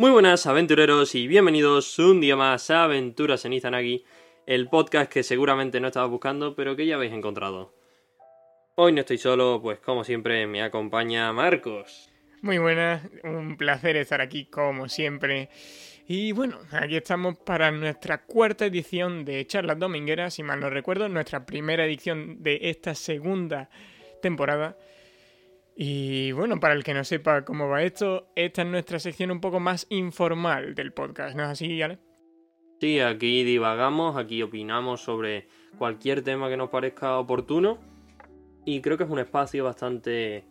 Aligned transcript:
Muy 0.00 0.12
buenas 0.12 0.46
aventureros 0.46 1.14
y 1.14 1.28
bienvenidos 1.28 1.98
un 1.98 2.22
día 2.22 2.34
más 2.34 2.70
a 2.70 2.84
Aventuras 2.84 3.44
en 3.44 3.52
Izanagi, 3.52 4.02
el 4.46 4.66
podcast 4.70 5.12
que 5.12 5.22
seguramente 5.22 5.78
no 5.78 5.88
estabas 5.88 6.08
buscando 6.08 6.56
pero 6.56 6.74
que 6.74 6.86
ya 6.86 6.94
habéis 6.94 7.12
encontrado. 7.12 7.74
Hoy 8.76 8.92
no 8.92 9.00
estoy 9.00 9.18
solo, 9.18 9.60
pues 9.62 9.78
como 9.80 10.02
siempre 10.02 10.46
me 10.46 10.62
acompaña 10.62 11.30
Marcos. 11.34 12.10
Muy 12.40 12.56
buenas, 12.56 13.02
un 13.24 13.58
placer 13.58 13.96
estar 13.96 14.22
aquí 14.22 14.46
como 14.46 14.88
siempre. 14.88 15.50
Y 16.08 16.32
bueno, 16.32 16.56
aquí 16.70 16.96
estamos 16.96 17.36
para 17.36 17.70
nuestra 17.70 18.24
cuarta 18.24 18.64
edición 18.64 19.26
de 19.26 19.46
Charlas 19.46 19.78
Domingueras, 19.78 20.32
si 20.32 20.42
mal 20.42 20.60
no 20.60 20.70
recuerdo, 20.70 21.10
nuestra 21.10 21.44
primera 21.44 21.84
edición 21.84 22.42
de 22.42 22.58
esta 22.62 22.94
segunda 22.94 23.68
temporada. 24.22 24.78
Y 25.82 26.32
bueno, 26.32 26.60
para 26.60 26.74
el 26.74 26.84
que 26.84 26.92
no 26.92 27.04
sepa 27.04 27.46
cómo 27.46 27.66
va 27.66 27.82
esto, 27.82 28.30
esta 28.36 28.60
es 28.60 28.68
nuestra 28.68 28.98
sección 28.98 29.30
un 29.30 29.40
poco 29.40 29.60
más 29.60 29.86
informal 29.88 30.74
del 30.74 30.92
podcast, 30.92 31.34
¿no 31.34 31.42
es 31.42 31.48
así, 31.48 31.80
Ale? 31.80 31.98
Sí, 32.82 33.00
aquí 33.00 33.44
divagamos, 33.44 34.18
aquí 34.18 34.42
opinamos 34.42 35.00
sobre 35.00 35.48
cualquier 35.78 36.20
tema 36.20 36.50
que 36.50 36.58
nos 36.58 36.68
parezca 36.68 37.18
oportuno 37.18 37.78
y 38.66 38.82
creo 38.82 38.98
que 38.98 39.04
es 39.04 39.10
un 39.10 39.20
espacio 39.20 39.64
bastante 39.64 40.44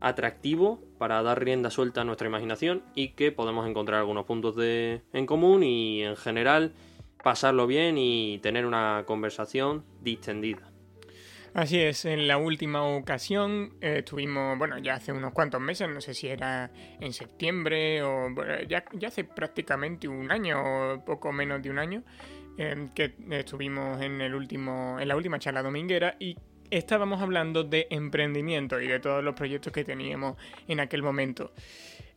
atractivo 0.00 0.80
para 0.96 1.22
dar 1.22 1.44
rienda 1.44 1.68
suelta 1.68 2.00
a 2.00 2.04
nuestra 2.04 2.28
imaginación 2.28 2.82
y 2.94 3.08
que 3.08 3.32
podemos 3.32 3.68
encontrar 3.68 4.00
algunos 4.00 4.24
puntos 4.24 4.56
de, 4.56 5.02
en 5.12 5.26
común 5.26 5.62
y 5.62 6.04
en 6.04 6.16
general 6.16 6.72
pasarlo 7.22 7.66
bien 7.66 7.98
y 7.98 8.38
tener 8.38 8.64
una 8.64 9.04
conversación 9.06 9.84
distendida. 10.00 10.69
Así 11.52 11.80
es, 11.80 12.04
en 12.04 12.28
la 12.28 12.38
última 12.38 12.84
ocasión 12.84 13.74
eh, 13.80 13.96
estuvimos, 13.98 14.56
bueno, 14.56 14.78
ya 14.78 14.94
hace 14.94 15.12
unos 15.12 15.32
cuantos 15.32 15.60
meses, 15.60 15.88
no 15.88 16.00
sé 16.00 16.14
si 16.14 16.28
era 16.28 16.70
en 17.00 17.12
septiembre 17.12 18.02
o 18.04 18.28
ya, 18.68 18.84
hace 19.04 19.24
prácticamente 19.24 20.06
un 20.06 20.30
año 20.30 20.62
o 20.62 21.04
poco 21.04 21.32
menos 21.32 21.60
de 21.60 21.70
un 21.70 21.80
año, 21.80 22.04
eh, 22.56 22.88
que 22.94 23.14
estuvimos 23.30 24.00
en, 24.00 24.20
el 24.20 24.34
último, 24.34 24.98
en 25.00 25.08
la 25.08 25.16
última 25.16 25.40
charla 25.40 25.62
dominguera 25.62 26.14
y 26.20 26.36
estábamos 26.70 27.20
hablando 27.20 27.64
de 27.64 27.88
emprendimiento 27.90 28.80
y 28.80 28.86
de 28.86 29.00
todos 29.00 29.24
los 29.24 29.34
proyectos 29.34 29.72
que 29.72 29.82
teníamos 29.82 30.36
en 30.68 30.78
aquel 30.78 31.02
momento. 31.02 31.52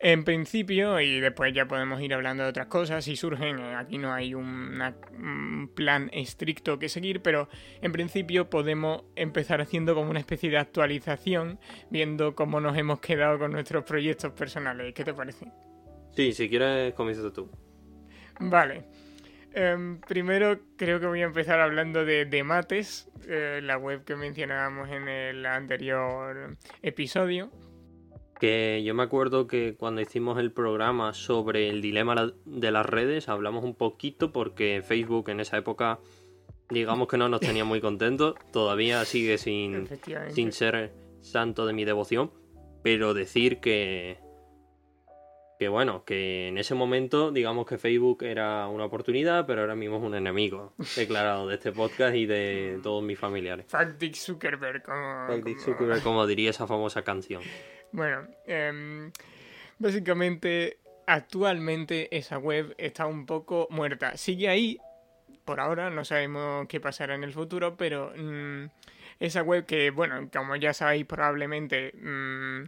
En 0.05 0.25
principio, 0.25 0.99
y 0.99 1.21
después 1.21 1.53
ya 1.53 1.65
podemos 1.65 2.01
ir 2.01 2.13
hablando 2.13 2.43
de 2.43 2.49
otras 2.49 2.67
cosas, 2.67 3.05
si 3.05 3.15
surgen, 3.15 3.57
eh, 3.59 3.73
aquí 3.73 3.97
no 3.97 4.11
hay 4.11 4.33
un 4.33 5.71
plan 5.73 6.09
estricto 6.11 6.77
que 6.77 6.89
seguir, 6.89 7.21
pero 7.21 7.47
en 7.81 7.93
principio 7.93 8.49
podemos 8.49 9.05
empezar 9.15 9.61
haciendo 9.61 9.95
como 9.95 10.09
una 10.09 10.19
especie 10.19 10.49
de 10.49 10.57
actualización, 10.57 11.57
viendo 11.89 12.35
cómo 12.35 12.59
nos 12.59 12.77
hemos 12.77 12.99
quedado 12.99 13.39
con 13.39 13.53
nuestros 13.53 13.85
proyectos 13.85 14.33
personales. 14.33 14.93
¿Qué 14.93 15.05
te 15.05 15.13
parece? 15.13 15.45
Sí, 16.13 16.33
si 16.33 16.49
quieres, 16.49 16.93
comienza 16.95 17.31
tú. 17.31 17.49
Vale. 18.41 18.83
Em, 19.53 20.01
primero 20.01 20.59
creo 20.75 20.99
que 20.99 21.05
voy 21.05 21.21
a 21.21 21.25
empezar 21.25 21.61
hablando 21.61 22.03
de, 22.03 22.25
de 22.25 22.43
Mates, 22.43 23.09
eh, 23.25 23.61
la 23.63 23.77
web 23.77 24.03
que 24.03 24.17
mencionábamos 24.17 24.89
en 24.89 25.07
el 25.07 25.45
anterior 25.45 26.57
episodio 26.81 27.51
que 28.43 28.83
yo 28.83 28.93
me 28.93 29.03
acuerdo 29.03 29.47
que 29.47 29.73
cuando 29.73 30.01
hicimos 30.01 30.37
el 30.37 30.51
programa 30.51 31.13
sobre 31.13 31.69
el 31.69 31.81
dilema 31.81 32.33
de 32.43 32.71
las 32.71 32.85
redes 32.85 33.29
hablamos 33.29 33.63
un 33.63 33.73
poquito 33.73 34.33
porque 34.33 34.83
Facebook 34.85 35.29
en 35.29 35.39
esa 35.39 35.57
época 35.57 36.01
digamos 36.67 37.07
que 37.07 37.17
no 37.17 37.29
nos 37.29 37.39
tenía 37.39 37.63
muy 37.63 37.79
contentos, 37.79 38.35
todavía 38.51 39.05
sigue 39.05 39.37
sin, 39.37 39.87
sin 40.31 40.51
ser 40.51 40.91
santo 41.21 41.65
de 41.65 41.71
mi 41.71 41.85
devoción, 41.85 42.31
pero 42.83 43.13
decir 43.13 43.61
que 43.61 44.17
que 45.63 45.69
bueno, 45.69 46.03
que 46.03 46.49
en 46.49 46.57
ese 46.57 46.75
momento 46.75 47.31
digamos 47.31 47.65
que 47.65 47.77
Facebook 47.77 48.21
era 48.23 48.67
una 48.67 48.83
oportunidad, 48.83 49.45
pero 49.45 49.61
ahora 49.61 49.75
mismo 49.75 49.95
es 49.95 50.03
un 50.03 50.13
enemigo 50.13 50.73
declarado 50.97 51.47
de 51.47 51.55
este 51.55 51.71
podcast 51.71 52.13
y 52.17 52.25
de 52.25 52.81
todos 52.83 53.01
mis 53.01 53.17
familiares. 53.17 53.65
Fuck 53.69 54.13
Zuckerberg, 54.13 54.83
como, 54.83 55.27
Zuckerberg, 55.63 56.03
como 56.03 56.27
diría 56.27 56.49
esa 56.49 56.67
famosa 56.67 57.03
canción. 57.03 57.41
Bueno, 57.93 58.27
em, 58.45 59.09
básicamente 59.79 60.79
actualmente 61.07 62.13
esa 62.13 62.37
web 62.39 62.75
está 62.77 63.05
un 63.05 63.25
poco 63.25 63.69
muerta. 63.69 64.17
Sigue 64.17 64.49
ahí, 64.49 64.77
por 65.45 65.61
ahora, 65.61 65.89
no 65.89 66.03
sabemos 66.03 66.67
qué 66.67 66.81
pasará 66.81 67.15
en 67.15 67.23
el 67.23 67.31
futuro, 67.31 67.77
pero 67.77 68.11
mm, 68.17 68.65
esa 69.21 69.43
web 69.43 69.65
que, 69.65 69.91
bueno, 69.91 70.29
como 70.29 70.57
ya 70.57 70.73
sabéis 70.73 71.05
probablemente... 71.05 71.93
Mm, 71.95 72.63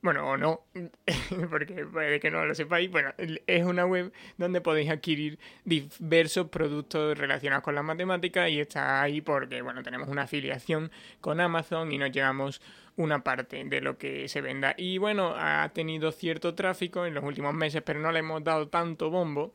bueno, 0.00 0.28
o 0.28 0.36
no, 0.36 0.60
porque 1.50 1.84
puede 1.86 2.20
que 2.20 2.30
no 2.30 2.44
lo 2.46 2.54
sepáis, 2.54 2.90
bueno, 2.90 3.12
es 3.18 3.64
una 3.64 3.84
web 3.84 4.12
donde 4.36 4.60
podéis 4.60 4.90
adquirir 4.90 5.38
diversos 5.64 6.48
productos 6.48 7.18
relacionados 7.18 7.64
con 7.64 7.74
la 7.74 7.82
matemática 7.82 8.48
y 8.48 8.60
está 8.60 9.02
ahí 9.02 9.20
porque, 9.20 9.60
bueno, 9.62 9.82
tenemos 9.82 10.08
una 10.08 10.22
afiliación 10.22 10.90
con 11.20 11.40
Amazon 11.40 11.90
y 11.90 11.98
nos 11.98 12.12
llevamos 12.12 12.60
una 12.96 13.22
parte 13.22 13.64
de 13.64 13.80
lo 13.80 13.96
que 13.96 14.28
se 14.28 14.40
venda. 14.40 14.74
Y 14.76 14.98
bueno, 14.98 15.34
ha 15.36 15.68
tenido 15.70 16.12
cierto 16.12 16.54
tráfico 16.54 17.06
en 17.06 17.14
los 17.14 17.24
últimos 17.24 17.54
meses, 17.54 17.82
pero 17.82 18.00
no 18.00 18.12
le 18.12 18.20
hemos 18.20 18.42
dado 18.42 18.68
tanto 18.68 19.10
bombo 19.10 19.54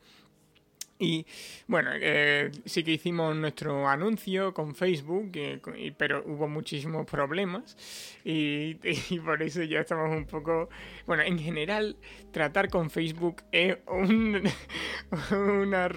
y 0.98 1.26
bueno, 1.66 1.90
eh, 1.94 2.52
sí 2.64 2.84
que 2.84 2.92
hicimos 2.92 3.34
nuestro 3.34 3.88
anuncio 3.88 4.54
con 4.54 4.74
Facebook, 4.76 5.32
pero 5.96 6.22
hubo 6.26 6.46
muchísimos 6.46 7.04
problemas 7.06 7.76
y, 8.24 8.74
por 9.24 9.42
eso 9.42 9.62
ya 9.62 9.80
estamos 9.80 10.10
un 10.10 10.26
poco... 10.26 10.68
Bueno, 11.06 11.24
en 11.24 11.38
general, 11.38 11.96
tratar 12.32 12.68
con 12.68 12.90
Facebook 12.90 13.42
es 13.50 13.78
un, 13.88 14.42
una... 15.32 15.88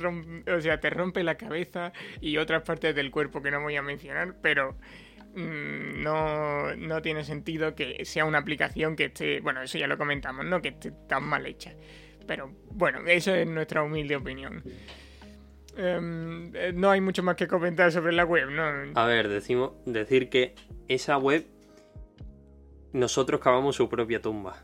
O 0.55 0.61
sea, 0.61 0.79
te 0.79 0.89
rompe 0.89 1.23
la 1.23 1.35
cabeza 1.35 1.93
y 2.19 2.37
otras 2.37 2.63
partes 2.63 2.95
del 2.95 3.11
cuerpo 3.11 3.41
que 3.41 3.51
no 3.51 3.61
voy 3.61 3.75
a 3.75 3.83
mencionar, 3.83 4.35
pero 4.41 4.77
mm, 5.35 6.01
no, 6.01 6.75
no 6.75 7.01
tiene 7.03 7.23
sentido 7.23 7.75
que 7.75 8.03
sea 8.03 8.25
una 8.25 8.39
aplicación 8.39 8.95
que 8.95 9.05
esté... 9.05 9.41
Bueno, 9.41 9.61
eso 9.61 9.77
ya 9.77 9.87
lo 9.87 9.97
comentamos, 9.97 10.43
¿no? 10.45 10.59
Que 10.59 10.69
esté 10.69 10.91
tan 11.07 11.23
mal 11.23 11.45
hecha. 11.45 11.75
Pero 12.27 12.51
bueno, 12.71 12.99
eso 13.07 13.33
es 13.33 13.47
nuestra 13.47 13.81
humilde 13.83 14.15
opinión. 14.15 14.63
Em, 15.77 16.51
eh, 16.55 16.71
no 16.73 16.89
hay 16.89 17.01
mucho 17.01 17.23
más 17.23 17.35
que 17.35 17.47
comentar 17.47 17.91
sobre 17.91 18.13
la 18.13 18.25
web, 18.25 18.49
¿no? 18.49 18.63
A 18.99 19.05
ver, 19.05 19.29
decimos, 19.29 19.73
decir 19.85 20.29
que 20.29 20.55
esa 20.87 21.17
web 21.17 21.45
nosotros 22.93 23.39
cavamos 23.39 23.75
su 23.75 23.87
propia 23.87 24.21
tumba. 24.21 24.63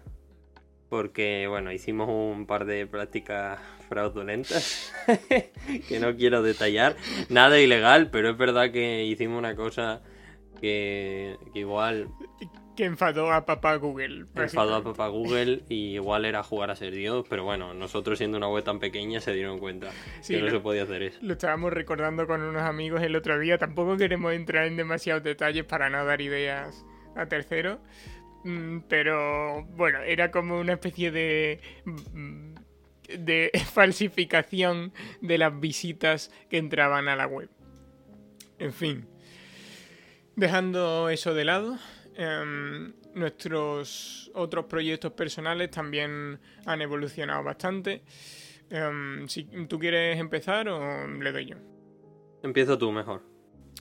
Porque, 0.89 1.47
bueno, 1.47 1.71
hicimos 1.71 2.07
un 2.09 2.45
par 2.45 2.65
de 2.65 2.85
prácticas 2.85 3.59
fraudulentas 3.89 4.93
que 5.87 5.99
no 5.99 6.15
quiero 6.15 6.43
detallar. 6.43 6.95
Nada 7.29 7.59
ilegal, 7.59 8.09
pero 8.11 8.29
es 8.29 8.37
verdad 8.37 8.71
que 8.71 9.05
hicimos 9.05 9.39
una 9.39 9.55
cosa 9.55 10.01
que, 10.59 11.37
que 11.51 11.59
igual 11.59 12.09
que 12.75 12.85
enfadó 12.85 13.31
a 13.31 13.45
papá 13.45 13.75
Google. 13.75 14.25
Enfadó 14.35 14.75
a 14.75 14.83
papá 14.83 15.07
Google 15.07 15.63
y 15.69 15.95
igual 15.95 16.25
era 16.25 16.43
jugar 16.43 16.71
a 16.71 16.75
ser 16.75 16.93
Dios, 16.93 17.25
pero 17.29 17.43
bueno, 17.43 17.73
nosotros 17.73 18.17
siendo 18.17 18.37
una 18.37 18.47
web 18.47 18.63
tan 18.63 18.79
pequeña 18.79 19.19
se 19.19 19.33
dieron 19.33 19.59
cuenta 19.59 19.91
que 20.27 20.41
no 20.41 20.49
se 20.49 20.59
podía 20.59 20.83
hacer 20.83 21.03
eso. 21.03 21.19
Lo 21.21 21.33
estábamos 21.33 21.73
recordando 21.73 22.27
con 22.27 22.41
unos 22.41 22.63
amigos 22.63 23.01
el 23.01 23.15
otro 23.15 23.39
día, 23.39 23.57
tampoco 23.57 23.97
queremos 23.97 24.33
entrar 24.33 24.67
en 24.67 24.77
demasiados 24.77 25.23
detalles 25.23 25.65
para 25.65 25.89
no 25.89 26.03
dar 26.05 26.21
ideas 26.21 26.85
a 27.15 27.27
terceros, 27.27 27.79
mm, 28.43 28.79
pero 28.89 29.63
bueno, 29.75 29.99
era 29.99 30.31
como 30.31 30.59
una 30.59 30.73
especie 30.73 31.11
de 31.11 31.59
de 33.07 33.51
falsificación 33.73 34.93
de 35.21 35.37
las 35.37 35.59
visitas 35.59 36.31
que 36.49 36.57
entraban 36.57 37.07
a 37.07 37.15
la 37.15 37.27
web. 37.27 37.49
En 38.59 38.73
fin, 38.73 39.07
dejando 40.35 41.09
eso 41.09 41.33
de 41.33 41.45
lado, 41.45 41.77
Em, 42.15 42.93
nuestros 43.13 44.31
otros 44.33 44.65
proyectos 44.65 45.11
personales 45.13 45.71
también 45.71 46.39
han 46.65 46.81
evolucionado 46.81 47.43
bastante. 47.43 48.03
Em, 48.69 49.27
si 49.27 49.43
tú 49.67 49.79
quieres 49.79 50.19
empezar 50.19 50.67
o 50.69 51.07
le 51.07 51.31
doy 51.31 51.45
yo. 51.47 51.57
Empiezo 52.43 52.77
tú 52.77 52.91
mejor. 52.91 53.33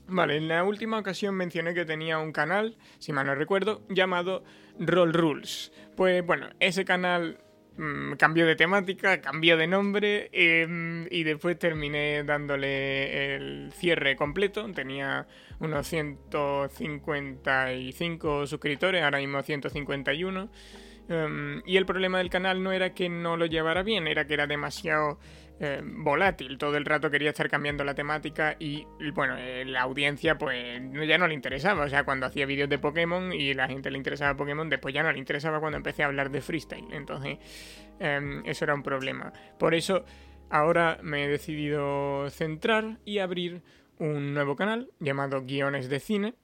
Vale, 0.06 0.37
en 0.37 0.49
la 0.49 0.64
última 0.64 0.99
ocasión 0.99 1.34
mencioné 1.34 1.75
que 1.75 1.84
tenía 1.84 2.19
un 2.19 2.32
canal, 2.32 2.76
si 2.99 3.12
mal 3.12 3.26
no 3.26 3.34
recuerdo, 3.34 3.82
llamado 3.88 4.44
Roll 4.79 5.12
Rules. 5.12 5.73
Pues 5.96 6.25
bueno, 6.26 6.49
ese 6.61 6.84
canal 6.84 7.38
Mm, 7.76 8.12
cambió 8.14 8.46
de 8.46 8.54
temática, 8.54 9.20
cambió 9.22 9.56
de 9.56 9.66
nombre 9.66 10.28
em, 10.32 11.06
y 11.10 11.24
después 11.24 11.58
terminé 11.58 12.22
dándole 12.22 13.36
el 13.36 13.72
cierre 13.72 14.14
completo. 14.14 14.70
Tenía 14.72 15.26
unos 15.58 15.86
155 15.86 18.46
suscriptores, 18.46 19.02
ahora 19.02 19.19
mismo 19.19 19.42
151. 19.42 20.50
Em, 21.08 21.62
y 21.66 21.78
el 21.78 21.86
problema 21.86 22.19
del 22.19 22.30
canal 22.30 22.62
no 22.62 22.70
era 22.72 22.94
que 22.94 23.08
no 23.08 23.36
lo 23.36 23.46
llevara 23.46 23.82
bien, 23.82 24.06
era 24.06 24.24
que 24.26 24.34
era 24.34 24.46
demasiado 24.46 25.19
eh, 25.62 25.80
volátil. 25.82 26.58
Todo 26.58 26.76
el 26.76 26.84
rato 26.84 27.10
quería 27.10 27.30
estar 27.30 27.48
cambiando 27.48 27.84
la 27.84 27.94
temática 27.94 28.56
y, 28.58 28.86
bueno, 29.14 29.36
eh, 29.38 29.64
la 29.64 29.82
audiencia 29.82 30.36
pues 30.36 30.80
ya 31.06 31.18
no 31.18 31.28
le 31.28 31.34
interesaba. 31.34 31.84
O 31.84 31.88
sea, 31.88 32.04
cuando 32.04 32.26
hacía 32.26 32.46
vídeos 32.46 32.68
de 32.68 32.78
Pokémon 32.78 33.32
y 33.32 33.54
la 33.54 33.68
gente 33.68 33.90
le 33.90 33.98
interesaba 33.98 34.36
Pokémon, 34.36 34.68
después 34.68 34.92
ya 34.92 35.02
no 35.02 35.12
le 35.12 35.18
interesaba 35.18 35.60
cuando 35.60 35.76
empecé 35.76 36.02
a 36.02 36.06
hablar 36.06 36.30
de 36.30 36.40
freestyle. 36.40 36.92
Entonces, 36.92 37.38
em, 38.00 38.42
eso 38.44 38.64
era 38.64 38.74
un 38.74 38.82
problema. 38.82 39.32
Por 39.58 39.74
eso, 39.74 40.04
ahora 40.50 40.98
me 41.02 41.24
he 41.24 41.28
decidido 41.28 42.28
centrar 42.30 42.98
y 43.04 43.18
abrir 43.18 43.62
un 43.98 44.34
nuevo 44.34 44.56
canal 44.56 44.90
llamado 44.98 45.42
Guiones 45.42 45.88
de 45.88 46.00
Cine 46.00 46.34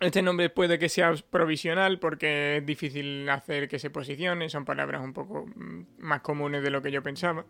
este 0.00 0.22
nombre 0.22 0.50
puede 0.50 0.78
que 0.78 0.88
sea 0.88 1.14
provisional 1.30 1.98
porque 1.98 2.56
es 2.56 2.66
difícil 2.66 3.28
hacer 3.28 3.68
que 3.68 3.78
se 3.78 3.90
posicione, 3.90 4.48
son 4.48 4.64
palabras 4.64 5.02
un 5.02 5.12
poco 5.12 5.46
mm, 5.46 5.84
más 5.98 6.20
comunes 6.20 6.62
de 6.62 6.70
lo 6.70 6.82
que 6.82 6.90
yo 6.90 7.02
pensaba. 7.02 7.46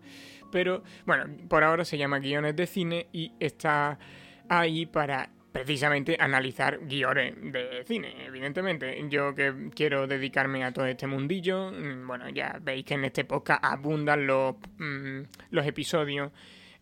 Pero 0.53 0.83
bueno, 1.07 1.25
por 1.49 1.65
ahora 1.65 1.85
se 1.85 1.99
llama 1.99 2.19
guiones 2.19 2.55
de 2.55 2.67
cine 2.67 3.09
y 3.13 3.33
está 3.41 3.99
ahí 4.49 4.87
para 4.87 5.31
precisamente 5.53 6.17
analizar 6.19 6.81
guiones 6.87 7.35
de 7.41 7.85
cine, 7.87 8.27
evidentemente. 8.27 9.03
Yo 9.09 9.35
que 9.35 9.71
quiero 9.75 10.07
dedicarme 10.07 10.65
a 10.65 10.73
todo 10.73 10.87
este 10.87 11.07
mundillo, 11.07 11.71
mm, 11.71 12.07
bueno, 12.07 12.29
ya 12.29 12.59
veis 12.61 12.85
que 12.85 12.95
en 12.95 13.05
este 13.05 13.25
podcast 13.25 13.65
abundan 13.65 14.27
los, 14.27 14.57
mm, 14.79 15.21
los 15.51 15.67
episodios 15.67 16.33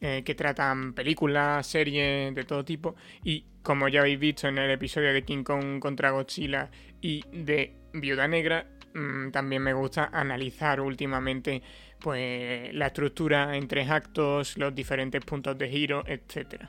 eh, 0.01 0.23
que 0.25 0.35
tratan 0.35 0.95
películas, 0.95 1.67
series 1.67 2.35
de 2.35 2.45
todo 2.45 2.65
tipo. 2.65 2.97
Y 3.23 3.45
como 3.63 3.89
ya 3.89 4.01
habéis 4.01 4.19
visto 4.19 4.49
en 4.49 4.59
el 4.59 4.71
episodio 4.71 5.13
de 5.13 5.25
King 5.25 5.45
Kong 5.45 5.79
contra 5.79 6.11
Godzilla 6.11 6.71
y 7.01 7.25
de 7.33 7.75
Viuda 7.93 8.29
Negra, 8.29 8.67
mm, 8.95 9.31
también 9.31 9.63
me 9.63 9.73
gusta 9.73 10.11
analizar 10.13 10.81
últimamente 10.81 11.63
pues 11.99 12.75
la 12.75 12.87
estructura 12.87 13.57
en 13.57 13.69
tres 13.69 13.89
actos, 13.89 14.59
los 14.59 14.75
diferentes 14.75 15.25
puntos 15.25 15.57
de 15.57 15.69
giro, 15.69 16.05
etc. 16.07 16.65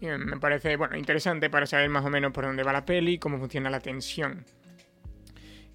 me 0.00 0.38
parece 0.38 0.76
bueno, 0.76 0.96
interesante 0.96 1.50
para 1.50 1.66
saber 1.66 1.88
más 1.90 2.04
o 2.04 2.10
menos 2.10 2.32
por 2.32 2.44
dónde 2.44 2.62
va 2.62 2.72
la 2.72 2.84
peli, 2.84 3.18
cómo 3.18 3.38
funciona 3.38 3.70
la 3.70 3.80
tensión. 3.80 4.44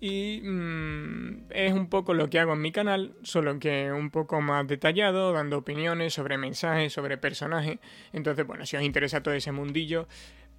Y 0.02 0.42
mm, 0.44 1.48
es 1.50 1.74
un 1.74 1.90
poco 1.90 2.14
lo 2.14 2.30
que 2.30 2.40
hago 2.40 2.54
en 2.54 2.62
mi 2.62 2.72
canal, 2.72 3.16
solo 3.22 3.60
que 3.60 3.92
un 3.92 4.12
poco 4.12 4.40
más 4.40 4.66
detallado, 4.66 5.34
dando 5.34 5.58
opiniones 5.58 6.14
sobre 6.14 6.38
mensajes, 6.38 6.94
sobre 6.94 7.18
personajes. 7.18 7.80
Entonces, 8.14 8.48
bueno, 8.48 8.66
si 8.66 8.78
os 8.78 8.84
interesa 8.84 9.22
todo 9.22 9.34
ese 9.34 9.52
mundillo, 9.52 10.08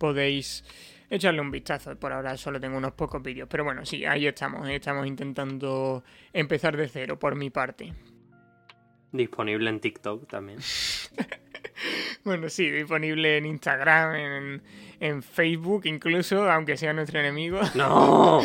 podéis 0.01 0.65
echarle 1.11 1.41
un 1.41 1.51
vistazo. 1.51 1.95
Por 1.97 2.13
ahora 2.13 2.37
solo 2.37 2.59
tengo 2.59 2.79
unos 2.79 2.93
pocos 2.93 3.23
vídeos. 3.23 3.49
Pero 3.49 3.65
bueno, 3.65 3.85
sí, 3.85 4.05
ahí 4.05 4.27
estamos. 4.27 4.69
Estamos 4.69 5.07
intentando 5.07 6.03
empezar 6.33 6.77
de 6.77 6.89
cero 6.89 7.19
por 7.19 7.37
mi 7.37 7.51
parte. 7.51 7.93
Disponible 9.13 9.69
en 9.69 9.81
TikTok 9.81 10.29
también. 10.29 10.59
bueno, 12.25 12.49
sí, 12.49 12.71
disponible 12.71 13.39
en 13.39 13.47
Instagram, 13.47 14.15
en, 14.15 14.63
en, 15.01 15.23
Facebook 15.23 15.83
incluso, 15.87 16.49
aunque 16.49 16.77
sea 16.77 16.93
nuestro 16.93 17.19
enemigo. 17.19 17.61
¡No! 17.75 18.41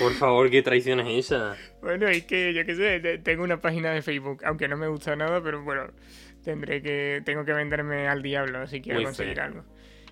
Por 0.00 0.12
favor, 0.14 0.50
¿qué 0.50 0.62
traición 0.62 1.00
es 1.00 1.26
esa? 1.26 1.54
Bueno, 1.82 2.08
es 2.08 2.24
que 2.24 2.54
yo 2.54 2.64
qué 2.64 2.74
sé, 2.74 3.18
tengo 3.18 3.44
una 3.44 3.60
página 3.60 3.90
de 3.90 4.00
Facebook, 4.00 4.42
aunque 4.46 4.68
no 4.68 4.78
me 4.78 4.88
gusta 4.88 5.14
nada, 5.16 5.42
pero 5.42 5.62
bueno, 5.62 5.88
tendré 6.42 6.80
que, 6.80 7.20
tengo 7.26 7.44
que 7.44 7.52
venderme 7.52 8.08
al 8.08 8.22
diablo 8.22 8.66
si 8.66 8.80
quiero 8.80 9.02
conseguir 9.02 9.38
algo. 9.38 9.64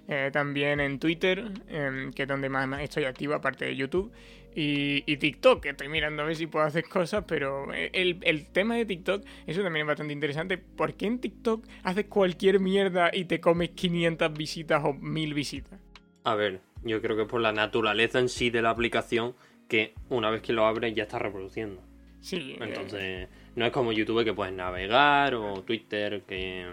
Eh, 0.08 0.31
también 0.32 0.81
en 0.81 0.99
Twitter, 0.99 1.50
em, 1.69 2.12
que 2.12 2.23
es 2.23 2.29
donde 2.29 2.49
más, 2.49 2.81
estoy 2.81 3.05
activo, 3.05 3.35
aparte 3.35 3.64
de 3.64 3.76
YouTube. 3.76 4.12
Y, 4.58 5.19
TikTok, 5.19 5.62
que 5.62 5.69
estoy 5.69 5.88
mirando 5.88 6.23
a 6.23 6.25
ver 6.25 6.35
si 6.35 6.47
puedo 6.47 6.64
hacer 6.64 6.85
cosas, 6.85 7.25
pero 7.29 7.75
eh, 7.75 7.91
el, 7.93 8.47
tema 8.47 8.75
de 8.75 8.87
TikTok, 8.87 9.23
eso 9.47 9.62
también 9.62 9.85
es 9.85 9.88
bastante 9.88 10.14
interesante. 10.14 10.56
¿Por 10.56 10.94
qué 10.94 11.05
en 11.05 11.19
TikTok 11.19 11.67
haces 11.82 12.06
cualquier 12.06 12.58
mierda 12.58 13.11
y 13.12 13.26
te 13.26 13.38
comes 13.38 13.70
500 13.70 14.32
visitas 14.32 14.82
o 14.82 14.94
1000 14.94 15.35
visitas? 15.35 15.79
A 16.25 16.35
ver, 16.35 16.61
yo 16.82 17.02
creo 17.02 17.19
que 17.19 17.26
por 17.26 17.43
la 17.43 17.52
naturaleza 17.52 18.19
en 18.19 18.31
sí 18.31 18.49
de 18.49 18.62
la 18.62 18.70
aplicación, 18.70 19.35
que 19.69 19.93
una 20.09 20.31
vez 20.31 20.41
que 20.41 20.55
lo 20.55 20.64
abres 20.64 20.94
ya 20.94 21.02
está 21.02 21.19
reproduciendo. 21.19 21.82
Sí. 22.23 22.52
Eh, 22.52 22.59
Entonces, 22.61 23.29
no 23.56 23.67
es 23.67 23.73
como 23.73 23.93
YouTube 23.93 24.25
que 24.25 24.32
puedes 24.32 24.55
navegar 24.55 25.35
o 25.35 25.62
Twitter, 25.64 26.23
que 26.23 26.67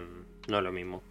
no 0.48 0.58
es 0.58 0.64
lo 0.64 0.72
mismo. 0.72 1.02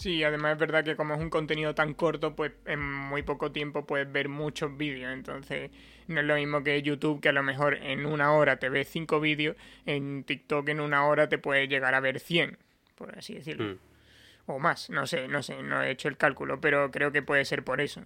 Sí, 0.00 0.24
además 0.24 0.54
es 0.54 0.58
verdad 0.58 0.82
que 0.82 0.96
como 0.96 1.12
es 1.12 1.20
un 1.20 1.28
contenido 1.28 1.74
tan 1.74 1.92
corto, 1.92 2.34
pues 2.34 2.52
en 2.64 2.80
muy 2.80 3.22
poco 3.22 3.52
tiempo 3.52 3.84
puedes 3.84 4.10
ver 4.10 4.30
muchos 4.30 4.74
vídeos. 4.74 5.12
Entonces, 5.12 5.70
no 6.06 6.20
es 6.20 6.26
lo 6.26 6.36
mismo 6.36 6.64
que 6.64 6.80
YouTube, 6.80 7.20
que 7.20 7.28
a 7.28 7.32
lo 7.32 7.42
mejor 7.42 7.74
en 7.74 8.06
una 8.06 8.32
hora 8.32 8.56
te 8.56 8.70
ves 8.70 8.88
cinco 8.88 9.20
vídeos, 9.20 9.56
en 9.84 10.24
TikTok 10.24 10.70
en 10.70 10.80
una 10.80 11.04
hora 11.04 11.28
te 11.28 11.36
puedes 11.36 11.68
llegar 11.68 11.94
a 11.94 12.00
ver 12.00 12.18
100, 12.18 12.56
por 12.94 13.18
así 13.18 13.34
decirlo. 13.34 13.74
Mm 13.74 13.89
o 14.54 14.58
más, 14.58 14.90
no 14.90 15.06
sé, 15.06 15.28
no 15.28 15.42
sé, 15.42 15.62
no 15.62 15.82
he 15.82 15.90
hecho 15.90 16.08
el 16.08 16.16
cálculo, 16.16 16.60
pero 16.60 16.90
creo 16.90 17.12
que 17.12 17.22
puede 17.22 17.44
ser 17.44 17.64
por 17.64 17.80
eso. 17.80 18.04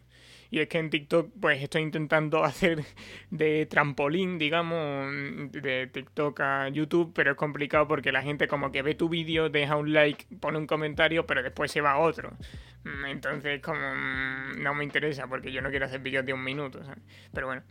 Y 0.51 0.61
es 0.61 0.69
que 0.69 0.79
en 0.79 0.91
TikTok 0.91 1.33
pues 1.41 1.63
estoy 1.63 1.83
intentando 1.83 2.45
hacer 2.45 2.85
de 3.31 3.67
trampolín, 3.67 4.39
digamos, 4.39 5.13
de 5.53 5.89
TikTok 5.93 6.41
a 6.41 6.69
YouTube, 6.69 7.13
pero 7.15 7.33
es 7.33 7.37
complicado 7.37 7.89
porque 7.89 8.13
la 8.13 8.23
gente 8.23 8.47
como 8.49 8.71
que 8.71 8.83
ve 8.83 8.95
tu 8.95 9.09
vídeo, 9.09 9.49
deja 9.49 9.77
un 9.77 9.93
like, 9.93 10.27
pone 10.41 10.59
un 10.59 10.67
comentario, 10.67 11.27
pero 11.27 11.43
después 11.43 11.71
se 11.71 11.81
va 11.81 11.93
a 11.93 11.99
otro. 11.99 12.37
Mm, 12.85 13.07
entonces 13.07 13.61
como 13.63 13.95
mm, 13.95 14.63
no 14.63 14.75
me 14.75 14.85
interesa 14.85 15.27
porque 15.27 15.51
yo 15.51 15.63
no 15.63 15.71
quiero 15.71 15.87
hacer 15.87 16.01
vídeos 16.01 16.25
de 16.25 16.33
un 16.33 16.45
minuto, 16.45 16.81
Pero 17.33 17.47
bueno, 17.47 17.63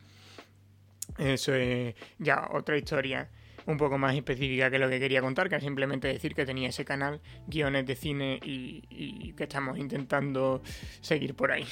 eso 1.18 1.54
es 1.54 1.96
ya 2.18 2.48
otra 2.52 2.78
historia 2.78 3.30
un 3.66 3.78
poco 3.78 3.98
más 3.98 4.16
específica 4.16 4.70
que 4.70 4.80
lo 4.80 4.90
que 4.90 5.00
quería 5.00 5.22
contar, 5.22 5.50
que 5.50 5.56
es 5.56 5.64
simplemente 5.64 6.08
decir 6.08 6.36
que 6.36 6.46
tenía 6.46 6.70
ese 6.70 6.86
canal, 6.86 7.22
guiones 7.48 7.86
de 7.86 7.96
cine 7.96 8.40
y, 8.44 9.34
que 9.34 9.44
estamos 9.44 9.78
intentando 9.78 10.62
seguir 11.02 11.36
por 11.36 11.52
ahí. 11.52 11.66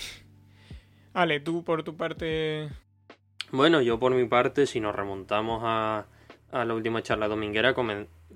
Ale, 1.14 1.40
tú 1.40 1.64
por 1.64 1.84
tu 1.84 1.96
parte... 1.96 2.70
Bueno, 3.52 3.82
yo 3.82 4.00
por 4.00 4.14
mi 4.14 4.26
parte, 4.26 4.66
si 4.66 4.80
nos 4.80 4.96
remontamos 4.96 5.62
a, 5.66 6.06
la 6.52 6.74
última 6.74 7.04
charla 7.04 7.28
dominguera, 7.28 7.74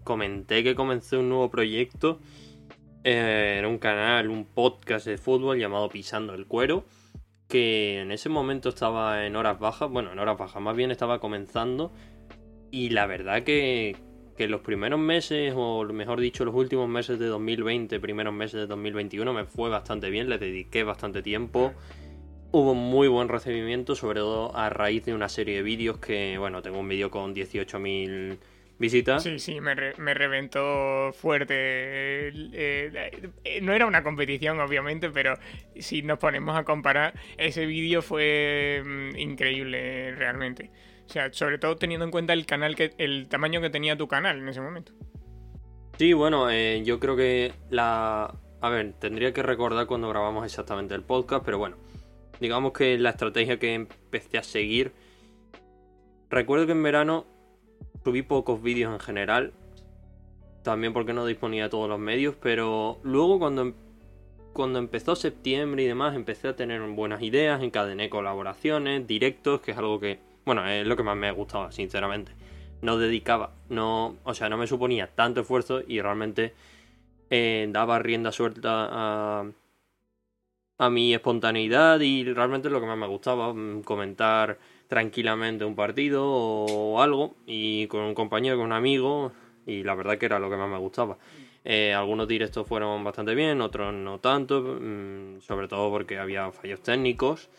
comenté 0.03 0.63
que 0.63 0.75
comencé 0.75 1.17
un 1.17 1.29
nuevo 1.29 1.49
proyecto. 1.49 2.19
Eh, 3.03 3.57
era 3.59 3.67
un 3.67 3.77
canal, 3.77 4.29
un 4.29 4.45
podcast 4.45 5.05
de 5.05 5.17
fútbol 5.17 5.59
llamado 5.59 5.89
Pisando 5.89 6.33
el 6.33 6.47
Cuero, 6.47 6.85
que 7.47 8.01
en 8.01 8.11
ese 8.11 8.29
momento 8.29 8.69
estaba 8.69 9.25
en 9.25 9.35
horas 9.35 9.59
bajas, 9.59 9.89
bueno, 9.89 10.11
en 10.11 10.19
horas 10.19 10.37
bajas, 10.37 10.61
más 10.61 10.75
bien 10.75 10.91
estaba 10.91 11.19
comenzando 11.19 11.93
y 12.75 12.89
la 12.89 13.06
verdad 13.06 13.44
que, 13.44 13.95
que 14.36 14.50
los 14.50 14.60
primeros 14.60 15.00
meses, 15.00 15.54
o 15.56 15.86
mejor 15.86 16.19
dicho, 16.19 16.44
los 16.44 16.54
últimos 16.54 16.89
meses 16.89 17.17
de 17.17 17.27
2020, 17.27 18.01
primeros 18.01 18.34
meses 18.34 18.60
de 18.60 18.67
2021, 18.67 19.34
me 19.34 19.46
fue 19.46 19.70
bastante 19.70 20.10
bien, 20.10 20.27
le 20.27 20.38
dediqué 20.38 20.84
bastante 20.84 21.22
tiempo. 21.22 21.74
Hubo 22.51 22.75
muy 22.75 23.08
buen 23.08 23.29
recibimiento, 23.29 23.96
sobre 23.96 24.20
todo 24.20 24.53
a 24.58 24.70
raíz 24.70 25.05
de 25.05 25.13
una 25.13 25.29
serie 25.29 25.55
de 25.55 25.63
vídeos 25.63 26.00
que, 26.00 26.38
bueno, 26.38 26.62
tengo 26.62 26.77
un 26.77 26.89
vídeo 26.89 27.10
con 27.10 27.34
18.000 27.34 28.39
visitas. 28.77 29.24
Sí, 29.24 29.39
sí, 29.39 29.62
me, 29.62 29.74
me 29.98 30.13
reventó 30.13 31.13
fuerte. 31.13 32.34
No 33.62 33.72
era 33.72 33.86
una 33.86 34.03
competición, 34.03 34.60
obviamente, 34.60 35.10
pero 35.12 35.36
si 35.79 36.01
nos 36.01 36.20
ponemos 36.20 36.58
a 36.58 36.65
comparar, 36.65 37.13
ese 37.38 37.65
vídeo 37.65 38.01
fue 38.01 38.84
mm, 38.86 39.15
increíble 39.17 40.13
realmente. 40.15 40.72
O 41.07 41.09
sea, 41.09 41.31
sobre 41.31 41.57
todo 41.57 41.75
teniendo 41.75 42.05
en 42.05 42.12
cuenta 42.12 42.33
el 42.33 42.45
canal 42.45 42.75
que, 42.75 42.93
el 42.97 43.27
tamaño 43.27 43.62
que 43.62 43.69
tenía 43.69 43.97
tu 43.97 44.07
canal 44.07 44.39
en 44.39 44.50
ese 44.50 44.62
momento. 44.62 44.91
Sí, 45.97 46.13
bueno, 46.13 46.50
eh, 46.50 46.81
yo 46.83 47.00
creo 47.00 47.15
que 47.15 47.53
la. 47.69 48.35
A 48.62 48.69
ver, 48.69 48.93
tendría 48.93 49.33
que 49.33 49.43
recordar 49.43 49.85
cuando 49.85 50.09
grabamos 50.09 50.45
exactamente 50.45 50.95
el 50.95 51.03
podcast, 51.03 51.45
pero 51.45 51.57
bueno, 51.57 51.77
digamos 52.39 52.74
que 52.74 52.97
la 52.97 53.12
estrategia 53.12 53.59
que 53.59 53.74
empecé 53.74 54.38
a 54.38 54.43
seguir. 54.43 54.93
Recuerdo 56.29 56.65
que 56.65 56.71
en 56.71 56.83
verano 56.83 57.25
subí 58.03 58.24
pocos 58.24 58.62
vídeos 58.62 58.93
en 58.93 59.00
general, 59.00 59.53
también 60.63 60.93
porque 60.93 61.13
no 61.13 61.25
disponía 61.25 61.63
de 61.63 61.69
todos 61.69 61.88
los 61.88 62.00
medios, 62.00 62.35
pero 62.41 63.00
luego 63.03 63.39
cuando, 63.39 63.62
em, 63.62 63.74
cuando 64.53 64.79
empezó 64.79 65.15
septiembre 65.15 65.83
y 65.83 65.88
demás 65.88 66.15
empecé 66.15 66.47
a 66.47 66.55
tener 66.55 66.81
buenas 66.81 67.21
ideas, 67.21 67.62
encadené 67.62 68.09
colaboraciones, 68.09 69.05
directos, 69.07 69.62
que 69.62 69.71
es 69.71 69.77
algo 69.77 70.00
que 70.00 70.19
bueno, 70.45 70.65
es 70.67 70.85
lo 70.85 70.95
que 70.95 71.03
más 71.03 71.17
me 71.17 71.31
gustaba, 71.31 71.71
sinceramente. 71.71 72.31
No 72.81 72.97
dedicaba, 72.97 73.51
no, 73.69 74.17
o 74.23 74.33
sea, 74.33 74.47
no 74.49 74.57
me 74.57 74.67
suponía 74.67 75.07
tanto 75.07 75.41
esfuerzo 75.41 75.81
y 75.87 76.01
realmente 76.01 76.53
eh, 77.29 77.67
daba 77.71 77.99
rienda 77.99 78.31
suelta 78.31 78.89
a, 80.77 80.89
mi 80.89 81.13
espontaneidad 81.13 81.99
y 82.01 82.23
realmente 82.25 82.69
lo 82.69 82.79
que 82.79 82.85
más 82.85 82.97
me 82.97 83.07
gustaba, 83.07 83.53
mm, 83.53 83.81
comentar 83.83 84.59
tranquilamente 84.87 85.65
un 85.65 85.75
partido 85.75 86.23
o 86.27 87.01
algo 87.01 87.35
y 87.47 87.87
con 87.87 88.01
un 88.01 88.13
compañero, 88.13 88.57
con 88.57 88.67
un 88.67 88.73
amigo 88.73 89.31
y 89.65 89.83
la 89.83 89.95
verdad 89.95 90.17
que 90.17 90.27
era 90.27 90.37
lo 90.37 90.49
que 90.49 90.57
más 90.57 90.69
me 90.69 90.77
gustaba. 90.77 91.17
Eh, 91.63 91.93
algunos 91.93 92.27
directos 92.27 92.67
fueron 92.67 93.03
bastante 93.03 93.33
bien, 93.33 93.61
otros 93.61 93.93
no 93.93 94.19
tanto, 94.19 94.61
mm, 94.61 95.41
sobre 95.41 95.67
todo 95.67 95.89
porque 95.89 96.19
había 96.19 96.51
fallos 96.51 96.81
técnicos 96.83 97.49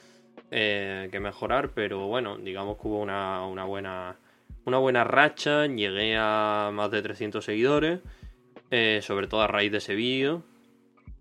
eh, 0.51 1.09
que 1.11 1.19
mejorar, 1.19 1.71
pero 1.75 2.07
bueno, 2.07 2.39
digamos 2.39 2.77
que 2.77 2.87
hubo 2.87 3.01
una, 3.01 3.65
buena 3.65 4.17
una 4.65 4.79
buena 4.79 5.03
racha, 5.03 5.67
llegué 5.67 6.17
a 6.17 6.71
más 6.73 6.91
de 6.91 7.03
300 7.03 7.45
seguidores, 7.45 8.01
eh, 8.71 9.01
sobre 9.03 9.27
todo 9.27 9.43
a 9.43 9.49
raíz 9.49 9.73
de 9.73 9.79
ese 9.79 9.95
vídeo. 9.95 10.45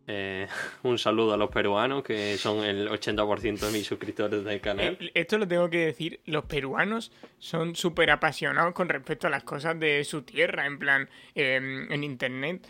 Eh, 0.08 0.48
un 0.84 1.00
saludo 1.00 1.34
a 1.34 1.38
los 1.38 1.50
peruanos, 1.50 2.04
que 2.04 2.38
son 2.38 2.64
el 2.64 2.88
80% 2.88 3.60
de 3.60 3.72
mis 3.72 3.88
suscriptores 3.88 4.44
del 4.44 4.62
canal. 4.62 4.98
Esto 5.16 5.40
lo 5.40 5.48
tengo 5.48 5.72
que 5.72 5.88
decir, 5.88 6.20
los 6.26 6.46
peruanos 6.46 7.12
son 7.40 7.76
súper 7.76 8.12
apasionados 8.12 8.76
con 8.76 8.90
respecto 8.90 9.26
a 9.26 9.32
las 9.32 9.44
cosas 9.44 9.80
de 9.80 10.04
su 10.04 10.22
tierra, 10.22 10.68
en 10.68 10.78
plan, 10.78 11.10
em, 11.34 11.92
en 11.92 12.04
internet. 12.04 12.68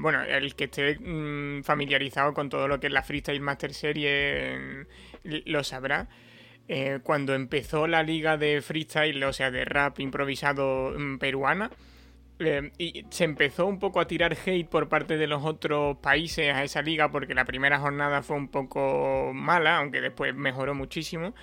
Bueno, 0.00 0.22
el 0.22 0.54
que 0.54 0.64
esté 0.64 0.98
mm, 0.98 1.62
familiarizado 1.64 2.32
con 2.32 2.48
todo 2.48 2.68
lo 2.68 2.78
que 2.78 2.86
es 2.86 2.92
la 2.92 3.02
Freestyle 3.02 3.40
Master 3.40 3.74
Serie 3.74 4.86
lo 5.44 5.64
sabrá. 5.64 6.08
cuando 7.02 7.34
empezó 7.34 7.86
la 7.86 8.02
liga 8.02 8.36
de 8.36 8.60
freestyle, 8.60 9.22
o 9.24 9.32
sea, 9.32 9.50
de 9.50 9.64
rap 9.64 10.00
improvisado 10.00 10.94
mm, 10.98 11.18
peruana, 11.18 11.70
eh, 12.38 12.70
y 12.76 13.06
se 13.08 13.24
empezó 13.24 13.64
un 13.66 13.78
poco 13.78 13.98
a 13.98 14.06
tirar 14.06 14.36
hate 14.44 14.68
por 14.68 14.90
parte 14.90 15.16
de 15.16 15.26
los 15.26 15.42
otros 15.42 15.96
países 15.98 16.54
a 16.54 16.64
esa 16.64 16.82
liga 16.82 17.10
porque 17.10 17.34
la 17.34 17.46
primera 17.46 17.78
jornada 17.78 18.22
fue 18.22 18.36
un 18.36 18.48
poco 18.48 19.32
mala, 19.32 19.78
aunque 19.78 20.02
después 20.02 20.34
mejoró 20.34 20.74
muchísimo. 20.74 21.34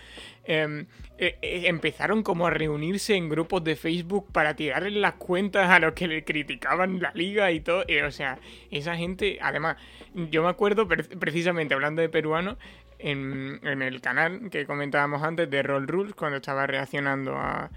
Em, 0.46 0.86
eh, 1.18 1.38
eh, 1.42 1.64
empezaron 1.66 2.22
como 2.22 2.46
a 2.46 2.52
reunirse 2.52 3.16
en 3.16 3.28
grupos 3.28 3.64
de 3.64 3.76
Facebook 3.76 4.32
para 4.32 4.56
tirarle 4.56 4.92
las 4.92 5.14
cuentas 5.14 5.70
a 5.72 5.80
los 5.80 5.94
que 5.94 6.08
le 6.08 6.24
criticaban 6.24 7.02
la 7.02 7.12
liga 7.16 7.52
y 7.52 7.60
todo. 7.62 7.84
o 8.06 8.12
sea, 8.12 8.38
esa 8.70 8.96
gente, 8.96 9.40
además, 9.42 9.78
yo 10.14 10.44
me 10.44 10.50
acuerdo 10.50 10.88
precisamente 10.88 11.74
hablando 11.74 12.04
de 12.04 12.10
peruanos, 12.10 12.58
en, 13.04 13.60
el 13.64 14.02
canal 14.02 14.50
que 14.50 14.66
comentábamos 14.66 15.24
antes 15.24 15.50
de 15.50 15.64
Roll 15.64 15.88
Rules, 15.88 16.16
cuando 16.16 16.38
estaba 16.38 16.68
reaccionando 16.68 17.36
a 17.38 17.70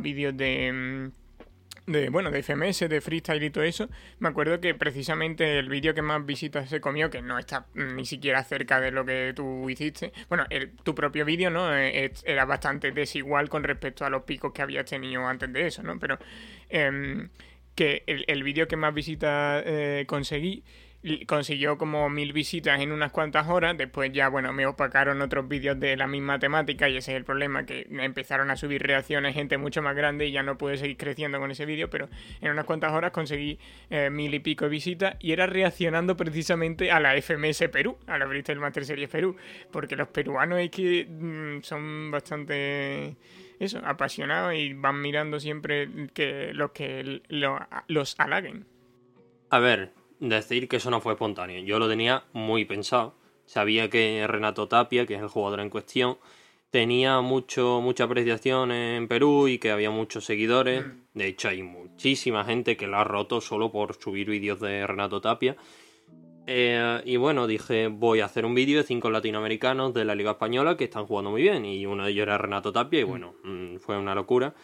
vídeos 0.00 0.36
de 0.36 0.66
em, 0.66 1.12
de, 1.86 2.10
bueno, 2.10 2.30
de 2.30 2.42
FMS, 2.42 2.88
de 2.88 3.00
freestyle 3.00 3.42
y 3.42 3.50
todo 3.50 3.64
eso, 3.64 3.88
me 4.18 4.28
acuerdo 4.28 4.60
que 4.60 4.74
precisamente 4.74 5.58
el 5.58 5.68
vídeo 5.68 5.94
que 5.94 6.02
más 6.02 6.24
visitas 6.26 6.68
se 6.68 6.80
comió, 6.80 7.10
que 7.10 7.22
no 7.22 7.38
está 7.38 7.66
ni 7.74 8.04
siquiera 8.04 8.42
cerca 8.42 8.80
de 8.80 8.90
lo 8.90 9.04
que 9.04 9.32
tú 9.34 9.70
hiciste, 9.70 10.12
bueno, 10.28 10.46
tu 10.82 10.94
propio 10.94 11.24
vídeo, 11.24 11.50
¿no? 11.50 11.74
Eh, 11.76 12.12
era 12.24 12.44
bastante 12.44 12.90
desigual 12.90 13.48
con 13.48 13.62
respecto 13.62 14.04
a 14.04 14.10
los 14.10 14.24
picos 14.24 14.52
que 14.52 14.62
habías 14.62 14.86
tenido 14.86 15.26
antes 15.26 15.52
de 15.52 15.66
eso, 15.66 15.82
¿no? 15.82 15.98
Pero 15.98 16.18
em, 16.68 17.28
que 17.74 18.02
el, 18.06 18.24
el 18.26 18.42
vídeo 18.42 18.66
que 18.66 18.76
más 18.76 18.92
visitas 18.92 19.62
eh, 19.66 20.04
conseguí 20.08 20.64
consiguió 21.26 21.78
como 21.78 22.08
mil 22.08 22.32
visitas 22.32 22.80
en 22.80 22.92
unas 22.92 23.12
cuantas 23.12 23.48
horas. 23.48 23.76
Después 23.76 24.12
ya, 24.12 24.28
bueno, 24.28 24.52
me 24.52 24.66
opacaron 24.66 25.20
otros 25.22 25.48
vídeos 25.48 25.78
de 25.78 25.96
la 25.96 26.06
misma 26.06 26.38
temática 26.38 26.88
y 26.88 26.96
ese 26.96 27.12
es 27.12 27.16
el 27.16 27.24
problema, 27.24 27.64
que 27.64 27.86
empezaron 27.90 28.50
a 28.50 28.56
subir 28.56 28.82
reacciones 28.82 29.34
gente 29.34 29.58
mucho 29.58 29.82
más 29.82 29.94
grande 29.94 30.26
y 30.26 30.32
ya 30.32 30.42
no 30.42 30.58
pude 30.58 30.76
seguir 30.76 30.96
creciendo 30.96 31.38
con 31.38 31.50
ese 31.50 31.66
vídeo, 31.66 31.90
pero 31.90 32.08
en 32.40 32.50
unas 32.50 32.64
cuantas 32.64 32.92
horas 32.92 33.10
conseguí 33.12 33.58
eh, 33.90 34.10
mil 34.10 34.34
y 34.34 34.40
pico 34.40 34.64
de 34.64 34.70
visitas 34.70 35.16
y 35.20 35.32
era 35.32 35.46
reaccionando 35.46 36.16
precisamente 36.16 36.90
a 36.90 37.00
la 37.00 37.20
FMS 37.20 37.68
Perú, 37.68 37.98
a 38.06 38.18
la 38.18 38.26
Bristol 38.26 38.58
Master 38.58 38.84
Series 38.84 39.08
Perú, 39.08 39.36
porque 39.70 39.96
los 39.96 40.08
peruanos 40.08 40.58
es 40.60 40.70
que 40.70 41.06
mm, 41.08 41.62
son 41.62 42.10
bastante 42.10 43.16
eso, 43.58 43.80
apasionados 43.84 44.54
y 44.54 44.74
van 44.74 45.00
mirando 45.00 45.40
siempre 45.40 45.88
que 46.12 46.52
los 46.52 46.72
que 46.72 47.22
los 47.88 48.20
halaguen. 48.20 48.66
A 49.50 49.58
ver, 49.58 49.92
decir 50.20 50.68
que 50.68 50.76
eso 50.76 50.90
no 50.90 51.00
fue 51.00 51.14
espontáneo. 51.14 51.62
Yo 51.62 51.78
lo 51.78 51.88
tenía 51.88 52.24
muy 52.32 52.64
pensado. 52.64 53.14
Sabía 53.44 53.88
que 53.90 54.24
Renato 54.26 54.68
Tapia, 54.68 55.06
que 55.06 55.14
es 55.14 55.22
el 55.22 55.28
jugador 55.28 55.60
en 55.60 55.70
cuestión, 55.70 56.18
tenía 56.70 57.20
mucho, 57.20 57.80
mucha 57.80 58.04
apreciación 58.04 58.72
en 58.72 59.08
Perú 59.08 59.48
y 59.48 59.58
que 59.58 59.70
había 59.70 59.90
muchos 59.90 60.24
seguidores. 60.24 60.84
Mm. 60.86 60.90
De 61.14 61.26
hecho, 61.28 61.48
hay 61.48 61.62
muchísima 61.62 62.44
gente 62.44 62.76
que 62.76 62.86
la 62.86 63.00
ha 63.00 63.04
roto 63.04 63.40
solo 63.40 63.70
por 63.70 63.94
subir 63.94 64.28
vídeos 64.28 64.60
de 64.60 64.86
Renato 64.86 65.20
Tapia. 65.20 65.56
Eh, 66.48 67.02
y 67.04 67.16
bueno, 67.16 67.46
dije, 67.46 67.88
voy 67.88 68.20
a 68.20 68.26
hacer 68.26 68.44
un 68.44 68.54
vídeo 68.54 68.78
de 68.78 68.84
cinco 68.84 69.10
latinoamericanos 69.10 69.94
de 69.94 70.04
la 70.04 70.14
Liga 70.14 70.32
Española 70.32 70.76
que 70.76 70.84
están 70.84 71.06
jugando 71.06 71.30
muy 71.30 71.42
bien. 71.42 71.64
Y 71.64 71.86
uno 71.86 72.04
de 72.04 72.10
ellos 72.10 72.24
era 72.24 72.38
Renato 72.38 72.72
Tapia 72.72 73.00
y 73.00 73.04
mm. 73.04 73.08
bueno, 73.08 73.34
mm, 73.44 73.76
fue 73.76 73.96
una 73.96 74.14
locura. 74.14 74.54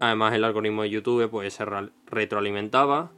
Además, 0.00 0.34
el 0.34 0.44
algoritmo 0.44 0.82
de 0.82 0.90
YouTube 0.90 1.28
pues 1.30 1.54
se 1.54 1.64
retroalimentaba. 2.06 3.12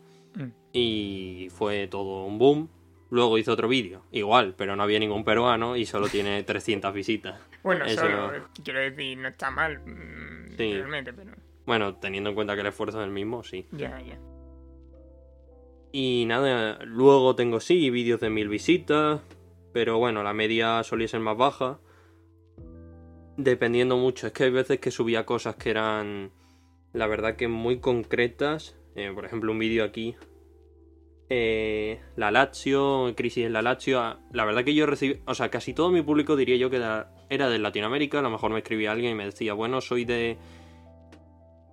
Y 0.77 1.49
fue 1.51 1.87
todo 1.89 2.25
un 2.25 2.39
boom. 2.39 2.69
Luego 3.11 3.39
hizo 3.39 3.53
otro 3.53 3.69
vídeo, 3.69 4.03
igual, 4.11 4.55
pero 4.57 4.75
no 4.75 4.83
había 4.83 4.99
ningún 4.99 5.25
peruano 5.25 5.77
y 5.77 5.87
solo 5.87 6.09
tiene 6.09 6.43
300 6.45 6.93
visitas. 6.93 7.41
Bueno, 7.63 7.85
eso 7.85 8.07
quiero 8.65 8.81
decir, 8.81 9.19
no 9.19 9.29
está 9.29 9.51
mal, 9.51 9.81
mm, 9.81 10.57
realmente, 10.57 11.13
pero... 11.13 11.33
Bueno, 11.67 11.97
teniendo 11.97 12.31
en 12.31 12.35
cuenta 12.37 12.55
que 12.55 12.61
el 12.61 12.67
esfuerzo 12.67 13.01
es 13.01 13.07
el 13.07 13.13
mismo, 13.13 13.43
sí. 13.43 13.67
Ya, 13.73 14.01
ya. 14.01 14.19
Y 15.93 16.25
nada, 16.27 16.79
luego 16.85 17.35
tengo 17.35 17.61
sí 17.61 17.91
vídeos 17.91 18.21
de 18.21 18.31
mil 18.31 18.49
visitas, 18.49 19.21
pero 19.73 19.99
bueno, 19.99 20.23
la 20.23 20.33
media 20.33 20.83
solía 20.85 21.09
ser 21.09 21.21
más 21.21 21.37
baja. 21.37 21.79
Dependiendo 23.37 23.97
mucho, 23.97 24.27
es 24.27 24.33
que 24.33 24.45
hay 24.45 24.51
veces 24.51 24.79
que 24.79 24.91
subía 24.91 25.27
cosas 25.27 25.57
que 25.57 25.71
eran, 25.71 26.31
la 26.93 27.07
verdad 27.07 27.37
que 27.37 27.49
muy 27.49 27.81
concretas 27.81 28.77
eh, 28.97 29.13
por 29.15 29.27
ejemplo, 29.27 29.53
un 29.53 29.59
vídeo 29.59 29.85
aquí. 29.85 30.17
Eh, 31.29 32.01
la 32.15 32.31
Lazio, 32.31 33.13
crisis 33.17 33.47
en 33.47 33.53
la 33.53 33.63
Lazio. 33.63 34.01
Ah, 34.01 34.21
la 34.33 34.45
verdad 34.45 34.65
que 34.65 34.75
yo 34.75 34.87
recibí, 34.87 35.21
o 35.27 35.35
sea, 35.35 35.49
casi 35.49 35.75
todo 35.75 35.91
mi 35.91 36.03
público 36.03 36.37
diría 36.37 36.57
yo 36.57 36.71
que 36.71 36.77
era 36.77 37.49
de 37.49 37.59
Latinoamérica. 37.59 38.21
A 38.21 38.23
lo 38.23 38.31
mejor 38.31 38.53
me 38.53 38.59
escribía 38.59 38.93
alguien 38.93 39.13
y 39.13 39.15
me 39.15 39.25
decía, 39.25 39.53
bueno, 39.53 39.81
soy 39.81 40.05
de. 40.05 40.37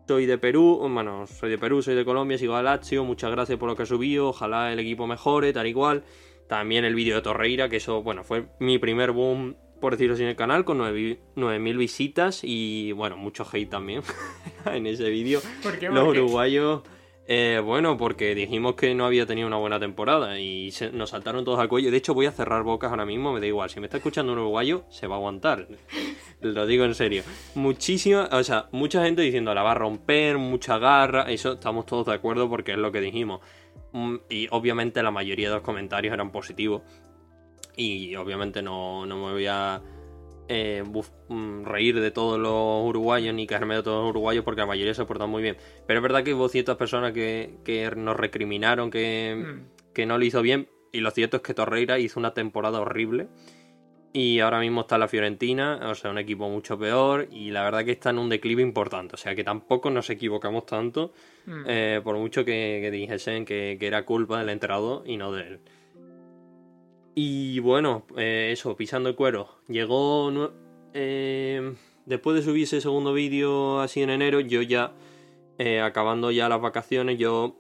Soy 0.08 0.26
de 0.26 0.38
Perú, 0.38 0.86
bueno, 0.92 1.26
soy 1.28 1.50
de 1.50 1.58
Perú, 1.58 1.82
soy 1.82 1.96
de 1.96 2.04
Colombia, 2.04 2.38
sigo 2.38 2.56
a 2.56 2.62
Lazio, 2.62 3.06
muchas 3.06 3.32
gracias 3.32 3.58
por 3.58 3.70
lo 3.70 3.76
que 3.78 3.86
subí, 3.86 4.18
ojalá 4.18 4.74
el 4.74 4.80
equipo 4.80 5.08
mejore, 5.08 5.54
tal 5.54 5.66
igual. 5.66 6.04
También 6.50 6.84
el 6.84 6.94
vídeo 6.94 7.16
de 7.16 7.22
Torreira, 7.22 7.70
que 7.70 7.78
eso, 7.78 8.04
bueno, 8.04 8.26
fue 8.26 8.48
mi 8.60 8.80
primer 8.80 9.14
boom, 9.14 9.56
por 9.80 9.94
decirlo 9.94 10.16
así, 10.16 10.24
en 10.24 10.30
el 10.30 10.36
canal, 10.36 10.66
con 10.66 10.80
9.000 10.80 11.78
visitas 11.78 12.42
y, 12.44 12.92
bueno, 12.92 13.16
mucho 13.16 13.48
hate 13.50 13.70
también 13.70 14.02
en 14.66 14.88
ese 14.88 15.10
vídeo. 15.10 15.40
Los 15.90 16.08
uruguayos 16.10 16.84
eh, 17.26 17.62
bueno, 17.64 17.98
porque 17.98 18.36
dijimos 18.36 18.76
que 18.76 18.94
no 18.94 19.06
había 19.06 19.26
tenido 19.26 19.48
una 19.48 19.56
buena 19.58 19.80
temporada 19.80 20.40
y 20.40 20.74
nos 20.92 21.12
saltaron 21.12 21.46
todos 21.46 21.60
al 21.60 21.70
cuello. 21.70 21.90
De 21.90 21.98
hecho, 21.98 22.14
voy 22.14 22.26
a 22.26 22.32
cerrar 22.32 22.64
bocas 22.64 22.92
ahora 22.92 23.06
mismo, 23.06 23.32
me 23.32 23.40
da 23.40 23.48
igual. 23.48 23.70
Si 23.70 23.80
me 23.80 23.88
está 23.88 23.98
escuchando 23.98 24.34
un 24.34 24.40
uruguayo, 24.40 24.84
se 24.90 25.08
va 25.08 25.16
a 25.16 25.18
aguantar. 25.20 25.68
Lo 26.42 26.66
digo 26.66 26.84
en 26.84 26.96
serio. 26.96 27.24
Muchísima, 27.56 28.28
o 28.32 28.44
sea, 28.44 28.68
mucha 28.72 29.04
gente 29.04 29.22
diciendo 29.22 29.54
la 29.54 29.64
va 29.64 29.72
a 29.72 29.76
romper, 29.76 30.38
mucha 30.38 30.78
garra. 30.78 31.24
Eso 31.32 31.54
estamos 31.54 31.86
todos 31.86 32.08
de 32.08 32.14
acuerdo 32.14 32.50
porque 32.50 32.74
es 32.74 32.78
lo 32.78 32.92
que 32.92 33.00
dijimos. 33.00 33.40
Mm, 33.94 34.16
y 34.30 34.48
obviamente 34.52 35.02
la 35.02 35.12
mayoría 35.12 35.48
de 35.48 35.56
los 35.56 35.64
comentarios 35.64 36.14
eran 36.14 36.32
positivos. 36.32 36.82
Y 37.78 38.16
obviamente 38.18 38.62
no, 38.62 39.06
no 39.06 39.16
me 39.16 39.32
voy 39.32 39.46
a 39.48 39.82
eh, 40.48 40.84
mm, 41.30 41.64
reír 41.66 42.00
de 42.00 42.12
todos 42.12 42.40
los 42.40 42.88
uruguayos 42.90 43.34
ni 43.34 43.48
caerme 43.48 43.76
de 43.76 43.84
todos 43.84 44.04
los 44.04 44.10
uruguayos 44.10 44.44
porque 44.44 44.62
la 44.62 44.68
mayoría 44.68 44.94
se 44.94 45.06
portan 45.06 45.30
muy 45.30 45.42
bien. 45.42 45.58
Pero 45.88 46.00
es 46.00 46.04
verdad 46.04 46.24
que 46.24 46.34
hubo 46.34 46.50
ciertas 46.50 46.78
personas 46.78 47.14
que, 47.14 47.92
nos 47.96 48.18
recriminaron 48.18 48.92
que, 48.92 49.36
mm. 49.36 49.94
que 49.94 50.06
no 50.06 50.18
lo 50.18 50.26
hizo 50.26 50.42
bien 50.42 50.68
y 50.94 51.02
lo 51.02 51.12
cierto 51.12 51.38
es 51.38 51.44
que 51.44 51.54
Torreira 51.54 52.00
hizo 52.00 52.20
una 52.20 52.34
temporada 52.34 52.80
horrible. 52.80 53.28
Y 54.16 54.40
ahora 54.42 54.60
mismo 54.60 54.82
está 54.82 55.00
la 55.00 55.08
Fiorentina, 55.08 55.80
o 55.90 55.96
sea, 55.96 56.12
un 56.12 56.20
equipo 56.20 56.48
mucho 56.48 56.78
peor. 56.78 57.28
Y 57.32 57.50
la 57.50 57.64
verdad 57.64 57.84
que 57.84 57.92
está 57.92 58.12
en 58.12 58.20
un 58.20 58.30
declive 58.30 58.62
importante. 58.62 59.16
O 59.16 59.18
sea, 59.18 59.34
que 59.34 59.44
tampoco 59.44 59.90
nos 59.90 60.12
equivocamos 60.12 60.68
tanto. 60.68 61.14
Mm. 61.48 61.64
Eh, 61.68 62.02
por 62.04 62.16
mucho 62.18 62.46
que, 62.46 62.80
que 62.80 62.92
dijesen 62.92 63.44
que, 63.44 63.76
que, 63.80 63.88
era 63.88 64.06
culpa 64.06 64.38
del 64.38 64.50
enterado 64.50 65.04
y 65.04 65.18
no 65.18 65.32
de 65.32 65.48
él. 65.48 65.60
Y 67.16 67.60
bueno, 67.60 68.04
eh, 68.18 68.50
eso, 68.52 68.76
pisando 68.76 69.10
el 69.10 69.16
cuero. 69.16 69.50
Llegó. 69.68 70.52
Eh, 70.94 71.74
después 72.06 72.36
de 72.36 72.44
subir 72.44 72.64
ese 72.64 72.82
segundo 72.82 73.14
vídeo 73.14 73.80
así 73.80 74.02
en 74.02 74.10
enero, 74.10 74.40
yo 74.40 74.62
ya. 74.62 74.94
Eh, 75.60 75.82
acabando 75.82 76.32
ya 76.32 76.50
las 76.50 76.62
vacaciones, 76.62 77.20
yo 77.20 77.56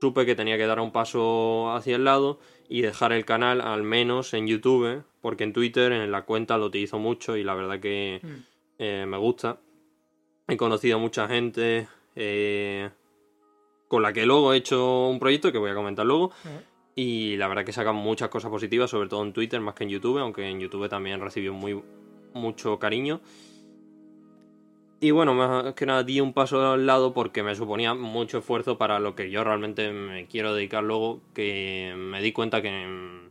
supe 0.00 0.26
que 0.26 0.34
tenía 0.34 0.58
que 0.58 0.66
dar 0.66 0.78
un 0.80 0.92
paso 0.92 1.72
hacia 1.72 1.96
el 1.96 2.04
lado 2.04 2.38
y 2.68 2.82
dejar 2.82 3.12
el 3.12 3.24
canal, 3.24 3.62
al 3.62 3.82
menos 3.82 4.34
en 4.34 4.46
YouTube, 4.46 5.02
porque 5.22 5.44
en 5.44 5.54
Twitter, 5.54 5.90
en 5.92 6.12
la 6.12 6.26
cuenta, 6.26 6.58
lo 6.58 6.66
utilizo 6.66 6.98
mucho 6.98 7.38
y 7.38 7.42
la 7.42 7.54
verdad 7.54 7.80
que 7.80 8.20
mm. 8.22 9.08
me 9.08 9.16
gusta. 9.16 9.58
He 10.46 10.58
conocido 10.58 10.98
a 10.98 11.00
mucha 11.00 11.26
gente 11.28 11.88
con 13.88 14.02
la 14.02 14.12
que 14.12 14.26
luego 14.26 14.52
he 14.52 14.58
hecho 14.58 15.08
un 15.08 15.18
proyecto 15.18 15.50
que 15.50 15.58
voy 15.58 15.70
a 15.70 15.74
comentar 15.74 16.04
luego. 16.04 16.32
Y 16.96 17.36
la 17.36 17.48
verdad 17.48 17.64
que 17.64 17.72
sacan 17.72 17.96
muchas 17.96 18.28
cosas 18.28 18.50
positivas, 18.50 18.90
sobre 18.90 19.08
todo 19.08 19.22
en 19.24 19.32
Twitter 19.32 19.60
más 19.60 19.74
que 19.74 19.84
en 19.84 19.90
YouTube, 19.90 20.18
aunque 20.18 20.48
en 20.48 20.60
YouTube 20.60 20.88
también 20.88 21.20
recibió 21.20 21.52
muy, 21.52 21.82
mucho 22.34 22.78
cariño. 22.78 23.20
Y 25.00 25.10
bueno, 25.10 25.34
más 25.34 25.74
que 25.74 25.86
nada 25.86 26.02
di 26.02 26.20
un 26.20 26.32
paso 26.32 26.72
al 26.72 26.86
lado 26.86 27.12
porque 27.12 27.42
me 27.42 27.54
suponía 27.54 27.94
mucho 27.94 28.38
esfuerzo 28.38 28.78
para 28.78 29.00
lo 29.00 29.14
que 29.14 29.30
yo 29.30 29.44
realmente 29.44 29.92
me 29.92 30.26
quiero 30.26 30.54
dedicar 30.54 30.82
luego, 30.82 31.20
que 31.34 31.92
me 31.96 32.22
di 32.22 32.32
cuenta 32.32 32.62
que 32.62 32.86
mm, 32.86 33.24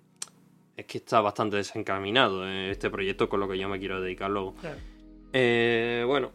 es 0.77 0.85
que 0.85 0.97
está 0.99 1.21
bastante 1.21 1.57
desencaminado 1.57 2.47
eh, 2.47 2.69
este 2.69 2.89
proyecto 2.89 3.29
con 3.29 3.39
lo 3.39 3.47
que 3.47 3.57
yo 3.57 3.69
me 3.69 3.79
quiero 3.79 4.01
dedicar 4.01 4.29
luego. 4.29 4.55
Eh, 5.31 6.03
bueno, 6.05 6.31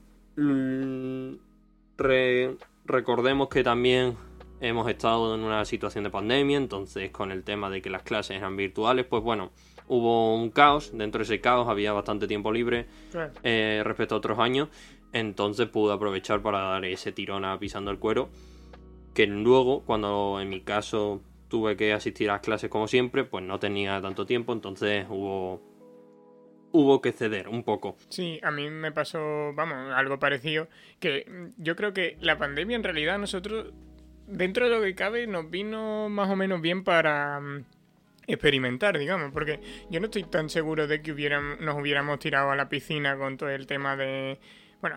recordemos 2.85 3.49
que 3.49 3.63
también 3.63 4.17
hemos 4.61 4.89
estado 4.89 5.35
en 5.35 5.43
una 5.43 5.65
situación 5.65 6.05
de 6.05 6.11
pandemia, 6.11 6.57
entonces 6.57 7.11
con 7.11 7.31
el 7.31 7.45
tema 7.45 7.71
de 7.71 7.83
que 7.83 7.91
las 7.91 8.03
clases 8.03 8.37
eran 8.37 8.57
virtuales, 8.57 9.07
pues 9.07 9.23
bueno, 9.23 9.51
hubo 9.87 10.35
un 10.35 10.51
caos, 10.51 10.91
dentro 10.93 11.19
de 11.19 11.25
ese 11.25 11.41
caos 11.41 11.69
había 11.69 11.93
bastante 11.93 12.27
tiempo 12.27 12.53
libre 12.53 12.87
eh, 13.43 13.83
respecto 13.85 14.15
a 14.15 14.19
otros 14.19 14.39
años, 14.39 14.69
entonces 15.13 15.69
pude 15.69 15.95
aprovechar 15.95 16.43
para 16.43 16.61
dar 16.61 16.85
ese 16.85 17.13
tirón 17.13 17.45
a 17.45 17.59
pisando 17.59 17.91
el 17.91 17.99
cuero, 17.99 18.29
que 19.15 19.27
luego, 19.27 19.83
cuando 19.85 20.39
en 20.41 20.49
mi 20.49 20.61
caso 20.61 21.23
tuve 21.49 21.77
que 21.77 21.93
asistir 21.93 22.31
a 22.31 22.35
las 22.35 22.43
clases 22.43 22.71
como 22.71 22.89
siempre, 22.89 23.25
pues 23.25 23.45
no 23.45 23.59
tenía 23.59 24.01
tanto 24.01 24.27
tiempo, 24.27 24.53
entonces 24.53 25.07
hubo 25.09 25.63
hubo 26.73 27.01
que 27.01 27.13
ceder 27.13 27.49
un 27.49 27.63
poco. 27.63 27.97
Sí, 28.09 28.39
a 28.43 28.51
mí 28.51 28.69
me 28.71 28.93
pasó, 28.93 29.53
vamos, 29.55 29.93
algo 29.95 30.19
parecido, 30.19 30.69
que 31.01 31.27
yo 31.57 31.77
creo 31.77 31.93
que 31.93 32.17
la 32.21 32.39
pandemia 32.39 32.77
en 32.77 32.85
realidad 32.85 33.19
nosotros, 33.19 33.73
dentro 34.29 34.69
de 34.69 34.77
lo 34.77 34.83
que 34.83 34.95
cabe, 34.95 35.27
nos 35.27 35.51
vino 35.51 36.09
más 36.09 36.29
o 36.31 36.37
menos 36.37 36.61
bien 36.61 36.85
para 36.85 37.41
mm, 37.41 37.65
experimentar, 38.27 38.99
digamos, 38.99 39.33
porque 39.33 39.61
yo 39.91 40.01
no 40.01 40.07
estoy 40.07 40.25
tan 40.25 40.51
seguro 40.51 40.87
de 40.87 41.03
que 41.03 41.13
nos 41.61 41.77
hubiéramos 41.77 42.19
tirado 42.19 42.51
a 42.51 42.57
la 42.57 42.69
piscina 42.69 43.17
con 43.17 43.37
todo 43.37 43.51
el 43.51 43.67
tema 43.67 43.97
de 43.97 44.39
bueno, 44.81 44.97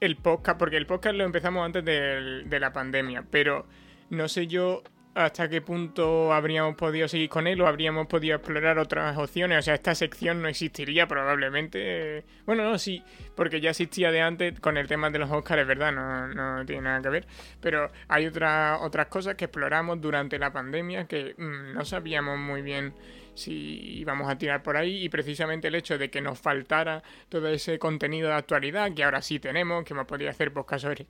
el 0.00 0.16
podcast, 0.16 0.58
porque 0.58 0.76
el 0.76 0.86
podcast 0.86 1.14
lo 1.16 1.24
empezamos 1.24 1.64
antes 1.64 1.84
de 1.84 2.60
la 2.60 2.72
pandemia, 2.72 3.24
pero 3.30 3.66
no 4.10 4.28
sé 4.28 4.48
yo 4.48 4.82
hasta 5.16 5.48
qué 5.48 5.62
punto 5.62 6.30
habríamos 6.34 6.76
podido 6.76 7.08
seguir 7.08 7.30
con 7.30 7.46
él 7.46 7.58
o 7.62 7.66
habríamos 7.66 8.06
podido 8.06 8.36
explorar 8.36 8.78
otras 8.78 9.16
opciones. 9.16 9.58
O 9.60 9.62
sea, 9.62 9.74
esta 9.74 9.94
sección 9.94 10.42
no 10.42 10.48
existiría 10.48 11.08
probablemente. 11.08 12.24
Bueno, 12.44 12.64
no, 12.64 12.78
sí, 12.78 13.02
porque 13.34 13.62
ya 13.62 13.70
existía 13.70 14.10
de 14.10 14.20
antes 14.20 14.60
con 14.60 14.76
el 14.76 14.86
tema 14.86 15.08
de 15.10 15.18
los 15.18 15.30
Oscars, 15.30 15.66
¿verdad? 15.66 15.90
No, 15.92 16.28
no 16.28 16.66
tiene 16.66 16.82
nada 16.82 17.00
que 17.00 17.08
ver. 17.08 17.26
Pero 17.62 17.90
hay 18.08 18.26
otras 18.26 18.78
otras 18.82 19.06
cosas 19.06 19.36
que 19.36 19.46
exploramos 19.46 20.00
durante 20.02 20.38
la 20.38 20.52
pandemia 20.52 21.06
que 21.06 21.34
mm, 21.38 21.72
no 21.72 21.84
sabíamos 21.86 22.38
muy 22.38 22.60
bien 22.60 22.92
si 23.34 23.98
íbamos 23.98 24.30
a 24.30 24.36
tirar 24.36 24.62
por 24.62 24.76
ahí 24.76 25.02
y 25.02 25.08
precisamente 25.08 25.68
el 25.68 25.76
hecho 25.76 25.96
de 25.96 26.10
que 26.10 26.20
nos 26.20 26.38
faltara 26.38 27.02
todo 27.30 27.48
ese 27.48 27.78
contenido 27.78 28.28
de 28.28 28.34
actualidad 28.34 28.92
que 28.94 29.04
ahora 29.04 29.22
sí 29.22 29.38
tenemos, 29.38 29.84
que 29.84 29.94
hemos 29.94 30.06
podido 30.06 30.30
hacer 30.30 30.52
podcast 30.52 30.84
sobre 30.84 31.06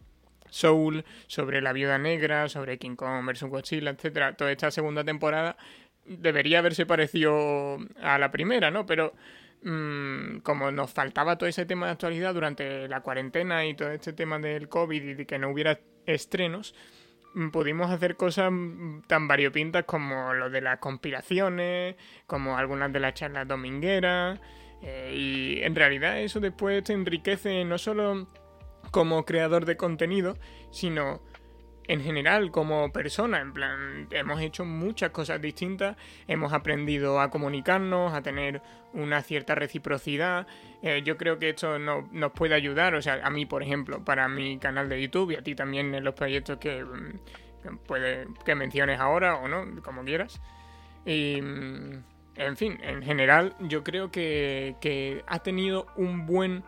Soul, 0.51 1.05
sobre 1.27 1.61
la 1.61 1.73
viuda 1.73 1.99
negra, 1.99 2.49
sobre 2.49 2.79
King 2.79 2.97
Kong 2.97 3.27
vs. 3.27 3.45
Godzilla, 3.45 3.91
etcétera, 3.91 4.37
toda 4.37 4.53
esta 4.53 4.71
segunda 4.71 5.05
temporada 5.05 5.57
debería 6.05 6.61
haberse 6.61 6.87
parecido 6.87 7.79
a 8.01 8.19
la 8.19 8.31
primera, 8.31 8.71
¿no? 8.71 8.87
Pero 8.87 9.15
mmm, 9.63 10.39
como 10.39 10.71
nos 10.71 10.93
faltaba 10.93 11.37
todo 11.37 11.49
ese 11.49 11.67
tema 11.67 11.87
de 11.87 11.93
actualidad 11.93 12.35
durante 12.35 12.89
la 12.89 13.01
cuarentena 13.01 13.67
y 13.67 13.75
todo 13.75 13.91
este 13.91 14.13
tema 14.13 14.39
del 14.39 14.69
COVID 14.69 15.03
y 15.03 15.15
de 15.15 15.27
que 15.27 15.39
no 15.39 15.51
hubiera 15.51 15.81
estrenos, 16.07 16.75
mm, 17.35 17.51
pudimos 17.51 17.91
hacer 17.91 18.17
cosas 18.17 18.51
mm, 18.53 19.03
tan 19.07 19.29
variopintas 19.29 19.85
como 19.85 20.33
lo 20.35 20.51
de 20.51 20.61
las 20.61 20.79
conspiraciones, 20.79 21.97
como 22.27 22.57
algunas 22.57 22.93
de 22.93 23.01
las 23.01 23.15
charlas 23.15 23.49
domingueras, 23.49 24.41
eh, 24.83 25.13
y 25.15 25.63
en 25.63 25.75
realidad 25.75 26.21
eso 26.21 26.39
después 26.39 26.85
te 26.85 26.93
enriquece 26.93 27.65
no 27.65 27.79
solo 27.79 28.29
como 28.97 29.27
creador 29.27 29.67
de 29.67 29.77
contenido, 29.77 30.39
sino 30.71 31.21
en 31.87 32.01
general 32.01 32.51
como 32.51 32.91
persona. 32.95 33.43
En 33.43 33.53
plan, 33.53 34.09
hemos 34.11 34.41
hecho 34.41 34.65
muchas 34.65 35.11
cosas 35.11 35.39
distintas, 35.43 35.99
hemos 36.27 36.55
aprendido 36.55 37.21
a 37.21 37.29
comunicarnos, 37.29 38.15
a 38.15 38.23
tener 38.23 38.63
una 38.95 39.21
cierta 39.21 39.55
reciprocidad. 39.55 40.47
Eh, 40.81 41.03
yo 41.05 41.19
creo 41.19 41.39
que 41.39 41.51
esto 41.51 41.79
nos 41.79 42.33
puede 42.33 42.55
ayudar, 42.55 42.95
o 42.95 43.03
sea, 43.03 43.21
a 43.23 43.29
mí, 43.29 43.45
por 43.45 43.63
ejemplo, 43.63 44.03
para 44.03 44.29
mi 44.29 44.57
canal 44.57 44.89
de 44.89 45.03
YouTube 45.03 45.33
y 45.33 45.35
a 45.35 45.43
ti 45.43 45.55
también 45.55 45.95
en 45.95 46.03
los 46.03 46.15
proyectos 46.15 46.57
que, 46.57 46.83
mm, 46.83 48.47
que 48.47 48.55
menciones 48.55 48.99
ahora 48.99 49.37
o 49.37 49.47
no, 49.47 49.83
como 49.83 50.05
quieras. 50.05 50.41
Y. 51.05 51.43
Mm, 51.43 52.03
en 52.37 52.57
fin, 52.57 52.79
en 52.83 53.03
general, 53.03 53.55
yo 53.61 53.83
creo 53.83 54.11
que, 54.11 54.77
que 54.81 55.23
ha 55.27 55.39
tenido 55.39 55.87
un 55.97 56.27
buen 56.27 56.65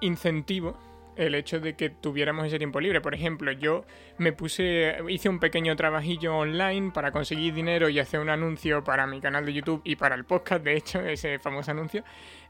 incentivo 0.00 0.78
el 1.16 1.34
hecho 1.34 1.60
de 1.60 1.74
que 1.74 1.90
tuviéramos 1.90 2.46
ese 2.46 2.58
tiempo 2.58 2.80
libre. 2.80 3.00
Por 3.00 3.14
ejemplo, 3.14 3.52
yo 3.52 3.84
me 4.18 4.32
puse, 4.32 4.96
hice 5.08 5.28
un 5.28 5.40
pequeño 5.40 5.76
trabajillo 5.76 6.36
online 6.36 6.90
para 6.92 7.12
conseguir 7.12 7.54
dinero 7.54 7.88
y 7.88 7.98
hacer 7.98 8.20
un 8.20 8.30
anuncio 8.30 8.84
para 8.84 9.06
mi 9.06 9.20
canal 9.20 9.46
de 9.46 9.52
YouTube 9.52 9.82
y 9.84 9.96
para 9.96 10.14
el 10.14 10.24
podcast, 10.24 10.64
de 10.64 10.76
hecho, 10.76 11.00
ese 11.06 11.38
famoso 11.38 11.70
anuncio. 11.70 12.04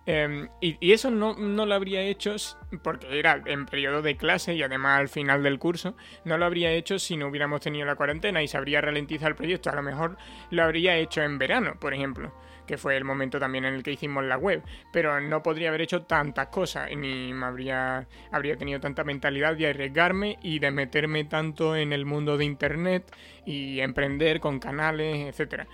Em, 0.06 0.48
y, 0.60 0.92
eso 0.92 1.10
no, 1.10 1.34
no, 1.34 1.64
lo 1.64 1.74
habría 1.74 2.02
hecho 2.02 2.36
porque 2.82 3.18
era 3.18 3.42
en 3.46 3.64
periodo 3.64 4.02
de 4.02 4.16
clase 4.16 4.54
y 4.54 4.62
además 4.62 5.00
al 5.00 5.08
final 5.08 5.42
del 5.42 5.58
curso. 5.58 5.96
No 6.24 6.36
lo 6.36 6.44
habría 6.44 6.72
hecho 6.72 6.98
si 6.98 7.16
no 7.16 7.28
hubiéramos 7.28 7.62
tenido 7.62 7.86
la 7.86 7.96
cuarentena 7.96 8.42
y 8.42 8.48
se 8.48 8.56
habría 8.58 8.82
ralentizado 8.82 9.30
el 9.30 9.36
proyecto. 9.36 9.70
A 9.70 9.74
lo 9.74 9.82
mejor 9.82 10.18
lo 10.50 10.62
habría 10.62 10.96
hecho 10.96 11.22
en 11.22 11.38
verano, 11.38 11.76
por 11.80 11.94
ejemplo 11.94 12.32
que 12.66 12.78
fue 12.78 12.96
el 12.96 13.04
momento 13.04 13.38
también 13.38 13.64
en 13.64 13.74
el 13.74 13.82
que 13.82 13.92
hicimos 13.92 14.24
la 14.24 14.36
web, 14.36 14.62
pero 14.92 15.20
no 15.20 15.42
podría 15.42 15.68
haber 15.68 15.82
hecho 15.82 16.02
tantas 16.02 16.48
cosas, 16.48 16.88
ni 16.96 17.32
me 17.32 17.46
habría, 17.46 18.06
habría 18.30 18.56
tenido 18.56 18.80
tanta 18.80 19.04
mentalidad 19.04 19.56
de 19.56 19.68
arriesgarme 19.68 20.38
y 20.42 20.58
de 20.58 20.70
meterme 20.70 21.24
tanto 21.24 21.76
en 21.76 21.92
el 21.92 22.06
mundo 22.06 22.36
de 22.36 22.44
internet 22.44 23.14
y 23.44 23.80
emprender 23.80 24.40
con 24.40 24.58
canales, 24.58 25.28
etcétera. 25.28 25.66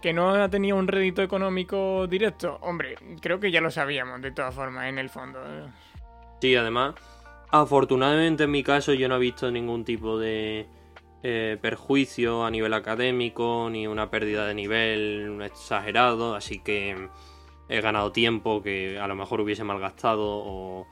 Que 0.00 0.12
no 0.12 0.30
ha 0.30 0.48
tenido 0.48 0.76
un 0.76 0.86
rédito 0.86 1.22
económico 1.22 2.06
directo, 2.06 2.58
hombre, 2.62 2.94
creo 3.20 3.40
que 3.40 3.50
ya 3.50 3.60
lo 3.60 3.70
sabíamos 3.70 4.22
de 4.22 4.30
todas 4.30 4.54
formas 4.54 4.86
en 4.86 4.98
el 4.98 5.08
fondo. 5.08 5.40
Sí, 6.40 6.54
además, 6.54 6.94
afortunadamente 7.50 8.44
en 8.44 8.50
mi 8.52 8.62
caso 8.62 8.92
yo 8.92 9.08
no 9.08 9.16
he 9.16 9.20
visto 9.20 9.50
ningún 9.50 9.84
tipo 9.84 10.18
de 10.18 10.66
eh, 11.22 11.58
perjuicio 11.60 12.44
a 12.44 12.50
nivel 12.50 12.74
académico, 12.74 13.68
ni 13.70 13.86
una 13.86 14.10
pérdida 14.10 14.46
de 14.46 14.54
nivel 14.54 15.40
exagerado, 15.42 16.34
así 16.34 16.60
que 16.60 17.08
he 17.68 17.80
ganado 17.80 18.12
tiempo 18.12 18.62
que 18.62 18.98
a 18.98 19.06
lo 19.08 19.14
mejor 19.14 19.40
hubiese 19.40 19.64
malgastado 19.64 20.24
o 20.24 20.86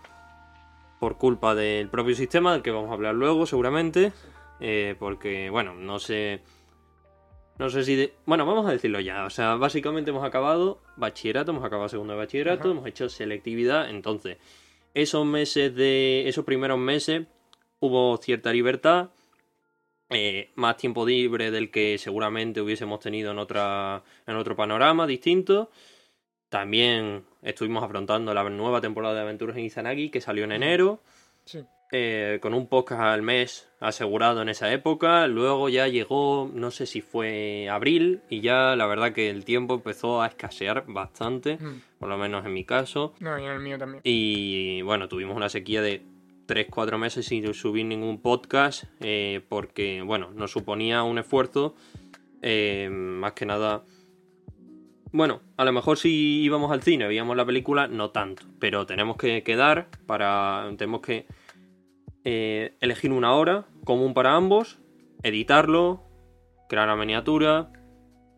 por 0.98 1.16
culpa 1.18 1.54
del 1.54 1.88
propio 1.88 2.14
sistema, 2.14 2.52
del 2.52 2.62
que 2.62 2.70
vamos 2.70 2.90
a 2.90 2.94
hablar 2.94 3.14
luego 3.14 3.46
seguramente, 3.46 4.12
eh, 4.60 4.96
porque 4.98 5.50
bueno, 5.50 5.74
no 5.74 5.98
sé... 5.98 6.42
No 7.58 7.70
sé 7.70 7.84
si... 7.84 8.12
Bueno, 8.26 8.44
vamos 8.44 8.66
a 8.66 8.70
decirlo 8.72 9.00
ya. 9.00 9.24
O 9.24 9.30
sea, 9.30 9.54
básicamente 9.54 10.10
hemos 10.10 10.24
acabado 10.24 10.82
bachillerato, 10.96 11.52
hemos 11.52 11.64
acabado 11.64 11.88
segundo 11.88 12.12
de 12.12 12.18
bachillerato, 12.18 12.70
hemos 12.70 12.86
hecho 12.86 13.08
selectividad. 13.08 13.88
Entonces, 13.88 14.36
esos 14.92 15.24
meses 15.24 15.74
de... 15.74 16.28
Esos 16.28 16.44
primeros 16.44 16.78
meses 16.78 17.26
hubo 17.80 18.14
cierta 18.18 18.52
libertad 18.52 19.08
eh, 20.10 20.52
más 20.54 20.76
tiempo 20.76 21.06
libre 21.06 21.50
del 21.50 21.70
que 21.70 21.98
seguramente 21.98 22.60
hubiésemos 22.60 23.00
tenido 23.00 23.32
en, 23.32 23.38
otra, 23.38 24.02
en 24.26 24.36
otro 24.36 24.54
panorama 24.56 25.06
distinto. 25.06 25.70
También 26.48 27.24
estuvimos 27.42 27.82
afrontando 27.82 28.32
la 28.32 28.48
nueva 28.48 28.80
temporada 28.80 29.14
de 29.14 29.20
Aventuras 29.22 29.56
en 29.56 29.64
Izanagi 29.64 30.10
que 30.10 30.20
salió 30.20 30.44
en 30.44 30.52
enero. 30.52 31.02
Eh, 31.92 32.40
con 32.42 32.52
un 32.52 32.66
podcast 32.66 33.00
al 33.00 33.22
mes 33.22 33.68
asegurado 33.78 34.42
en 34.42 34.48
esa 34.48 34.72
época. 34.72 35.28
Luego 35.28 35.68
ya 35.68 35.86
llegó, 35.86 36.50
no 36.52 36.72
sé 36.72 36.84
si 36.84 37.00
fue 37.00 37.68
abril, 37.70 38.22
y 38.28 38.40
ya 38.40 38.74
la 38.74 38.86
verdad 38.86 39.12
que 39.12 39.30
el 39.30 39.44
tiempo 39.44 39.74
empezó 39.74 40.20
a 40.20 40.26
escasear 40.26 40.84
bastante, 40.88 41.58
por 42.00 42.08
lo 42.08 42.18
menos 42.18 42.44
en 42.44 42.52
mi 42.52 42.64
caso. 42.64 43.14
No, 43.20 43.38
y 43.38 43.44
en 43.44 43.52
el 43.52 43.60
mío 43.60 43.78
también. 43.78 44.00
Y 44.02 44.82
bueno, 44.82 45.08
tuvimos 45.08 45.36
una 45.36 45.48
sequía 45.48 45.80
de 45.80 46.02
3-4 46.46 46.98
meses 46.98 47.26
sin 47.26 47.52
subir 47.54 47.86
ningún 47.86 48.20
podcast 48.20 48.84
eh, 49.00 49.40
porque, 49.48 50.02
bueno, 50.02 50.30
nos 50.32 50.52
suponía 50.52 51.02
un 51.02 51.18
esfuerzo 51.18 51.74
eh, 52.42 52.88
más 52.90 53.32
que 53.32 53.46
nada... 53.46 53.84
Bueno, 55.12 55.40
a 55.56 55.64
lo 55.64 55.72
mejor 55.72 55.98
si 55.98 56.42
íbamos 56.42 56.70
al 56.72 56.82
cine, 56.82 57.06
veíamos 57.06 57.36
la 57.36 57.46
película, 57.46 57.88
no 57.88 58.10
tanto, 58.10 58.44
pero 58.58 58.86
tenemos 58.86 59.16
que 59.16 59.42
quedar 59.42 59.88
para... 60.06 60.68
tenemos 60.76 61.00
que 61.00 61.26
eh, 62.24 62.76
elegir 62.80 63.12
una 63.12 63.34
hora 63.34 63.66
común 63.84 64.14
para 64.14 64.34
ambos, 64.34 64.78
editarlo, 65.22 66.02
crear 66.68 66.88
la 66.88 66.96
miniatura, 66.96 67.72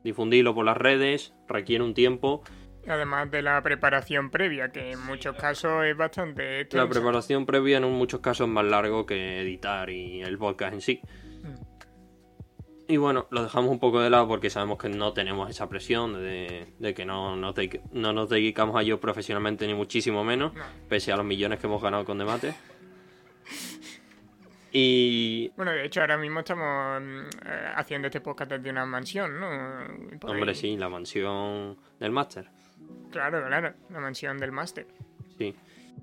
difundirlo 0.05 0.55
por 0.55 0.64
las 0.64 0.77
redes, 0.77 1.35
requiere 1.49 1.83
un 1.83 1.94
tiempo 1.94 2.42
Además 2.88 3.31
de 3.31 3.42
la 3.42 3.62
preparación 3.62 4.31
previa, 4.31 4.70
que 4.70 4.92
en 4.92 5.05
muchos 5.05 5.37
casos 5.37 5.85
es 5.85 5.96
bastante... 5.96 6.66
La 6.72 6.88
preparación 6.88 7.44
previa 7.44 7.77
en 7.77 7.85
muchos 7.85 8.20
casos 8.20 8.46
es 8.46 8.53
más 8.53 8.64
largo 8.64 9.05
que 9.05 9.40
editar 9.40 9.90
y 9.90 10.22
el 10.22 10.38
podcast 10.38 10.74
en 10.74 10.81
sí. 10.81 11.01
Mm. 11.42 11.68
Y 12.90 12.96
bueno, 12.96 13.27
lo 13.31 13.42
dejamos 13.42 13.70
un 13.70 13.79
poco 13.79 14.01
de 14.01 14.09
lado 14.09 14.27
porque 14.27 14.48
sabemos 14.48 14.79
que 14.79 14.88
no 14.88 15.12
tenemos 15.12 15.51
esa 15.51 15.68
presión 15.68 16.14
de, 16.14 16.94
que 16.96 17.05
no, 17.05 17.37
no, 17.37 17.53
nos 17.92 18.29
dedicamos 18.31 18.77
a 18.77 18.83
ello 18.83 18.98
profesionalmente 18.98 19.66
ni 19.66 19.74
muchísimo 19.74 20.24
menos, 20.24 20.53
pese 20.88 21.12
a 21.12 21.16
los 21.16 21.27
millones 21.27 21.59
que 21.59 21.66
hemos 21.66 21.83
ganado 21.83 22.05
con 22.05 22.18
Demate. 22.18 22.55
Y. 24.70 25.51
Bueno, 25.57 25.72
de 25.72 25.87
hecho, 25.87 26.03
ahora 26.03 26.18
mismo 26.18 26.40
estamos 26.40 27.01
mm, 27.01 27.20
eh, 27.46 27.72
haciendo 27.74 28.09
este 28.09 28.20
podcast 28.20 28.51
desde 28.51 28.68
una 28.68 28.85
mansión, 28.85 29.40
¿no? 29.40 29.48
Hombre, 30.31 30.55
sí, 30.55 30.77
la 30.77 30.90
mansión 30.90 31.79
del 31.98 32.12
máster. 32.12 32.51
Claro, 33.11 33.44
claro, 33.46 33.74
la 33.90 34.01
mansión 34.01 34.38
del 34.38 34.53
máster. 34.53 34.87
Sí. 35.38 35.55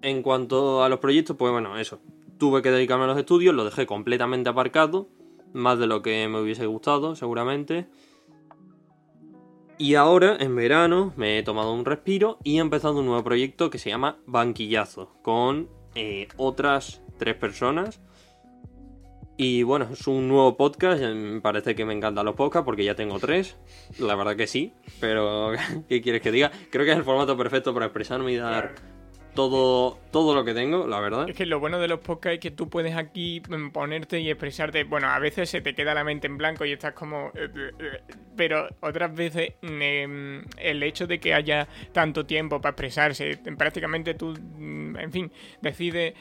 En 0.02 0.22
cuanto 0.22 0.84
a 0.84 0.90
los 0.90 1.00
proyectos, 1.00 1.36
pues 1.38 1.52
bueno, 1.52 1.78
eso. 1.78 2.00
tuve 2.38 2.62
que 2.62 2.72
dedicarme 2.72 3.06
a 3.06 3.08
los 3.08 3.18
estudios, 3.18 3.56
lo 3.56 3.64
dejé 3.64 3.86
completamente 3.86 4.50
aparcado, 4.50 5.08
más 5.54 5.80
de 5.80 5.88
lo 5.88 6.02
que 6.02 6.28
me 6.28 6.42
hubiese 6.42 6.66
gustado, 6.66 7.16
seguramente. 7.16 7.88
Y 9.78 9.96
ahora, 9.96 10.38
en 10.40 10.56
verano, 10.56 11.14
me 11.18 11.38
he 11.38 11.44
tomado 11.44 11.74
un 11.74 11.86
respiro 11.86 12.40
y 12.44 12.58
he 12.58 12.62
empezado 12.62 13.00
un 13.00 13.06
nuevo 13.06 13.24
proyecto 13.24 13.70
que 13.70 13.78
se 13.78 13.90
llama 13.90 14.18
Banquillazo, 14.26 15.14
con 15.22 15.70
eh, 15.96 16.28
otras 16.38 17.02
tres 17.18 17.36
personas. 17.36 18.02
Y 19.38 19.64
bueno, 19.64 19.90
es 19.92 20.08
un 20.08 20.30
nuevo 20.30 20.56
podcast, 20.56 21.02
me 21.02 21.42
parece 21.42 21.76
que 21.76 21.84
me 21.84 21.94
encantan 21.94 22.26
los 22.26 22.36
podcasts 22.36 22.66
porque 22.66 22.86
ya 22.86 22.96
tengo 22.96 23.20
tres, 23.20 23.58
la 24.00 24.16
verdad 24.16 24.38
que 24.38 24.48
sí, 24.48 24.72
pero 25.02 25.52
¿qué 25.90 26.02
quieres 26.02 26.22
que 26.22 26.32
diga? 26.32 26.52
Creo 26.72 26.86
que 26.86 26.92
es 26.92 26.98
el 26.98 27.04
formato 27.04 27.36
perfecto 27.36 27.74
para 27.74 27.88
expresarme 27.88 28.32
y 28.32 28.38
dar 28.38 28.76
todo, 29.36 30.00
todo 30.12 30.34
lo 30.34 30.44
que 30.46 30.54
tengo, 30.54 30.88
la 30.88 31.00
verdad. 31.00 31.30
Es 31.30 31.36
que 31.36 31.46
lo 31.46 31.60
bueno 31.60 31.80
de 31.80 31.88
los 31.88 32.00
podcasts 32.00 32.36
es 32.36 32.40
que 32.40 32.52
tú 32.52 32.70
puedes 32.70 32.96
aquí 32.96 33.42
ponerte 33.72 34.20
y 34.22 34.30
expresarte. 34.30 34.86
Bueno, 34.86 35.10
a 35.10 35.20
veces 35.20 35.50
se 35.50 35.62
te 35.62 35.76
queda 35.76 35.94
la 35.94 36.04
mente 36.04 36.26
en 36.28 36.38
blanco 36.38 36.66
y 36.66 36.72
estás 36.72 36.94
como. 36.94 37.28
Eh, 37.36 37.50
eh, 37.54 37.72
eh, 37.78 38.02
pero 38.36 38.68
otras 38.80 39.14
veces 39.14 39.54
em, 39.62 40.44
el 40.58 40.82
hecho 40.82 41.06
de 41.06 41.20
que 41.20 41.34
haya 41.34 41.68
tanto 41.92 42.26
tiempo 42.26 42.62
para 42.62 42.72
expresarse, 42.72 43.38
prácticamente 43.58 44.14
tú, 44.14 44.34
mm, 44.34 44.98
en 44.98 45.12
fin, 45.12 45.32
decides 45.62 46.14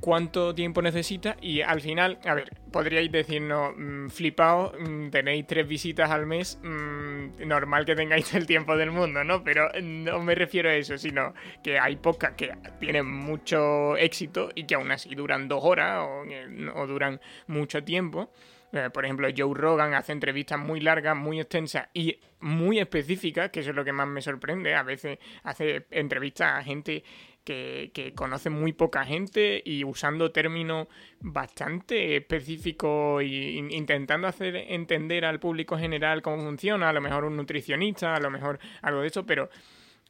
cuánto 0.00 0.54
tiempo 0.54 0.80
necesita 0.82 1.36
y 1.40 1.60
al 1.60 1.80
final, 1.80 2.18
a 2.24 2.34
ver, 2.34 2.50
podríais 2.72 3.10
decirnos, 3.10 3.74
mmm, 3.76 4.08
flipado, 4.08 4.72
mm, 4.78 5.10
tenéis 5.10 5.46
tres 5.46 5.66
visitas 5.68 6.10
al 6.10 6.26
mes, 6.26 6.58
mm, 6.62 7.46
normal 7.46 7.84
que 7.84 7.94
tengáis 7.94 8.32
el 8.34 8.46
tiempo 8.46 8.76
del 8.76 8.90
mundo, 8.90 9.24
¿no? 9.24 9.44
Pero 9.44 9.68
no 9.82 10.20
me 10.20 10.34
refiero 10.34 10.70
a 10.70 10.74
eso, 10.74 10.96
sino 10.98 11.34
que 11.62 11.78
hay 11.78 11.96
pocas 11.96 12.32
que 12.32 12.52
tienen 12.80 13.06
mucho 13.06 13.96
éxito 13.96 14.50
y 14.54 14.64
que 14.64 14.74
aún 14.74 14.90
así 14.90 15.14
duran 15.14 15.48
dos 15.48 15.60
horas 15.62 16.02
o, 16.02 16.24
o 16.74 16.86
duran 16.86 17.20
mucho 17.46 17.84
tiempo. 17.84 18.30
Eh, 18.72 18.90
por 18.92 19.04
ejemplo, 19.04 19.28
Joe 19.36 19.54
Rogan 19.54 19.94
hace 19.94 20.12
entrevistas 20.12 20.58
muy 20.58 20.80
largas, 20.80 21.16
muy 21.16 21.40
extensas 21.40 21.88
y 21.94 22.20
muy 22.40 22.78
específicas, 22.78 23.50
que 23.50 23.60
eso 23.60 23.70
es 23.70 23.76
lo 23.76 23.84
que 23.84 23.92
más 23.92 24.08
me 24.08 24.20
sorprende. 24.20 24.74
A 24.74 24.82
veces 24.82 25.18
hace 25.44 25.86
entrevistas 25.90 26.54
a 26.54 26.62
gente 26.62 27.04
que, 27.46 28.12
conoce 28.16 28.50
muy 28.50 28.72
poca 28.72 29.04
gente 29.04 29.62
y 29.64 29.84
usando 29.84 30.32
términos 30.32 30.88
bastante 31.20 32.16
específicos 32.16 33.22
e 33.22 33.26
intentando 33.70 34.26
hacer 34.26 34.56
entender 34.56 35.24
al 35.24 35.38
público 35.38 35.78
general 35.78 36.22
cómo 36.22 36.42
funciona, 36.42 36.88
a 36.88 36.92
lo 36.92 37.00
mejor 37.00 37.24
un 37.24 37.36
nutricionista, 37.36 38.14
a 38.14 38.20
lo 38.20 38.30
mejor 38.30 38.58
algo 38.82 39.00
de 39.00 39.06
eso, 39.06 39.24
pero 39.24 39.48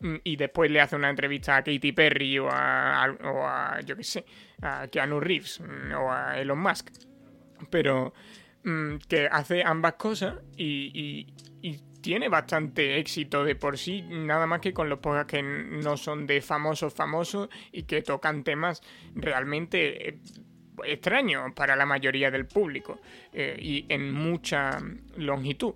mm, 0.00 0.16
y 0.24 0.36
después 0.36 0.70
le 0.70 0.80
hace 0.80 0.96
una 0.96 1.10
entrevista 1.10 1.56
a 1.56 1.62
Katy 1.62 1.92
Perry 1.92 2.38
o 2.38 2.48
a, 2.50 3.14
o 3.22 3.46
a 3.46 3.80
yo 3.84 3.96
qué 3.96 4.04
sé, 4.04 4.24
a 4.62 4.88
Keanu 4.88 5.20
Reeves 5.20 5.60
mm, 5.60 5.92
o 5.92 6.10
a 6.10 6.40
Elon 6.40 6.58
Musk. 6.58 6.88
Pero 7.70 8.14
mm, 8.64 8.96
que 9.08 9.28
hace 9.30 9.62
ambas 9.62 9.94
cosas 9.94 10.36
y, 10.56 10.90
y 10.94 11.26
tiene 12.06 12.28
bastante 12.28 13.00
éxito 13.00 13.42
de 13.42 13.56
por 13.56 13.76
sí, 13.76 14.00
nada 14.02 14.46
más 14.46 14.60
que 14.60 14.72
con 14.72 14.88
los 14.88 15.00
podcasts 15.00 15.32
que 15.32 15.42
no 15.42 15.96
son 15.96 16.24
de 16.24 16.40
famosos 16.40 16.94
famosos 16.94 17.48
y 17.72 17.82
que 17.82 18.00
tocan 18.00 18.44
temas 18.44 18.80
realmente 19.16 20.10
eh, 20.10 20.18
extraños 20.84 21.52
para 21.52 21.74
la 21.74 21.84
mayoría 21.84 22.30
del 22.30 22.46
público 22.46 23.00
eh, 23.32 23.56
y 23.60 23.86
en 23.88 24.12
mucha 24.12 24.78
longitud. 25.16 25.74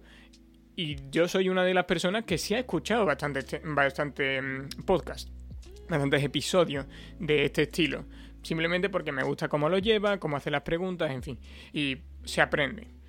Y 0.76 0.98
yo 1.10 1.26
soy 1.26 1.48
una 1.48 1.64
de 1.64 1.74
las 1.74 1.86
personas 1.86 2.22
que 2.22 2.38
sí 2.38 2.54
ha 2.54 2.60
escuchado 2.60 3.04
bastante, 3.04 3.60
bastante 3.64 4.40
mm, 4.40 4.68
podcast, 4.86 5.30
bastantes 5.88 6.22
episodios 6.22 6.86
de 7.18 7.44
este 7.44 7.62
estilo. 7.62 8.04
Simplemente 8.44 8.88
porque 8.88 9.10
me 9.10 9.24
gusta 9.24 9.48
cómo 9.48 9.68
lo 9.68 9.78
lleva, 9.78 10.20
cómo 10.20 10.36
hace 10.36 10.52
las 10.52 10.62
preguntas, 10.62 11.10
en 11.10 11.24
fin. 11.24 11.40
Y 11.72 11.96
se 12.22 12.40
aprende. 12.40 12.99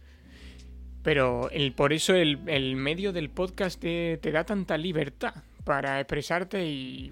Pero 1.03 1.49
el, 1.49 1.73
por 1.73 1.93
eso 1.93 2.13
el, 2.13 2.75
medio 2.75 3.11
del 3.11 3.29
podcast 3.29 3.81
te, 3.81 4.17
da 4.17 4.43
tanta 4.43 4.77
libertad 4.77 5.33
para 5.63 5.99
expresarte 5.99 6.65
y 6.65 7.11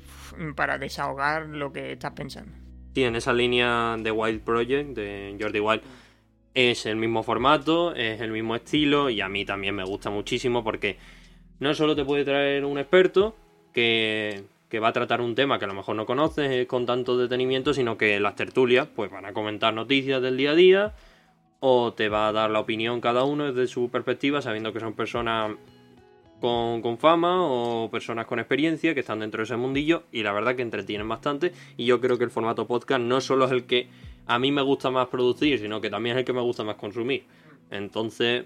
para 0.55 0.77
desahogar 0.77 1.47
lo 1.47 1.71
que 1.71 1.93
estás 1.93 2.13
pensando. 2.13 2.51
Sí, 2.93 3.03
en 3.03 3.15
esa 3.15 3.33
línea 3.33 3.97
de 3.99 4.11
Wild 4.11 4.41
Project, 4.41 4.89
de 4.95 5.37
Jordi 5.39 5.59
Wild, 5.59 5.81
es 6.53 6.85
el 6.85 6.97
mismo 6.97 7.23
formato, 7.23 7.95
es 7.95 8.21
el 8.21 8.31
mismo 8.31 8.55
estilo 8.55 9.09
y 9.09 9.21
a 9.21 9.29
mí 9.29 9.45
también 9.45 9.75
me 9.75 9.83
gusta 9.83 10.09
muchísimo 10.09 10.63
porque 10.63 10.97
no 11.59 11.73
solo 11.73 11.95
te 11.95 12.05
puede 12.05 12.25
traer 12.25 12.65
un 12.65 12.77
experto 12.77 13.35
que, 13.73 14.43
que 14.69 14.79
va 14.79 14.89
a 14.89 14.93
tratar 14.93 15.21
un 15.21 15.35
tema 15.35 15.57
que 15.57 15.65
a 15.65 15.67
lo 15.67 15.73
mejor 15.73 15.95
no 15.95 16.05
conoces 16.05 16.67
con 16.67 16.85
tanto 16.85 17.17
detenimiento, 17.17 17.73
sino 17.73 17.97
que 17.97 18.19
las 18.19 18.35
tertulias 18.35 18.87
pues 18.95 19.11
van 19.11 19.25
a 19.25 19.33
comentar 19.33 19.73
noticias 19.73 20.21
del 20.21 20.37
día 20.37 20.51
a 20.51 20.55
día 20.55 20.93
o 21.59 21.93
te 21.93 22.09
va 22.09 22.27
a 22.27 22.31
dar 22.31 22.49
la 22.49 22.59
opinión 22.59 23.01
cada 23.01 23.23
uno 23.23 23.51
desde 23.51 23.67
su 23.67 23.89
perspectiva, 23.89 24.41
sabiendo 24.41 24.71
que 24.71 24.79
son 24.79 24.93
personas 24.93 25.55
con, 26.39 26.97
fama 26.97 27.43
o 27.43 27.89
personas 27.91 28.25
con 28.25 28.39
experiencia 28.39 28.93
que 28.93 29.01
están 29.01 29.19
dentro 29.19 29.39
de 29.39 29.43
ese 29.43 29.57
mundillo 29.57 30.03
y 30.11 30.23
la 30.23 30.31
verdad 30.31 30.55
que 30.55 30.61
entretienen 30.61 31.07
bastante 31.07 31.51
y 31.75 31.85
yo 31.85 31.99
creo 31.99 32.17
que 32.17 32.23
el 32.23 32.31
formato 32.31 32.65
podcast 32.65 33.01
no 33.01 33.19
solo 33.19 33.45
es 33.45 33.51
el 33.51 33.65
que 33.65 33.89
a 34.25 34.39
mí 34.39 34.51
me 34.51 34.61
gusta 34.61 34.89
más 34.89 35.07
producir, 35.07 35.59
sino 35.59 35.81
que 35.81 35.89
también 35.89 36.15
es 36.15 36.19
el 36.21 36.25
que 36.25 36.33
me 36.33 36.41
gusta 36.41 36.63
más 36.63 36.75
consumir. 36.75 37.23
Entonces, 37.71 38.45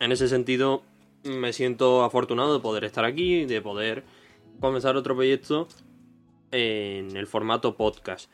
en 0.00 0.12
ese 0.12 0.28
sentido, 0.28 0.82
me 1.24 1.52
siento 1.52 2.04
afortunado 2.04 2.54
de 2.54 2.60
poder 2.60 2.84
estar 2.84 3.04
aquí, 3.04 3.44
de 3.44 3.62
poder 3.62 4.04
comenzar 4.60 4.96
otro 4.96 5.14
proyecto 5.14 5.68
en 6.50 7.16
el 7.16 7.26
formato 7.26 7.76
podcast. 7.76 8.30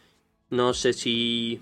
No 0.51 0.75
sé 0.75 0.93
si 0.93 1.61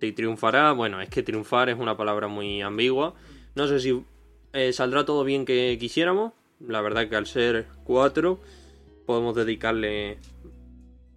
si 0.00 0.12
triunfará, 0.12 0.72
bueno, 0.72 1.00
es 1.00 1.08
que 1.08 1.22
triunfar 1.22 1.68
es 1.68 1.78
una 1.78 1.96
palabra 1.96 2.28
muy 2.28 2.62
ambigua. 2.62 3.14
No 3.54 3.66
sé 3.66 3.80
si 3.80 4.02
eh, 4.52 4.72
saldrá 4.72 5.04
todo 5.04 5.24
bien 5.24 5.44
que 5.44 5.76
quisiéramos. 5.80 6.32
La 6.60 6.80
verdad 6.80 7.08
que 7.08 7.16
al 7.16 7.26
ser 7.26 7.66
cuatro 7.84 8.40
podemos 9.06 9.34
dedicarle 9.34 10.18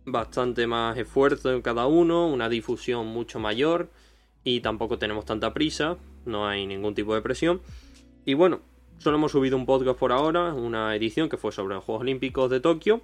bastante 0.05 0.67
más 0.67 0.97
esfuerzo 0.97 1.51
en 1.53 1.61
cada 1.61 1.87
uno, 1.87 2.27
una 2.27 2.49
difusión 2.49 3.07
mucho 3.07 3.39
mayor 3.39 3.89
y 4.43 4.61
tampoco 4.61 4.97
tenemos 4.97 5.25
tanta 5.25 5.53
prisa, 5.53 5.97
no 6.25 6.47
hay 6.47 6.65
ningún 6.65 6.95
tipo 6.95 7.13
de 7.15 7.21
presión. 7.21 7.61
Y 8.25 8.33
bueno, 8.33 8.61
solo 8.97 9.17
hemos 9.17 9.31
subido 9.31 9.57
un 9.57 9.65
podcast 9.65 9.97
por 9.99 10.11
ahora, 10.11 10.53
una 10.53 10.95
edición 10.95 11.29
que 11.29 11.37
fue 11.37 11.51
sobre 11.51 11.75
los 11.75 11.83
Juegos 11.83 12.01
Olímpicos 12.01 12.49
de 12.49 12.59
Tokio. 12.59 13.01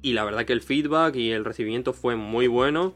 Y 0.00 0.12
la 0.12 0.24
verdad 0.24 0.44
que 0.44 0.52
el 0.52 0.60
feedback 0.60 1.16
y 1.16 1.32
el 1.32 1.44
recibimiento 1.44 1.92
fue 1.92 2.14
muy 2.14 2.46
bueno. 2.46 2.94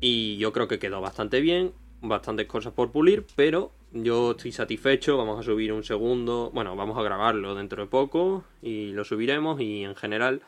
Y 0.00 0.36
yo 0.36 0.52
creo 0.52 0.68
que 0.68 0.78
quedó 0.78 1.00
bastante 1.00 1.40
bien, 1.40 1.72
bastantes 2.00 2.46
cosas 2.46 2.72
por 2.72 2.92
pulir, 2.92 3.26
pero 3.34 3.72
yo 3.92 4.32
estoy 4.32 4.52
satisfecho, 4.52 5.16
vamos 5.16 5.40
a 5.40 5.42
subir 5.42 5.72
un 5.72 5.82
segundo, 5.82 6.50
bueno, 6.52 6.76
vamos 6.76 6.96
a 6.98 7.02
grabarlo 7.02 7.54
dentro 7.54 7.82
de 7.82 7.88
poco 7.88 8.44
y 8.62 8.92
lo 8.92 9.04
subiremos 9.04 9.60
y 9.60 9.84
en 9.84 9.96
general 9.96 10.42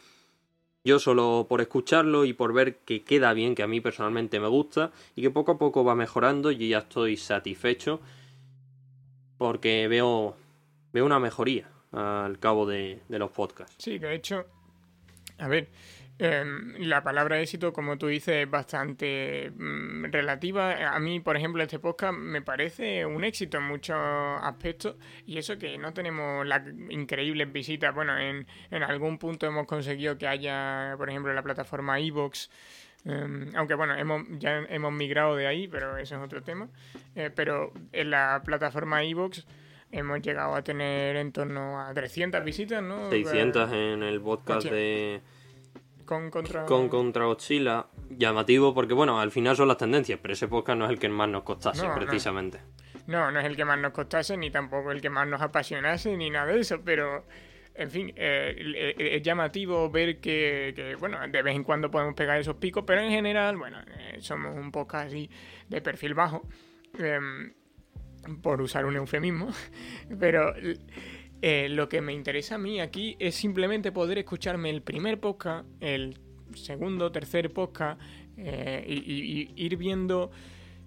yo 0.85 0.99
solo 0.99 1.47
por 1.49 1.61
escucharlo 1.61 2.25
y 2.25 2.33
por 2.33 2.53
ver 2.53 2.77
que 2.79 3.03
queda 3.03 3.33
bien, 3.33 3.55
que 3.55 3.63
a 3.63 3.67
mí 3.67 3.81
personalmente 3.81 4.41
me 4.41 4.49
gusta 4.49 4.93
y 5.17 5.23
que 5.23 5.31
poco 5.31 5.53
a 5.53 5.59
poco 5.59 5.85
va 5.85 5.95
mejorando, 5.95 6.51
yo 6.51 6.67
ya 6.67 6.79
estoy 6.79 7.17
satisfecho 7.17 8.01
porque 9.37 9.89
veo, 9.89 10.37
veo 10.93 11.05
una 11.05 11.19
mejoría 11.19 11.69
al 11.93 12.39
cabo 12.39 12.67
de, 12.67 13.01
de 13.09 13.19
los 13.19 13.31
podcasts. 13.31 13.75
Sí, 13.79 13.99
de 13.99 14.15
hecho, 14.15 14.47
a 15.39 15.49
ver, 15.49 15.69
Em, 16.22 16.74
la 16.80 17.02
palabra 17.02 17.40
éxito, 17.40 17.72
como 17.72 17.96
tú 17.96 18.09
dices, 18.09 18.44
es 18.44 18.50
bastante 18.50 19.52
mm, 19.56 20.04
relativa. 20.12 20.94
A 20.94 21.00
mí, 21.00 21.18
por 21.18 21.35
ejemplo, 21.35 21.62
este 21.62 21.78
podcast 21.78 22.12
me 22.12 22.42
parece 22.42 23.06
un 23.06 23.24
éxito 23.24 23.56
en 23.56 23.62
muchos 23.62 23.96
aspectos 24.42 24.96
y 25.24 25.38
eso 25.38 25.56
que 25.56 25.78
no 25.78 25.94
tenemos 25.94 26.46
las 26.46 26.62
increíbles 26.90 27.50
visitas. 27.50 27.94
Bueno, 27.94 28.18
en, 28.18 28.46
en 28.70 28.83
algún 28.83 29.16
punto 29.16 29.46
hemos 29.46 29.66
conseguido 29.66 30.18
que 30.18 30.28
haya, 30.28 30.94
por 30.98 31.09
ejemplo, 31.09 31.33
la 31.33 31.42
plataforma 31.42 31.98
Evox. 31.98 32.50
Em, 33.06 33.50
aunque 33.56 33.72
bueno, 33.72 33.96
hemos, 33.96 34.24
ya 34.33 34.59
hemos 34.68 34.92
migrado 34.92 35.37
de 35.37 35.46
ahí, 35.46 35.68
pero 35.68 35.96
eso 35.96 36.16
es 36.16 36.22
otro 36.22 36.42
tema. 36.42 36.68
Eh, 37.14 37.30
pero 37.35 37.72
en 37.92 38.11
la 38.11 38.42
plataforma 38.44 39.02
Evox 39.02 39.46
hemos 39.90 40.20
llegado 40.20 40.54
a 40.54 40.62
tener 40.62 41.16
en 41.16 41.33
torno 41.33 41.80
a 41.80 41.94
300 41.94 42.44
visitas, 42.44 42.83
¿no? 42.83 43.09
600 43.09 43.72
en 43.72 44.02
el 44.02 44.20
podcast 44.20 44.66
de 44.66 45.22
con 46.11 46.29
contra... 46.29 46.66
Con 46.66 46.88
contra 46.88 47.25
Godzilla. 47.27 47.87
Llamativo 48.11 48.75
porque, 48.75 48.94
bueno, 48.94 49.20
al 49.20 49.31
final 49.31 49.55
son 49.55 49.68
las 49.68 49.77
tendencias, 49.77 50.18
pero 50.20 50.35
ese 50.35 50.49
podcast 50.49 50.77
no 50.77 50.87
es 50.87 50.90
el 50.90 50.99
que 50.99 51.09
más 51.09 51.29
nos 51.29 51.44
costase, 51.44 51.87
precisamente. 51.94 52.61
No. 53.07 53.31
no. 53.31 53.38
es 53.38 53.46
el 53.46 53.55
que 53.55 53.64
más 53.64 53.79
nos 53.79 53.92
costase, 53.92 54.37
ni 54.37 54.51
tampoco 54.51 54.90
el 54.90 55.01
que 55.01 55.09
más 55.09 55.29
nos 55.29 55.40
apasionase, 55.40 56.16
ni 56.16 56.29
nada 56.29 56.46
de 56.46 56.61
eso, 56.61 56.81
pero... 56.85 57.25
En 57.73 57.88
fin, 57.88 58.12
eh, 58.16 58.94
es 58.99 59.23
llamativo 59.23 59.88
ver 59.88 60.20
que, 60.20 60.96
bueno, 60.99 61.18
de 61.29 61.42
vez 61.42 61.55
en 61.55 61.62
cuando 61.62 61.88
podemos 61.88 62.14
pegar 62.14 62.38
esos 62.38 62.57
picos, 62.57 62.83
pero 62.85 63.01
en 63.01 63.11
general, 63.11 63.57
bueno, 63.57 63.79
eh, 63.96 64.16
somos 64.18 64.57
un 64.57 64.73
podcast 64.73 65.07
así 65.07 65.31
de 65.68 65.81
perfil 65.81 66.14
bajo, 66.14 66.42
em, 66.99 67.55
por 68.42 68.61
usar 68.61 68.85
un 68.85 68.96
eufemismo, 68.96 69.49
pero 70.20 70.53
eh, 71.42 71.68
lo 71.70 71.88
que 71.88 72.00
me 72.03 72.12
interesa 72.12 72.57
a 72.57 72.59
mí 72.59 72.81
aquí 72.81 73.16
es 73.18 73.35
simplemente 73.35 73.92
poder 73.92 74.18
escucharme 74.18 74.68
el 74.70 74.83
primer 74.83 75.18
podcast, 75.20 75.66
el 75.81 76.18
segundo, 76.55 77.11
tercer 77.12 77.50
podcast, 77.53 78.00
eh, 78.37 78.85
y, 78.87 79.50
ir 79.57 79.76
viendo 79.76 80.31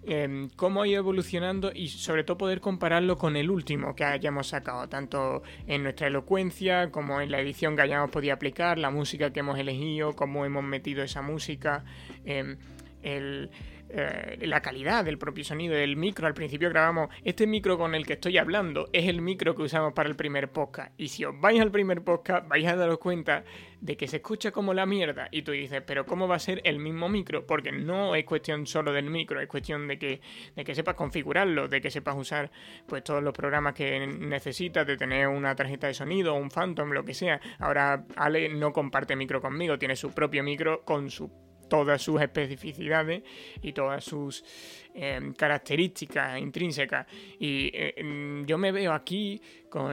em, 0.06 0.50
cómo 0.56 0.82
ha 0.82 0.88
ido 0.88 1.00
evolucionando 1.00 1.72
y 1.74 1.88
sobre 1.88 2.24
todo 2.24 2.38
poder 2.38 2.60
compararlo 2.62 3.18
con 3.18 3.36
el 3.36 3.50
último 3.50 3.96
que 3.96 4.04
hayamos 4.04 4.48
sacado, 4.48 4.88
tanto 4.90 5.42
en 5.66 5.82
nuestra 5.82 6.08
elocuencia 6.08 6.92
como 6.92 7.22
en 7.22 7.32
la 7.32 7.40
edición 7.40 7.76
que 7.76 7.84
hayamos 7.84 8.12
podido 8.12 8.34
aplicar, 8.34 8.78
la 8.78 8.92
música 8.92 9.32
que 9.34 9.40
hemos 9.40 9.58
elegido, 9.58 10.14
cómo 10.14 10.46
hemos 10.46 10.64
metido 10.64 11.04
esa 11.04 11.22
música, 11.22 11.84
em, 12.26 12.58
el, 13.02 13.50
eh, 13.96 14.40
la 14.48 14.62
calidad 14.62 15.06
del 15.06 15.20
propio 15.20 15.44
sonido 15.44 15.76
del 15.76 15.96
micro. 15.96 16.26
Al 16.26 16.34
principio 16.34 16.70
grabamos, 16.70 17.10
este 17.24 17.46
micro 17.46 17.78
con 17.78 17.94
el 17.94 18.08
que 18.08 18.14
estoy 18.14 18.40
hablando 18.40 18.90
es 18.92 19.08
el 19.08 19.22
micro 19.22 19.56
que 19.56 19.62
usamos 19.62 19.94
para 19.94 20.10
el 20.10 20.16
primer 20.16 20.52
podcast. 20.52 20.92
Y 20.98 21.10
si 21.10 21.24
os 21.26 21.40
vais 21.40 21.62
al 21.62 21.70
primer 21.70 22.04
podcast, 22.04 22.48
vais 22.48 22.66
a 22.66 22.76
daros 22.76 22.98
cuenta 22.98 23.44
de 23.82 23.96
que 23.96 24.08
se 24.08 24.18
escucha 24.18 24.52
como 24.52 24.74
la 24.74 24.88
mierda. 24.88 25.28
Y 25.30 25.44
tú 25.44 25.52
dices, 25.52 25.84
pero 25.86 26.08
¿cómo 26.08 26.28
va 26.28 26.38
a 26.38 26.40
ser 26.40 26.62
el 26.64 26.80
mismo 26.80 27.08
micro? 27.08 27.46
Porque 27.46 27.72
no 27.72 28.16
es 28.16 28.26
cuestión 28.26 28.66
solo 28.66 28.94
del 28.94 29.12
micro, 29.12 29.40
es 29.40 29.48
cuestión 29.48 29.88
de 29.88 30.00
que, 30.00 30.22
de 30.56 30.64
que 30.64 30.74
sepas 30.74 30.96
configurarlo, 30.96 31.68
de 31.68 31.80
que 31.80 31.92
sepas 31.92 32.16
usar 32.18 32.50
pues 32.88 33.04
todos 33.04 33.22
los 33.22 33.34
programas 33.34 33.76
que 33.76 34.08
necesitas, 34.08 34.88
de 34.88 34.98
tener 34.98 35.28
una 35.28 35.56
tarjeta 35.56 35.86
de 35.86 35.94
sonido, 35.94 36.34
un 36.34 36.50
Phantom, 36.50 36.92
lo 36.94 37.06
que 37.06 37.14
sea. 37.14 37.40
Ahora 37.60 38.06
Ale 38.16 38.50
no 38.50 38.74
comparte 38.74 39.16
micro 39.16 39.40
conmigo, 39.40 39.78
tiene 39.78 39.96
su 39.96 40.12
propio 40.12 40.44
micro 40.44 40.84
con 40.84 41.12
su 41.12 41.53
todas 41.74 42.04
sus 42.04 42.22
especificidades 42.22 43.24
y 43.64 43.74
todas 43.74 44.04
sus 44.04 44.46
em, 44.94 45.34
características 45.34 46.40
intrínsecas. 46.40 47.08
Y 47.40 47.72
eh, 47.74 47.96
em, 47.98 48.46
yo 48.46 48.60
me 48.60 48.72
veo 48.72 48.94
aquí 48.94 49.42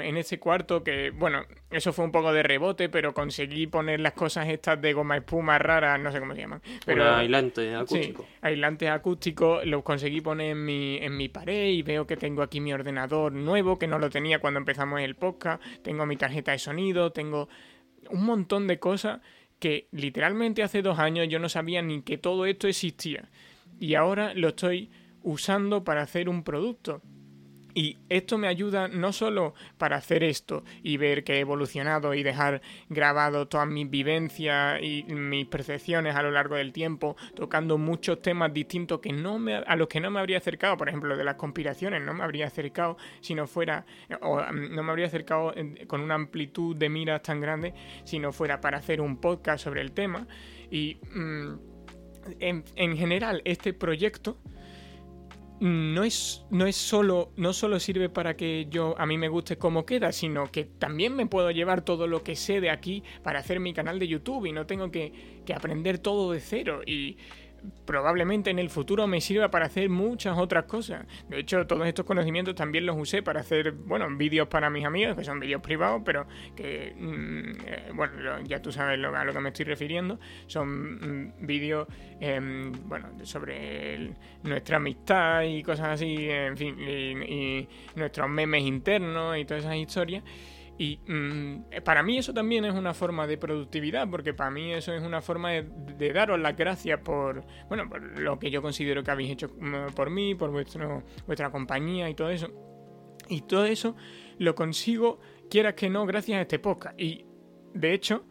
en 0.03 0.19
ese 0.19 0.39
cuarto 0.39 0.85
que, 0.85 1.09
bueno, 1.09 1.47
eso 1.71 1.95
fue 1.95 2.05
un 2.05 2.13
poco 2.13 2.35
de 2.35 2.43
rebote, 2.43 2.91
pero 2.91 3.15
conseguí 3.15 3.67
poner 3.67 3.99
las 4.01 4.13
cosas 4.13 4.47
estas 4.49 4.79
de 4.83 4.93
goma 4.93 5.17
espuma 5.17 5.59
raras, 5.59 5.99
no 5.99 6.13
sé 6.13 6.21
cómo 6.21 6.35
se 6.35 6.43
llaman. 6.43 6.61
Pero, 6.85 7.15
aislante 7.15 7.75
acústico. 7.75 8.25
Sí, 8.25 8.29
aislante 8.43 8.91
acústico, 8.91 9.63
los 9.65 9.83
conseguí 9.83 10.21
poner 10.21 10.51
en 10.51 10.63
mi, 10.63 10.99
en 10.99 11.17
mi 11.17 11.31
pared 11.31 11.69
y 11.69 11.81
veo 11.81 12.07
que 12.07 12.19
tengo 12.19 12.43
aquí 12.43 12.61
mi 12.61 12.75
ordenador 12.75 13.33
nuevo, 13.33 13.79
que 13.79 13.87
no 13.87 13.99
lo 13.99 14.11
tenía 14.11 14.39
cuando 14.39 14.59
empezamos 14.59 15.01
el 15.01 15.15
podcast, 15.15 15.63
tengo 15.81 16.05
mi 16.05 16.19
tarjeta 16.19 16.53
de 16.53 16.59
sonido, 16.59 17.11
tengo 17.11 17.49
un 18.11 18.25
montón 18.25 18.67
de 18.67 18.79
cosas 18.79 19.21
que 19.61 19.87
literalmente 19.93 20.65
hace 20.65 20.83
dos 20.83 20.99
años 20.99 21.29
yo 21.29 21.39
no 21.39 21.49
sabía 21.49 21.83
ni 21.83 22.03
que 22.03 22.19
todo 22.19 22.47
esto 22.47 22.67
existía. 22.67 23.29
Y 23.79 23.95
ahora 23.95 24.35
lo 24.35 24.49
estoy 24.49 24.91
usando 25.23 25.85
para 25.85 26.03
hacer 26.03 26.29
un 26.29 26.43
producto. 26.43 27.03
Y 27.75 27.99
esto 28.09 28.39
me 28.39 28.49
ayuda 28.49 28.89
no 28.89 29.13
solo 29.13 29.55
para 29.79 29.97
hacer 29.97 30.25
esto 30.25 30.65
y 30.83 30.97
ver 30.97 31.25
que 31.25 31.35
he 31.35 31.41
evolucionado 31.41 32.15
y 32.15 32.23
dejar 32.23 32.63
grabado 32.89 33.49
todas 33.49 33.69
mis 33.69 33.89
vivencias 33.89 34.81
y 34.83 35.05
mis 35.05 35.47
percepciones 35.47 36.17
a 36.17 36.23
lo 36.23 36.31
largo 36.31 36.57
del 36.57 36.73
tiempo, 36.73 37.17
tocando 37.35 37.79
muchos 37.79 38.23
temas 38.23 38.53
distintos 38.53 39.01
que 39.01 39.13
no 39.13 39.39
me, 39.39 39.57
a 39.57 39.77
los 39.77 39.89
que 39.89 40.01
no 40.01 40.11
me 40.11 40.21
habría 40.21 40.39
acercado, 40.39 40.77
por 40.77 40.89
ejemplo, 40.89 41.17
de 41.17 41.25
las 41.25 41.37
conspiraciones, 41.37 42.03
no 42.03 42.15
me 42.15 42.25
habría 42.25 42.47
acercado 42.47 42.97
si 43.21 43.35
no 43.35 43.47
fuera, 43.47 43.85
o 44.21 44.41
mm, 44.41 44.75
no 44.75 44.83
me 44.83 44.91
habría 44.91 45.07
acercado 45.07 45.55
con 45.87 46.01
una 46.01 46.15
amplitud 46.15 46.77
de 46.77 46.89
miras 46.89 47.23
tan 47.23 47.41
grande 47.41 47.75
si 48.05 48.19
no 48.19 48.33
fuera 48.33 48.61
para 48.61 48.79
hacer 48.79 49.01
un 49.01 49.21
podcast 49.21 49.65
sobre 49.65 49.81
el 49.81 49.93
tema. 49.93 50.27
Y 50.71 50.99
mm, 51.15 51.55
en, 52.41 52.65
en 52.77 52.97
general, 52.97 53.43
este 53.45 53.73
proyecto 53.73 54.39
no 55.61 56.05
es, 56.05 56.45
no 56.51 56.67
es 56.67 56.77
solo, 56.77 57.33
no 57.37 57.53
solo 57.53 57.79
sirve 57.79 58.09
para 58.09 58.35
que 58.37 58.67
yo 58.71 58.95
a 58.99 59.05
mí 59.05 59.19
me 59.19 59.29
guste 59.29 59.59
cómo 59.59 59.85
queda, 59.85 60.11
sino 60.11 60.51
que 60.51 60.65
también 60.65 61.15
me 61.15 61.27
puedo 61.27 61.51
llevar 61.51 61.83
todo 61.83 62.07
lo 62.07 62.23
que 62.23 62.35
sé 62.35 62.61
de 62.61 62.71
aquí 62.71 63.03
para 63.23 63.41
hacer 63.41 63.61
mi 63.61 63.75
canal 63.75 63.99
de 63.99 64.09
YouTube 64.09 64.47
y 64.47 64.53
no 64.53 64.67
tengo 64.67 64.91
que, 64.91 65.43
que 65.45 65.53
aprender 65.53 65.99
todo 65.99 66.33
de 66.33 66.41
cero. 66.41 66.81
Y 66.87 67.19
probablemente 67.85 68.51
en 68.51 68.59
el 68.59 68.71
futuro 68.71 69.07
me 69.07 69.21
sirva 69.21 69.51
para 69.51 69.67
hacer 69.67 69.89
muchas 69.89 70.39
otras 70.39 70.65
cosas. 70.65 71.07
De 71.29 71.41
hecho, 71.41 71.67
todos 71.67 71.87
estos 71.87 72.05
conocimientos 72.05 72.55
también 72.55 72.87
los 72.87 72.97
usé 72.97 73.23
para 73.23 73.41
hacer, 73.41 73.73
bueno, 73.73 74.07
vídeos 74.17 74.49
para 74.49 74.71
mis 74.71 74.85
amigos, 74.85 75.17
que 75.17 75.25
son 75.25 75.41
vídeos 75.41 75.61
privados, 75.61 76.03
pero 76.05 76.27
que, 76.57 76.95
mm, 76.97 77.61
eh, 77.67 77.91
bueno, 77.95 78.41
ya 78.45 78.61
tú 78.61 78.73
sabes 78.73 79.03
a 79.05 79.25
lo 79.25 79.33
que 79.33 79.41
me 79.41 79.49
estoy 79.49 79.65
refiriendo. 79.65 80.19
Son 80.47 81.29
mm, 81.29 81.47
vídeos, 81.47 81.89
em, 82.21 82.73
bueno, 82.89 83.09
sobre 83.25 84.11
nuestra 84.43 84.77
amistad 84.77 85.43
y 85.43 85.63
cosas 85.63 85.89
así, 85.89 86.29
en 86.29 86.57
fin, 86.57 86.77
y 86.81 87.69
nuestros 87.97 88.29
memes 88.29 88.63
internos 88.63 89.37
y 89.39 89.45
todas 89.45 89.65
esas 89.65 89.77
historias. 89.77 90.23
Y 90.81 90.99
mm, 91.07 91.83
para 91.85 92.03
mí 92.03 92.17
eso 92.17 92.33
también 92.33 92.65
es 92.65 92.73
una 92.73 92.95
forma 92.95 93.27
de 93.27 93.37
productividad, 93.37 94.09
porque 94.09 94.33
para 94.33 94.51
mí 94.51 94.73
eso 94.73 94.95
es 94.95 95.03
una 95.03 95.21
forma 95.21 95.51
de, 95.51 96.13
daros 96.15 96.41
las 96.41 96.57
gracias 96.57 96.99
por, 97.01 97.45
bueno, 97.69 97.87
por 97.87 98.19
lo 98.19 98.39
que 98.39 98.51
yo 98.51 98.63
considero 98.63 99.05
que 99.05 99.11
habéis 99.11 99.33
hecho 99.33 99.51
mm, 99.61 99.93
por 99.95 100.09
mí, 100.09 100.35
por 100.35 100.51
vuestro, 100.51 101.03
vuestra 101.27 101.51
compañía 101.51 102.09
y 102.09 102.15
todo 102.15 102.31
eso. 102.31 102.49
Y 103.29 103.43
todo 103.43 103.67
eso 103.67 103.95
lo 104.39 104.55
consigo, 104.55 105.21
quieras 105.51 105.75
que 105.75 105.91
no, 105.91 106.07
gracias 106.07 106.39
a 106.39 106.41
este 106.41 106.59
podcast. 106.59 106.99
Y 106.99 107.27
de 107.75 107.93
hecho, 107.93 108.25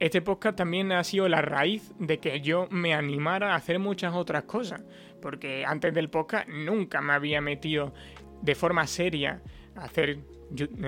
este 0.00 0.20
podcast 0.20 0.56
también 0.58 0.90
ha 0.90 1.04
sido 1.04 1.28
la 1.28 1.42
raíz 1.42 1.94
de 2.00 2.18
que 2.18 2.40
yo 2.40 2.66
me 2.72 2.92
animara 2.92 3.52
a 3.52 3.54
hacer 3.54 3.78
muchas 3.78 4.14
otras 4.14 4.42
cosas. 4.42 4.82
Porque 5.22 5.64
antes 5.64 5.94
del 5.94 6.10
podcast 6.10 6.48
nunca 6.48 7.00
me 7.00 7.12
había 7.12 7.40
metido 7.40 7.94
de 8.42 8.56
forma 8.56 8.84
seria 8.88 9.42
a 9.76 9.84
hacer 9.84 10.33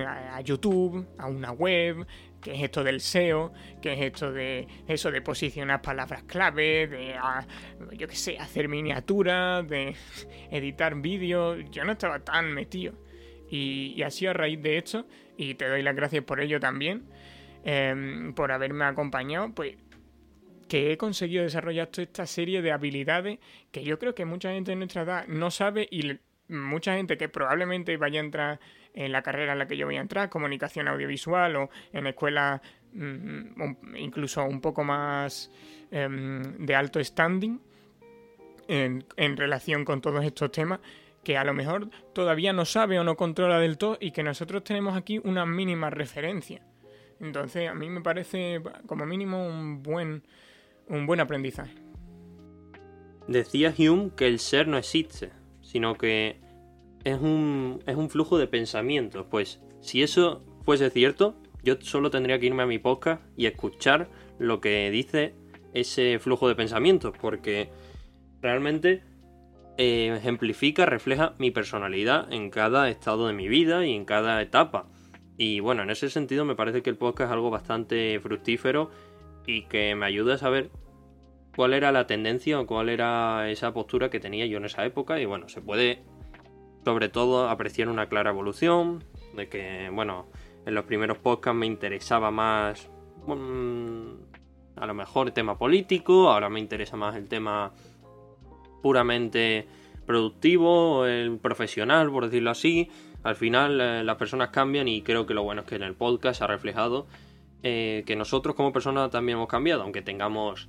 a 0.06 0.40
YouTube, 0.40 1.06
a 1.18 1.26
una 1.26 1.52
web, 1.52 2.06
que 2.40 2.54
es 2.54 2.62
esto 2.62 2.84
del 2.84 3.00
SEO, 3.00 3.52
que 3.82 3.92
es 3.92 4.00
esto 4.00 4.32
de 4.32 4.68
eso 4.86 5.10
de 5.10 5.20
posicionar 5.20 5.82
palabras 5.82 6.22
clave, 6.24 6.86
de 6.86 7.16
yo 7.96 8.06
qué 8.06 8.14
sé, 8.14 8.38
hacer 8.38 8.68
miniaturas, 8.68 9.66
de 9.66 9.94
editar 10.50 10.94
vídeos. 10.94 11.58
Yo 11.70 11.84
no 11.84 11.92
estaba 11.92 12.20
tan 12.20 12.52
metido. 12.52 12.94
Y, 13.50 13.94
y 13.96 14.02
así 14.02 14.26
a 14.26 14.32
raíz 14.32 14.60
de 14.62 14.78
esto, 14.78 15.06
y 15.36 15.54
te 15.54 15.68
doy 15.68 15.82
las 15.82 15.94
gracias 15.94 16.24
por 16.24 16.40
ello 16.40 16.58
también, 16.58 17.04
em, 17.64 18.34
por 18.34 18.50
haberme 18.50 18.84
acompañado, 18.84 19.52
pues 19.54 19.76
que 20.68 20.92
he 20.92 20.96
conseguido 20.96 21.44
desarrollar 21.44 21.88
toda 21.88 22.04
esta 22.04 22.26
serie 22.26 22.60
de 22.62 22.72
habilidades 22.72 23.38
que 23.70 23.84
yo 23.84 23.98
creo 23.98 24.14
que 24.14 24.24
mucha 24.24 24.52
gente 24.52 24.72
de 24.72 24.76
nuestra 24.76 25.02
edad 25.02 25.26
no 25.28 25.50
sabe 25.50 25.86
y 25.90 26.18
mucha 26.48 26.96
gente 26.96 27.16
que 27.16 27.28
probablemente 27.28 27.96
vaya 27.96 28.20
a 28.20 28.24
entrar 28.24 28.60
en 28.96 29.12
la 29.12 29.22
carrera 29.22 29.52
en 29.52 29.58
la 29.58 29.68
que 29.68 29.76
yo 29.76 29.86
voy 29.86 29.96
a 29.96 30.00
entrar, 30.00 30.28
comunicación 30.30 30.88
audiovisual 30.88 31.54
o 31.56 31.70
en 31.92 32.06
escuelas 32.08 32.60
mm, 32.92 33.96
incluso 33.96 34.42
un 34.44 34.60
poco 34.60 34.82
más 34.82 35.50
em, 35.90 36.56
de 36.56 36.74
alto 36.74 37.04
standing 37.04 37.60
en, 38.68 39.36
relación 39.36 39.84
con 39.84 40.00
todos 40.00 40.24
estos 40.24 40.50
temas 40.50 40.80
que 41.22 41.36
a 41.36 41.44
lo 41.44 41.54
mejor 41.54 41.90
todavía 42.12 42.52
no 42.52 42.64
sabe 42.64 42.98
o 42.98 43.04
no 43.04 43.16
controla 43.16 43.60
del 43.60 43.78
todo 43.78 43.98
y 44.00 44.12
que 44.12 44.22
nosotros 44.22 44.64
tenemos 44.64 44.96
aquí 44.96 45.20
una 45.22 45.44
mínima 45.44 45.90
referencia. 45.90 46.62
Entonces 47.20 47.68
a 47.68 47.74
mí 47.74 47.90
me 47.90 48.00
parece 48.00 48.60
como 48.86 49.06
mínimo 49.06 49.46
un 49.46 49.82
buen, 49.82 50.22
un 50.88 51.06
buen 51.06 51.20
aprendizaje. 51.20 51.74
Decía 53.28 53.74
Hume 53.76 54.10
que 54.16 54.26
el 54.26 54.38
ser 54.38 54.68
no 54.68 54.78
existe, 54.78 55.30
sino 55.62 55.96
que 55.96 56.45
es 57.06 57.20
un, 57.20 57.84
es 57.86 57.94
un 57.94 58.10
flujo 58.10 58.36
de 58.36 58.48
pensamientos. 58.48 59.26
Pues 59.30 59.62
si 59.80 60.02
eso 60.02 60.42
fuese 60.64 60.90
cierto, 60.90 61.36
yo 61.62 61.76
solo 61.80 62.10
tendría 62.10 62.40
que 62.40 62.46
irme 62.46 62.64
a 62.64 62.66
mi 62.66 62.80
podcast 62.80 63.22
y 63.36 63.46
escuchar 63.46 64.08
lo 64.40 64.60
que 64.60 64.90
dice 64.90 65.32
ese 65.72 66.18
flujo 66.18 66.48
de 66.48 66.56
pensamientos, 66.56 67.14
porque 67.20 67.70
realmente 68.42 69.04
eh, 69.78 70.14
ejemplifica, 70.16 70.84
refleja 70.84 71.36
mi 71.38 71.52
personalidad 71.52 72.32
en 72.32 72.50
cada 72.50 72.90
estado 72.90 73.28
de 73.28 73.34
mi 73.34 73.46
vida 73.46 73.86
y 73.86 73.94
en 73.94 74.04
cada 74.04 74.42
etapa. 74.42 74.88
Y 75.38 75.60
bueno, 75.60 75.84
en 75.84 75.90
ese 75.90 76.10
sentido 76.10 76.44
me 76.44 76.56
parece 76.56 76.82
que 76.82 76.90
el 76.90 76.96
podcast 76.96 77.30
es 77.30 77.34
algo 77.34 77.50
bastante 77.50 78.18
fructífero 78.18 78.90
y 79.46 79.66
que 79.66 79.94
me 79.94 80.06
ayuda 80.06 80.34
a 80.34 80.38
saber 80.38 80.70
cuál 81.54 81.72
era 81.72 81.92
la 81.92 82.08
tendencia 82.08 82.58
o 82.58 82.66
cuál 82.66 82.88
era 82.88 83.48
esa 83.48 83.72
postura 83.72 84.10
que 84.10 84.18
tenía 84.18 84.46
yo 84.46 84.58
en 84.58 84.64
esa 84.64 84.84
época. 84.84 85.20
Y 85.20 85.24
bueno, 85.24 85.48
se 85.48 85.60
puede 85.60 86.02
sobre 86.86 87.08
todo 87.08 87.48
apreciar 87.48 87.88
una 87.88 88.06
clara 88.06 88.30
evolución, 88.30 89.02
de 89.34 89.48
que, 89.48 89.90
bueno, 89.92 90.26
en 90.64 90.72
los 90.72 90.84
primeros 90.84 91.18
podcasts 91.18 91.58
me 91.58 91.66
interesaba 91.66 92.30
más, 92.30 92.88
mm, 93.26 94.10
a 94.76 94.86
lo 94.86 94.94
mejor 94.94 95.32
tema 95.32 95.58
político, 95.58 96.30
ahora 96.30 96.48
me 96.48 96.60
interesa 96.60 96.96
más 96.96 97.16
el 97.16 97.26
tema 97.26 97.72
puramente 98.84 99.66
productivo, 100.06 101.06
el 101.06 101.38
profesional, 101.38 102.08
por 102.08 102.26
decirlo 102.26 102.50
así. 102.52 102.88
Al 103.24 103.34
final 103.34 103.80
eh, 103.80 104.04
las 104.04 104.14
personas 104.14 104.50
cambian 104.50 104.86
y 104.86 105.02
creo 105.02 105.26
que 105.26 105.34
lo 105.34 105.42
bueno 105.42 105.62
es 105.62 105.66
que 105.66 105.74
en 105.74 105.82
el 105.82 105.94
podcast 105.94 106.40
ha 106.40 106.46
reflejado 106.46 107.08
eh, 107.64 108.04
que 108.06 108.14
nosotros 108.14 108.54
como 108.54 108.72
personas 108.72 109.10
también 109.10 109.38
hemos 109.38 109.48
cambiado, 109.48 109.82
aunque 109.82 110.02
tengamos 110.02 110.68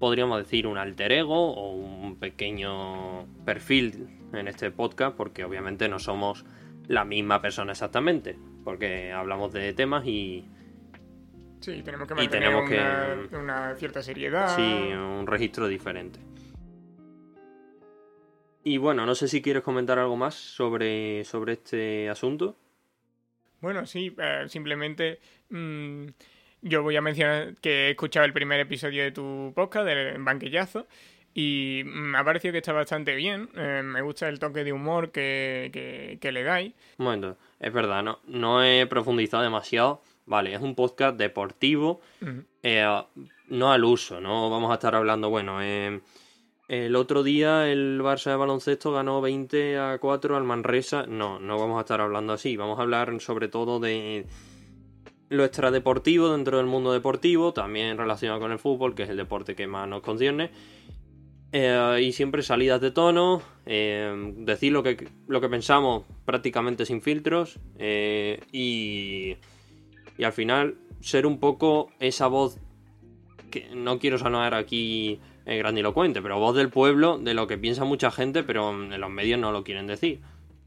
podríamos 0.00 0.38
decir 0.38 0.66
un 0.66 0.76
alter 0.76 1.12
ego 1.12 1.54
o 1.54 1.70
un 1.70 2.16
pequeño 2.16 3.26
perfil 3.44 4.15
en 4.32 4.48
este 4.48 4.70
podcast 4.70 5.16
porque 5.16 5.44
obviamente 5.44 5.88
no 5.88 5.98
somos 5.98 6.44
la 6.88 7.04
misma 7.04 7.40
persona 7.42 7.72
exactamente 7.72 8.36
porque 8.64 9.12
hablamos 9.12 9.52
de 9.52 9.72
temas 9.72 10.06
y 10.06 10.46
Sí, 11.60 11.82
tenemos 11.82 12.06
que 12.06 12.14
mantener 12.14 12.48
tenemos 12.50 12.68
que- 12.68 12.78
una, 13.36 13.40
una 13.42 13.74
cierta 13.76 14.02
seriedad. 14.02 14.54
Sí, 14.54 14.62
un 14.62 15.26
registro 15.26 15.66
diferente. 15.68 16.20
Y 18.62 18.78
bueno, 18.78 19.06
no 19.06 19.14
sé 19.14 19.28
si 19.28 19.40
quieres 19.42 19.62
comentar 19.62 19.98
algo 19.98 20.16
más 20.16 20.34
sobre, 20.34 21.24
sobre 21.24 21.54
este 21.54 22.08
asunto. 22.08 22.56
Bueno, 23.60 23.86
sí, 23.86 24.14
eh, 24.18 24.44
simplemente 24.48 25.20
mm, 25.50 26.06
yo 26.62 26.82
voy 26.82 26.96
a 26.96 27.00
mencionar 27.00 27.54
que 27.60 27.86
he 27.86 27.90
escuchado 27.90 28.26
el 28.26 28.32
primer 28.32 28.58
episodio 28.60 29.04
de 29.04 29.12
tu 29.12 29.52
podcast, 29.54 29.86
del 29.86 30.20
banquillazo, 30.22 30.86
y 31.38 31.82
me 31.84 32.16
ha 32.16 32.24
parecido 32.24 32.52
que 32.52 32.58
está 32.58 32.72
bastante 32.72 33.14
bien. 33.14 33.50
Eh, 33.54 33.82
me 33.84 34.00
gusta 34.00 34.26
el 34.26 34.38
toque 34.38 34.64
de 34.64 34.72
humor 34.72 35.10
que, 35.10 35.68
que, 35.70 36.16
que 36.18 36.32
le 36.32 36.42
dais. 36.42 36.72
Un 36.96 37.04
momento, 37.04 37.36
es 37.60 37.70
verdad, 37.74 38.02
no, 38.02 38.20
no 38.26 38.64
he 38.64 38.86
profundizado 38.86 39.42
demasiado. 39.42 40.00
Vale, 40.24 40.54
es 40.54 40.62
un 40.62 40.74
podcast 40.74 41.16
deportivo, 41.16 42.00
eh, 42.62 43.02
no 43.48 43.70
al 43.70 43.84
uso, 43.84 44.20
no 44.20 44.50
vamos 44.50 44.72
a 44.72 44.74
estar 44.74 44.96
hablando, 44.96 45.30
bueno, 45.30 45.62
eh, 45.62 46.00
el 46.66 46.96
otro 46.96 47.22
día 47.22 47.70
el 47.70 48.00
Barça 48.02 48.30
de 48.30 48.36
baloncesto 48.36 48.90
ganó 48.90 49.20
20 49.20 49.78
a 49.78 49.98
4 49.98 50.36
al 50.36 50.42
Manresa, 50.42 51.06
no, 51.06 51.38
no 51.38 51.60
vamos 51.60 51.78
a 51.78 51.82
estar 51.82 52.00
hablando 52.00 52.32
así, 52.32 52.56
vamos 52.56 52.80
a 52.80 52.82
hablar 52.82 53.20
sobre 53.20 53.46
todo 53.46 53.78
de 53.78 54.26
lo 55.28 55.44
extradeportivo 55.44 56.32
dentro 56.32 56.56
del 56.56 56.66
mundo 56.66 56.92
deportivo, 56.92 57.52
también 57.52 57.96
relacionado 57.96 58.40
con 58.40 58.50
el 58.50 58.58
fútbol, 58.58 58.96
que 58.96 59.04
es 59.04 59.10
el 59.10 59.16
deporte 59.16 59.54
que 59.54 59.68
más 59.68 59.86
nos 59.86 60.02
concierne. 60.02 60.50
Eh, 61.58 62.02
y 62.02 62.12
siempre 62.12 62.42
salidas 62.42 62.82
de 62.82 62.90
tono, 62.90 63.40
eh, 63.64 64.12
decir 64.36 64.72
lo 64.72 64.82
que, 64.82 65.08
lo 65.26 65.40
que 65.40 65.48
pensamos 65.48 66.04
prácticamente 66.26 66.84
sin 66.84 67.00
filtros 67.00 67.58
eh, 67.78 68.40
y, 68.52 69.36
y 70.18 70.24
al 70.24 70.34
final 70.34 70.74
ser 71.00 71.24
un 71.24 71.38
poco 71.40 71.88
esa 71.98 72.26
voz 72.26 72.58
que 73.50 73.70
no 73.74 73.98
quiero 73.98 74.18
sonar 74.18 74.52
aquí 74.52 75.18
eh, 75.46 75.56
grandilocuente, 75.56 76.20
pero 76.20 76.38
voz 76.38 76.54
del 76.56 76.68
pueblo 76.68 77.16
de 77.16 77.32
lo 77.32 77.46
que 77.46 77.56
piensa 77.56 77.84
mucha 77.84 78.10
gente, 78.10 78.42
pero 78.42 78.70
en 78.72 79.00
los 79.00 79.08
medios 79.10 79.40
no 79.40 79.50
lo 79.50 79.64
quieren 79.64 79.86
decir. 79.86 80.20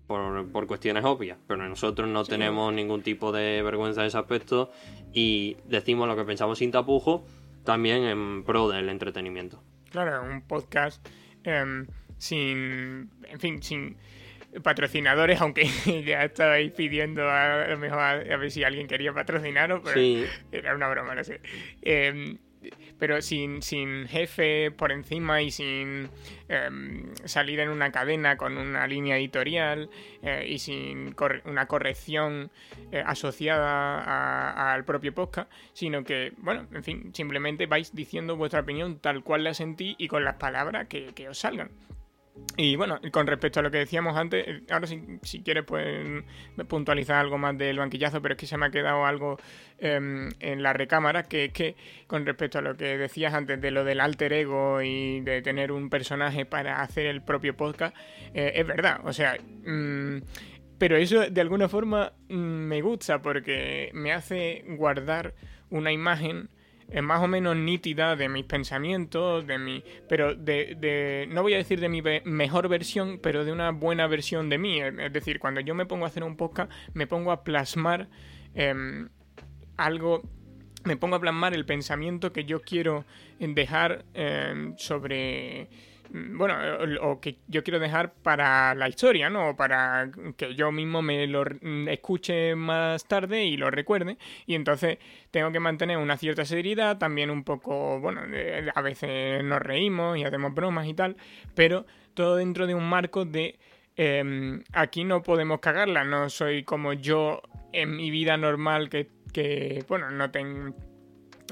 Por, 0.07 0.51
por 0.51 0.65
cuestiones 0.65 1.05
obvias, 1.05 1.37
pero 1.45 1.67
nosotros 1.69 2.09
no 2.09 2.25
Sí. 2.25 2.31
tenemos 2.31 2.73
ningún 2.73 3.03
tipo 3.03 3.31
de 3.31 3.61
vergüenza 3.61 4.01
en 4.01 4.07
ese 4.07 4.17
aspecto 4.17 4.71
y 5.13 5.55
decimos 5.67 6.07
lo 6.07 6.15
que 6.15 6.23
pensamos 6.23 6.57
sin 6.57 6.71
tapujo, 6.71 7.23
también 7.63 8.05
en 8.05 8.43
pro 8.43 8.69
del 8.69 8.89
entretenimiento. 8.89 9.61
Claro, 9.89 10.23
un 10.23 10.41
podcast 10.41 11.05
em, 11.43 11.87
sin, 12.17 13.09
en 13.27 13.39
fin, 13.39 13.61
sin 13.63 13.97
patrocinadores, 14.63 15.39
aunque 15.41 15.65
ya 16.05 16.23
estabais 16.23 16.71
pidiendo 16.71 17.29
a, 17.29 17.63
a 17.63 17.67
lo 17.67 17.77
mejor 17.77 17.99
a, 17.99 18.11
a 18.11 18.37
ver 18.37 18.51
si 18.51 18.63
alguien 18.63 18.87
quería 18.87 19.13
patrocinaros, 19.13 19.81
pero 19.83 19.95
Sí, 19.95 20.25
era 20.51 20.75
una 20.75 20.87
broma, 20.89 21.15
no 21.15 21.23
sé. 21.23 21.41
Em, 21.81 22.37
pero 22.99 23.21
sin, 23.21 23.61
sin 23.61 24.07
jefe 24.07 24.71
por 24.71 24.91
encima 24.91 25.41
y 25.41 25.51
sin 25.51 26.09
em, 26.49 27.15
salir 27.25 27.59
en 27.61 27.69
una 27.69 27.91
cadena 27.91 28.37
con 28.37 28.57
una 28.57 28.85
línea 28.85 29.17
editorial 29.17 29.89
eh, 30.21 30.45
y 30.47 30.59
sin 30.59 31.15
una 31.45 31.65
corrección 31.65 32.51
eh, 32.91 33.01
asociada 33.05 34.73
al 34.73 34.83
propio 34.83 35.13
podcast, 35.13 35.51
sino 35.73 36.03
que, 36.03 36.33
bueno, 36.37 36.67
en 36.73 36.83
fin, 36.83 37.11
simplemente 37.13 37.65
vais 37.65 37.95
diciendo 37.95 38.35
vuestra 38.35 38.61
opinión 38.61 38.99
tal 38.99 39.23
cual 39.23 39.43
la 39.43 39.53
sentí 39.53 39.95
y 39.97 40.07
con 40.07 40.23
las 40.23 40.35
palabras 40.35 40.87
que, 40.87 41.13
que 41.13 41.29
os 41.29 41.39
salgan. 41.39 41.71
Y 42.57 42.75
bueno, 42.75 42.99
con 43.11 43.25
respecto 43.25 43.61
a 43.61 43.63
lo 43.63 43.71
que 43.71 43.77
decíamos 43.77 44.17
antes, 44.17 44.45
eh, 44.45 44.61
ahora 44.69 44.85
si, 44.85 45.01
si 45.23 45.41
quieres 45.41 45.63
pueden 45.63 46.25
puntualizar 46.67 47.15
algo 47.15 47.37
más 47.37 47.57
del 47.57 47.77
banquillazo, 47.77 48.21
pero 48.21 48.33
es 48.33 48.39
que 48.39 48.47
se 48.47 48.57
me 48.57 48.65
ha 48.65 48.69
quedado 48.69 49.05
algo 49.05 49.37
em, 49.77 50.29
en 50.41 50.61
la 50.61 50.73
recámara, 50.73 51.23
que 51.23 51.45
es 51.45 51.53
que 51.53 51.77
con 52.05 52.25
respecto 52.25 52.57
a 52.59 52.61
lo 52.61 52.75
que 52.75 52.97
decías 52.97 53.33
antes 53.33 53.61
de 53.61 53.71
lo 53.71 53.85
del 53.85 54.01
alter 54.01 54.33
ego 54.33 54.81
y 54.81 55.21
de 55.21 55.41
tener 55.41 55.71
un 55.71 55.89
personaje 55.89 56.45
para 56.45 56.81
hacer 56.81 57.05
el 57.05 57.21
propio 57.21 57.55
podcast, 57.55 57.95
eh, 58.33 58.51
es 58.55 58.67
verdad, 58.67 58.99
o 59.05 59.13
sea... 59.13 59.37
mm, 59.65 60.21
pero 60.77 60.95
eso 60.95 61.29
de 61.29 61.41
alguna 61.41 61.67
forma 61.67 62.13
mm, 62.29 62.35
me 62.35 62.81
gusta 62.81 63.21
porque 63.21 63.89
me 63.93 64.13
hace 64.13 64.63
guardar 64.65 65.33
una 65.69 65.91
imagen 65.91 66.49
más 67.03 67.21
o 67.21 67.27
menos 67.27 67.55
nítida 67.55 68.15
de 68.15 68.29
mis 68.29 68.45
pensamientos, 68.45 69.45
de 69.45 69.57
mi, 69.59 69.83
pero 70.07 70.33
de, 70.35 70.75
de- 70.79 71.27
no 71.29 71.41
voy 71.43 71.53
a 71.53 71.57
decir 71.57 71.79
de 71.79 71.89
mi 71.89 72.01
mejor 72.25 72.67
versión, 72.67 73.19
pero 73.21 73.45
de 73.45 73.51
una 73.51 73.71
buena 73.71 74.07
versión 74.07 74.49
de 74.49 74.57
mí. 74.57 74.81
Es 74.81 75.13
decir, 75.13 75.39
cuando 75.39 75.61
yo 75.61 75.75
me 75.75 75.85
pongo 75.85 76.05
a 76.05 76.07
hacer 76.07 76.23
un 76.23 76.35
podcast, 76.35 76.71
me 76.93 77.05
pongo 77.07 77.31
a 77.31 77.43
plasmar 77.43 78.09
em, 78.55 79.09
algo, 79.77 80.23
me 80.83 80.97
pongo 80.97 81.15
a 81.15 81.19
plasmar 81.19 81.53
el 81.53 81.65
pensamiento 81.65 82.33
que 82.33 82.45
yo 82.45 82.61
quiero 82.61 83.05
dejar 83.39 84.05
em, 84.13 84.75
sobre 84.77 85.69
bueno, 86.11 86.55
o, 87.01 87.19
que 87.21 87.37
yo 87.47 87.63
quiero 87.63 87.79
dejar 87.79 88.13
para 88.13 88.73
la 88.75 88.89
historia, 88.89 89.29
¿no? 89.29 89.55
Para 89.55 90.09
que 90.37 90.55
yo 90.55 90.71
mismo 90.71 91.01
me 91.01 91.27
lo 91.27 91.43
re- 91.43 91.59
escuche 91.91 92.55
más 92.55 93.05
tarde 93.05 93.45
y 93.45 93.57
lo 93.57 93.69
recuerde. 93.71 94.17
Y 94.45 94.55
entonces 94.55 94.97
tengo 95.31 95.51
que 95.51 95.59
mantener 95.59 95.97
una 95.97 96.17
cierta 96.17 96.45
seriedad, 96.45 96.97
también 96.97 97.29
un 97.29 97.43
poco, 97.43 97.99
bueno, 97.99 98.21
eh, 98.33 98.67
a 98.73 98.81
veces 98.81 99.43
nos 99.43 99.59
reímos 99.61 100.17
y 100.17 100.23
hacemos 100.23 100.53
bromas 100.53 100.87
y 100.87 100.93
tal, 100.93 101.15
pero 101.55 101.85
todo 102.13 102.35
dentro 102.35 102.67
de 102.67 102.75
un 102.75 102.87
marco 102.89 103.25
de 103.25 103.59
em, 103.95 104.63
aquí 104.73 105.03
no 105.03 105.21
podemos 105.21 105.59
cagarla, 105.59 106.03
no 106.03 106.29
soy 106.29 106.63
como 106.63 106.93
yo 106.93 107.41
en 107.73 107.95
mi 107.95 108.09
vida 108.11 108.37
normal 108.37 108.89
que, 108.89 109.09
que 109.33 109.83
bueno, 109.87 110.09
no 110.09 110.31
tengo 110.31 110.73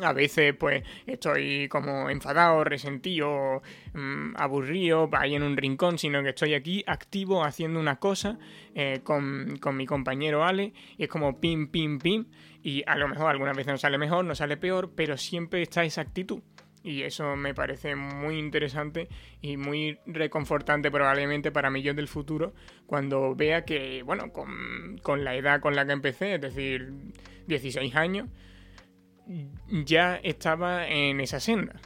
a 0.01 0.13
veces 0.13 0.55
pues 0.57 0.83
estoy 1.05 1.67
como 1.69 2.09
enfadado, 2.09 2.63
resentido, 2.63 3.61
mm, 3.93 4.35
aburrido, 4.35 5.09
ahí 5.13 5.35
en 5.35 5.43
un 5.43 5.57
rincón, 5.57 5.97
sino 5.97 6.23
que 6.23 6.29
estoy 6.29 6.53
aquí 6.53 6.83
activo 6.87 7.43
haciendo 7.43 7.79
una 7.79 7.97
cosa 7.97 8.37
eh, 8.75 9.01
con, 9.03 9.57
con 9.59 9.75
mi 9.77 9.85
compañero 9.85 10.43
Ale 10.43 10.73
y 10.97 11.03
es 11.03 11.09
como 11.09 11.39
pim, 11.39 11.67
pim, 11.67 11.99
pim 11.99 12.25
y 12.63 12.83
a 12.85 12.97
lo 12.97 13.07
mejor 13.07 13.29
algunas 13.29 13.55
veces 13.55 13.71
no 13.71 13.77
sale 13.77 13.97
mejor, 13.97 14.25
no 14.25 14.35
sale 14.35 14.57
peor, 14.57 14.91
pero 14.95 15.17
siempre 15.17 15.61
está 15.61 15.83
esa 15.83 16.01
actitud. 16.01 16.41
Y 16.83 17.03
eso 17.03 17.35
me 17.35 17.53
parece 17.53 17.95
muy 17.95 18.37
interesante 18.37 19.09
y 19.41 19.57
muy 19.57 19.99
reconfortante 20.05 20.89
probablemente 20.89 21.51
para 21.51 21.69
mí 21.69 21.81
yo 21.81 21.93
del 21.93 22.07
futuro 22.07 22.53
cuando 22.85 23.35
vea 23.35 23.65
que, 23.65 24.03
bueno, 24.03 24.31
con, 24.31 24.97
con 25.01 25.23
la 25.23 25.35
edad 25.35 25.59
con 25.59 25.75
la 25.75 25.85
que 25.85 25.91
empecé, 25.91 26.35
es 26.35 26.41
decir, 26.41 26.93
16 27.47 27.95
años, 27.95 28.29
ya 29.85 30.15
estaba 30.17 30.87
en 30.87 31.19
esa 31.21 31.39
senda. 31.39 31.79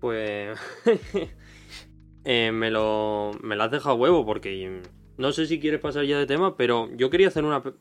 Pues 0.00 0.58
eh, 2.24 2.52
me 2.52 2.70
lo 2.70 3.32
me 3.42 3.56
lo 3.56 3.62
has 3.64 3.70
dejado 3.70 3.96
huevo 3.96 4.26
porque 4.26 4.82
no 5.16 5.32
sé 5.32 5.46
si 5.46 5.58
quieres 5.58 5.80
pasar 5.80 6.04
ya 6.04 6.18
de 6.18 6.26
tema, 6.26 6.56
pero 6.56 6.90
yo 6.96 7.10
quería 7.10 7.28
hacer 7.28 7.44
una 7.44 7.62
pe- 7.62 7.72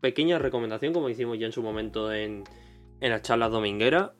pequeña 0.00 0.38
recomendación 0.38 0.92
como 0.92 1.08
hicimos 1.08 1.38
ya 1.38 1.46
en 1.46 1.52
su 1.52 1.62
momento 1.62 2.12
en, 2.12 2.44
en 3.00 3.10
las 3.10 3.22
charlas 3.22 3.50
domingueras. 3.50 4.10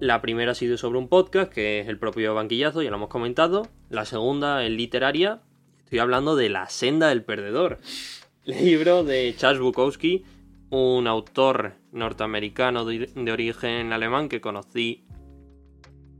La 0.00 0.20
primera 0.20 0.52
ha 0.52 0.54
sido 0.54 0.76
sobre 0.76 0.98
un 0.98 1.08
podcast 1.08 1.52
que 1.52 1.80
es 1.80 1.88
el 1.88 1.98
propio 1.98 2.34
Banquillazo, 2.34 2.82
ya 2.82 2.90
lo 2.90 2.96
hemos 2.96 3.08
comentado. 3.08 3.68
La 3.88 4.04
segunda 4.04 4.64
es 4.64 4.70
literaria. 4.70 5.42
Estoy 5.84 6.00
hablando 6.00 6.36
de 6.36 6.48
La 6.48 6.68
senda 6.68 7.08
del 7.08 7.22
perdedor. 7.22 7.78
Libro 8.44 9.04
de 9.04 9.34
Charles 9.36 9.60
Bukowski, 9.60 10.24
un 10.70 11.06
autor 11.06 11.74
norteamericano 11.92 12.84
de, 12.84 13.32
origen 13.32 13.92
alemán 13.92 14.28
que 14.28 14.40
conocí 14.40 15.06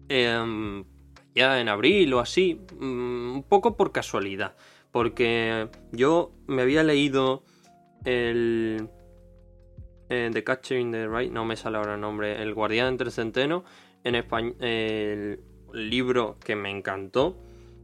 em, 0.08 0.84
ya 1.34 1.60
en 1.60 1.68
abril 1.68 2.14
o 2.14 2.20
así, 2.20 2.60
mm, 2.78 3.34
un 3.34 3.44
poco 3.48 3.76
por 3.76 3.92
casualidad, 3.92 4.56
porque 4.92 5.68
yo 5.92 6.32
me 6.46 6.62
había 6.62 6.82
leído 6.82 7.44
el 8.04 8.88
eh, 10.08 10.30
The 10.32 10.44
Catcher 10.44 10.78
in 10.78 10.92
the 10.92 11.08
Rye, 11.08 11.30
no 11.30 11.44
me 11.44 11.56
sale 11.56 11.78
ahora 11.78 11.94
el 11.94 12.00
nombre, 12.00 12.40
El 12.40 12.54
Guardián 12.54 12.88
entre 12.88 13.10
Centeno, 13.10 13.64
en 14.04 14.14
español, 14.14 14.54
el 14.60 15.40
libro 15.72 16.38
que 16.38 16.54
me 16.54 16.70
encantó 16.70 17.36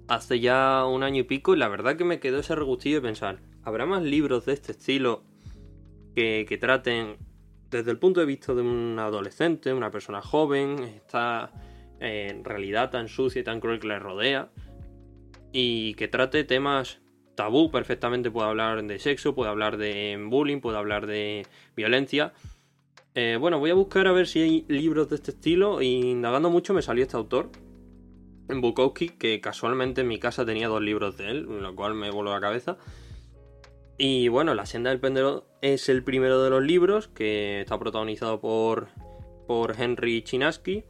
hace 0.08 0.38
ya 0.38 0.84
un 0.86 1.02
año 1.02 1.20
y 1.20 1.24
pico 1.24 1.54
y 1.54 1.58
la 1.58 1.68
verdad 1.68 1.96
que 1.96 2.04
me 2.04 2.20
quedó 2.20 2.38
ese 2.38 2.54
regustillo 2.54 2.96
de 2.96 3.02
pensar, 3.08 3.40
¿habrá 3.64 3.86
más 3.86 4.02
libros 4.02 4.46
de 4.46 4.52
este 4.52 4.72
estilo 4.72 5.24
que, 6.14 6.58
traten 6.60 7.16
desde 7.70 7.90
el 7.90 7.98
punto 7.98 8.20
de 8.20 8.26
vista 8.26 8.54
de 8.54 8.62
un 8.62 8.98
adolescente, 8.98 9.72
una 9.72 9.90
persona 9.90 10.20
joven, 10.20 10.78
esta 10.80 11.50
eh, 12.00 12.40
realidad 12.44 12.90
tan 12.90 13.08
sucia 13.08 13.40
y 13.40 13.44
tan 13.44 13.60
cruel 13.60 13.80
que 13.80 13.88
le 13.88 13.98
rodea, 13.98 14.50
y 15.52 15.94
que 15.94 16.08
trate 16.08 16.44
temas 16.44 17.00
tabú 17.34 17.70
perfectamente, 17.70 18.30
puede 18.30 18.48
hablar 18.48 18.82
de 18.84 18.98
sexo, 18.98 19.34
puede 19.34 19.50
hablar 19.50 19.76
de 19.76 20.18
bullying, 20.28 20.60
puede 20.60 20.78
hablar 20.78 21.06
de 21.06 21.46
violencia. 21.74 22.32
Eh, 23.14 23.36
bueno, 23.40 23.58
voy 23.58 23.70
a 23.70 23.74
buscar 23.74 24.06
a 24.06 24.12
ver 24.12 24.26
si 24.26 24.40
hay 24.40 24.64
libros 24.68 25.08
de 25.08 25.16
este 25.16 25.30
estilo, 25.30 25.82
y 25.82 26.10
indagando 26.10 26.50
mucho 26.50 26.74
me 26.74 26.82
salió 26.82 27.04
este 27.04 27.16
autor, 27.16 27.50
Bukowski, 28.48 29.10
que 29.10 29.40
casualmente 29.40 30.02
en 30.02 30.08
mi 30.08 30.18
casa 30.18 30.44
tenía 30.44 30.68
dos 30.68 30.82
libros 30.82 31.16
de 31.16 31.30
él, 31.30 31.62
lo 31.62 31.74
cual 31.74 31.94
me 31.94 32.10
voló 32.10 32.32
la 32.32 32.40
cabeza. 32.40 32.76
Y 33.98 34.28
bueno, 34.28 34.54
La 34.54 34.66
senda 34.66 34.90
del 34.90 35.00
pendero 35.00 35.46
es 35.60 35.88
el 35.88 36.02
primero 36.02 36.42
de 36.42 36.50
los 36.50 36.62
libros 36.62 37.08
que 37.08 37.60
está 37.60 37.78
protagonizado 37.78 38.40
por, 38.40 38.88
por 39.46 39.80
Henry 39.80 40.22
Chinaski. 40.22 40.84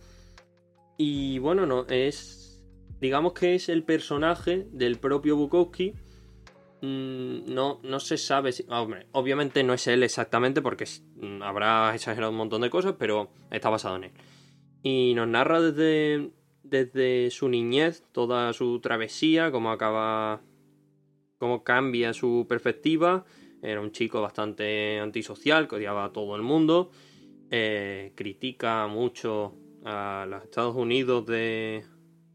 Y 0.96 1.38
bueno, 1.38 1.66
no, 1.66 1.86
es. 1.88 2.62
Digamos 3.00 3.32
que 3.32 3.56
es 3.56 3.68
el 3.68 3.82
personaje 3.82 4.66
del 4.70 4.98
propio 4.98 5.36
Bukowski. 5.36 5.94
Mm, 6.80 7.52
no, 7.52 7.80
no 7.82 8.00
se 8.00 8.16
sabe 8.16 8.52
si. 8.52 8.64
Hombre, 8.68 9.06
obviamente 9.12 9.62
no 9.64 9.74
es 9.74 9.86
él 9.88 10.02
exactamente 10.04 10.62
porque 10.62 10.84
mm, 11.16 11.42
habrá 11.42 11.94
exagerado 11.94 12.30
un 12.30 12.38
montón 12.38 12.62
de 12.62 12.70
cosas, 12.70 12.94
pero 12.98 13.30
está 13.50 13.68
basado 13.68 13.96
en 13.96 14.04
él. 14.04 14.12
Y 14.82 15.14
nos 15.14 15.28
narra 15.28 15.60
desde, 15.60 16.30
desde 16.62 17.30
su 17.30 17.48
niñez 17.48 18.04
toda 18.12 18.52
su 18.52 18.80
travesía, 18.80 19.50
cómo 19.50 19.70
acaba 19.70 20.42
cómo 21.42 21.64
cambia 21.64 22.12
su 22.12 22.46
perspectiva. 22.48 23.24
Era 23.62 23.80
un 23.80 23.90
chico 23.90 24.22
bastante 24.22 25.00
antisocial, 25.00 25.66
que 25.66 25.74
odiaba 25.74 26.04
a 26.04 26.12
todo 26.12 26.36
el 26.36 26.42
mundo. 26.42 26.92
Eh, 27.50 28.12
critica 28.14 28.86
mucho 28.86 29.52
a 29.84 30.24
los 30.30 30.44
Estados 30.44 30.76
Unidos 30.76 31.26
de, 31.26 31.82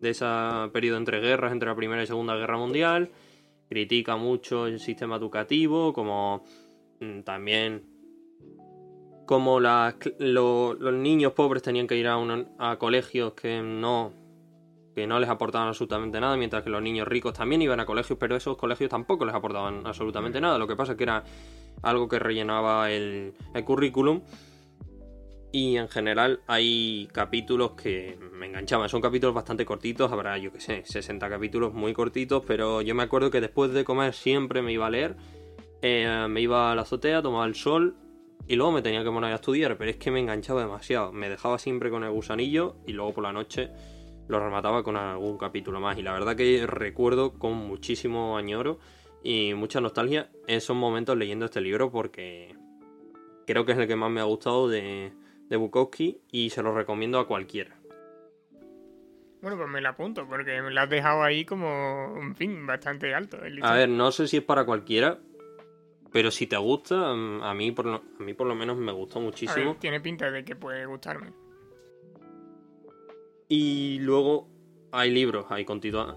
de 0.01 0.09
ese 0.09 0.25
periodo 0.73 0.97
entre 0.97 1.21
guerras, 1.21 1.53
entre 1.53 1.69
la 1.69 1.75
Primera 1.77 2.03
y 2.03 2.07
Segunda 2.07 2.35
Guerra 2.35 2.57
Mundial. 2.57 3.09
Critica 3.69 4.17
mucho 4.17 4.67
el 4.67 4.81
sistema 4.81 5.15
educativo, 5.15 5.93
como 5.93 6.43
mm, 6.99 7.21
también 7.21 7.85
como 9.25 9.61
los 9.61 10.93
niños 10.93 11.31
pobres 11.31 11.63
tenían 11.63 11.87
que 11.87 11.95
ir 11.95 12.07
a, 12.09 12.17
a 12.59 12.77
colegios 12.77 13.35
que 13.35 13.61
no 13.61 14.11
que 14.97 15.05
no 15.05 15.19
les 15.19 15.29
aportaban 15.29 15.67
absolutamente 15.67 16.19
nada, 16.19 16.35
mientras 16.37 16.63
que 16.63 16.71
los 16.71 16.81
niños 16.81 17.07
ricos 17.07 17.31
también 17.31 17.61
iban 17.61 17.79
a 17.79 17.85
colegios, 17.85 18.17
pero 18.17 18.35
esos 18.35 18.57
colegios 18.57 18.89
tampoco 18.89 19.25
les 19.25 19.35
aportaban 19.35 19.85
absolutamente 19.85 20.41
nada. 20.41 20.57
Lo 20.57 20.65
que 20.65 20.75
pasa 20.75 20.93
es 20.93 20.97
que 20.97 21.03
era 21.03 21.23
algo 21.83 22.07
que 22.07 22.17
rellenaba 22.17 22.89
el, 22.89 23.35
currículum. 23.63 24.23
Y 25.51 25.77
en 25.77 25.87
general 25.87 26.39
hay 26.47 27.07
capítulos 27.11 27.73
que 27.73 28.17
me 28.33 28.47
enganchaban. 28.47 28.89
Son 28.89 28.99
capítulos 28.99 29.35
bastante 29.35 29.65
cortitos, 29.65 30.11
habrá, 30.11 30.35
yo 30.39 30.51
que 30.51 30.61
sé, 30.61 30.81
60 30.83 31.29
capítulos 31.29 31.75
muy 31.75 31.93
cortitos, 31.93 32.41
pero 32.47 32.81
yo 32.81 32.95
me 32.95 33.03
acuerdo 33.03 33.29
que 33.29 33.39
después 33.39 33.71
de 33.73 33.83
comer 33.83 34.15
siempre 34.15 34.63
me 34.63 34.73
iba 34.73 34.87
a 34.87 34.89
leer. 34.89 35.15
Eh, 35.83 36.25
me 36.27 36.41
iba 36.41 36.71
a 36.71 36.75
la 36.75 36.81
azotea, 36.81 37.21
tomaba 37.21 37.45
el 37.45 37.53
sol 37.53 37.97
y 38.47 38.55
luego 38.55 38.71
me 38.71 38.81
tenía 38.81 39.03
que 39.03 39.11
poner 39.11 39.31
a 39.31 39.35
estudiar, 39.35 39.77
pero 39.77 39.91
es 39.91 39.97
que 39.97 40.09
me 40.09 40.19
enganchaba 40.19 40.61
demasiado. 40.61 41.13
Me 41.13 41.29
dejaba 41.29 41.59
siempre 41.59 41.91
con 41.91 42.03
el 42.03 42.09
gusanillo 42.09 42.77
y 42.87 42.93
luego 42.93 43.13
por 43.13 43.25
la 43.25 43.31
noche 43.31 43.69
lo 44.27 44.39
remataba 44.39 44.83
con 44.83 44.95
algún 44.97 45.37
capítulo 45.37 45.79
más. 45.79 45.97
Y 45.97 46.01
la 46.01 46.13
verdad 46.13 46.35
que 46.35 46.65
recuerdo 46.67 47.33
con 47.33 47.53
muchísimo 47.53 48.37
añoro 48.37 48.79
y 49.23 49.53
mucha 49.53 49.81
nostalgia 49.81 50.29
esos 50.47 50.75
momentos 50.75 51.17
leyendo 51.17 51.45
este 51.45 51.61
libro 51.61 51.91
porque 51.91 52.55
creo 53.45 53.65
que 53.65 53.71
es 53.73 53.77
el 53.77 53.87
que 53.87 53.95
más 53.95 54.11
me 54.11 54.21
ha 54.21 54.25
gustado 54.25 54.67
de, 54.69 55.11
de 55.49 55.55
Bukowski 55.55 56.21
y 56.31 56.49
se 56.49 56.61
lo 56.61 56.73
recomiendo 56.73 57.19
a 57.19 57.27
cualquiera. 57.27 57.75
Bueno, 59.41 59.57
pues 59.57 59.69
me 59.69 59.81
la 59.81 59.89
apunto 59.89 60.27
porque 60.27 60.61
me 60.61 60.71
la 60.71 60.83
has 60.83 60.89
dejado 60.89 61.23
ahí 61.23 61.45
como, 61.45 62.13
un 62.13 62.35
fin, 62.35 62.65
bastante 62.65 63.13
alto. 63.13 63.37
a 63.61 63.73
ver, 63.73 63.87
no 63.87 64.11
sé 64.11 64.27
si 64.27 64.37
es 64.37 64.43
para 64.43 64.65
cualquiera, 64.65 65.19
pero 66.11 66.31
si 66.31 66.47
te 66.47 66.57
gusta, 66.57 67.11
a 67.11 67.53
mí 67.53 67.71
por 67.71 67.85
lo, 67.85 68.03
a 68.19 68.23
mí 68.23 68.33
por 68.33 68.47
lo 68.47 68.55
menos 68.55 68.77
me 68.77 68.91
gustó 68.91 69.19
muchísimo. 69.19 69.77
tiene 69.79 70.01
pinta 70.01 70.31
de 70.31 70.43
que 70.43 70.55
puede 70.55 70.85
gustarme. 70.85 71.31
Y 73.47 73.99
luego 73.99 74.49
hay 74.91 75.11
libros, 75.11 75.45
hay, 75.49 75.65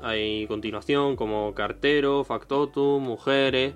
hay 0.03 0.47
continuación 0.47 1.17
como 1.17 1.55
Cartero, 1.55 2.25
Factotum, 2.25 3.03
Mujeres. 3.03 3.75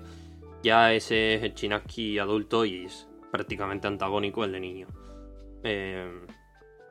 Ya 0.63 0.93
ese 0.93 1.35
es 1.35 1.43
el 1.43 1.53
Chinaski 1.53 2.17
adulto 2.17 2.65
y 2.65 2.85
es 2.85 3.07
prácticamente 3.31 3.87
antagónico 3.87 4.43
el 4.43 4.51
de 4.51 4.59
niño. 4.59 4.87
Eh, 5.63 6.11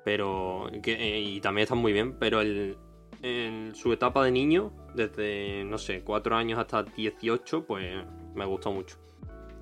pero. 0.05 0.69
Eh, 0.71 1.21
y 1.21 1.41
también 1.41 1.65
está 1.65 1.75
muy 1.75 1.93
bien, 1.93 2.19
pero 2.19 2.41
el, 2.41 2.77
en 3.23 3.75
su 3.75 3.93
etapa 3.93 4.25
de 4.25 4.31
niño, 4.31 4.73
desde, 4.95 5.65
no 5.65 5.79
sé, 5.79 6.03
4 6.03 6.37
años 6.37 6.59
hasta 6.59 6.83
18, 6.83 7.65
pues 7.67 8.05
me 8.35 8.45
gustó 8.45 8.71
mucho. 8.71 8.99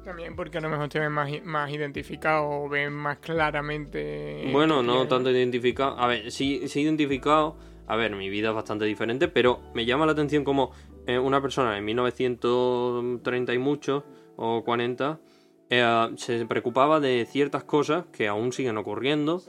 También 0.04 0.34
porque 0.34 0.58
a 0.58 0.60
lo 0.60 0.68
mejor 0.68 0.88
te 0.88 0.98
ven 0.98 1.12
más, 1.12 1.30
más 1.44 1.70
identificado 1.70 2.48
o 2.48 2.68
ven 2.68 2.92
más 2.92 3.18
claramente. 3.18 4.48
Bueno, 4.52 4.82
no 4.82 5.06
tanto 5.06 5.30
identificado. 5.30 5.98
A 5.98 6.06
ver, 6.08 6.32
sí, 6.32 6.68
sí 6.68 6.80
identificado. 6.80 7.56
A 7.86 7.96
ver, 7.96 8.14
mi 8.16 8.28
vida 8.28 8.48
es 8.48 8.54
bastante 8.54 8.84
diferente, 8.84 9.28
pero 9.28 9.60
me 9.74 9.84
llama 9.84 10.06
la 10.06 10.12
atención 10.12 10.44
como 10.44 10.72
eh, 11.06 11.18
una 11.18 11.40
persona 11.40 11.76
en 11.76 11.84
1930 11.84 13.54
y 13.54 13.58
mucho, 13.58 14.04
o 14.36 14.64
40, 14.64 15.20
eh, 15.68 16.10
se 16.16 16.46
preocupaba 16.46 17.00
de 17.00 17.26
ciertas 17.28 17.64
cosas 17.64 18.06
que 18.06 18.28
aún 18.28 18.52
siguen 18.52 18.78
ocurriendo 18.78 19.42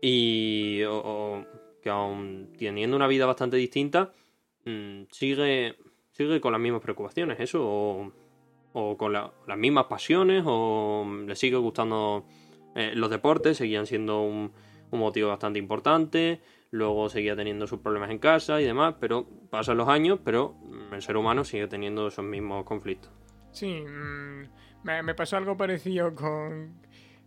y 0.00 0.78
que 0.80 1.90
aún 1.90 2.52
teniendo 2.58 2.96
una 2.96 3.06
vida 3.06 3.26
bastante 3.26 3.56
distinta, 3.56 4.12
mm, 4.64 5.02
sigue, 5.10 5.76
sigue 6.12 6.40
con 6.40 6.52
las 6.52 6.60
mismas 6.60 6.82
preocupaciones. 6.82 7.40
Eso, 7.40 7.60
o 7.62 8.12
o 8.72 8.96
con 8.96 9.12
las 9.12 9.58
mismas 9.58 9.86
pasiones 9.86 10.44
o 10.46 11.06
le 11.26 11.34
sigue 11.36 11.56
gustando 11.56 12.24
eh, 12.74 12.92
los 12.94 13.10
deportes, 13.10 13.56
seguían 13.56 13.86
siendo 13.86 14.22
un, 14.22 14.52
motivo 14.92 15.28
bastante 15.28 15.58
importante, 15.58 16.40
luego 16.70 17.08
seguía 17.08 17.36
teniendo 17.36 17.66
sus 17.66 17.78
problemas 17.78 18.10
en 18.10 18.18
casa 18.18 18.60
y 18.60 18.64
demás, 18.64 18.96
pero 19.00 19.26
pasan 19.48 19.76
los 19.76 19.88
años, 19.88 20.18
pero 20.24 20.56
el 20.92 21.00
ser 21.00 21.16
humano 21.16 21.44
sigue 21.44 21.68
teniendo 21.68 22.08
esos 22.08 22.24
mismos 22.24 22.64
conflictos. 22.64 23.12
Sí, 23.52 23.82
mm, 23.82 24.42
me, 24.82 25.14
pasó 25.14 25.36
algo 25.36 25.56
parecido 25.56 26.12
con, 26.14 26.80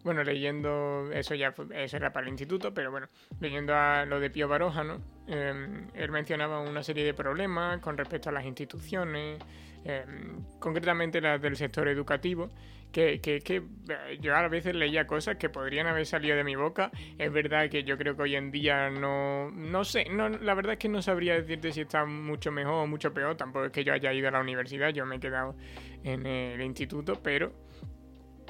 bueno, 0.03 0.23
leyendo, 0.23 1.09
eso 1.13 1.35
ya 1.35 1.53
eso 1.73 1.97
era 1.97 2.11
para 2.11 2.25
el 2.25 2.31
instituto, 2.33 2.73
pero 2.73 2.91
bueno, 2.91 3.07
leyendo 3.39 3.73
a 3.73 4.05
lo 4.05 4.19
de 4.19 4.29
Pío 4.29 4.49
Baroja, 4.49 4.83
¿no? 4.83 5.01
Em, 5.27 5.87
él 5.93 6.11
mencionaba 6.11 6.59
una 6.59 6.83
serie 6.83 7.05
de 7.05 7.13
problemas 7.13 7.79
con 7.79 7.97
respecto 7.97 8.29
a 8.29 8.33
las 8.33 8.45
instituciones, 8.45 9.39
Em, 9.85 10.43
concretamente 10.59 11.19
las 11.19 11.41
del 11.41 11.57
sector 11.57 11.89
educativo, 11.89 12.51
que, 12.91 13.19
que, 13.19 13.41
que, 13.41 13.57
eh, 13.57 14.17
yo 14.21 14.33
a 14.33 14.47
veces 14.47 14.75
leía 14.75 15.05
cosas 15.05 15.35
que 15.35 15.49
podrían 15.49 15.87
haber 15.87 16.05
salido 16.05 16.37
de 16.37 16.43
mi 16.43 16.55
boca. 16.55 16.89
Es 17.17 17.31
verdad 17.33 17.69
que 17.69 17.83
yo 17.83 17.97
creo 17.97 18.15
que 18.15 18.21
hoy 18.21 18.35
en 18.35 18.51
día 18.51 18.89
no, 18.89 19.51
no 19.51 19.83
sé, 19.83 20.05
no, 20.09 20.29
la 20.29 20.53
verdad 20.53 20.73
es 20.73 20.79
que 20.79 20.87
no 20.87 21.01
sabría 21.01 21.33
decirte 21.33 21.73
si 21.73 21.81
está 21.81 22.05
mucho 22.05 22.51
mejor 22.51 22.75
o 22.75 22.87
mucho 22.87 23.13
peor. 23.13 23.35
Tampoco 23.35 23.65
es 23.65 23.71
que 23.71 23.83
yo 23.83 23.93
haya 23.93 24.13
ido 24.13 24.29
a 24.29 24.31
la 24.31 24.39
universidad, 24.39 24.89
yo 24.89 25.05
me 25.05 25.17
he 25.17 25.19
quedado 25.19 25.55
en 26.03 26.25
el 26.25 26.61
instituto, 26.61 27.19
pero... 27.21 27.51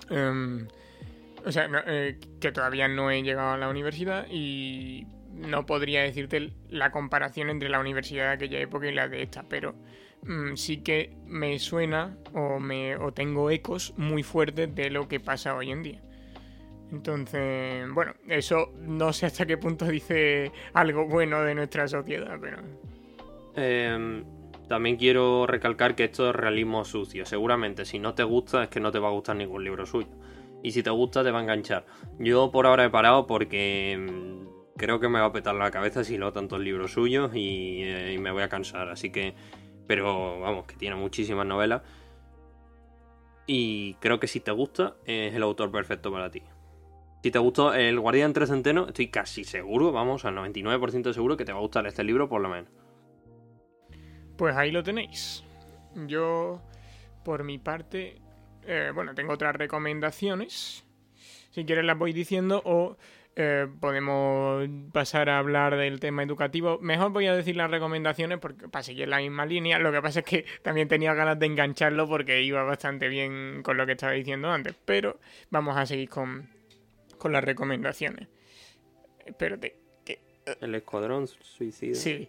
Em, 0.09 0.67
o 1.45 1.51
sea, 1.51 1.69
eh, 1.87 2.19
que 2.39 2.51
todavía 2.51 2.87
no 2.87 3.11
he 3.11 3.21
llegado 3.21 3.51
a 3.51 3.57
la 3.57 3.69
universidad 3.69 4.27
y 4.29 5.05
no 5.33 5.65
podría 5.65 6.03
decirte 6.03 6.51
la 6.69 6.91
comparación 6.91 7.49
entre 7.49 7.69
la 7.69 7.79
universidad 7.79 8.27
de 8.27 8.33
aquella 8.33 8.59
época 8.59 8.87
y 8.87 8.93
la 8.93 9.07
de 9.07 9.23
esta, 9.23 9.43
pero 9.43 9.75
Mm, 10.25 10.55
sí 10.55 10.77
que 10.77 11.13
me 11.25 11.59
suena 11.59 12.17
o, 12.33 12.59
me, 12.59 12.95
o 12.95 13.11
tengo 13.11 13.49
ecos 13.49 13.93
muy 13.97 14.23
fuertes 14.23 14.73
de 14.73 14.89
lo 14.89 15.07
que 15.07 15.19
pasa 15.19 15.55
hoy 15.55 15.71
en 15.71 15.83
día. 15.83 16.01
Entonces, 16.91 17.85
bueno, 17.91 18.13
eso 18.27 18.71
no 18.79 19.11
sé 19.11 19.25
hasta 19.25 19.45
qué 19.45 19.57
punto 19.57 19.85
dice 19.85 20.51
algo 20.73 21.07
bueno 21.07 21.41
de 21.41 21.55
nuestra 21.55 21.87
sociedad, 21.87 22.37
pero... 22.39 22.57
Em, 23.55 24.23
también 24.69 24.95
quiero 24.95 25.45
recalcar 25.45 25.95
que 25.95 26.05
esto 26.05 26.29
es 26.29 26.35
realismo 26.35 26.85
sucio. 26.85 27.25
Seguramente 27.25 27.83
si 27.83 27.99
no 27.99 28.13
te 28.13 28.23
gusta 28.23 28.63
es 28.63 28.69
que 28.69 28.79
no 28.79 28.91
te 28.91 28.99
va 28.99 29.09
a 29.09 29.11
gustar 29.11 29.35
ningún 29.35 29.63
libro 29.63 29.85
suyo. 29.85 30.07
Y 30.61 30.71
si 30.71 30.83
te 30.83 30.89
gusta 30.91 31.23
te 31.23 31.31
va 31.31 31.39
a 31.39 31.41
enganchar. 31.41 31.85
Yo 32.19 32.49
por 32.51 32.65
ahora 32.65 32.85
he 32.85 32.89
parado 32.89 33.27
porque 33.27 33.91
em, 33.91 34.47
creo 34.77 34.99
que 34.99 35.09
me 35.09 35.19
va 35.19 35.25
a 35.25 35.31
petar 35.31 35.55
la 35.55 35.71
cabeza 35.71 36.03
si 36.03 36.17
leo 36.17 36.31
tantos 36.31 36.59
libros 36.59 36.93
suyos 36.93 37.31
y, 37.33 37.83
eh, 37.83 38.13
y 38.13 38.17
me 38.17 38.31
voy 38.31 38.43
a 38.43 38.49
cansar. 38.49 38.89
Así 38.89 39.11
que 39.11 39.35
pero 39.87 40.39
vamos, 40.39 40.65
que 40.65 40.75
tiene 40.75 40.95
muchísimas 40.95 41.45
novelas. 41.45 41.81
Y 43.45 43.95
creo 43.95 44.19
que 44.19 44.27
si 44.27 44.39
te 44.39 44.51
gusta, 44.51 44.95
es 45.05 45.33
el 45.33 45.43
autor 45.43 45.71
perfecto 45.71 46.11
para 46.11 46.29
ti. 46.29 46.43
Si 47.21 47.31
te 47.31 47.39
gustó 47.39 47.73
El 47.73 47.99
Guardián 47.99 48.33
Trecenteno, 48.33 48.87
estoy 48.87 49.09
casi 49.09 49.43
seguro, 49.43 49.91
vamos, 49.91 50.25
al 50.25 50.35
99% 50.35 51.13
seguro 51.13 51.37
que 51.37 51.45
te 51.45 51.51
va 51.51 51.59
a 51.59 51.61
gustar 51.61 51.85
este 51.87 52.03
libro 52.03 52.27
por 52.27 52.41
lo 52.41 52.49
menos. 52.49 52.69
Pues 54.37 54.55
ahí 54.55 54.71
lo 54.71 54.83
tenéis. 54.83 55.43
Yo, 56.07 56.61
por 57.23 57.43
mi 57.43 57.59
parte, 57.59 58.21
eh, 58.65 58.91
bueno, 58.93 59.13
tengo 59.13 59.33
otras 59.33 59.55
recomendaciones. 59.55 60.85
Si 61.51 61.65
quieres 61.65 61.85
las 61.85 61.97
voy 61.97 62.13
diciendo 62.13 62.61
o 62.65 62.97
eh, 63.35 63.67
podemos 63.79 64.67
pasar 64.91 65.29
a 65.29 65.39
hablar 65.39 65.75
del 65.75 65.99
tema 65.99 66.23
educativo. 66.23 66.77
Mejor 66.81 67.11
voy 67.11 67.25
a 67.27 67.35
decir 67.35 67.55
las 67.55 67.71
recomendaciones 67.71 68.37
porque 68.39 68.67
para 68.67 68.83
seguir 68.83 69.07
la 69.07 69.17
misma 69.17 69.45
línea. 69.45 69.79
Lo 69.79 69.91
que 69.91 70.01
pasa 70.01 70.19
es 70.19 70.25
que 70.25 70.45
también 70.61 70.87
tenía 70.87 71.13
ganas 71.13 71.39
de 71.39 71.47
engancharlo 71.47 72.07
porque 72.07 72.43
iba 72.43 72.63
bastante 72.63 73.07
bien 73.07 73.63
con 73.63 73.77
lo 73.77 73.85
que 73.85 73.93
estaba 73.93 74.13
diciendo 74.13 74.51
antes. 74.51 74.75
Pero 74.85 75.19
vamos 75.49 75.77
a 75.77 75.85
seguir 75.85 76.09
con, 76.09 76.49
con 77.17 77.31
las 77.31 77.43
recomendaciones. 77.43 78.27
Espérate, 79.25 79.82
El 80.61 80.75
Escuadrón 80.75 81.27
Suicida. 81.27 81.95
Sí. 81.95 82.27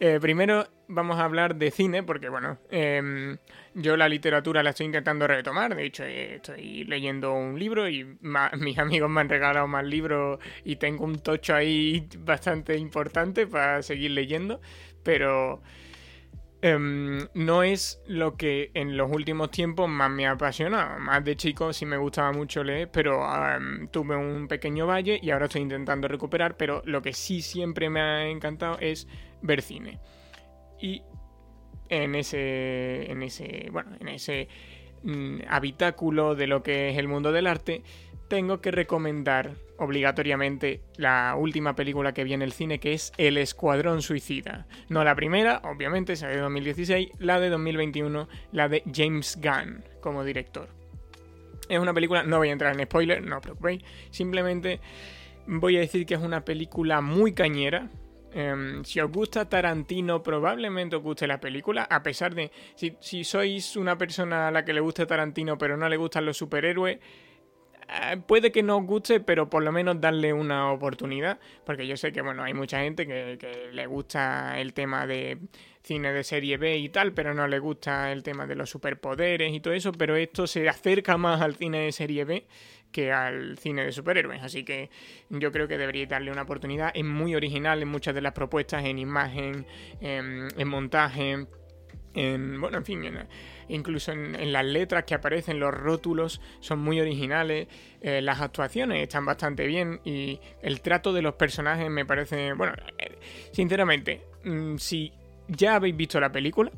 Eh, 0.00 0.18
primero 0.20 0.66
vamos 0.88 1.18
a 1.18 1.24
hablar 1.24 1.56
de 1.56 1.70
cine, 1.70 2.02
porque 2.02 2.28
bueno, 2.28 2.58
em, 2.70 3.36
yo 3.74 3.96
la 3.96 4.08
literatura 4.08 4.62
la 4.62 4.70
estoy 4.70 4.86
intentando 4.86 5.26
retomar. 5.26 5.74
De 5.74 5.84
hecho, 5.84 6.04
eh, 6.04 6.36
estoy 6.36 6.84
leyendo 6.84 7.32
un 7.32 7.58
libro 7.58 7.88
y 7.88 8.04
mis 8.58 8.78
amigos 8.78 9.10
me 9.10 9.20
han 9.20 9.28
regalado 9.28 9.66
más 9.68 9.84
libros 9.84 10.38
y 10.64 10.76
tengo 10.76 11.04
un 11.04 11.18
tocho 11.20 11.54
ahí 11.54 12.08
bastante 12.18 12.76
importante 12.76 13.46
para 13.46 13.82
seguir 13.82 14.10
leyendo. 14.12 14.60
Pero 15.02 15.62
Em, 16.64 17.26
no 17.34 17.64
es 17.64 18.00
lo 18.06 18.36
que 18.36 18.70
en 18.74 18.96
los 18.96 19.10
últimos 19.10 19.50
tiempos 19.50 19.88
más 19.88 20.08
me 20.08 20.28
ha 20.28 20.30
apasionado. 20.30 21.00
Más 21.00 21.24
de 21.24 21.36
chico 21.36 21.72
sí 21.72 21.84
me 21.86 21.96
gustaba 21.96 22.30
mucho 22.32 22.62
leer, 22.62 22.88
pero 22.88 23.24
em, 23.56 23.88
tuve 23.88 24.14
un 24.14 24.46
pequeño 24.46 24.86
valle 24.86 25.18
y 25.20 25.30
ahora 25.30 25.46
estoy 25.46 25.62
intentando 25.62 26.06
recuperar. 26.06 26.56
Pero 26.56 26.80
lo 26.84 27.02
que 27.02 27.14
sí 27.14 27.42
siempre 27.42 27.90
me 27.90 28.00
ha 28.00 28.28
encantado 28.28 28.78
es 28.78 29.08
ver 29.42 29.60
cine. 29.60 29.98
Y 30.80 31.02
en 31.88 32.14
ese. 32.14 33.10
En 33.10 33.24
ese. 33.24 33.68
Bueno, 33.72 33.96
en 33.98 34.08
ese 34.08 34.48
mm, 35.02 35.40
habitáculo 35.48 36.36
de 36.36 36.46
lo 36.46 36.62
que 36.62 36.90
es 36.90 36.98
el 36.98 37.08
mundo 37.08 37.32
del 37.32 37.48
arte 37.48 37.82
tengo 38.28 38.62
que 38.62 38.70
recomendar 38.70 39.56
obligatoriamente 39.82 40.80
la 40.96 41.34
última 41.36 41.74
película 41.74 42.12
que 42.12 42.24
vi 42.24 42.34
en 42.34 42.42
el 42.42 42.52
cine, 42.52 42.78
que 42.78 42.92
es 42.92 43.12
El 43.18 43.36
Escuadrón 43.36 44.00
Suicida. 44.00 44.66
No 44.88 45.02
la 45.02 45.16
primera, 45.16 45.60
obviamente, 45.64 46.12
esa 46.12 46.28
de 46.28 46.38
2016, 46.38 47.10
la 47.18 47.40
de 47.40 47.50
2021, 47.50 48.28
la 48.52 48.68
de 48.68 48.82
James 48.94 49.38
Gunn 49.42 49.84
como 50.00 50.24
director. 50.24 50.68
Es 51.68 51.78
una 51.78 51.92
película, 51.92 52.22
no 52.22 52.38
voy 52.38 52.50
a 52.50 52.52
entrar 52.52 52.78
en 52.78 52.86
spoiler, 52.86 53.22
no 53.22 53.36
os 53.36 53.42
preocupéis, 53.42 53.82
simplemente 54.10 54.80
voy 55.46 55.76
a 55.76 55.80
decir 55.80 56.06
que 56.06 56.14
es 56.14 56.20
una 56.20 56.44
película 56.44 57.00
muy 57.00 57.32
cañera, 57.32 57.90
em, 58.32 58.84
si 58.84 59.00
os 59.00 59.10
gusta 59.10 59.48
Tarantino, 59.48 60.22
probablemente 60.22 60.96
os 60.96 61.02
guste 61.02 61.26
la 61.26 61.40
película, 61.40 61.82
a 61.90 62.02
pesar 62.02 62.34
de. 62.34 62.50
Si, 62.76 62.96
si, 63.00 63.24
sois 63.24 63.76
una 63.76 63.98
persona 63.98 64.48
a 64.48 64.50
la 64.50 64.64
que 64.64 64.72
le 64.72 64.80
gusta 64.80 65.06
Tarantino, 65.06 65.58
pero 65.58 65.76
no 65.76 65.88
le 65.88 65.96
gustan 65.96 66.24
los 66.24 66.36
superhéroes, 66.36 66.98
puede 68.26 68.52
que 68.52 68.62
no 68.62 68.78
os 68.78 68.86
guste, 68.86 69.20
pero 69.20 69.48
por 69.50 69.62
lo 69.62 69.72
menos 69.72 70.00
darle 70.00 70.32
una 70.32 70.72
oportunidad, 70.72 71.38
porque 71.64 71.86
yo 71.86 71.96
sé 71.96 72.12
que 72.12 72.22
bueno, 72.22 72.42
hay 72.42 72.54
mucha 72.54 72.80
gente 72.80 73.06
que, 73.06 73.70
le 73.72 73.86
gusta 73.86 74.58
el 74.60 74.72
tema 74.72 75.06
de 75.06 75.38
cine 75.82 76.12
de 76.12 76.24
serie 76.24 76.56
B 76.56 76.78
y 76.78 76.88
tal, 76.88 77.12
pero 77.12 77.34
no 77.34 77.46
le 77.48 77.58
gusta 77.58 78.12
el 78.12 78.22
tema 78.22 78.46
de 78.46 78.54
los 78.54 78.70
superpoderes 78.70 79.52
y 79.52 79.60
todo 79.60 79.74
eso, 79.74 79.92
pero 79.92 80.16
esto 80.16 80.46
se 80.46 80.68
acerca 80.68 81.16
más 81.16 81.40
al 81.40 81.56
cine 81.56 81.80
de 81.80 81.92
serie 81.92 82.24
B 82.24 82.46
que 82.92 83.10
al 83.10 83.56
cine 83.58 83.86
de 83.86 83.92
superhéroes, 83.92 84.42
así 84.42 84.64
que 84.64 84.90
yo 85.30 85.50
creo 85.50 85.66
que 85.66 85.78
deberíais 85.78 86.10
darle 86.10 86.30
una 86.30 86.42
oportunidad, 86.42 86.92
es 86.94 87.04
muy 87.04 87.34
original 87.34 87.80
en 87.80 87.88
muchas 87.88 88.14
de 88.14 88.20
las 88.20 88.32
propuestas, 88.32 88.84
en 88.84 88.98
imagen, 88.98 89.66
en, 90.02 90.48
en 90.56 90.68
montaje, 90.68 91.46
en, 92.14 92.60
bueno, 92.60 92.78
en 92.78 92.84
fin, 92.84 93.04
incluso 93.68 94.12
en, 94.12 94.52
las 94.52 94.64
letras 94.64 95.04
que 95.04 95.14
aparecen, 95.14 95.58
los 95.58 95.72
rótulos 95.72 96.40
son 96.60 96.80
muy 96.80 97.00
originales, 97.00 97.68
eh, 98.00 98.20
las 98.20 98.40
actuaciones 98.40 99.02
están 99.02 99.24
bastante 99.24 99.66
bien 99.66 100.00
y 100.04 100.40
el 100.62 100.80
trato 100.80 101.12
de 101.12 101.22
los 101.22 101.34
personajes 101.34 101.88
me 101.90 102.04
parece, 102.04 102.52
bueno, 102.52 102.74
eh, 102.98 103.18
sinceramente, 103.52 104.22
mm, 104.44 104.76
si 104.76 105.12
ya 105.48 105.76
habéis 105.76 105.96
visto 105.96 106.20
la 106.20 106.30
película, 106.30 106.70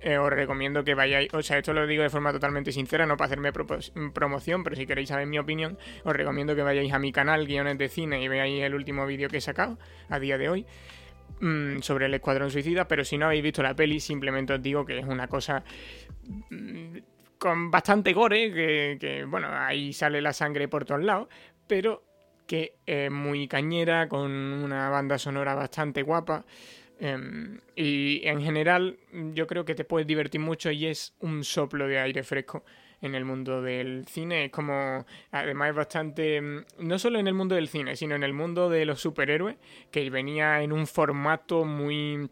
eh, 0.00 0.16
os 0.16 0.30
recomiendo 0.30 0.84
que 0.84 0.94
vayáis, 0.94 1.32
o 1.34 1.42
sea, 1.42 1.58
esto 1.58 1.72
lo 1.72 1.84
digo 1.86 2.04
de 2.04 2.10
forma 2.10 2.30
totalmente 2.30 2.70
sincera, 2.70 3.04
no 3.04 3.16
para 3.16 3.26
hacerme 3.26 3.52
promoción, 3.52 4.62
pero 4.62 4.76
si 4.76 4.86
queréis 4.86 5.08
saber 5.08 5.26
mi 5.26 5.38
opinión, 5.38 5.76
os 6.04 6.14
recomiendo 6.14 6.54
que 6.54 6.62
vayáis 6.62 6.92
a 6.92 7.00
mi 7.00 7.10
canal 7.10 7.46
Guiones 7.46 7.78
de 7.78 7.88
Cine 7.88 8.22
y 8.22 8.28
veáis 8.28 8.62
el 8.62 8.74
último 8.74 9.06
vídeo 9.06 9.28
que 9.28 9.38
he 9.38 9.40
sacado 9.40 9.76
a 10.08 10.20
día 10.20 10.38
de 10.38 10.48
hoy. 10.48 10.66
Mm, 11.40 11.80
sobre 11.82 12.06
el 12.06 12.14
Escuadrón 12.14 12.50
Suicida, 12.50 12.88
pero 12.88 13.04
si 13.04 13.16
no 13.16 13.26
habéis 13.26 13.42
visto 13.42 13.62
la 13.62 13.74
peli, 13.74 14.00
simplemente 14.00 14.54
os 14.54 14.62
digo 14.62 14.84
que 14.84 14.98
es 14.98 15.06
una 15.06 15.28
cosa 15.28 15.62
mm, 16.50 16.96
con 17.38 17.70
bastante 17.70 18.12
gore, 18.12 18.50
que, 18.98 19.24
bueno, 19.28 19.48
ahí 19.52 19.92
sale 19.92 20.20
la 20.20 20.32
sangre 20.32 20.66
por 20.66 20.84
todos 20.84 21.02
lados, 21.02 21.28
pero 21.68 22.02
que 22.46 22.74
es 22.86 23.10
muy 23.10 23.46
cañera, 23.46 24.08
con 24.08 24.32
una 24.32 24.88
banda 24.88 25.18
sonora 25.18 25.54
bastante 25.54 26.02
guapa. 26.02 26.44
Em, 26.98 27.60
y 27.76 28.26
en 28.26 28.42
general 28.42 28.98
yo 29.32 29.46
creo 29.46 29.64
que 29.64 29.76
te 29.76 29.84
puedes 29.84 30.08
divertir 30.08 30.40
mucho 30.40 30.72
y 30.72 30.86
es 30.86 31.14
un 31.20 31.44
soplo 31.44 31.86
de 31.86 32.00
aire 32.00 32.24
fresco 32.24 32.64
en 33.00 33.14
el 33.14 33.24
mundo 33.24 33.62
del 33.62 34.06
cine. 34.08 34.46
Es 34.46 34.50
como, 34.50 35.06
además 35.30 35.70
es 35.70 35.76
bastante, 35.76 36.40
mm, 36.40 36.64
no 36.80 36.98
solo 36.98 37.18
en 37.18 37.28
el 37.28 37.34
mundo 37.34 37.54
del 37.54 37.68
cine, 37.68 37.96
sino 37.96 38.14
en 38.14 38.22
el 38.22 38.32
mundo 38.32 38.68
de 38.68 38.84
los 38.84 39.00
superhéroes, 39.00 39.56
que 39.90 40.08
venía 40.10 40.62
en 40.62 40.72
un 40.72 40.86
formato 40.86 41.64
muy 41.64 42.30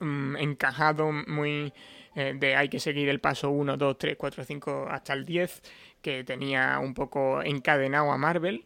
mm, 0.00 0.36
encajado, 0.36 1.12
muy 1.12 1.72
eh, 2.14 2.34
de 2.38 2.56
hay 2.56 2.68
que 2.68 2.80
seguir 2.80 3.08
el 3.08 3.20
paso 3.20 3.50
1, 3.50 3.76
2, 3.76 3.98
3, 3.98 4.16
4, 4.16 4.44
5 4.44 4.86
hasta 4.90 5.12
el 5.12 5.24
10, 5.24 5.62
que 6.00 6.24
tenía 6.24 6.78
un 6.80 6.94
poco 6.94 7.42
encadenado 7.42 8.10
a 8.10 8.18
Marvel. 8.18 8.64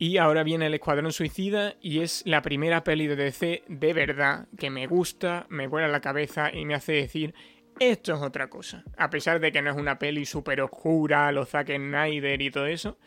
Y 0.00 0.18
ahora 0.18 0.44
viene 0.44 0.66
el 0.66 0.74
Escuadrón 0.74 1.10
Suicida 1.10 1.74
y 1.80 2.00
es 2.00 2.22
la 2.24 2.40
primera 2.40 2.84
peli 2.84 3.08
de 3.08 3.16
DC 3.16 3.64
de 3.66 3.92
verdad 3.92 4.46
que 4.56 4.70
me 4.70 4.86
gusta, 4.86 5.46
me 5.48 5.66
vuela 5.66 5.88
la 5.88 6.00
cabeza 6.00 6.54
y 6.54 6.64
me 6.66 6.74
hace 6.74 6.92
decir 6.92 7.34
esto 7.78 8.14
es 8.14 8.22
otra 8.22 8.48
cosa. 8.48 8.84
A 8.96 9.10
pesar 9.10 9.40
de 9.40 9.52
que 9.52 9.62
no 9.62 9.70
es 9.70 9.76
una 9.76 9.98
peli 9.98 10.26
súper 10.26 10.60
oscura, 10.60 11.30
los 11.32 11.48
Zack 11.50 11.74
Snyder 11.74 12.40
y 12.40 12.50
todo 12.50 12.66
eso, 12.66 12.98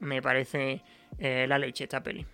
me 0.00 0.22
parece 0.22 0.82
eh, 1.18 1.46
la 1.48 1.58
leche 1.58 1.84
esta 1.84 2.02
peli. 2.02 2.26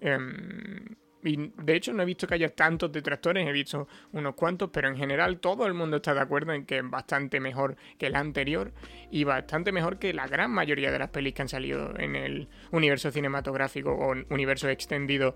Em, 0.00 0.84
y 1.22 1.36
de 1.36 1.76
hecho 1.76 1.92
no 1.92 2.02
he 2.02 2.06
visto 2.06 2.26
que 2.26 2.34
haya 2.34 2.54
tantos 2.54 2.90
detractores, 2.90 3.46
he 3.46 3.52
visto 3.52 3.88
unos 4.12 4.34
cuantos, 4.34 4.70
pero 4.72 4.88
en 4.88 4.96
general 4.96 5.38
todo 5.38 5.66
el 5.66 5.74
mundo 5.74 5.96
está 5.96 6.14
de 6.14 6.20
acuerdo 6.20 6.52
en 6.52 6.64
que 6.64 6.78
es 6.78 6.88
bastante 6.88 7.40
mejor 7.40 7.76
que 7.98 8.08
la 8.08 8.20
anterior 8.20 8.72
y 9.10 9.24
bastante 9.24 9.72
mejor 9.72 9.98
que 9.98 10.14
la 10.14 10.26
gran 10.26 10.50
mayoría 10.50 10.90
de 10.90 10.98
las 10.98 11.10
pelis 11.10 11.34
que 11.34 11.42
han 11.42 11.48
salido 11.48 11.98
en 11.98 12.16
el 12.16 12.48
universo 12.70 13.10
cinematográfico 13.10 13.92
o 13.92 14.14
universo 14.30 14.68
extendido 14.68 15.34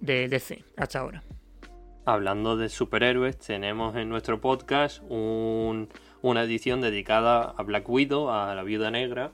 de 0.00 0.28
DC 0.28 0.64
hasta 0.76 0.98
ahora. 0.98 1.22
Hablando 2.04 2.56
de 2.56 2.68
superhéroes, 2.68 3.38
tenemos 3.38 3.94
en 3.94 4.08
nuestro 4.08 4.40
podcast 4.40 5.04
una 5.08 6.42
edición 6.42 6.80
dedicada 6.80 7.54
a 7.56 7.62
Black 7.62 7.88
Widow, 7.88 8.28
a 8.28 8.52
la 8.56 8.64
viuda 8.64 8.90
negra. 8.90 9.30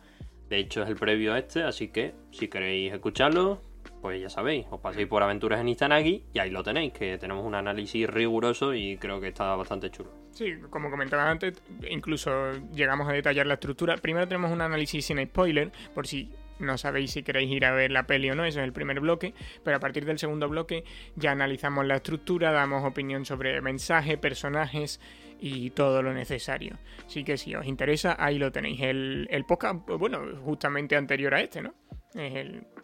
De 0.50 0.58
hecho, 0.58 0.82
es 0.82 0.88
el 0.90 0.96
previo 0.96 1.32
a 1.32 1.38
este, 1.38 1.62
así 1.62 1.88
que 1.88 2.14
si 2.30 2.48
queréis 2.48 2.92
escucharlo, 2.92 3.62
pues 4.02 4.20
ya 4.20 4.28
sabéis, 4.28 4.66
os 4.70 4.80
paséis 4.80 5.08
por 5.08 5.22
Aventuras 5.22 5.60
en 5.60 5.68
Istanagi 5.68 6.26
y 6.34 6.38
ahí 6.40 6.50
lo 6.50 6.62
tenéis, 6.62 6.92
que 6.92 7.16
tenemos 7.16 7.46
un 7.46 7.54
análisis 7.54 8.06
riguroso 8.06 8.74
y 8.74 8.98
creo 8.98 9.18
que 9.18 9.28
está 9.28 9.56
bastante 9.56 9.90
chulo. 9.90 10.10
Sí, 10.32 10.52
como 10.68 10.90
comentaba 10.90 11.30
antes, 11.30 11.62
incluso 11.88 12.52
llegamos 12.74 13.08
a 13.08 13.12
detallar 13.12 13.46
la 13.46 13.54
estructura. 13.54 13.96
Primero 13.96 14.28
tenemos 14.28 14.52
un 14.52 14.60
análisis 14.60 15.06
sin 15.06 15.24
spoiler, 15.24 15.72
por 15.94 16.06
si 16.06 16.30
no 16.58 16.78
sabéis 16.78 17.12
si 17.12 17.22
queréis 17.22 17.50
ir 17.50 17.64
a 17.64 17.72
ver 17.72 17.90
la 17.90 18.06
peli 18.06 18.30
o 18.30 18.34
no, 18.34 18.44
eso 18.44 18.60
es 18.60 18.64
el 18.64 18.72
primer 18.72 19.00
bloque, 19.00 19.34
pero 19.64 19.76
a 19.76 19.80
partir 19.80 20.04
del 20.04 20.18
segundo 20.18 20.48
bloque 20.48 20.84
ya 21.16 21.32
analizamos 21.32 21.86
la 21.86 21.96
estructura, 21.96 22.52
damos 22.52 22.84
opinión 22.84 23.24
sobre 23.24 23.60
mensaje, 23.60 24.18
personajes 24.18 25.00
y 25.40 25.70
todo 25.70 26.02
lo 26.02 26.12
necesario. 26.12 26.78
Así 27.06 27.24
que 27.24 27.36
si 27.36 27.54
os 27.54 27.66
interesa, 27.66 28.16
ahí 28.18 28.38
lo 28.38 28.50
tenéis. 28.52 28.80
El, 28.80 29.28
el 29.30 29.44
podcast, 29.44 29.86
bueno, 29.86 30.20
justamente 30.44 30.96
anterior 30.96 31.34
a 31.34 31.40
este, 31.40 31.62
¿no? 31.62 31.74
Es 32.14 32.34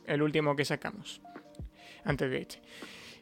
el, 0.07 0.22
último 0.22 0.55
que 0.55 0.64
sacamos, 0.64 1.20
antes 2.05 2.31
de 2.31 2.39
este. 2.39 2.62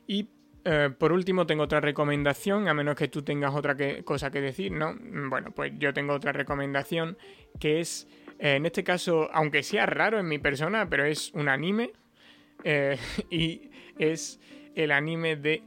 Y 0.07 0.29
eh, 0.65 0.91
por 0.97 1.13
último, 1.13 1.47
tengo 1.47 1.65
otra 1.65 1.81
recomendación, 1.81 2.69
a 2.69 2.75
menos 2.75 2.97
que 2.97 3.09
tú 3.09 3.23
tengas 3.23 3.55
otra 3.55 3.77
cosa 4.05 4.31
que 4.31 4.41
decir, 4.41 4.73
¿no? 4.73 4.95
Bueno, 5.29 5.53
pues 5.53 5.73
yo 5.79 5.93
tengo 5.93 6.13
otra 6.13 6.33
recomendación 6.33 7.17
que 7.59 7.81
es 7.81 8.09
en 8.43 8.67
este 8.67 8.83
caso, 8.83 9.31
aunque 9.33 9.63
sea 9.63 9.87
raro 9.87 10.19
en 10.19 10.27
mi 10.27 10.39
persona, 10.39 10.89
pero 10.91 11.05
es 11.05 11.31
un 11.33 11.49
anime. 11.49 11.93
Eh, 12.65 12.99
y 13.31 13.71
es 13.99 14.41
el 14.75 14.91
anime 14.91 15.37
de 15.37 15.63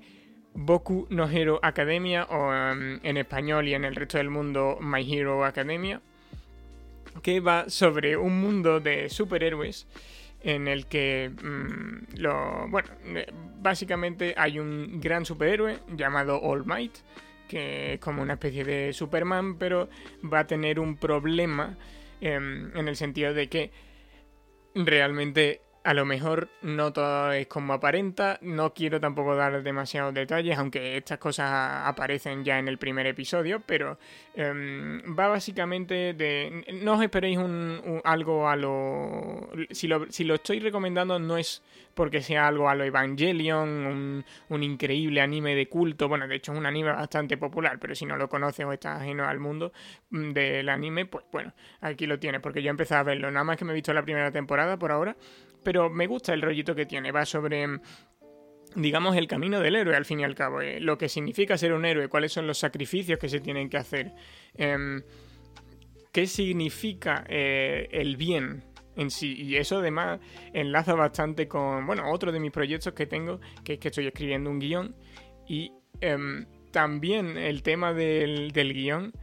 Boku 0.54 1.08
no 1.10 1.30
Hero 1.30 1.60
Academia, 1.64 2.26
o 2.26 2.54
em, 2.54 3.00
en 3.02 3.16
español 3.16 3.70
y 3.70 3.76
en 3.76 3.86
el 3.86 3.96
resto 3.96 4.18
del 4.18 4.30
mundo 4.30 4.78
My 4.82 5.10
Hero 5.10 5.46
Academia, 5.46 6.02
que 7.24 7.40
va 7.40 7.70
sobre 7.70 8.18
un 8.18 8.42
mundo 8.42 8.82
de 8.82 9.10
superhéroes 9.10 9.88
en 10.42 10.68
el 10.68 10.88
que 10.88 11.32
mm, 11.32 12.22
bueno, 12.70 12.90
eh, 13.06 13.32
básicamente 13.62 14.36
hay 14.38 14.60
un 14.60 15.00
gran 15.00 15.26
superhéroe 15.26 15.80
llamado 15.96 16.42
All 16.42 16.66
Might, 16.66 16.94
que 17.48 17.94
es 17.94 18.00
como 18.02 18.22
una 18.22 18.34
especie 18.34 18.66
de 18.66 18.92
Superman, 18.92 19.58
pero 19.58 19.88
va 20.22 20.40
a 20.40 20.48
tener 20.48 20.78
un 20.78 20.98
problema 20.98 21.78
Em, 21.78 22.04
en 22.22 22.88
el 22.88 22.96
sentido 22.96 23.34
de 23.34 23.50
que 23.50 23.72
realmente 24.74 25.62
a 25.86 25.94
lo 25.94 26.04
mejor 26.04 26.50
no 26.64 26.92
todo 26.92 27.32
es 27.32 27.46
como 27.46 27.74
aparenta, 27.74 28.40
no 28.42 28.74
quiero 28.74 29.00
tampoco 29.00 29.36
dar 29.36 29.62
demasiados 29.62 30.16
detalles, 30.16 30.58
aunque 30.58 30.98
estas 30.98 31.20
cosas 31.20 31.48
aparecen 31.86 32.44
ya 32.44 32.58
en 32.58 32.68
el 32.68 32.80
primer 32.80 33.06
episodio, 33.06 33.62
pero 33.64 34.00
em, 34.34 35.00
va 35.18 35.28
básicamente 35.28 36.16
de... 36.16 36.66
No 36.82 36.94
os 36.94 37.04
esperéis 37.04 37.38
un, 37.38 38.02
algo 38.04 38.50
a 38.50 38.56
lo... 38.56 39.48
Si, 39.70 39.88
lo... 39.88 40.08
estoy 40.08 40.60
recomendando 40.60 41.20
no 41.20 41.38
es 41.38 41.62
porque 41.94 42.22
sea 42.22 42.48
algo 42.48 42.68
a 42.68 42.74
lo 42.74 42.84
Evangelion, 42.84 43.70
un, 43.70 44.26
un, 44.50 44.64
increíble 44.64 45.22
anime 45.22 45.56
de 45.56 45.70
culto, 45.70 46.10
bueno, 46.10 46.28
de 46.28 46.36
hecho 46.36 46.52
es 46.52 46.58
un 46.58 46.66
anime 46.66 46.92
bastante 46.92 47.38
popular, 47.38 47.78
pero 47.80 47.96
si 47.96 48.06
no 48.06 48.18
lo 48.18 48.28
conoces 48.28 48.66
o 48.66 48.74
estás 48.74 49.02
ajeno 49.02 49.28
al 49.28 49.40
mundo 49.40 49.72
mm, 50.10 50.32
del 50.32 50.68
anime, 50.68 51.06
pues 51.06 51.26
bueno, 51.32 51.54
aquí 51.80 52.06
lo 52.06 52.20
tienes, 52.20 52.42
porque 52.42 52.62
yo 52.62 52.70
empezado 52.70 53.02
a 53.02 53.04
verlo, 53.04 53.32
nada 53.32 53.46
más 53.46 53.58
que 53.58 53.66
me 53.66 53.72
he 53.72 53.76
visto 53.76 53.94
la 53.94 54.04
primera 54.04 54.32
temporada 54.32 54.78
por 54.78 54.92
ahora, 54.92 55.16
pero 55.66 55.90
me 55.90 56.08
gusta 56.08 56.34
el 56.34 56.42
rollito 56.42 56.74
que 56.74 56.86
tiene. 56.86 57.12
Va 57.12 57.26
sobre 57.26 57.68
digamos, 58.76 59.16
el 59.16 59.28
camino 59.28 59.60
del 59.60 59.76
héroe, 59.76 59.96
al 59.96 60.06
fin 60.06 60.20
y 60.20 60.24
al 60.24 60.36
cabo. 60.36 60.62
Eh, 60.62 60.80
lo 60.80 60.98
que 60.98 61.10
significa 61.10 61.58
ser 61.58 61.74
un 61.74 61.86
héroe, 61.86 62.08
cuáles 62.10 62.32
son 62.32 62.46
los 62.46 62.58
sacrificios 62.58 63.18
que 63.20 63.30
se 63.30 63.40
tienen 63.40 63.70
que 63.70 63.78
hacer. 63.78 64.14
Em, 64.54 65.02
¿Qué 66.12 66.28
significa 66.28 67.26
eh, 67.28 67.88
el 67.92 68.16
bien 68.16 68.64
en 68.96 69.12
sí? 69.12 69.36
Y 69.38 69.58
eso 69.58 69.80
además 69.80 70.20
enlaza 70.54 70.94
bastante 70.94 71.48
con, 71.48 71.86
bueno, 71.86 72.10
otro 72.12 72.32
de 72.32 72.40
mis 72.40 72.52
proyectos 72.52 72.94
que 72.94 73.06
tengo, 73.06 73.40
que 73.64 73.74
es 73.74 73.80
que 73.80 73.90
estoy 73.90 74.08
escribiendo 74.08 74.50
un 74.50 74.60
guion. 74.60 74.96
Y 75.48 75.72
em, 76.02 76.46
también 76.72 77.38
el 77.38 77.64
tema 77.64 77.94
del, 77.94 78.52
del 78.52 78.74
guion, 78.74 79.14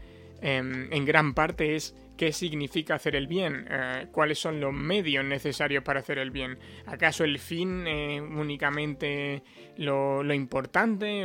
em, 0.40 0.92
en 0.92 1.04
gran 1.04 1.34
parte 1.34 1.76
es 1.76 1.94
qué 2.22 2.30
significa 2.30 2.94
hacer 2.94 3.16
el 3.16 3.26
bien, 3.26 3.66
eh, 3.68 4.06
cuáles 4.12 4.38
son 4.38 4.60
los 4.60 4.72
medios 4.72 5.24
necesarios 5.24 5.82
para 5.82 5.98
hacer 5.98 6.18
el 6.18 6.30
bien. 6.30 6.56
¿Acaso 6.86 7.24
el 7.24 7.40
fin 7.40 7.84
es 7.88 8.20
únicamente 8.20 9.42
lo, 9.76 10.22
importante? 10.32 11.24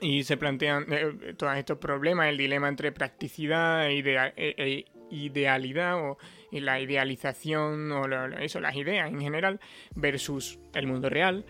y 0.00 0.22
se 0.22 0.36
plantean 0.36 0.86
eh, 0.88 1.34
todos 1.36 1.56
estos 1.56 1.78
problemas, 1.78 2.28
el 2.28 2.36
dilema 2.36 2.68
entre 2.68 2.92
practicidad 2.92 3.90
e, 3.90 3.98
e 4.36 4.84
idealidad 5.10 5.96
o 5.96 6.16
y 6.52 6.60
la 6.60 6.78
idealización 6.78 7.90
o 7.90 8.06
eso, 8.38 8.60
las 8.60 8.76
ideas 8.76 9.10
en 9.10 9.20
general 9.20 9.58
versus 9.96 10.60
el 10.74 10.86
mundo 10.86 11.10
real. 11.10 11.44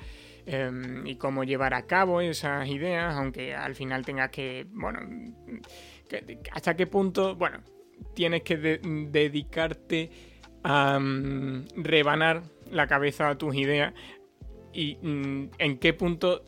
Em, 0.47 1.07
y 1.07 1.17
cómo 1.17 1.45
llevar 1.45 1.75
a 1.75 1.87
cabo 1.87 2.23
esas 2.23 2.67
ideas, 2.67 3.15
aunque 3.15 3.55
al 3.55 3.75
final 3.75 4.07
tengas 4.07 4.31
que, 4.31 4.67
bueno, 4.71 5.01
hasta 6.51 6.75
qué 6.75 6.87
punto, 6.89 7.37
bueno, 7.37 7.63
tienes 8.15 8.43
que 8.43 8.57
dedicarte 8.57 10.11
a 10.63 10.99
mm, 10.99 11.67
rebanar 11.77 12.43
la 12.71 12.87
cabeza 12.87 13.29
a 13.29 13.39
tus 13.39 13.55
ideas 13.55 13.93
y 14.73 14.97
mm, 15.03 15.51
en 15.59 15.79
qué 15.79 15.93
punto 15.93 16.43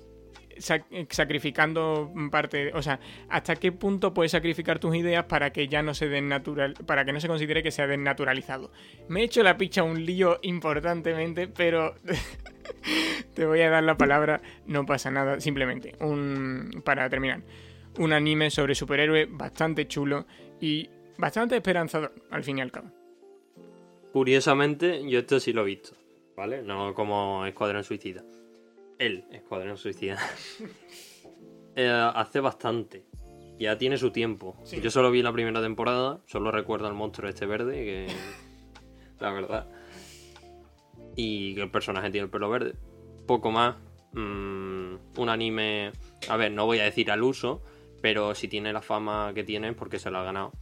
sacrificando 0.58 2.12
parte, 2.30 2.72
o 2.74 2.82
sea, 2.82 3.00
hasta 3.28 3.56
qué 3.56 3.72
punto 3.72 4.14
puedes 4.14 4.32
sacrificar 4.32 4.78
tus 4.78 4.94
ideas 4.94 5.24
para 5.24 5.52
que 5.52 5.68
ya 5.68 5.82
no 5.82 5.94
se 5.94 6.08
den 6.08 6.28
natural, 6.28 6.74
para 6.86 7.04
que 7.04 7.12
no 7.12 7.20
se 7.20 7.28
considere 7.28 7.62
que 7.62 7.70
sea 7.70 7.86
desnaturalizado. 7.86 8.70
Me 9.08 9.20
he 9.20 9.24
hecho 9.24 9.42
la 9.42 9.56
picha 9.56 9.82
un 9.82 10.04
lío 10.04 10.38
importantemente, 10.42 11.48
pero 11.48 11.94
te 13.34 13.46
voy 13.46 13.60
a 13.62 13.70
dar 13.70 13.82
la 13.82 13.96
palabra, 13.96 14.40
no 14.66 14.86
pasa 14.86 15.10
nada, 15.10 15.40
simplemente 15.40 15.94
un 16.00 16.82
para 16.84 17.08
terminar, 17.08 17.42
un 17.98 18.12
anime 18.12 18.50
sobre 18.50 18.74
superhéroe 18.74 19.26
bastante 19.26 19.86
chulo 19.86 20.26
y 20.60 20.88
bastante 21.18 21.56
esperanzador, 21.56 22.12
al 22.30 22.44
fin 22.44 22.58
y 22.58 22.60
al 22.60 22.72
cabo. 22.72 22.90
Curiosamente, 24.12 25.08
yo 25.08 25.18
esto 25.18 25.40
sí 25.40 25.52
lo 25.52 25.62
he 25.62 25.66
visto, 25.66 25.96
¿vale? 26.36 26.62
No 26.62 26.94
como 26.94 27.46
Escuadrón 27.46 27.82
Suicida. 27.82 28.22
El 28.98 29.24
Escuadrón 29.30 29.76
Suicida. 29.76 30.18
Eh, 31.76 31.90
hace 31.90 32.38
bastante. 32.38 33.04
Ya 33.58 33.76
tiene 33.76 33.98
su 33.98 34.12
tiempo. 34.12 34.56
Yo 34.80 34.92
solo 34.92 35.10
vi 35.10 35.22
la 35.22 35.32
primera 35.32 35.60
temporada, 35.60 36.20
solo 36.24 36.52
recuerdo 36.52 36.86
al 36.86 36.94
monstruo 36.94 37.28
este 37.28 37.46
verde, 37.46 37.84
que. 37.84 38.06
la 39.18 39.32
verdad. 39.32 39.68
Y 41.16 41.56
que 41.56 41.62
el 41.62 41.72
personaje 41.72 42.10
tiene 42.10 42.26
el 42.26 42.30
pelo 42.30 42.48
verde. 42.48 42.76
Poco 43.26 43.50
más. 43.50 43.74
Mm, 44.12 44.94
un 45.16 45.28
anime. 45.28 45.90
A 46.28 46.36
ver, 46.36 46.52
no 46.52 46.66
voy 46.66 46.78
a 46.78 46.84
decir 46.84 47.10
al 47.10 47.24
uso, 47.24 47.62
pero 48.00 48.36
si 48.36 48.46
tiene 48.46 48.72
la 48.72 48.80
fama 48.80 49.32
que 49.34 49.42
tiene, 49.42 49.72
porque 49.72 49.98
se 49.98 50.12
lo 50.12 50.18
ha 50.18 50.22
ganado. 50.24 50.52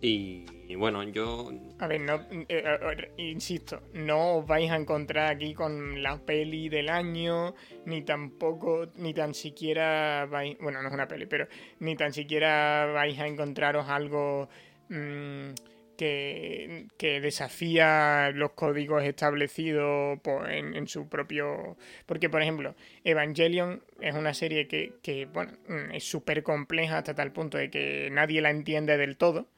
Y, 0.00 0.74
bueno, 0.76 1.02
yo... 1.04 1.50
A 1.78 1.86
ver, 1.86 2.00
no, 2.00 2.20
eh, 2.30 3.12
insisto, 3.16 3.82
no 3.94 4.36
os 4.36 4.46
vais 4.46 4.70
a 4.70 4.76
encontrar 4.76 5.32
aquí 5.32 5.54
con 5.54 6.02
la 6.02 6.18
peli 6.18 6.68
del 6.68 6.90
año, 6.90 7.54
ni 7.86 8.02
tampoco, 8.02 8.88
ni 8.96 9.14
tan 9.14 9.32
siquiera 9.32 10.26
vais... 10.26 10.56
Bueno, 10.60 10.82
no 10.82 10.88
es 10.88 10.94
una 10.94 11.08
peli, 11.08 11.26
pero 11.26 11.48
ni 11.80 11.96
tan 11.96 12.12
siquiera 12.12 12.86
vais 12.86 13.18
a 13.18 13.26
encontraros 13.26 13.88
algo 13.88 14.50
mm, 14.90 15.50
que, 15.96 16.88
que, 16.98 17.20
desafía 17.22 18.30
los 18.34 18.52
códigos 18.52 19.02
establecidos 19.02 20.20
en, 20.48 20.86
su 20.88 21.08
propio... 21.08 21.78
Porque, 22.04 22.28
por 22.28 22.42
ejemplo, 22.42 22.74
Evangelion 23.02 23.82
es 24.00 24.14
una 24.14 24.34
serie 24.34 24.68
que, 24.68 24.92
que 25.02 25.24
bueno, 25.24 25.52
mm, 25.68 25.92
es 25.94 26.04
súper 26.04 26.42
compleja 26.42 26.98
hasta 26.98 27.14
tal 27.14 27.32
punto 27.32 27.56
de 27.56 27.70
que 27.70 28.10
nadie 28.12 28.42
la 28.42 28.50
entiende 28.50 28.98
del 28.98 29.16
todo 29.16 29.48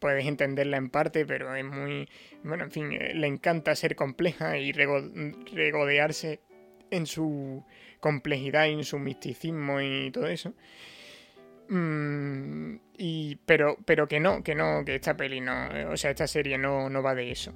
puedes 0.00 0.26
entenderla 0.26 0.76
en 0.76 0.90
parte, 0.90 1.26
pero 1.26 1.54
es 1.54 1.64
muy, 1.64 2.08
bueno, 2.42 2.64
en 2.64 2.70
fin, 2.70 2.92
eh, 2.92 3.14
le 3.14 3.26
encanta 3.26 3.74
ser 3.74 3.96
compleja 3.96 4.58
y 4.58 4.72
regodearse 4.72 6.40
en 6.90 7.06
su 7.06 7.64
complejidad 8.00 8.66
y 8.66 8.72
en 8.72 8.84
su 8.84 8.98
misticismo 8.98 9.80
y 9.80 10.10
todo 10.10 10.26
eso. 10.26 10.54
Mm, 11.68 12.76
y, 12.98 13.36
pero, 13.46 13.76
pero 13.84 14.08
que 14.08 14.18
no, 14.20 14.42
que 14.42 14.54
no, 14.54 14.84
que 14.84 14.96
esta 14.96 15.16
peli 15.16 15.40
no, 15.40 15.68
o 15.90 15.96
sea, 15.96 16.10
esta 16.10 16.26
serie 16.26 16.58
no, 16.58 16.90
no 16.90 17.02
va 17.02 17.14
de 17.14 17.30
eso. 17.30 17.54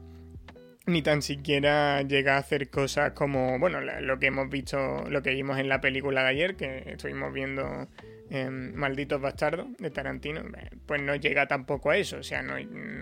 Ni 0.86 1.00
tan 1.00 1.22
siquiera 1.22 2.02
llega 2.02 2.34
a 2.34 2.38
hacer 2.38 2.68
cosas 2.68 3.12
como, 3.12 3.58
bueno, 3.58 3.80
lo 3.80 4.18
que 4.18 4.26
hemos 4.26 4.50
visto, 4.50 5.04
lo 5.08 5.22
que 5.22 5.30
vimos 5.30 5.58
en 5.58 5.70
la 5.70 5.80
película 5.80 6.22
de 6.22 6.28
ayer, 6.28 6.56
que 6.56 6.84
estuvimos 6.86 7.32
viendo 7.32 7.88
Malditos 8.30 9.20
Bastardos 9.20 9.66
de 9.78 9.90
Tarantino, 9.90 10.40
eh, 10.40 10.70
pues 10.86 11.00
no 11.00 11.14
llega 11.14 11.46
tampoco 11.46 11.90
a 11.90 11.96
eso, 11.96 12.18
o 12.18 12.22
sea, 12.22 12.42
no, 12.42 12.58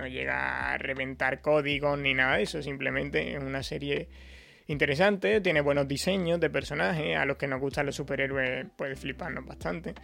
llega 0.07 0.73
a 0.73 0.79
reventar 0.79 1.41
códigos 1.41 1.99
ni 1.99 2.15
nada 2.15 2.37
de 2.37 2.43
eso, 2.43 2.63
simplemente 2.63 3.35
es 3.35 3.43
una 3.43 3.63
serie 3.63 4.09
interesante, 4.67 5.41
tiene 5.41 5.61
buenos 5.61 5.89
diseños 5.89 6.39
de 6.39 6.51
personajes, 6.51 7.17
a 7.17 7.25
los 7.25 7.37
que 7.37 7.47
nos 7.47 7.61
gustan 7.61 7.87
los 7.87 7.97
superhéroes 7.97 8.67
puede 8.77 8.95
fliparnos 8.95 9.45
bastante. 9.45 9.95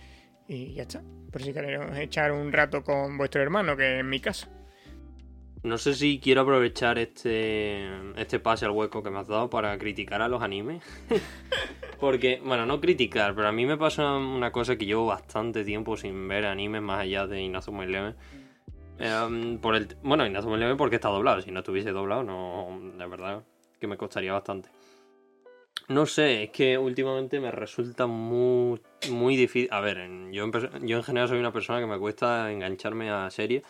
Y 0.48 0.72
ya 0.72 0.82
está, 0.82 1.02
por 1.30 1.42
si 1.42 1.52
queremos 1.52 1.96
echar 1.98 2.32
un 2.32 2.50
rato 2.52 2.82
con 2.82 3.18
vuestro 3.18 3.42
hermano, 3.42 3.76
que 3.76 3.98
es 3.98 4.04
mi 4.04 4.18
caso. 4.18 4.48
No 5.62 5.76
sé 5.76 5.94
si 5.94 6.20
quiero 6.20 6.42
aprovechar 6.42 6.98
este, 6.98 7.88
este 8.16 8.38
pase 8.38 8.64
al 8.64 8.70
hueco 8.70 9.02
que 9.02 9.10
me 9.10 9.18
has 9.18 9.28
dado 9.28 9.50
para 9.50 9.76
criticar 9.78 10.22
a 10.22 10.28
los 10.28 10.42
animes. 10.42 10.82
Porque, 12.00 12.40
bueno, 12.44 12.64
no 12.64 12.80
criticar, 12.80 13.34
pero 13.34 13.48
a 13.48 13.52
mí 13.52 13.66
me 13.66 13.76
pasa 13.76 14.16
una 14.16 14.52
cosa 14.52 14.76
que 14.76 14.86
llevo 14.86 15.06
bastante 15.06 15.64
tiempo 15.64 15.96
sin 15.96 16.28
ver 16.28 16.46
animes 16.46 16.80
más 16.80 17.00
allá 17.00 17.26
de 17.26 17.42
Inazuma 17.42 17.84
Eleven. 17.84 18.14
Eh, 19.00 19.58
por 19.60 19.74
el, 19.74 19.96
bueno, 20.02 20.24
Inazuma 20.24 20.56
Eleven 20.56 20.76
porque 20.76 20.96
está 20.96 21.08
doblado. 21.08 21.42
Si 21.42 21.50
no 21.50 21.60
estuviese 21.60 21.90
doblado, 21.90 22.22
no, 22.22 22.80
de 22.96 23.06
verdad 23.06 23.42
que 23.80 23.88
me 23.88 23.96
costaría 23.96 24.32
bastante. 24.32 24.70
No 25.88 26.06
sé, 26.06 26.44
es 26.44 26.50
que 26.50 26.76
últimamente 26.76 27.40
me 27.40 27.50
resulta 27.50 28.06
muy, 28.06 28.80
muy 29.10 29.36
difícil. 29.36 29.68
A 29.72 29.80
ver, 29.80 30.08
yo 30.30 30.50
yo 30.82 30.96
en 30.98 31.02
general 31.02 31.28
soy 31.28 31.38
una 31.38 31.52
persona 31.52 31.80
que 31.80 31.86
me 31.86 31.98
cuesta 31.98 32.52
engancharme 32.52 33.10
a 33.10 33.30
series. 33.30 33.62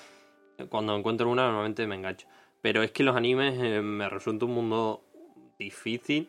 Cuando 0.69 0.97
encuentro 0.97 1.31
una, 1.31 1.47
normalmente 1.47 1.87
me 1.87 1.95
engancho. 1.95 2.27
Pero 2.61 2.83
es 2.83 2.91
que 2.91 3.05
los 3.05 3.17
animes 3.17 3.55
eh, 3.63 3.81
me 3.81 4.09
resulta 4.09 4.45
un 4.45 4.55
mundo 4.55 5.03
difícil 5.59 6.29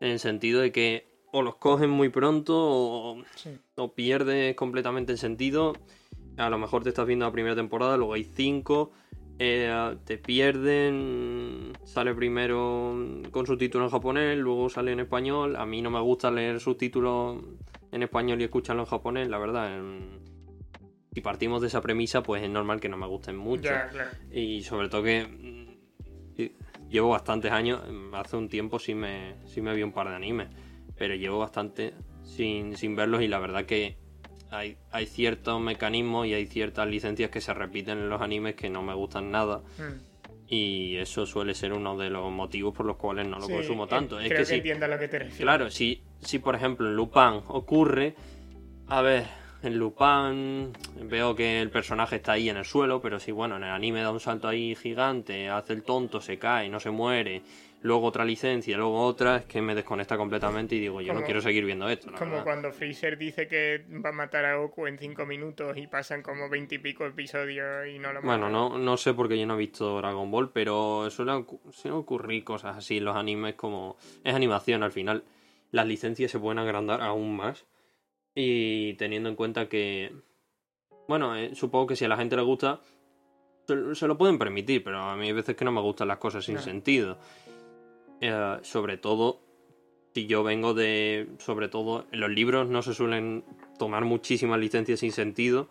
en 0.00 0.12
el 0.12 0.18
sentido 0.18 0.60
de 0.60 0.72
que 0.72 1.10
o 1.32 1.42
los 1.42 1.56
cogen 1.56 1.90
muy 1.90 2.08
pronto 2.08 2.54
o, 2.56 3.24
pierdes 3.94 4.54
completamente 4.56 5.12
el 5.12 5.18
sentido. 5.18 5.74
A 6.36 6.50
lo 6.50 6.58
mejor 6.58 6.82
te 6.82 6.88
estás 6.88 7.06
viendo 7.06 7.26
la 7.26 7.32
primera 7.32 7.54
temporada, 7.54 7.96
luego 7.96 8.14
hay 8.14 8.24
cinco, 8.24 8.92
eh, 9.38 9.96
te 10.04 10.18
pierden, 10.18 11.72
sale 11.84 12.14
primero 12.14 12.94
con 13.30 13.46
subtítulos 13.46 13.86
en 13.86 13.90
japonés, 13.90 14.38
luego 14.38 14.68
sale 14.68 14.92
en 14.92 15.00
español. 15.00 15.56
A 15.56 15.66
mí 15.66 15.82
no 15.82 15.90
me 15.90 16.00
gusta 16.00 16.30
leer 16.30 16.60
subtítulos 16.60 17.42
en 17.92 18.02
español 18.02 18.40
y 18.40 18.44
escucharlo 18.44 18.82
en 18.82 18.88
japonés, 18.88 19.28
la 19.28 19.38
verdad. 19.38 19.80
Si 21.12 21.20
partimos 21.20 21.60
de 21.60 21.68
esa 21.68 21.80
premisa, 21.80 22.22
pues 22.22 22.42
es 22.42 22.50
normal 22.50 22.80
que 22.80 22.88
no 22.88 22.96
me 22.96 23.06
gusten 23.06 23.36
mucho. 23.36 23.70
Y 24.30 24.62
sobre 24.62 24.88
todo 24.88 25.02
que 25.02 25.78
llevo 26.88 27.10
bastantes 27.10 27.52
años, 27.52 27.80
hace 28.12 28.36
un 28.36 28.48
tiempo 28.48 28.78
sí 28.78 28.94
me, 28.94 29.34
sí 29.46 29.60
me 29.60 29.74
vi 29.74 29.82
un 29.82 29.92
par 29.92 30.08
de 30.08 30.14
animes 30.14 30.48
pero 31.00 31.14
llevo 31.14 31.38
bastante 31.38 31.94
sin, 32.24 32.94
verlos 32.94 33.22
y 33.22 33.26
la 33.28 33.38
verdad 33.38 33.64
que 33.64 33.96
hay, 34.50 34.76
hay 34.92 35.06
ciertos 35.06 35.58
mecanismos 35.58 36.26
y 36.26 36.34
hay 36.34 36.46
ciertas 36.46 36.86
licencias 36.86 37.30
que 37.30 37.40
se 37.40 37.54
repiten 37.54 37.96
en 37.96 38.10
los 38.10 38.20
animes 38.20 38.54
que 38.54 38.68
no 38.68 38.82
me 38.82 38.92
gustan 38.92 39.30
nada. 39.30 39.62
Hmm. 39.78 39.98
Y 40.46 40.98
eso 40.98 41.24
suele 41.24 41.54
ser 41.54 41.72
uno 41.72 41.96
de 41.96 42.10
los 42.10 42.30
motivos 42.30 42.74
por 42.74 42.84
los 42.84 42.96
cuales 42.96 43.26
no 43.26 43.38
lo 43.38 43.48
consumo 43.48 43.86
tanto. 43.86 44.20
es 44.20 44.28
que, 44.28 44.44
si, 44.44 44.60
lo 44.60 44.98
que 44.98 45.08
te 45.08 45.20
refieres. 45.20 45.36
Claro, 45.38 45.70
si, 45.70 46.02
si 46.20 46.38
por 46.38 46.54
ejemplo 46.54 46.86
en 46.86 46.96
Lupin 46.96 47.40
ocurre, 47.48 48.14
a 48.86 49.00
ver, 49.00 49.24
en 49.62 49.78
Lupin 49.78 50.72
veo 51.08 51.34
que 51.34 51.60
el 51.60 51.70
personaje 51.70 52.16
está 52.16 52.32
ahí 52.32 52.48
en 52.48 52.56
el 52.56 52.64
suelo, 52.64 53.00
pero 53.00 53.20
si 53.20 53.32
bueno, 53.32 53.56
en 53.56 53.64
el 53.64 53.70
anime 53.70 54.02
da 54.02 54.10
un 54.10 54.20
salto 54.20 54.48
ahí 54.48 54.74
gigante, 54.74 55.48
hace 55.48 55.74
el 55.74 55.82
tonto, 55.82 56.20
se 56.20 56.38
cae, 56.38 56.68
no 56.68 56.80
se 56.80 56.90
muere, 56.90 57.42
luego 57.82 58.06
otra 58.06 58.24
licencia, 58.24 58.76
luego 58.76 59.02
otra, 59.02 59.36
es 59.36 59.44
que 59.44 59.60
me 59.60 59.74
desconecta 59.74 60.16
completamente 60.16 60.76
y 60.76 60.80
digo, 60.80 61.00
yo 61.00 61.12
no 61.12 61.22
quiero 61.22 61.40
seguir 61.40 61.64
viendo 61.64 61.88
esto. 61.88 62.10
como 62.18 62.42
cuando 62.42 62.72
Freezer 62.72 63.18
dice 63.18 63.48
que 63.48 63.84
va 64.04 64.10
a 64.10 64.12
matar 64.12 64.44
a 64.44 64.56
Goku 64.56 64.86
en 64.86 64.98
5 64.98 65.26
minutos 65.26 65.76
y 65.76 65.86
pasan 65.86 66.22
como 66.22 66.48
20 66.48 66.74
y 66.74 66.78
pico 66.78 67.06
episodios 67.06 67.86
y 67.88 67.98
no 67.98 68.12
lo 68.12 68.22
Bueno, 68.22 68.48
no, 68.48 68.78
no 68.78 68.96
sé 68.96 69.14
porque 69.14 69.38
yo 69.38 69.46
no 69.46 69.54
he 69.54 69.58
visto 69.58 69.98
Dragon 69.98 70.30
Ball, 70.30 70.50
pero 70.52 71.10
suelen, 71.10 71.46
ocurrir 71.90 72.44
cosas 72.44 72.76
así 72.76 72.98
en 72.98 73.04
los 73.04 73.16
animes 73.16 73.54
como... 73.54 73.96
Es 74.24 74.34
animación 74.34 74.82
al 74.82 74.92
final. 74.92 75.24
Las 75.70 75.86
licencias 75.86 76.30
se 76.30 76.38
pueden 76.38 76.58
agrandar 76.58 77.00
aún 77.00 77.36
más 77.36 77.66
y 78.40 78.94
teniendo 78.94 79.28
en 79.28 79.36
cuenta 79.36 79.68
que... 79.68 80.12
Bueno, 81.08 81.36
eh, 81.36 81.54
supongo 81.54 81.88
que 81.88 81.96
si 81.96 82.04
a 82.04 82.08
la 82.08 82.16
gente 82.16 82.36
le 82.36 82.42
gusta, 82.42 82.80
se, 83.66 84.06
lo 84.06 84.16
pueden 84.16 84.38
permitir, 84.38 84.82
pero 84.82 85.00
a 85.00 85.16
mí 85.16 85.26
hay 85.26 85.32
veces 85.32 85.56
que 85.56 85.64
no 85.64 85.72
me 85.72 85.80
gustan 85.80 86.08
las 86.08 86.18
cosas 86.18 86.44
sin 86.44 86.58
sentido. 86.58 87.18
Eh, 88.20 88.58
sobre 88.62 88.96
todo 88.96 89.40
si 90.14 90.26
yo 90.26 90.42
vengo 90.42 90.74
de. 90.74 91.28
Sobre 91.38 91.68
todo, 91.68 92.06
en 92.12 92.20
los 92.20 92.30
libros 92.30 92.68
no 92.68 92.82
se 92.82 92.94
suelen 92.94 93.44
tomar 93.78 94.04
muchísimas 94.04 94.58
licencias 94.58 95.00
sin 95.00 95.12
sentido. 95.12 95.68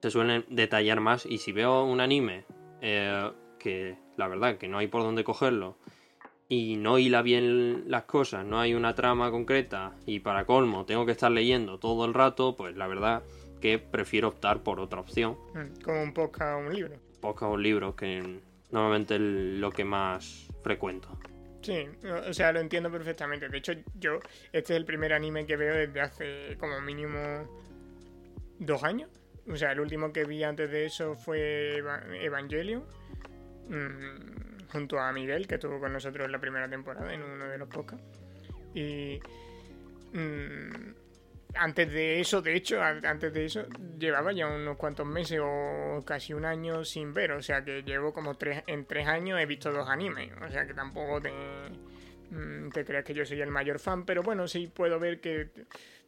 Se 0.00 0.10
suelen 0.10 0.44
detallar 0.48 1.00
más. 1.00 1.26
Y 1.26 1.38
si 1.38 1.52
veo 1.52 1.84
un 1.84 2.00
anime 2.00 2.44
eh, 2.80 3.30
que 3.58 3.96
la 4.16 4.28
verdad 4.28 4.58
que 4.58 4.68
no 4.68 4.78
hay 4.78 4.88
por 4.88 5.02
dónde 5.02 5.24
cogerlo. 5.24 5.76
Y 6.52 6.76
no 6.76 6.98
hila 6.98 7.22
bien 7.22 7.84
las 7.90 8.02
cosas, 8.02 8.44
no 8.44 8.60
hay 8.60 8.74
una 8.74 8.94
trama 8.94 9.30
concreta. 9.30 9.94
Y 10.04 10.20
para 10.20 10.44
colmo, 10.44 10.84
tengo 10.84 11.06
que 11.06 11.12
estar 11.12 11.32
leyendo 11.32 11.78
todo 11.78 12.04
el 12.04 12.12
rato. 12.12 12.56
Pues 12.58 12.76
la 12.76 12.86
verdad 12.86 13.22
que 13.62 13.78
prefiero 13.78 14.28
optar 14.28 14.62
por 14.62 14.78
otra 14.78 15.00
opción. 15.00 15.38
Mm, 15.54 15.82
como 15.82 16.02
un 16.02 16.12
podcast 16.12 16.56
o 16.56 16.58
un 16.58 16.74
libro. 16.74 16.96
Podcast 17.22 17.44
o 17.44 17.54
un 17.54 17.62
libro, 17.62 17.96
que 17.96 18.38
normalmente 18.70 19.14
es 19.14 19.20
lo 19.22 19.70
que 19.70 19.86
más 19.86 20.46
frecuento. 20.62 21.18
Sí, 21.62 21.86
o 22.28 22.34
sea, 22.34 22.52
lo 22.52 22.60
entiendo 22.60 22.92
perfectamente. 22.92 23.48
De 23.48 23.56
hecho, 23.56 23.72
yo, 23.94 24.18
este 24.52 24.74
es 24.74 24.76
el 24.76 24.84
primer 24.84 25.14
anime 25.14 25.46
que 25.46 25.56
veo 25.56 25.74
desde 25.74 26.02
hace 26.02 26.58
como 26.58 26.82
mínimo 26.82 27.48
dos 28.58 28.84
años. 28.84 29.08
O 29.48 29.56
sea, 29.56 29.72
el 29.72 29.80
último 29.80 30.12
que 30.12 30.26
vi 30.26 30.44
antes 30.44 30.70
de 30.70 30.84
eso 30.84 31.14
fue 31.14 31.82
Evangelion. 32.20 32.84
Mm, 33.70 34.51
junto 34.72 34.98
a 34.98 35.12
Miguel, 35.12 35.46
que 35.46 35.56
estuvo 35.56 35.78
con 35.78 35.92
nosotros 35.92 36.24
en 36.24 36.32
la 36.32 36.40
primera 36.40 36.68
temporada, 36.68 37.12
en 37.12 37.22
uno 37.22 37.46
de 37.46 37.58
los 37.58 37.68
podcasts. 37.68 38.04
Y. 38.74 39.20
Mm, 40.12 40.94
antes 41.54 41.92
de 41.92 42.20
eso, 42.20 42.40
de 42.40 42.56
hecho, 42.56 42.80
antes 42.82 43.32
de 43.32 43.44
eso, 43.44 43.66
llevaba 43.98 44.32
ya 44.32 44.46
unos 44.46 44.76
cuantos 44.76 45.06
meses 45.06 45.38
o 45.42 46.02
casi 46.04 46.32
un 46.32 46.44
año 46.44 46.84
sin 46.84 47.12
ver. 47.12 47.32
O 47.32 47.42
sea 47.42 47.62
que 47.62 47.82
llevo 47.82 48.12
como 48.12 48.36
tres, 48.36 48.62
en 48.66 48.86
tres 48.86 49.06
años 49.06 49.38
he 49.40 49.46
visto 49.46 49.70
dos 49.70 49.88
animes. 49.88 50.30
O 50.40 50.50
sea 50.50 50.66
que 50.66 50.74
tampoco 50.74 51.20
te, 51.20 51.30
mm, 52.30 52.70
te 52.70 52.84
creas 52.84 53.04
que 53.04 53.14
yo 53.14 53.26
soy 53.26 53.40
el 53.40 53.50
mayor 53.50 53.78
fan, 53.78 54.04
pero 54.04 54.22
bueno, 54.22 54.48
sí 54.48 54.66
puedo 54.66 54.98
ver 54.98 55.20
que 55.20 55.50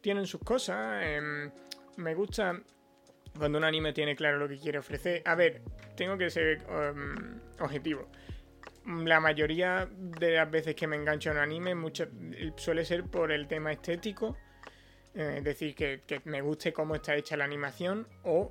tienen 0.00 0.26
sus 0.26 0.40
cosas. 0.40 1.04
Em, 1.04 1.50
me 1.96 2.14
gusta 2.14 2.58
cuando 3.38 3.58
un 3.58 3.64
anime 3.64 3.92
tiene 3.92 4.16
claro 4.16 4.38
lo 4.38 4.48
que 4.48 4.58
quiere 4.58 4.78
ofrecer. 4.78 5.22
A 5.26 5.34
ver, 5.34 5.60
tengo 5.96 6.16
que 6.16 6.30
ser 6.30 6.62
em, 6.68 7.38
objetivo. 7.60 8.08
La 8.86 9.20
mayoría 9.20 9.88
de 9.90 10.32
las 10.32 10.50
veces 10.50 10.74
que 10.74 10.86
me 10.86 10.96
engancho 10.96 11.30
en 11.30 11.38
anime 11.38 11.74
suele 12.56 12.84
ser 12.84 13.04
por 13.04 13.32
el 13.32 13.46
tema 13.48 13.72
estético 13.72 14.36
eh, 15.14 15.36
es 15.38 15.44
decir, 15.44 15.74
que, 15.74 16.02
me 16.24 16.40
guste 16.40 16.72
cómo 16.72 16.94
está 16.96 17.14
hecha 17.14 17.36
la 17.36 17.44
animación 17.44 18.08
o 18.24 18.50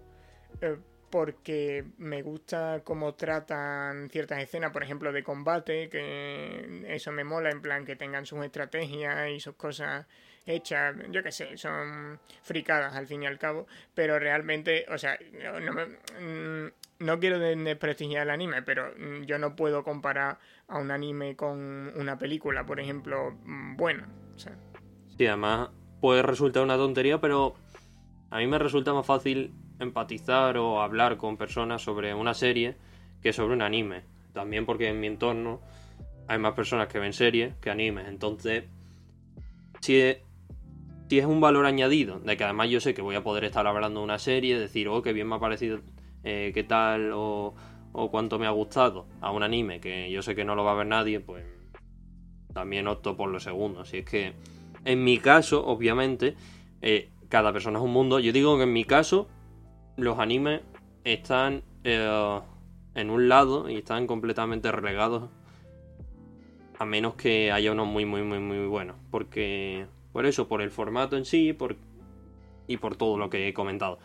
eh, 0.61 0.77
porque 1.09 1.85
me 1.97 2.21
gusta 2.21 2.81
cómo 2.83 3.13
tratan 3.15 4.09
ciertas 4.09 4.41
escenas, 4.41 4.71
por 4.71 4.81
ejemplo, 4.81 5.11
de 5.11 5.23
combate, 5.23 5.89
que 5.89 6.85
eso 6.87 7.11
me 7.11 7.23
mola, 7.23 7.51
en 7.51 7.61
plan 7.61 7.85
que 7.85 7.95
tengan 7.95 8.25
sus 8.25 8.43
estrategias 8.43 9.29
y 9.29 9.39
sus 9.39 9.55
cosas 9.55 10.07
hechas, 10.45 10.95
yo 11.09 11.23
qué 11.23 11.31
sé, 11.31 11.57
son 11.57 12.19
fricadas 12.41 12.95
al 12.95 13.07
fin 13.07 13.23
y 13.23 13.25
al 13.25 13.39
cabo, 13.39 13.67
pero 13.93 14.19
realmente, 14.19 14.85
o 14.89 14.97
sea, 14.97 15.17
no, 15.59 15.73
mm, 16.19 17.19
quiero 17.19 17.39
desprestigiar 17.39 18.23
el 18.23 18.31
anime, 18.31 18.61
pero 18.61 18.93
mm, 18.97 19.23
yo 19.23 19.37
no 19.37 19.55
puedo 19.55 19.83
comparar 19.83 20.37
a 20.67 20.77
un 20.77 20.91
anime 20.91 21.35
con 21.35 21.91
una 21.95 22.17
película, 22.17 22.65
por 22.65 22.79
ejemplo, 22.79 23.31
mm, 23.43 23.75
buena. 23.77 24.07
Sí, 25.17 25.27
además 25.27 25.69
puede 26.01 26.21
resultar 26.21 26.63
una 26.63 26.75
tontería, 26.75 27.21
pero 27.21 27.55
a 28.29 28.39
mí 28.39 28.47
me 28.47 28.57
resulta 28.57 28.93
más 28.93 29.05
fácil 29.05 29.53
empatizar 29.79 30.57
o 30.57 30.81
hablar 30.81 31.17
con 31.17 31.37
personas 31.37 31.81
sobre 31.81 32.13
una 32.13 32.33
serie 32.33 32.75
que 33.21 33.31
sobre 33.31 33.53
un 33.53 33.61
anime. 33.61 34.03
También 34.33 34.65
porque 34.65 34.89
en 34.89 34.99
mi 34.99 35.07
entorno 35.07 35.61
hay 36.27 36.39
más 36.39 36.53
personas 36.53 36.87
que 36.87 36.99
ven 36.99 37.13
series 37.13 37.55
que 37.55 37.69
animes. 37.69 38.07
Entonces, 38.07 38.65
si 39.81 40.15
si 41.09 41.19
es 41.19 41.25
un 41.25 41.41
valor 41.41 41.65
añadido, 41.65 42.19
de 42.19 42.37
que 42.37 42.43
además 42.43 42.69
yo 42.69 42.79
sé 42.79 42.93
que 42.93 43.01
voy 43.01 43.15
a 43.15 43.23
poder 43.23 43.43
estar 43.43 43.67
hablando 43.67 43.99
de 43.99 44.03
una 44.05 44.19
serie, 44.19 44.59
decir, 44.59 44.87
oh, 44.87 45.01
qué 45.01 45.13
bien 45.13 45.27
me 45.27 45.35
ha 45.35 45.39
parecido, 45.39 45.79
eh, 46.23 46.51
qué 46.53 46.63
tal, 46.63 47.11
o, 47.13 47.53
cuánto 48.09 48.39
me 48.39 48.47
ha 48.47 48.51
gustado 48.51 49.05
a 49.21 49.31
un 49.31 49.43
anime, 49.43 49.79
que 49.79 50.09
yo 50.09 50.23
sé 50.23 50.33
que 50.33 50.43
no 50.43 50.55
lo 50.55 50.63
va 50.63 50.71
a 50.71 50.75
ver 50.75 50.87
nadie, 50.87 51.19
pues 51.19 51.45
también 52.53 52.87
opto 52.87 53.15
por 53.15 53.29
lo 53.29 53.39
segundo. 53.39 53.85
Si 53.85 53.97
es 53.97 54.05
que 54.05 54.33
en 54.85 55.03
mi 55.03 55.17
caso, 55.17 55.65
obviamente, 55.65 56.35
eh, 56.81 57.09
cada 57.29 57.53
persona 57.53 57.79
es 57.79 57.85
un 57.85 57.91
mundo. 57.91 58.19
Yo 58.19 58.31
digo 58.31 58.57
que 58.57 58.63
en 58.63 58.73
mi 58.73 58.83
caso, 58.83 59.27
los 59.97 60.19
animes 60.19 60.61
están 61.03 61.63
eh, 61.83 62.39
en 62.95 63.09
un 63.09 63.29
lado 63.29 63.69
y 63.69 63.77
están 63.77 64.07
completamente 64.07 64.71
relegados. 64.71 65.29
A 66.79 66.85
menos 66.85 67.15
que 67.15 67.51
haya 67.51 67.71
unos 67.71 67.87
muy, 67.87 68.05
muy, 68.05 68.23
muy, 68.23 68.39
muy 68.39 68.65
buenos. 68.65 68.97
Porque, 69.09 69.85
por 70.13 70.25
eso, 70.25 70.47
por 70.47 70.61
el 70.61 70.71
formato 70.71 71.17
en 71.17 71.25
sí 71.25 71.51
por, 71.51 71.75
y 72.67 72.77
por 72.77 72.95
todo 72.95 73.17
lo 73.17 73.29
que 73.29 73.49
he 73.49 73.53
comentado. 73.53 73.99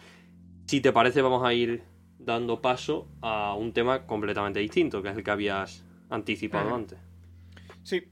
Si 0.66 0.80
te 0.80 0.92
parece, 0.92 1.22
vamos 1.22 1.44
a 1.44 1.54
ir 1.54 1.84
dando 2.18 2.60
paso 2.60 3.08
a 3.22 3.54
un 3.54 3.72
tema 3.72 4.06
completamente 4.06 4.58
distinto, 4.58 5.02
que 5.02 5.10
es 5.10 5.16
el 5.16 5.22
que 5.22 5.30
habías 5.30 5.84
anticipado 6.10 6.74
antes. 6.74 6.98
Sí, 7.84 8.08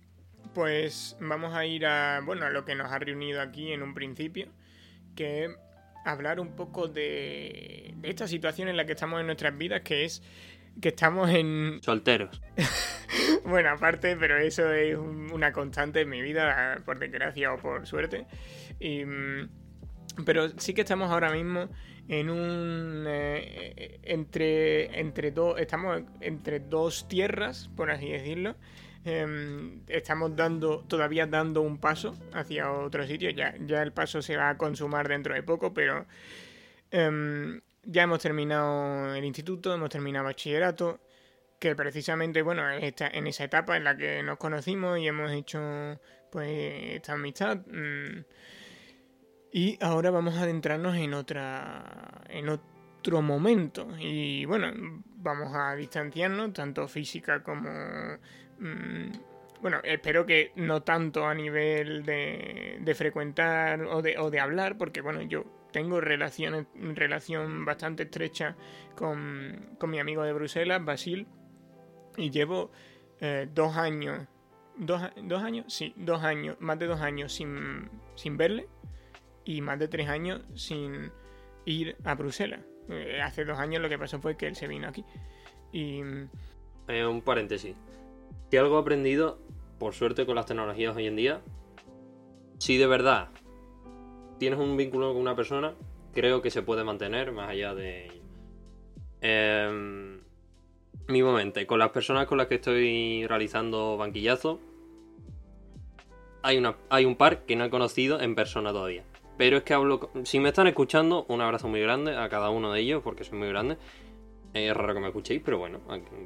pues 0.54 1.16
vamos 1.20 1.54
a 1.54 1.66
ir 1.66 1.86
a, 1.86 2.20
bueno, 2.24 2.46
a 2.46 2.50
lo 2.50 2.64
que 2.64 2.74
nos 2.74 2.90
ha 2.92 2.98
reunido 2.98 3.42
aquí 3.42 3.72
en 3.72 3.82
un 3.82 3.94
principio, 3.94 4.48
que 5.14 5.44
es 5.44 5.50
hablar 6.04 6.40
un 6.40 6.54
poco 6.54 6.88
de, 6.88 7.94
esta 8.02 8.28
situación 8.28 8.68
en 8.68 8.76
la 8.76 8.86
que 8.86 8.92
estamos 8.92 9.20
en 9.20 9.26
nuestras 9.26 9.56
vidas, 9.58 9.82
que 9.82 10.04
es 10.04 10.22
que 10.80 10.88
estamos 10.88 11.30
en... 11.30 11.78
Solteros. 11.82 12.42
bueno, 13.44 13.70
aparte, 13.70 14.16
pero 14.16 14.36
eso 14.36 14.72
es 14.72 14.96
una 14.96 15.52
constante 15.52 16.02
en 16.02 16.08
mi 16.08 16.20
vida, 16.22 16.82
por 16.84 16.98
desgracia 16.98 17.52
o 17.52 17.58
por 17.58 17.86
suerte. 17.86 18.26
pero 20.24 20.48
sí 20.58 20.74
que 20.74 20.82
estamos 20.82 21.10
ahora 21.10 21.30
mismo 21.30 21.68
en 22.08 22.30
un... 22.30 23.04
Eh, 23.06 24.00
entre, 24.02 25.00
entre 25.00 25.30
dos... 25.30 25.58
Estamos 25.58 26.02
entre 26.20 26.60
dos 26.60 27.08
tierras, 27.08 27.70
por 27.76 27.90
así 27.90 28.10
decirlo. 28.10 28.56
Em, 29.06 29.82
estamos 29.86 30.34
dando, 30.34 30.80
todavía 30.80 31.28
dando 31.28 31.62
un 31.62 31.78
paso 31.78 32.16
hacia 32.32 32.72
otro 32.72 33.06
sitio. 33.06 33.30
Ya, 33.30 33.54
ya 33.60 33.82
el 33.82 33.92
paso 33.92 34.20
se 34.20 34.36
va 34.36 34.50
a 34.50 34.58
consumar 34.58 35.06
dentro 35.06 35.32
de 35.32 35.44
poco, 35.44 35.72
pero 35.72 36.06
em, 36.90 37.60
ya 37.86 38.02
hemos 38.02 38.20
terminado 38.20 39.14
el 39.14 39.24
instituto, 39.24 39.72
hemos 39.72 39.90
terminado 39.90 40.26
bachillerato, 40.26 41.00
que 41.58 41.74
precisamente, 41.74 42.42
bueno, 42.42 42.68
está 42.70 43.08
en 43.08 43.26
esa 43.26 43.44
etapa 43.44 43.76
en 43.76 43.84
la 43.84 43.96
que 43.96 44.22
nos 44.22 44.36
conocimos 44.38 44.98
y 44.98 45.08
hemos 45.08 45.30
hecho 45.32 45.98
pues 46.30 46.50
esta 46.96 47.14
amistad. 47.14 47.58
Mm, 47.66 48.24
y 49.52 49.78
ahora 49.80 50.10
vamos 50.10 50.34
a 50.36 50.42
adentrarnos 50.42 50.96
en 50.96 51.14
otra. 51.14 52.22
en 52.28 52.48
otro 52.50 53.22
momento. 53.22 53.88
Y 53.98 54.44
bueno, 54.44 54.72
vamos 55.16 55.54
a 55.54 55.74
distanciarnos, 55.76 56.52
tanto 56.52 56.86
física 56.88 57.42
como 57.42 57.70
Mm, 58.58 59.10
bueno, 59.60 59.80
espero 59.84 60.26
que 60.26 60.52
no 60.56 60.82
tanto 60.82 61.26
a 61.26 61.34
nivel 61.34 62.04
de, 62.04 62.78
de 62.80 62.94
frecuentar 62.94 63.82
o 63.82 64.02
de, 64.02 64.18
o 64.18 64.30
de, 64.30 64.40
hablar, 64.40 64.78
porque 64.78 65.00
bueno, 65.00 65.22
yo 65.22 65.44
tengo 65.76 66.00
relaciones, 66.00 66.68
relación 66.74 67.66
bastante 67.66 68.04
estrecha 68.04 68.56
con, 68.94 69.76
con 69.78 69.90
mi 69.90 69.98
amigo 69.98 70.22
de 70.22 70.32
Bruselas, 70.32 70.82
Basil, 70.82 71.26
y 72.16 72.30
llevo 72.30 72.70
eh, 73.20 73.46
dos 73.54 73.76
años, 73.76 74.26
dos, 74.78 75.02
dos, 75.22 75.42
años, 75.42 75.66
sí, 75.68 75.92
dos 75.94 76.24
años, 76.24 76.56
más 76.60 76.78
de 76.78 76.86
dos 76.86 77.02
años 77.02 77.34
sin, 77.34 77.90
sin 78.14 78.38
verle 78.38 78.68
y 79.44 79.60
más 79.60 79.78
de 79.78 79.86
tres 79.88 80.08
años 80.08 80.40
sin 80.54 81.12
ir 81.66 81.94
a 82.04 82.14
Bruselas. 82.14 82.60
Eh, 82.88 83.20
hace 83.22 83.44
dos 83.44 83.58
años 83.58 83.82
lo 83.82 83.90
que 83.90 83.98
pasó 83.98 84.18
fue 84.18 84.34
que 84.34 84.46
él 84.46 84.56
se 84.56 84.68
vino 84.68 84.88
aquí. 84.88 85.04
Y 85.72 86.00
eh, 86.88 87.04
un 87.04 87.20
paréntesis. 87.20 87.76
Si 88.50 88.56
algo 88.56 88.78
he 88.78 88.80
aprendido, 88.80 89.42
por 89.78 89.92
suerte 89.92 90.24
con 90.24 90.36
las 90.36 90.46
tecnologías 90.46 90.96
hoy 90.96 91.06
en 91.06 91.16
día, 91.16 91.42
si 92.56 92.78
de 92.78 92.86
verdad 92.86 93.28
tienes 94.38 94.58
un 94.58 94.76
vínculo 94.76 95.12
con 95.12 95.22
una 95.22 95.36
persona, 95.36 95.74
creo 96.14 96.42
que 96.42 96.50
se 96.50 96.62
puede 96.62 96.84
mantener 96.84 97.32
más 97.32 97.50
allá 97.50 97.74
de... 97.74 98.10
Eh, 99.20 100.16
momento 101.08 101.66
con 101.66 101.78
las 101.78 101.90
personas 101.90 102.26
con 102.26 102.38
las 102.38 102.48
que 102.48 102.56
estoy 102.56 103.26
realizando 103.26 103.96
banquillazo, 103.96 104.60
hay, 106.42 106.58
una, 106.58 106.76
hay 106.90 107.04
un 107.04 107.16
par 107.16 107.44
que 107.44 107.56
no 107.56 107.64
he 107.64 107.70
conocido 107.70 108.20
en 108.20 108.34
persona 108.34 108.72
todavía. 108.72 109.04
Pero 109.36 109.58
es 109.58 109.62
que 109.64 109.74
hablo. 109.74 110.10
Si 110.24 110.40
me 110.40 110.48
están 110.48 110.66
escuchando, 110.66 111.26
un 111.28 111.40
abrazo 111.40 111.68
muy 111.68 111.80
grande 111.80 112.16
a 112.16 112.28
cada 112.28 112.50
uno 112.50 112.72
de 112.72 112.80
ellos, 112.80 113.02
porque 113.02 113.24
soy 113.24 113.38
muy 113.38 113.48
grande. 113.48 113.76
Es 114.54 114.74
raro 114.74 114.94
que 114.94 115.00
me 115.00 115.08
escuchéis, 115.08 115.42
pero 115.44 115.58
bueno, 115.58 115.80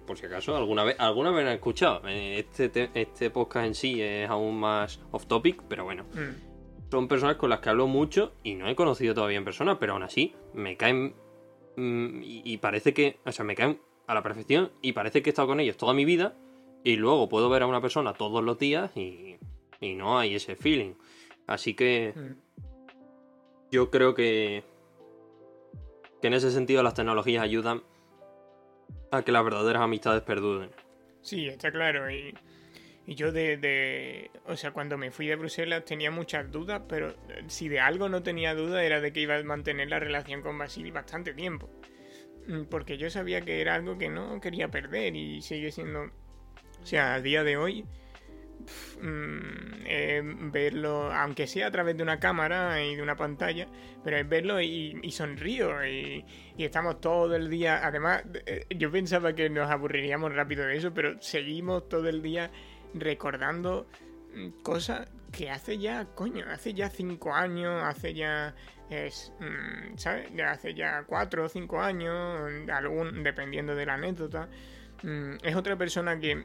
por 0.06 0.16
si 0.16 0.26
acaso, 0.26 0.56
alguna 0.56 0.84
vez, 0.84 0.94
alguna 1.00 1.30
vez 1.30 1.42
me 1.42 1.50
han 1.50 1.56
escuchado. 1.56 2.02
Eh, 2.06 2.38
este, 2.38 2.90
este 2.94 3.30
podcast 3.30 3.66
en 3.66 3.74
sí 3.74 4.00
es 4.00 4.30
aún 4.30 4.60
más 4.60 5.00
off 5.10 5.26
topic, 5.26 5.62
pero 5.68 5.82
bueno. 5.84 6.04
Mm. 6.14 6.49
Son 6.90 7.08
personas 7.08 7.36
con 7.36 7.50
las 7.50 7.60
que 7.60 7.68
hablo 7.68 7.86
mucho 7.86 8.32
y 8.42 8.54
no 8.54 8.68
he 8.68 8.74
conocido 8.74 9.14
todavía 9.14 9.38
en 9.38 9.44
persona, 9.44 9.78
pero 9.78 9.92
aún 9.92 10.02
así 10.02 10.34
me 10.54 10.76
caen. 10.76 11.14
Mm, 11.76 12.20
y, 12.22 12.56
parece 12.58 12.92
que. 12.92 13.18
O 13.24 13.32
sea, 13.32 13.44
me 13.44 13.54
caen 13.54 13.80
a 14.06 14.14
la 14.14 14.22
perfección 14.22 14.72
y 14.82 14.92
parece 14.92 15.22
que 15.22 15.30
he 15.30 15.32
estado 15.32 15.48
con 15.48 15.60
ellos 15.60 15.76
toda 15.76 15.94
mi 15.94 16.04
vida. 16.04 16.34
Y 16.82 16.96
luego 16.96 17.28
puedo 17.28 17.48
ver 17.48 17.62
a 17.62 17.66
una 17.66 17.80
persona 17.80 18.14
todos 18.14 18.42
los 18.42 18.58
días 18.58 18.96
y, 18.96 19.36
y 19.80 19.94
no 19.94 20.18
hay 20.18 20.34
ese 20.34 20.56
feeling. 20.56 20.94
Así 21.46 21.74
que. 21.74 22.12
Mm 22.16 22.50
yo 23.70 23.90
creo 23.90 24.14
que, 24.14 24.64
que 26.20 26.26
en 26.26 26.34
ese 26.34 26.50
sentido 26.50 26.82
las 26.82 26.94
tecnologías 26.94 27.42
ayudan 27.42 27.82
a 29.10 29.22
que 29.22 29.32
las 29.32 29.44
verdaderas 29.44 29.82
amistades 29.82 30.22
perduren. 30.22 30.70
Sí, 31.22 31.46
está 31.46 31.70
claro. 31.70 32.10
Y, 32.10 32.34
yo 33.06 33.32
de, 33.32 34.30
O 34.46 34.56
sea, 34.56 34.72
cuando 34.72 34.96
me 34.98 35.10
fui 35.10 35.26
de 35.26 35.36
Bruselas 35.36 35.84
tenía 35.84 36.10
muchas 36.10 36.50
dudas, 36.50 36.82
pero 36.88 37.14
si 37.48 37.68
de 37.68 37.80
algo 37.80 38.08
no 38.08 38.22
tenía 38.22 38.54
duda 38.54 38.84
era 38.84 39.00
de 39.00 39.12
que 39.12 39.20
iba 39.20 39.36
a 39.36 39.42
mantener 39.42 39.88
la 39.88 39.98
relación 39.98 40.42
con 40.42 40.58
Basili 40.58 40.90
bastante 40.90 41.34
tiempo. 41.34 41.70
Mm, 42.46 42.64
porque 42.64 42.98
yo 42.98 43.10
sabía 43.10 43.40
que 43.40 43.60
era 43.60 43.74
algo 43.74 43.98
que 43.98 44.08
no 44.08 44.40
quería 44.40 44.68
perder 44.68 45.16
y 45.16 45.42
sigue 45.42 45.70
siendo... 45.72 46.10
O 46.82 46.86
sea, 46.86 47.14
a 47.14 47.20
día 47.20 47.44
de 47.44 47.56
hoy 47.56 47.84
Mm, 49.00 49.84
eh, 49.86 50.22
verlo, 50.24 51.12
aunque 51.12 51.46
sea 51.46 51.68
a 51.68 51.70
través 51.70 51.96
de 51.96 52.02
una 52.02 52.20
cámara 52.20 52.82
y 52.84 52.96
de 52.96 53.02
una 53.02 53.16
pantalla, 53.16 53.66
pero 54.04 54.18
es 54.18 54.28
verlo 54.28 54.60
y, 54.60 55.10
sonrío 55.10 55.84
y, 55.86 56.24
estamos 56.58 57.00
todo 57.00 57.34
el 57.36 57.48
día. 57.50 57.86
Además, 57.86 58.22
eh, 58.46 58.66
yo 58.76 58.90
pensaba 58.90 59.34
que 59.34 59.48
nos 59.50 59.70
aburriríamos 59.70 60.34
rápido 60.34 60.64
de 60.66 60.76
eso, 60.76 60.92
pero 60.92 61.20
seguimos 61.20 61.88
todo 61.88 62.08
el 62.08 62.22
día 62.22 62.50
recordando 62.94 63.86
mm, 64.34 64.62
cosas 64.62 65.08
que 65.32 65.50
hace 65.50 65.78
ya, 65.78 66.06
coño, 66.14 66.44
hace 66.50 66.74
ya 66.74 66.90
cinco 66.90 67.32
años, 67.32 67.82
hace 67.84 68.14
ya 68.14 68.54
mm, 68.90 69.96
¿sabes? 69.96 70.28
Hace 70.44 70.74
ya 70.74 71.04
cuatro 71.06 71.44
o 71.44 71.48
cinco 71.48 71.80
años, 71.80 72.68
algún, 72.72 73.22
dependiendo 73.22 73.74
de 73.74 73.86
la 73.86 73.94
anécdota. 73.94 74.48
es 75.42 75.56
otra 75.56 75.76
persona 75.76 76.18
que 76.18 76.44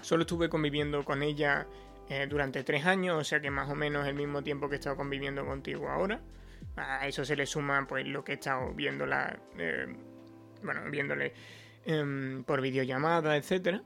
Solo 0.00 0.22
estuve 0.22 0.48
conviviendo 0.48 1.04
con 1.04 1.22
ella 1.22 1.66
eh, 2.08 2.26
durante 2.28 2.62
tres 2.62 2.84
años, 2.86 3.20
o 3.20 3.24
sea 3.24 3.40
que 3.40 3.50
más 3.50 3.70
o 3.70 3.74
menos 3.74 4.06
el 4.06 4.14
mismo 4.14 4.42
tiempo 4.42 4.68
que 4.68 4.76
he 4.76 4.78
estado 4.78 4.96
conviviendo 4.96 5.44
contigo 5.44 5.88
ahora. 5.88 6.20
A 6.76 7.06
eso 7.06 7.24
se 7.24 7.36
le 7.36 7.46
suma 7.46 7.86
pues 7.88 8.06
lo 8.06 8.22
que 8.22 8.32
he 8.32 8.34
estado 8.34 8.72
viéndola, 8.74 9.38
eh, 9.58 9.86
bueno, 10.62 10.82
viéndole 10.90 11.32
em, 11.84 12.44
por 12.44 12.60
videollamada, 12.60 13.36
etcétera, 13.36 13.82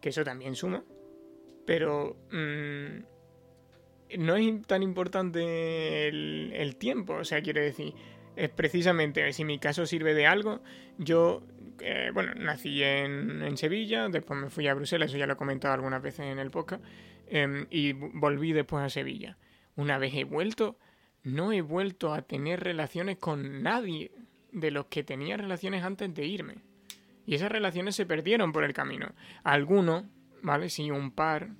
que 0.00 0.10
eso 0.10 0.24
también 0.24 0.54
suma. 0.54 0.84
Pero 1.68 2.16
mm, 2.32 4.16
no 4.20 4.36
es 4.36 4.66
tan 4.66 4.82
importante 4.82 6.08
el, 6.08 6.76
tiempo, 6.76 7.12
o 7.12 7.24
sea, 7.26 7.42
quiere 7.42 7.60
decir, 7.60 7.92
es 8.36 8.48
precisamente 8.48 9.30
si 9.34 9.44
mi 9.44 9.58
caso 9.58 9.84
sirve 9.84 10.14
de 10.14 10.26
algo, 10.26 10.62
yo 10.96 11.42
bueno, 12.14 12.32
nací 12.36 12.82
en, 12.82 13.54
Sevilla, 13.58 14.08
después 14.08 14.40
me 14.40 14.48
fui 14.48 14.66
a 14.66 14.72
Bruselas, 14.72 15.10
eso 15.10 15.18
ya 15.18 15.26
lo 15.26 15.34
he 15.34 15.36
comentado 15.36 15.74
algunas 15.74 16.00
veces 16.00 16.20
en 16.20 16.38
el 16.38 16.50
podcast, 16.50 16.82
em, 17.26 17.66
y 17.68 17.92
volví 17.92 18.54
después 18.54 18.82
a 18.82 18.88
Sevilla. 18.88 19.36
Una 19.76 19.98
vez 19.98 20.14
he 20.14 20.24
vuelto, 20.24 20.78
no 21.22 21.52
he 21.52 21.60
vuelto 21.60 22.14
a 22.14 22.22
tener 22.22 22.60
relaciones 22.60 23.18
con 23.18 23.62
nadie 23.62 24.10
de 24.52 24.70
los 24.70 24.86
que 24.86 25.04
tenía 25.04 25.36
relaciones 25.36 25.84
antes 25.84 26.14
de 26.14 26.24
irme. 26.24 26.54
Y 27.26 27.34
esas 27.34 27.52
relaciones 27.52 27.94
se 27.94 28.06
perdieron 28.06 28.52
por 28.52 28.64
el 28.64 28.72
camino. 28.72 29.12
Algunos, 29.44 30.04
¿vale? 30.42 30.68
Sí, 30.68 30.90
un 30.90 31.10
par, 31.10 31.50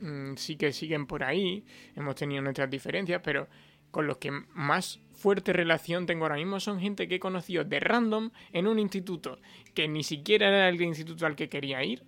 mm, 0.00 0.34
sí 0.36 0.56
que 0.56 0.72
siguen 0.72 1.06
por 1.06 1.24
ahí, 1.24 1.64
hemos 1.96 2.14
tenido 2.14 2.42
nuestras 2.42 2.70
diferencias, 2.70 3.20
pero 3.22 3.48
con 3.90 4.06
los 4.06 4.18
que 4.18 4.30
más 4.30 5.00
fuerte 5.12 5.52
relación 5.52 6.06
tengo 6.06 6.24
ahora 6.24 6.36
mismo 6.36 6.58
son 6.58 6.80
gente 6.80 7.06
que 7.06 7.16
he 7.16 7.20
conocido 7.20 7.64
de 7.64 7.78
random 7.78 8.30
en 8.52 8.66
un 8.66 8.78
instituto, 8.78 9.38
que 9.72 9.86
ni 9.86 10.02
siquiera 10.02 10.48
era 10.48 10.68
el 10.68 10.82
instituto 10.82 11.26
al 11.26 11.36
que 11.36 11.48
quería 11.48 11.82
ir, 11.84 12.02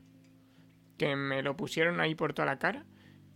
que 0.99 1.15
me 1.15 1.43
lo 1.43 1.57
pusieron 1.57 2.01
ahí 2.01 2.15
por 2.15 2.33
toda 2.33 2.47
la 2.47 2.59
cara 2.59 2.85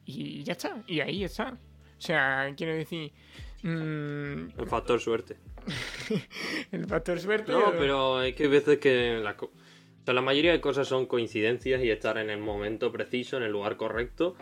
y 0.05 0.43
ya 0.43 0.55
está, 0.55 0.83
y 0.87 1.01
ahí 1.01 1.25
está. 1.25 1.59
O 1.97 2.01
sea, 2.01 2.53
quiero 2.57 2.75
decir... 2.75 3.13
Mm, 3.63 4.59
el 4.59 4.67
factor 4.67 5.01
suerte. 5.01 5.37
el 6.73 6.87
factor 6.87 7.21
suerte. 7.21 7.53
No, 7.53 7.73
pero 7.79 8.23
es 8.23 8.35
que 8.35 8.45
hay 8.45 8.49
veces 8.49 8.79
que 8.79 9.21
la, 9.23 9.37
o 10.03 10.05
sea, 10.05 10.15
la 10.15 10.23
mayoría 10.23 10.53
de 10.53 10.61
cosas 10.61 10.89
son 10.89 11.07
coincidencias 11.07 11.83
y 11.83 11.91
estar 11.91 12.17
en 12.19 12.31
el 12.31 12.39
momento 12.39 12.91
preciso, 12.91 13.37
en 13.37 13.43
el 13.43 13.53
lugar 13.53 13.77
correcto. 13.77 14.35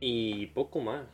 Y 0.00 0.46
poco 0.48 0.80
más. 0.80 1.06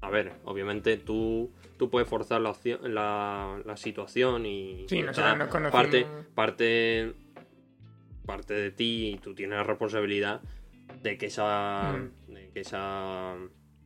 A 0.00 0.10
ver, 0.10 0.32
obviamente 0.44 0.96
tú, 0.96 1.50
tú 1.76 1.90
puedes 1.90 2.08
forzar 2.08 2.40
la, 2.40 2.54
la, 2.82 3.60
la 3.64 3.76
situación 3.76 4.46
y... 4.46 4.86
Sí, 4.88 5.02
nosotros 5.02 5.36
nos 5.38 5.72
parte, 5.72 6.06
parte, 6.34 7.12
parte 8.24 8.54
de 8.54 8.70
ti 8.70 9.14
y 9.14 9.18
tú 9.18 9.34
tienes 9.34 9.56
la 9.56 9.64
responsabilidad 9.64 10.40
de 11.02 11.18
que 11.18 11.26
esa, 11.26 11.92
mm. 11.92 12.32
de 12.32 12.50
que 12.50 12.60
esa 12.60 13.34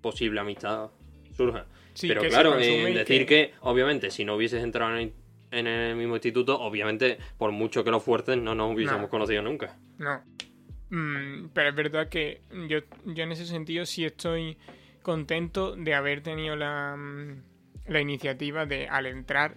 posible 0.03 0.41
amistad 0.41 0.91
surja. 1.35 1.67
Pero 2.01 2.23
claro, 2.23 2.57
decir 2.57 3.27
que... 3.27 3.53
obviamente, 3.61 4.11
si 4.11 4.25
no 4.25 4.37
hubieses 4.37 4.63
entrado 4.63 4.97
en 4.97 5.15
el, 5.53 5.97
mismo 5.97 6.15
instituto, 6.15 6.61
obviamente, 6.61 7.19
por 7.39 7.53
mucho 7.53 7.85
que 7.85 7.91
lo 7.91 8.01
fuerces, 8.01 8.37
no 8.37 8.55
nos 8.55 8.75
hubiésemos 8.75 9.09
conocido 9.09 9.43
nunca. 9.43 9.77
No. 9.99 10.21
Mm, 10.91 11.49
pero 11.55 11.71
es 11.71 11.75
verdad 11.75 12.09
que 12.09 12.43
yo, 12.69 12.81
yo 13.07 13.25
en 13.25 13.33
ese 13.33 13.47
sentido 13.47 13.87
sí 13.87 14.05
estoy 14.05 14.59
contento 15.03 15.75
de 15.75 15.95
haber 15.95 16.23
tenido 16.23 16.55
la, 16.55 16.97
mm, 16.97 17.43
la 17.87 18.01
iniciativa 18.01 18.67
de, 18.67 18.89
al 18.89 19.07
entrar, 19.07 19.57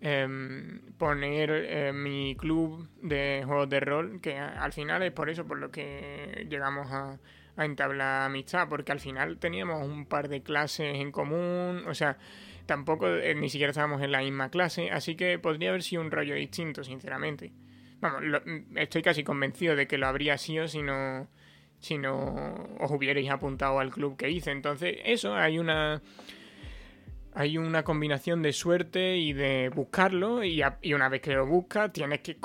em, 0.00 0.80
poner 0.98 1.50
eh, 1.50 1.92
mi 1.92 2.36
club 2.36 2.88
de 3.02 3.42
juegos 3.46 3.68
de 3.68 3.80
rol, 3.80 4.20
que 4.20 4.38
al 4.38 4.72
final 4.72 5.02
es 5.02 5.12
por 5.12 5.30
eso 5.30 5.46
por 5.46 5.58
lo 5.58 5.70
que 5.70 6.46
llegamos 6.50 6.90
a, 6.90 7.18
a 7.56 7.64
entablar 7.64 8.22
amistad, 8.22 8.68
porque 8.68 8.92
al 8.92 9.00
final 9.00 9.38
teníamos 9.38 9.86
un 9.86 10.06
par 10.06 10.28
de 10.28 10.42
clases 10.42 10.96
en 10.96 11.10
común, 11.10 11.84
o 11.86 11.94
sea, 11.94 12.18
tampoco 12.66 13.08
eh, 13.08 13.34
ni 13.34 13.48
siquiera 13.48 13.70
estábamos 13.70 14.02
en 14.02 14.12
la 14.12 14.20
misma 14.20 14.50
clase, 14.50 14.90
así 14.90 15.16
que 15.16 15.38
podría 15.38 15.70
haber 15.70 15.82
sido 15.82 16.02
un 16.02 16.10
rollo 16.10 16.34
distinto, 16.34 16.84
sinceramente. 16.84 17.52
Vamos, 18.00 18.22
mm, 18.22 18.76
estoy 18.76 19.02
casi 19.02 19.24
convencido 19.24 19.74
de 19.74 19.86
que 19.86 19.98
lo 19.98 20.06
habría 20.06 20.36
sido 20.36 20.68
si 20.68 20.82
no 20.82 21.28
si 21.78 21.98
no 21.98 22.54
os 22.80 22.90
hubierais 22.90 23.30
apuntado 23.30 23.78
al 23.78 23.90
club 23.90 24.16
que 24.16 24.30
hice. 24.30 24.50
Entonces, 24.50 24.98
eso, 25.04 25.34
hay 25.34 25.58
una. 25.58 26.02
Hay 27.38 27.58
una 27.58 27.84
combinación 27.84 28.40
de 28.40 28.54
suerte 28.54 29.18
y 29.18 29.34
de 29.34 29.68
buscarlo, 29.68 30.42
y, 30.42 30.62
una 30.94 31.10
vez 31.10 31.20
que 31.20 31.34
lo 31.34 31.46
buscas, 31.46 31.92
tienes 31.92 32.20
que, 32.20 32.38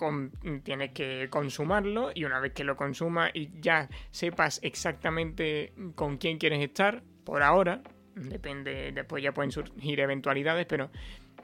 tienes 0.63 0.91
que 0.91 1.30
consumarlo, 1.30 2.11
y 2.13 2.26
una 2.26 2.41
vez 2.41 2.51
que 2.51 2.65
lo 2.65 2.76
consumas 2.76 3.32
y 3.34 3.49
ya 3.61 3.88
sepas 4.09 4.59
exactamente 4.61 5.72
con 5.95 6.17
quién 6.17 6.38
quieres 6.38 6.61
estar, 6.61 7.03
por 7.24 7.41
ahora, 7.41 7.82
depende, 8.16 8.91
después 8.91 9.24
ya 9.24 9.34
pueden 9.34 9.51
surgir 9.51 9.99
eventualidades, 9.99 10.66
pero 10.66 10.89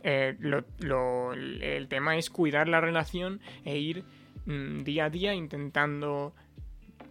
eh, 0.03 0.35
el 1.61 1.87
tema 1.87 2.17
es 2.17 2.29
cuidar 2.29 2.67
la 2.67 2.81
relación 2.81 3.41
e 3.65 3.77
ir 3.77 4.03
mm, 4.45 4.83
día 4.83 5.05
a 5.05 5.09
día 5.09 5.33
intentando 5.33 6.33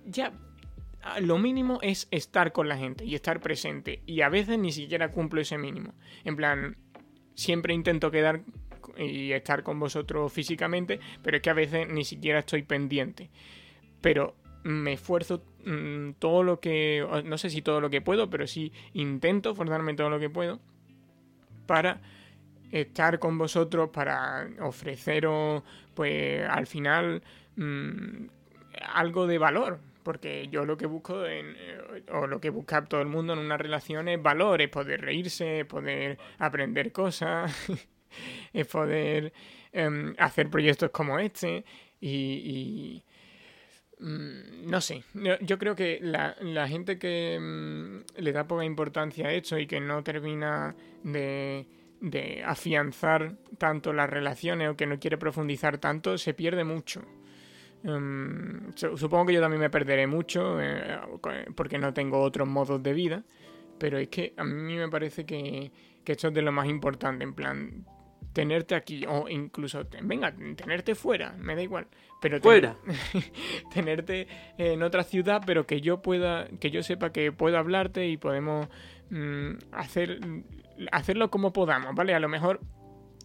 ya 0.05 0.33
lo 1.21 1.39
mínimo 1.39 1.79
es 1.83 2.09
estar 2.11 2.53
con 2.53 2.69
la 2.69 2.77
gente 2.77 3.05
y 3.05 3.15
estar 3.15 3.41
presente. 3.41 4.03
Y 4.07 4.23
a 4.23 4.29
veces 4.29 4.59
ni 4.59 4.73
siquiera 4.73 5.11
cumplo 5.11 5.41
ese 5.41 5.59
mínimo. 5.59 5.95
En 6.25 6.37
plan, 6.37 6.77
siempre 7.35 7.75
intento 7.75 8.11
quedar 8.11 8.43
y 8.99 9.33
estar 9.33 9.63
con 9.63 9.79
vosotros 9.79 10.33
físicamente, 10.33 11.01
pero 11.23 11.37
es 11.37 11.43
que 11.43 11.51
a 11.51 11.55
veces 11.55 11.89
ni 11.89 12.05
siquiera 12.05 12.41
estoy 12.41 12.63
pendiente. 12.63 13.31
Pero 14.01 14.35
me 14.67 14.95
esfuerzo 14.95 15.45
mm, 15.65 16.13
todo 16.19 16.43
lo 16.43 16.61
que, 16.61 17.07
no 17.25 17.39
sé 17.39 17.51
si 17.51 17.63
todo 17.63 17.81
lo 17.81 17.89
que 17.91 18.01
puedo, 18.01 18.29
pero 18.29 18.47
sí 18.47 18.73
intento 18.95 19.55
forzarme 19.55 19.95
todo 19.95 20.11
lo 20.11 20.19
que 20.19 20.29
puedo 20.29 20.61
para 21.67 22.01
estar 22.73 23.19
con 23.19 23.39
vosotros, 23.39 23.91
para 23.91 24.49
ofreceros, 24.61 25.63
pues 25.95 26.43
al 26.49 26.67
final, 26.67 27.23
mm, 27.57 28.27
algo 28.95 29.27
de 29.27 29.39
valor. 29.39 29.79
Porque 30.03 30.47
yo 30.53 30.65
lo 30.65 30.77
que 30.77 30.87
busco, 30.87 31.27
en, 31.27 31.57
o 32.13 32.29
lo 32.29 32.41
que 32.41 32.51
busca 32.51 32.85
todo 32.85 33.01
el 33.01 33.09
mundo 33.09 33.33
en 33.33 33.41
una 33.41 33.57
relación 33.57 34.09
es 34.09 34.23
valor, 34.23 34.63
es 34.63 34.69
poder 34.69 35.01
reírse, 35.01 35.61
es 35.61 35.67
poder 35.67 36.19
aprender 36.39 36.93
cosas, 36.93 37.53
es 38.53 38.67
poder 38.69 39.33
em, 39.73 40.15
hacer 40.19 40.49
proyectos 40.49 40.91
como 40.91 41.19
este. 41.19 41.65
Y, 42.01 43.03
no 43.99 44.81
sé, 44.81 45.05
yo 45.41 45.59
creo 45.59 45.75
que 45.75 45.99
la, 46.03 46.69
gente 46.69 46.99
que 46.99 47.39
mm, 47.41 48.21
le 48.21 48.33
da 48.33 48.47
poca 48.47 48.65
importancia 48.65 49.29
a 49.29 49.33
esto 49.33 49.59
y 49.59 49.67
que 49.67 49.81
no 49.81 50.03
termina 50.03 50.75
de, 51.03 51.67
de 52.01 52.43
afianzar 52.45 53.37
tanto 53.59 53.93
las 53.93 54.11
relaciones 54.11 54.69
o 54.69 54.77
que 54.77 54.87
no 54.87 54.99
quiere 54.99 55.17
profundizar 55.17 55.79
tanto, 55.79 56.19
se 56.19 56.35
pierde 56.35 56.65
mucho. 56.65 57.03
Em, 57.85 58.73
supongo 58.75 59.27
que 59.27 59.35
yo 59.35 59.41
también 59.41 59.61
me 59.61 59.71
perderé 59.71 60.07
mucho 60.07 60.61
eh, 60.61 60.99
porque 61.55 61.79
no 61.79 61.95
tengo 61.95 62.21
otros 62.21 62.49
modos 62.49 62.83
de 62.83 62.93
vida, 62.93 63.23
pero 63.79 63.99
es 63.99 64.09
que 64.09 64.35
a 64.37 64.45
mí 64.45 64.77
me 64.77 64.89
parece 64.89 65.25
que, 65.25 65.71
que 66.05 66.13
esto 66.13 66.29
es 66.29 66.35
de 66.35 66.43
lo 66.43 66.53
más 66.53 66.69
importante, 66.69 67.25
en 67.25 67.35
plan, 67.35 67.87
tenerte 68.37 68.75
aquí 68.75 69.07
o 69.09 69.31
incluso, 69.31 69.89
venga, 70.03 70.31
tenerte 70.31 70.95
fuera, 70.95 71.33
me 71.39 71.57
da 71.57 71.63
igual, 71.63 71.87
pero 72.21 72.39
fuera. 72.39 72.77
tenerte 73.73 74.29
en 74.59 74.83
otra 74.83 75.05
ciudad, 75.05 75.41
pero 75.47 75.67
que 75.67 75.81
yo 75.81 76.03
pueda, 76.03 76.47
que 76.61 76.71
yo 76.71 76.83
sepa 76.83 77.13
que 77.13 77.33
puedo 77.33 77.57
hablarte 77.57 78.07
y 78.07 78.19
podemos 78.19 78.69
mm, 79.09 79.53
hacer, 79.73 80.21
hacerlo 80.93 81.31
como 81.31 81.55
podamos, 81.55 81.95
¿vale? 81.95 82.15
A 82.15 82.21
lo 82.21 82.29
mejor 82.29 82.61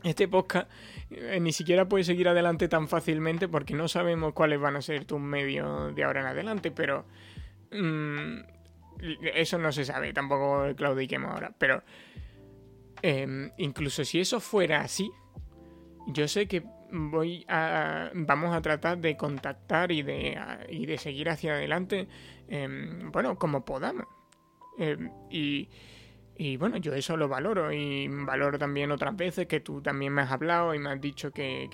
este 0.02 0.30
podcast 0.30 0.72
eh, 1.10 1.42
ni 1.42 1.52
siquiera 1.52 1.90
puede 1.90 2.06
seguir 2.06 2.30
adelante 2.30 2.70
tan 2.70 2.88
fácilmente 2.88 3.50
porque 3.50 3.74
no 3.74 3.90
sabemos 3.90 4.32
cuáles 4.32 4.62
van 4.62 4.78
a 4.78 4.82
ser 4.82 5.04
tus 5.04 5.20
medios 5.20 5.94
de 5.94 6.06
ahora 6.06 6.22
en 6.22 6.28
adelante, 6.28 6.72
pero 6.72 7.04
mm, 7.70 8.38
eso 9.34 9.58
no 9.58 9.74
se 9.74 9.84
sabe, 9.84 10.14
tampoco 10.14 10.74
claudiquemos 10.78 11.32
ahora, 11.34 11.52
pero 11.58 11.84
em, 13.02 13.52
incluso 13.58 14.06
si 14.06 14.20
eso 14.20 14.40
fuera 14.40 14.82
así, 14.82 15.12
yo 16.08 16.28
sé 16.28 16.48
que 16.48 16.64
voy 16.92 17.46
a 17.48 18.12
vamos 18.14 18.56
a 18.56 18.62
tratar 18.62 18.98
de 18.98 19.16
contactar 19.16 19.92
y 19.92 20.02
de, 20.02 20.38
y 20.70 20.86
de 20.86 20.98
seguir 20.98 21.30
hacia 21.30 21.54
adelante, 21.54 22.08
em, 22.48 23.12
bueno, 23.12 23.38
como 23.38 23.64
podamos. 23.66 24.06
Em, 24.78 25.12
y 25.30 25.70
y 26.44 26.58
bueno, 26.58 26.78
yo 26.78 26.96
eso 26.96 27.18
lo 27.18 27.28
valoro 27.28 27.72
y 27.72 28.08
valoro 28.08 28.58
también 28.58 28.92
otras 28.92 29.16
veces 29.16 29.46
que 29.46 29.60
tú 29.60 29.80
también 29.80 30.12
me 30.12 30.24
has 30.24 30.32
hablado 30.32 30.74
y 30.74 30.80
me 30.80 30.90
has 30.90 31.00
dicho 31.00 31.32
que, 31.32 31.70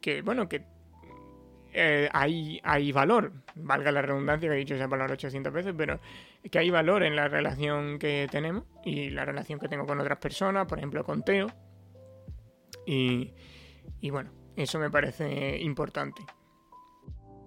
que, 0.00 0.22
bueno, 0.22 0.46
que 0.46 0.62
eh, 1.72 2.08
hay, 2.12 2.60
hay 2.62 2.92
valor, 2.92 3.32
valga 3.54 3.90
la 3.92 4.02
redundancia 4.02 4.48
que 4.48 4.54
he 4.54 4.58
dicho 4.58 4.74
esa 4.74 4.88
palabra 4.88 5.14
800 5.14 5.52
veces, 5.52 5.74
pero 5.76 6.00
que 6.50 6.58
hay 6.58 6.70
valor 6.70 7.02
en 7.02 7.16
la 7.16 7.28
relación 7.28 7.98
que 7.98 8.28
tenemos 8.30 8.64
y 8.84 9.10
la 9.10 9.24
relación 9.24 9.58
que 9.58 9.68
tengo 9.68 9.86
con 9.86 10.00
otras 10.00 10.18
personas, 10.18 10.66
por 10.66 10.78
ejemplo 10.78 11.04
con 11.04 11.22
Teo. 11.22 11.46
Y, 12.86 13.32
y 14.00 14.10
bueno, 14.10 14.30
eso 14.56 14.78
me 14.78 14.90
parece 14.90 15.58
importante. 15.60 16.22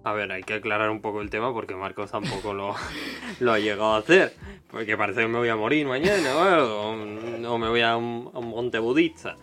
A 0.06 0.12
ver, 0.12 0.30
hay 0.30 0.44
que 0.44 0.54
aclarar 0.54 0.90
un 0.90 1.00
poco 1.00 1.20
el 1.20 1.30
tema 1.30 1.52
porque 1.52 1.74
Marcos 1.74 2.12
tampoco 2.12 2.54
lo, 2.54 2.76
lo 3.40 3.52
ha 3.52 3.58
llegado 3.58 3.94
a 3.94 3.98
hacer. 3.98 4.34
Porque 4.70 4.96
parece 4.96 5.22
que 5.22 5.26
me 5.26 5.38
voy 5.38 5.48
a 5.48 5.56
morir 5.56 5.84
mañana 5.84 6.36
o, 6.36 6.92
o 6.92 7.58
me 7.58 7.68
voy 7.68 7.80
a 7.80 7.96
un, 7.96 8.30
monte 8.32 8.78
budista. 8.78 9.36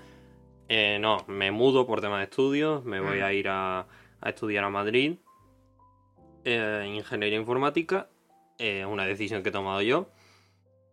Eh, 0.70 0.98
no, 1.02 1.18
me 1.28 1.52
mudo 1.52 1.86
por 1.86 2.00
tema 2.00 2.20
de 2.20 2.24
estudios, 2.24 2.86
me 2.86 3.02
voy 3.02 3.20
mm. 3.20 3.24
a 3.24 3.34
ir 3.34 3.50
a, 3.50 3.86
estudiar 4.30 4.64
a 4.64 4.70
Madrid. 4.70 5.18
Eh, 6.46 6.94
ingeniería 6.96 7.40
informática. 7.40 8.10
Es 8.58 8.86
una 8.86 9.06
decisión 9.06 9.44
que 9.44 9.50
he 9.50 9.52
tomado 9.52 9.82
yo, 9.82 10.10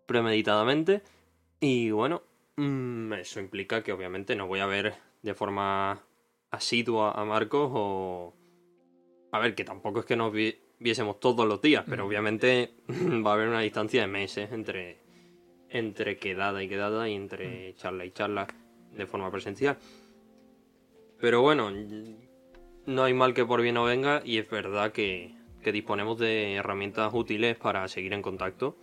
premeditadamente. 0.07 1.03
Y 1.61 1.91
bueno, 1.91 2.23
mm, 2.57 3.13
eso 3.15 3.41
implica 3.41 3.83
que 3.83 3.93
obviamente 3.93 4.35
no 4.37 4.47
voy 4.47 4.61
a 4.61 4.67
ver 4.67 4.95
de 5.23 5.35
forma 5.35 6.03
asidua 6.51 7.13
a 7.13 7.25
Marcos 7.25 7.71
o 7.73 8.35
a 9.33 9.39
ver, 9.39 9.55
que 9.55 9.65
tampoco 9.65 10.01
es 10.01 10.07
que 10.07 10.17
nos 10.17 10.33
viésemos 10.79 11.21
todos 11.21 11.47
los 11.47 11.63
días, 11.63 11.85
pero 11.89 12.07
obviamente 12.07 12.75
va 13.25 13.31
a 13.31 13.35
haber 13.35 13.49
una 13.49 13.61
distancia 13.61 14.01
de 14.03 14.09
meses 14.09 14.51
entre, 14.53 14.99
entre 15.69 16.19
quedada 16.19 16.63
y 16.63 16.69
quedada 16.69 17.09
y 17.09 17.15
entre 17.15 17.75
charla 17.77 18.05
y 18.05 18.11
charla 18.11 18.49
de 18.93 19.07
forma 19.07 19.31
presencial. 19.31 19.79
Pero 21.21 21.43
bueno, 21.43 21.71
no 22.91 23.05
hay 23.05 23.15
mal 23.15 23.35
que 23.35 23.45
por 23.45 23.63
bien 23.63 23.77
no 23.77 23.85
venga 23.85 24.23
y 24.25 24.39
es 24.39 24.51
verdad 24.51 24.93
que, 24.93 25.35
que 25.63 25.73
disponemos 25.73 26.19
de 26.19 26.55
herramientas 26.55 27.13
útiles 27.15 27.57
para 27.57 27.87
seguir 27.89 28.13
en 28.13 28.23
contacto. 28.23 28.77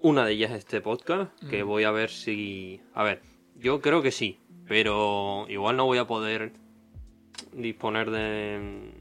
Una 0.00 0.24
de 0.24 0.32
ellas 0.32 0.52
es 0.52 0.58
este 0.60 0.80
podcast, 0.80 1.30
que 1.50 1.62
voy 1.62 1.84
a 1.84 1.90
ver 1.90 2.08
si... 2.08 2.80
A 2.94 3.02
ver, 3.02 3.20
yo 3.56 3.80
creo 3.82 4.00
que 4.00 4.12
sí, 4.12 4.38
pero 4.66 5.44
igual 5.48 5.76
no 5.76 5.84
voy 5.84 5.98
a 5.98 6.06
poder 6.06 6.52
disponer 7.52 8.10
de 8.10 8.92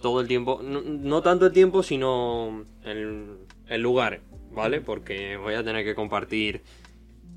todo 0.00 0.20
el 0.20 0.28
tiempo, 0.28 0.60
no, 0.62 1.22
tanto 1.22 1.46
el 1.46 1.52
tiempo, 1.52 1.82
sino 1.82 2.64
el, 2.84 3.38
el 3.66 3.82
lugar, 3.82 4.20
¿vale? 4.52 4.80
Porque 4.80 5.36
voy 5.36 5.54
a 5.54 5.64
tener 5.64 5.84
que 5.84 5.96
compartir 5.96 6.62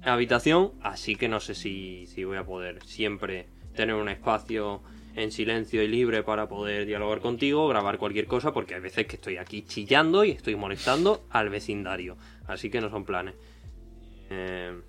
habitación, 0.03 0.73
así 0.81 1.15
que 1.15 1.27
no 1.27 1.39
sé 1.39 1.55
si, 1.55 2.05
si 2.07 2.23
voy 2.23 2.37
a 2.37 2.45
poder 2.45 2.83
siempre 2.83 3.47
tener 3.75 3.95
un 3.95 4.09
espacio 4.09 4.81
en 5.15 5.31
silencio 5.31 5.83
y 5.83 5.87
libre 5.87 6.23
para 6.23 6.47
poder 6.47 6.85
dialogar 6.85 7.19
contigo, 7.19 7.67
grabar 7.67 7.97
cualquier 7.97 8.25
cosa, 8.25 8.51
porque 8.53 8.75
hay 8.75 8.81
veces 8.81 9.05
que 9.05 9.15
estoy 9.15 9.37
aquí 9.37 9.63
chillando 9.63 10.23
y 10.23 10.31
estoy 10.31 10.55
molestando 10.55 11.23
al 11.29 11.49
vecindario. 11.49 12.17
Así 12.47 12.69
que 12.69 12.81
no 12.81 12.89
son 12.89 13.05
planes. 13.05 13.35
Eh, 14.29 14.79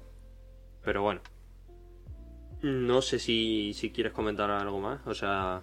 pero 0.83 1.03
bueno. 1.03 1.21
No 2.63 3.03
sé 3.03 3.19
si, 3.19 3.73
si 3.75 3.91
quieres 3.91 4.13
comentar 4.13 4.51
algo 4.51 4.81
más. 4.81 5.07
O 5.07 5.13
sea, 5.13 5.63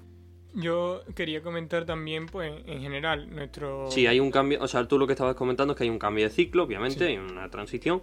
yo 0.53 1.01
quería 1.15 1.41
comentar 1.41 1.85
también, 1.85 2.25
pues, 2.25 2.53
en 2.65 2.81
general, 2.81 3.33
nuestro... 3.33 3.89
Sí, 3.89 4.05
hay 4.07 4.19
un 4.19 4.31
cambio, 4.31 4.61
o 4.61 4.67
sea, 4.67 4.85
tú 4.85 4.99
lo 4.99 5.07
que 5.07 5.13
estabas 5.13 5.35
comentando 5.35 5.73
es 5.73 5.77
que 5.77 5.85
hay 5.85 5.89
un 5.89 5.99
cambio 5.99 6.25
de 6.25 6.29
ciclo, 6.29 6.63
obviamente, 6.63 7.05
hay 7.05 7.17
una 7.17 7.49
transición 7.49 8.01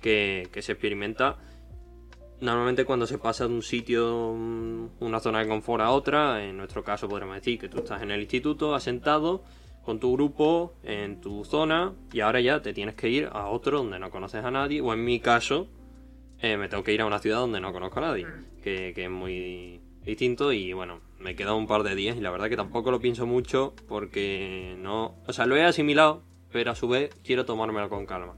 que, 0.00 0.48
se 0.60 0.72
experimenta 0.72 1.36
normalmente 2.40 2.84
cuando 2.84 3.06
se 3.06 3.18
pasa 3.18 3.46
de 3.46 3.54
un 3.54 3.62
sitio, 3.62 4.30
una 4.30 5.20
zona 5.20 5.40
de 5.40 5.48
confort 5.48 5.82
a 5.82 5.90
otra, 5.90 6.44
en 6.44 6.56
nuestro 6.56 6.82
caso 6.82 7.08
podríamos 7.08 7.36
decir 7.36 7.58
que 7.58 7.68
tú 7.68 7.78
estás 7.78 8.02
en 8.02 8.10
el 8.10 8.20
instituto 8.20 8.74
asentado 8.74 9.42
con 9.84 9.98
tu 9.98 10.12
grupo 10.12 10.74
en 10.82 11.20
tu 11.20 11.44
zona 11.44 11.94
y 12.12 12.20
ahora 12.20 12.40
ya 12.40 12.60
te 12.60 12.72
tienes 12.72 12.94
que 12.94 13.08
ir 13.08 13.28
a 13.32 13.48
otro 13.48 13.78
donde 13.78 13.98
no 13.98 14.10
conoces 14.10 14.44
a 14.44 14.50
nadie, 14.50 14.80
o 14.80 14.92
en 14.92 15.04
mi 15.04 15.20
caso, 15.20 15.68
eh, 16.40 16.56
me 16.56 16.68
tengo 16.68 16.82
que 16.82 16.92
ir 16.92 17.00
a 17.00 17.06
una 17.06 17.18
ciudad 17.18 17.38
donde 17.38 17.60
no 17.60 17.72
conozco 17.72 17.98
a 18.00 18.02
nadie, 18.02 18.26
mm. 18.26 18.62
que, 18.62 18.92
que 18.94 19.04
es 19.04 19.10
muy 19.10 19.80
distinto 20.04 20.52
y 20.52 20.72
bueno, 20.72 21.00
me 21.18 21.36
queda 21.36 21.54
un 21.54 21.66
par 21.66 21.82
de 21.82 21.94
días 21.94 22.16
y 22.16 22.20
la 22.20 22.30
verdad 22.30 22.48
que 22.48 22.56
tampoco 22.56 22.90
lo 22.90 23.00
pienso 23.00 23.26
mucho 23.26 23.74
porque 23.88 24.76
no, 24.78 25.14
o 25.26 25.32
sea, 25.32 25.46
lo 25.46 25.56
he 25.56 25.64
asimilado, 25.64 26.22
pero 26.50 26.70
a 26.70 26.74
su 26.74 26.88
vez 26.88 27.14
quiero 27.22 27.44
tomármelo 27.44 27.88
con 27.88 28.06
calma. 28.06 28.34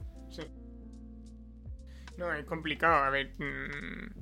No, 2.23 2.33
es 2.33 2.45
complicado, 2.45 3.03
a 3.03 3.11
ver, 3.11 3.33
mm, 3.37 4.13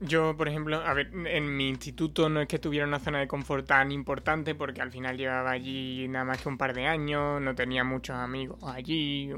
yo, 0.00 0.36
por 0.36 0.48
ejemplo, 0.48 0.78
a 0.78 0.92
ver, 0.92 1.12
en 1.12 1.56
mi 1.56 1.68
instituto 1.68 2.28
no 2.28 2.40
es 2.40 2.48
que 2.48 2.58
tuviera 2.58 2.84
una 2.84 2.98
zona 2.98 3.20
de 3.20 3.28
confort 3.28 3.64
tan 3.64 3.92
importante 3.92 4.56
porque 4.56 4.80
al 4.80 4.90
final 4.90 5.16
llevaba 5.16 5.52
allí 5.52 6.08
nada 6.08 6.24
más 6.24 6.42
que 6.42 6.48
un 6.48 6.58
par 6.58 6.74
de 6.74 6.86
años, 6.86 7.40
no 7.40 7.54
tenía 7.54 7.84
muchos 7.84 8.16
amigos 8.16 8.58
allí. 8.64 9.30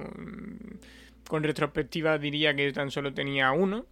Con 1.28 1.42
retrospectiva 1.42 2.16
diría 2.16 2.56
que 2.56 2.72
tan 2.72 2.90
solo 2.90 3.12
tenía 3.12 3.52
uno. 3.52 3.84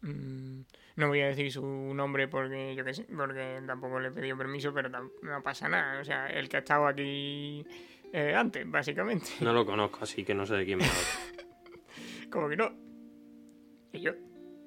Mm, 0.00 0.60
no 0.96 1.08
voy 1.08 1.20
a 1.20 1.26
decir 1.26 1.52
su 1.52 1.66
nombre 1.92 2.28
porque 2.28 2.74
yo 2.74 2.82
qué 2.82 2.94
sé, 2.94 3.06
porque 3.14 3.60
tampoco 3.66 4.00
le 4.00 4.08
he 4.08 4.12
pedido 4.12 4.38
permiso, 4.38 4.72
pero 4.72 4.88
no 4.88 5.42
pasa 5.42 5.68
nada. 5.68 6.00
O 6.00 6.04
sea, 6.04 6.28
el 6.28 6.48
que 6.48 6.56
ha 6.56 6.60
estado 6.60 6.86
aquí 6.86 7.66
eh, 8.10 8.34
antes, 8.34 8.70
básicamente. 8.70 9.32
No 9.42 9.52
lo 9.52 9.66
conozco, 9.66 9.98
así 10.00 10.24
que 10.24 10.34
no 10.34 10.46
sé 10.46 10.54
de 10.54 10.64
quién 10.64 10.78
me 10.78 10.86
habla. 10.86 11.42
¿Cómo 12.30 12.48
que 12.48 12.56
no? 12.56 12.72
¿Y 13.92 14.00
yo? 14.00 14.12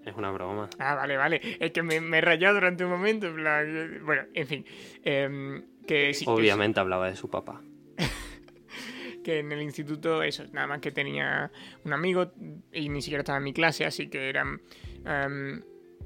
Es 0.05 0.16
una 0.16 0.32
broma. 0.32 0.70
Ah, 0.80 0.95
vale, 0.95 1.18
vale. 1.18 1.41
Es 1.60 1.72
que 1.72 1.84
me, 1.84 1.95
he 1.95 2.22
rayado 2.22 2.55
durante 2.55 2.84
un 2.84 2.91
momento. 2.91 3.32
Bueno, 3.32 4.24
en 4.34 4.47
fin. 4.47 4.66
Em, 5.03 5.64
que 5.86 6.12
Obviamente 6.26 6.80
hablaba 6.80 7.10
de 7.10 7.16
su 7.16 7.30
papá. 7.30 7.62
que 9.24 9.39
en 9.39 9.51
el 9.51 9.62
instituto, 9.62 10.24
eso, 10.24 10.45
nada 10.51 10.68
más 10.68 10.80
que 10.80 10.91
tenía 10.91 11.51
un 11.84 11.93
amigo 11.93 12.32
y 12.72 12.89
ni 12.89 13.01
siquiera 13.01 13.22
estaba 13.22 13.38
en 13.38 13.43
mi 13.43 13.53
clase, 13.53 13.86
así 13.86 14.10
que 14.10 14.30
eran. 14.30 14.62
Em, 15.05 15.62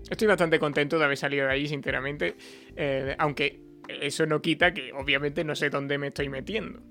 Estoy 0.10 0.28
bastante 0.28 0.60
contento 0.60 1.00
de 1.00 1.06
haber 1.06 1.18
salido 1.18 1.48
de 1.48 1.54
ahí, 1.54 1.68
sinceramente. 1.68 2.36
Eh, 2.76 3.16
aunque 3.18 3.62
eso 3.88 4.26
no 4.26 4.42
quita 4.42 4.74
que 4.74 4.92
obviamente 4.94 5.44
no 5.44 5.56
sé 5.56 5.70
dónde 5.70 5.98
me 5.98 6.08
estoy 6.08 6.30
metiendo. 6.30 6.82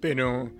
Pero 0.00 0.50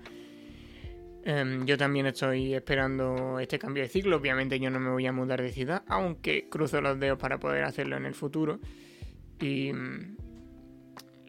em, 1.27 1.65
yo 1.65 1.77
también 1.77 2.05
estoy 2.05 2.53
esperando 2.53 3.39
este 3.39 3.59
cambio 3.59 3.83
de 3.83 3.89
ciclo. 3.89 4.15
Obviamente 4.15 4.59
yo 4.59 4.69
no 4.69 4.79
me 4.79 4.89
voy 4.89 5.05
a 5.05 5.11
mudar 5.11 5.41
de 5.41 5.51
ciudad, 5.51 5.83
aunque 5.87 6.47
cruzo 6.49 6.79
los 6.79 6.97
dedos 6.99 7.19
para 7.19 7.37
poder 7.37 7.65
hacerlo 7.65 7.97
en 7.97 8.05
el 8.05 8.13
futuro. 8.13 8.59
Y 9.41 9.71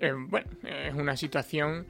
eh, 0.01 0.13
bueno, 0.17 0.47
es 0.63 0.95
una 0.95 1.17
situación, 1.17 1.87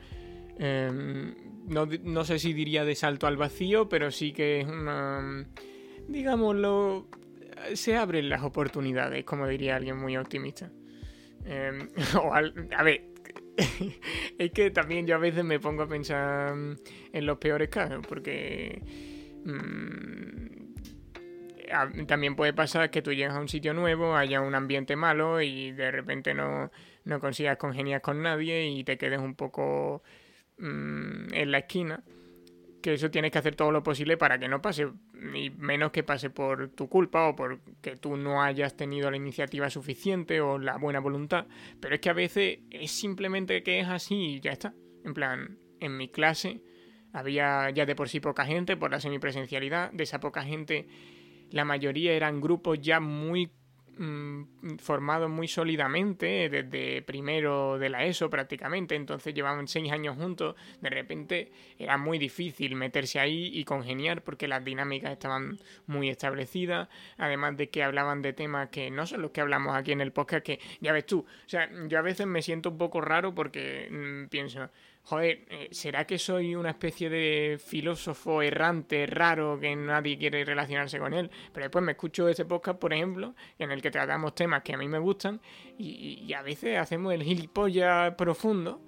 em, 0.59 1.35
no, 1.67 2.25
sé 2.25 2.39
si 2.39 2.55
diría 2.55 2.85
de 2.85 2.95
salto 2.95 3.27
al 3.27 3.37
vacío, 3.37 3.89
pero 3.89 4.11
sí 4.11 4.33
que 4.33 4.61
es 4.61 4.67
una, 4.67 5.47
digámoslo, 6.09 7.09
se 7.75 7.97
abren 7.97 8.31
las 8.31 8.43
oportunidades, 8.43 9.25
como 9.25 9.47
diría 9.47 9.77
alguien 9.77 9.99
muy 9.99 10.17
optimista. 10.17 10.71
Em, 11.45 11.89
a 12.77 12.83
ver, 12.83 13.08
es 14.39 14.53
que 14.53 14.71
también 14.71 15.07
yo 15.07 15.17
a 15.17 15.19
veces 15.19 15.45
me 15.45 15.59
pongo 15.59 15.83
a 15.83 15.89
pensar 15.89 16.55
en 17.13 17.27
los 17.27 17.39
peores 17.39 17.69
casos, 17.69 18.07
porque 18.07 18.81
mm, 19.45 20.69
también 22.07 22.37
puede 22.37 22.53
pasar 22.53 22.91
que 22.91 23.03
tú 23.03 23.13
llegas 23.13 23.35
a 23.37 23.41
un 23.41 23.49
sitio 23.49 23.75
nuevo, 23.75 24.17
haya 24.17 24.41
un 24.41 24.55
ambiente 24.55 24.95
malo 24.97 25.43
y 25.43 25.73
de 25.73 25.91
repente 25.91 26.35
no, 26.35 26.71
no 27.05 27.21
consigas 27.21 27.57
congeniar 27.57 28.01
con 28.01 28.23
nadie 28.23 28.69
y 28.69 28.85
te 28.85 28.97
quedes 28.97 29.19
un 29.19 29.35
poco 29.35 30.03
mm, 30.59 31.35
en 31.35 31.51
la 31.51 31.59
esquina. 31.59 32.05
Que 32.81 32.95
eso 32.95 33.11
tienes 33.11 33.33
que 33.33 33.39
hacer 33.39 33.57
todo 33.57 33.73
lo 33.73 33.83
posible 33.83 34.17
para 34.17 34.39
que 34.39 34.47
no 34.47 34.63
pase, 34.63 34.87
y 35.35 35.51
menos 35.51 35.91
que 35.91 36.03
pase 36.03 36.31
por 36.31 36.69
tu 36.71 36.89
culpa 36.89 37.29
o 37.29 37.37
porque 37.37 37.97
tú 37.97 38.17
no 38.17 38.43
hayas 38.43 38.77
tenido 38.77 39.11
la 39.11 39.17
iniciativa 39.17 39.71
suficiente 39.71 40.41
o 40.41 40.59
la 40.59 40.77
buena 40.77 41.01
voluntad. 41.01 41.47
Pero 41.81 41.95
es 41.95 42.01
que 42.01 42.11
a 42.11 42.15
veces 42.15 42.61
es 42.71 42.91
simplemente 42.91 43.63
que 43.63 43.81
es 43.81 43.89
así 43.89 44.15
y 44.15 44.41
ya 44.41 44.53
está. 44.53 44.75
En 45.05 45.15
plan, 45.15 45.59
en 45.81 45.97
mi 45.97 46.09
clase 46.09 46.63
había 47.13 47.71
ya 47.71 47.87
de 47.87 47.95
por 47.95 48.09
sí 48.09 48.21
poca 48.21 48.45
gente 48.45 48.77
por 48.77 48.91
la 48.91 49.01
semipresencialidad. 49.01 49.91
De 49.93 50.05
esa 50.05 50.21
poca 50.21 50.43
gente, 50.43 50.89
la 51.51 51.65
mayoría 51.65 52.13
eran 52.13 52.41
grupos 52.41 52.81
ya 52.81 53.01
muy 53.01 53.51
Mm, 54.01 54.77
formado 54.79 55.29
muy 55.29 55.49
sólidamente 55.49 56.49
desde 56.49 57.03
primero 57.03 57.81
de 57.81 57.89
la 57.89 58.05
ESO 58.05 58.31
prácticamente, 58.31 58.95
entonces 58.95 59.35
llevaban 59.35 59.67
seis 59.67 59.91
años 59.91 60.17
juntos, 60.17 60.55
de 60.81 60.89
repente 60.89 61.51
era 61.81 61.99
muy 61.99 62.17
difícil 62.19 62.77
meterse 62.77 63.19
ahí 63.19 63.51
y 63.53 63.65
congeniar 63.65 64.23
porque 64.23 64.47
las 64.47 64.65
dinámicas 64.65 65.11
estaban 65.11 65.59
muy 65.89 66.11
establecidas, 66.11 66.89
además 67.17 67.57
de 67.57 67.71
que 67.71 67.83
hablaban 67.83 68.23
de 68.23 68.33
temas 68.33 68.69
que 68.69 68.89
no 68.89 69.05
son 69.05 69.21
los 69.21 69.33
que 69.33 69.41
hablamos 69.41 69.75
aquí 69.75 69.91
en 69.91 70.01
el 70.01 70.13
podcast, 70.13 70.47
que 70.47 70.61
ya 70.81 70.93
ves 70.93 71.07
tú, 71.07 71.27
o 71.27 71.49
sea, 71.49 71.69
yo 71.89 71.99
a 71.99 72.03
veces 72.03 72.29
me 72.29 72.41
siento 72.41 72.71
un 72.71 72.79
poco 72.79 73.01
raro 73.01 73.35
porque 73.35 73.89
mm, 73.91 74.29
pienso, 74.29 74.71
joder, 75.09 75.47
eh, 75.49 75.69
¿será 75.71 76.07
que 76.07 76.19
soy 76.19 76.55
una 76.55 76.69
especie 76.69 77.09
de 77.09 77.59
filósofo 77.59 78.43
errante, 78.43 79.07
raro, 79.07 79.59
que 79.59 79.75
nadie 79.75 80.19
quiere 80.19 80.45
relacionarse 80.45 80.99
con 80.99 81.15
él? 81.15 81.31
Pero 81.51 81.65
después 81.65 81.83
me 81.83 81.93
escucho 81.93 82.29
ese 82.29 82.45
podcast, 82.45 82.79
por 82.79 82.93
ejemplo, 82.93 83.35
en 83.59 83.71
el 83.71 83.81
que 83.81 83.91
tratamos 83.91 84.35
temas 84.35 84.63
que 84.63 84.75
a 84.75 84.77
mí 84.77 84.87
me 84.87 84.99
gustan 84.99 85.41
y, 85.79 86.31
a 86.35 86.43
veces 86.43 86.79
hacemos 86.79 87.15
el 87.15 87.23
gilipollas 87.23 88.15
profundo. 88.17 88.83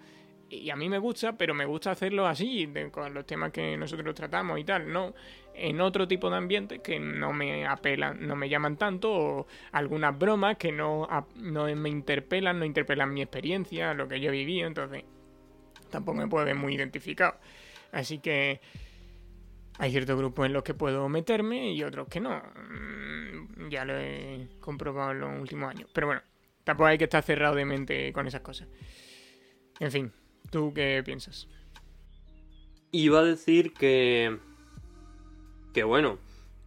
Y 0.51 0.69
a 0.69 0.77
mí 0.77 0.89
me 0.89 0.99
gusta, 0.99 1.39
pero 1.39 1.55
me 1.55 1.65
gusta 1.65 1.93
hacerlo 1.93 2.27
así, 2.27 2.69
con 2.91 3.15
los 3.15 3.25
temas 3.25 3.53
que 3.53 3.77
nosotros 3.77 4.15
tratamos 4.15 4.59
y 4.59 4.65
tal, 4.65 4.93
no 4.93 5.15
en 5.55 5.81
otro 5.81 6.09
tipo 6.09 6.29
de 6.29 6.37
ambiente 6.37 6.81
que 6.81 6.99
no 6.99 7.33
me 7.33 7.67
apelan, 7.67 8.27
no 8.27 8.35
me 8.37 8.49
llaman 8.49 8.77
tanto, 8.77 9.13
o 9.13 9.47
algunas 9.73 10.19
bromas 10.19 10.57
que 10.57 10.73
no, 10.73 11.09
no 11.37 11.75
me 11.77 11.89
interpelan, 11.89 12.59
no 12.59 12.65
interpelan 12.65 13.15
mi 13.15 13.23
experiencia, 13.23 13.95
lo 13.95 14.09
que 14.09 14.21
yo 14.21 14.33
vivido, 14.33 14.67
entonces 14.67 15.05
tampoco 15.91 16.19
me 16.19 16.29
puedo 16.29 16.45
ver 16.45 16.55
muy 16.55 16.75
identificado. 16.75 17.39
Así 17.93 18.19
que 18.19 18.61
hay 19.79 19.91
ciertos 19.91 20.17
grupos 20.19 20.47
en 20.47 20.53
los 20.53 20.63
que 20.63 20.75
puedo 20.75 21.09
meterme 21.09 21.73
y 21.73 21.83
otros 21.83 22.09
que 22.09 22.21
no. 22.21 22.37
Mm, 22.37 23.69
ya 23.71 23.85
lo 23.85 23.99
he 23.99 24.49
comprobado 24.61 25.13
en 25.13 25.21
los 25.21 25.41
últimos 25.41 25.71
años. 25.71 25.89
Pero 25.93 26.09
bueno, 26.09 26.23
tampoco 26.65 26.87
hay 26.87 26.99
que 26.99 27.05
estar 27.05 27.23
cerrado 27.23 27.55
de 27.55 27.65
mente 27.65 28.13
con 28.13 28.27
esas 28.27 28.43
cosas. 28.43 28.69
En 29.79 29.91
fin, 29.91 30.13
¿tú 30.51 30.73
qué 30.75 31.03
piensas? 31.05 31.49
Iba 32.93 33.21
a 33.21 33.25
decir 33.25 33.73
que... 33.73 34.39
Que 35.73 35.85
bueno, 35.85 36.19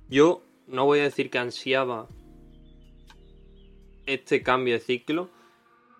yo 0.10 0.44
no 0.68 0.86
voy 0.86 1.00
a 1.00 1.04
decir 1.04 1.30
que 1.30 1.38
ansiaba 1.38 2.08
este 4.06 4.42
cambio 4.42 4.74
de 4.74 4.80
ciclo, 4.80 5.30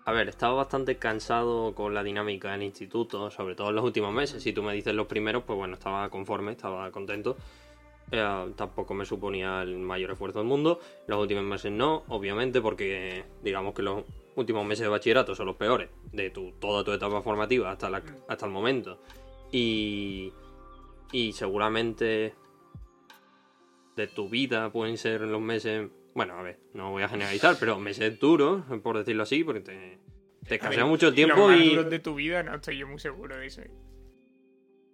a 0.06 0.12
ver, 0.12 0.28
estaba 0.28 0.54
bastante 0.54 0.96
cansado 0.96 1.74
con 1.74 1.94
la 1.94 2.02
dinámica 2.02 2.52
del 2.52 2.62
instituto, 2.62 3.30
sobre 3.30 3.54
todo 3.54 3.70
en 3.70 3.76
los 3.76 3.84
últimos 3.84 4.12
meses. 4.12 4.42
Si 4.42 4.52
tú 4.52 4.62
me 4.62 4.74
dices 4.74 4.94
los 4.94 5.06
primeros, 5.06 5.44
pues 5.44 5.58
bueno, 5.58 5.74
estaba 5.74 6.10
conforme, 6.10 6.52
estaba 6.52 6.90
contento. 6.90 7.36
Eh, 8.10 8.52
tampoco 8.54 8.92
me 8.92 9.06
suponía 9.06 9.62
el 9.62 9.78
mayor 9.78 10.10
esfuerzo 10.10 10.40
del 10.40 10.48
mundo. 10.48 10.78
Los 11.06 11.18
últimos 11.18 11.44
meses 11.44 11.72
no, 11.72 12.02
obviamente, 12.08 12.60
porque 12.60 13.24
digamos 13.42 13.74
que 13.74 13.82
los 13.82 14.04
últimos 14.36 14.66
meses 14.66 14.82
de 14.82 14.88
bachillerato 14.88 15.34
son 15.34 15.46
los 15.46 15.56
peores 15.56 15.88
de 16.12 16.28
tu, 16.28 16.52
toda 16.52 16.84
tu 16.84 16.92
etapa 16.92 17.22
formativa 17.22 17.70
hasta, 17.70 17.88
la, 17.88 18.02
hasta 18.28 18.44
el 18.44 18.52
momento. 18.52 18.98
Y, 19.52 20.34
y 21.12 21.32
seguramente 21.32 22.34
de 23.96 24.06
tu 24.08 24.28
vida 24.28 24.70
pueden 24.70 24.98
ser 24.98 25.22
los 25.22 25.40
meses 25.40 25.88
bueno, 26.14 26.38
a 26.38 26.42
ver, 26.42 26.60
no 26.72 26.92
voy 26.92 27.02
a 27.02 27.08
generalizar, 27.08 27.56
pero 27.58 27.78
meses 27.80 28.18
duros, 28.20 28.62
por 28.82 28.96
decirlo 28.96 29.24
así, 29.24 29.42
porque 29.42 29.60
te, 29.60 29.98
te 30.46 30.58
casea 30.58 30.84
mucho 30.84 31.12
tiempo 31.12 31.50
y. 31.50 31.66
Los 31.66 31.74
duros 31.74 31.90
de 31.90 31.98
tu 31.98 32.14
vida, 32.14 32.42
no 32.42 32.54
estoy 32.54 32.78
yo 32.78 32.86
muy 32.86 33.00
seguro 33.00 33.36
de 33.36 33.46
eso. 33.46 33.62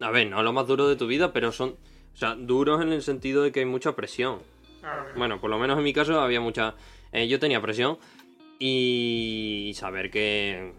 A 0.00 0.10
ver, 0.10 0.28
no 0.28 0.42
lo 0.42 0.52
más 0.52 0.66
duro 0.66 0.88
de 0.88 0.96
tu 0.96 1.06
vida, 1.06 1.32
pero 1.32 1.52
son. 1.52 1.76
O 2.12 2.16
sea, 2.16 2.34
duros 2.34 2.82
en 2.82 2.92
el 2.92 3.02
sentido 3.02 3.42
de 3.42 3.52
que 3.52 3.60
hay 3.60 3.66
mucha 3.66 3.94
presión. 3.94 4.40
Ah, 4.82 5.06
bueno. 5.14 5.40
por 5.40 5.50
lo 5.50 5.58
menos 5.58 5.76
en 5.76 5.84
mi 5.84 5.92
caso 5.92 6.18
había 6.20 6.40
mucha. 6.40 6.74
Eh, 7.12 7.28
yo 7.28 7.38
tenía 7.38 7.60
presión 7.60 7.98
y 8.58 9.72
saber 9.74 10.10
que. 10.10 10.72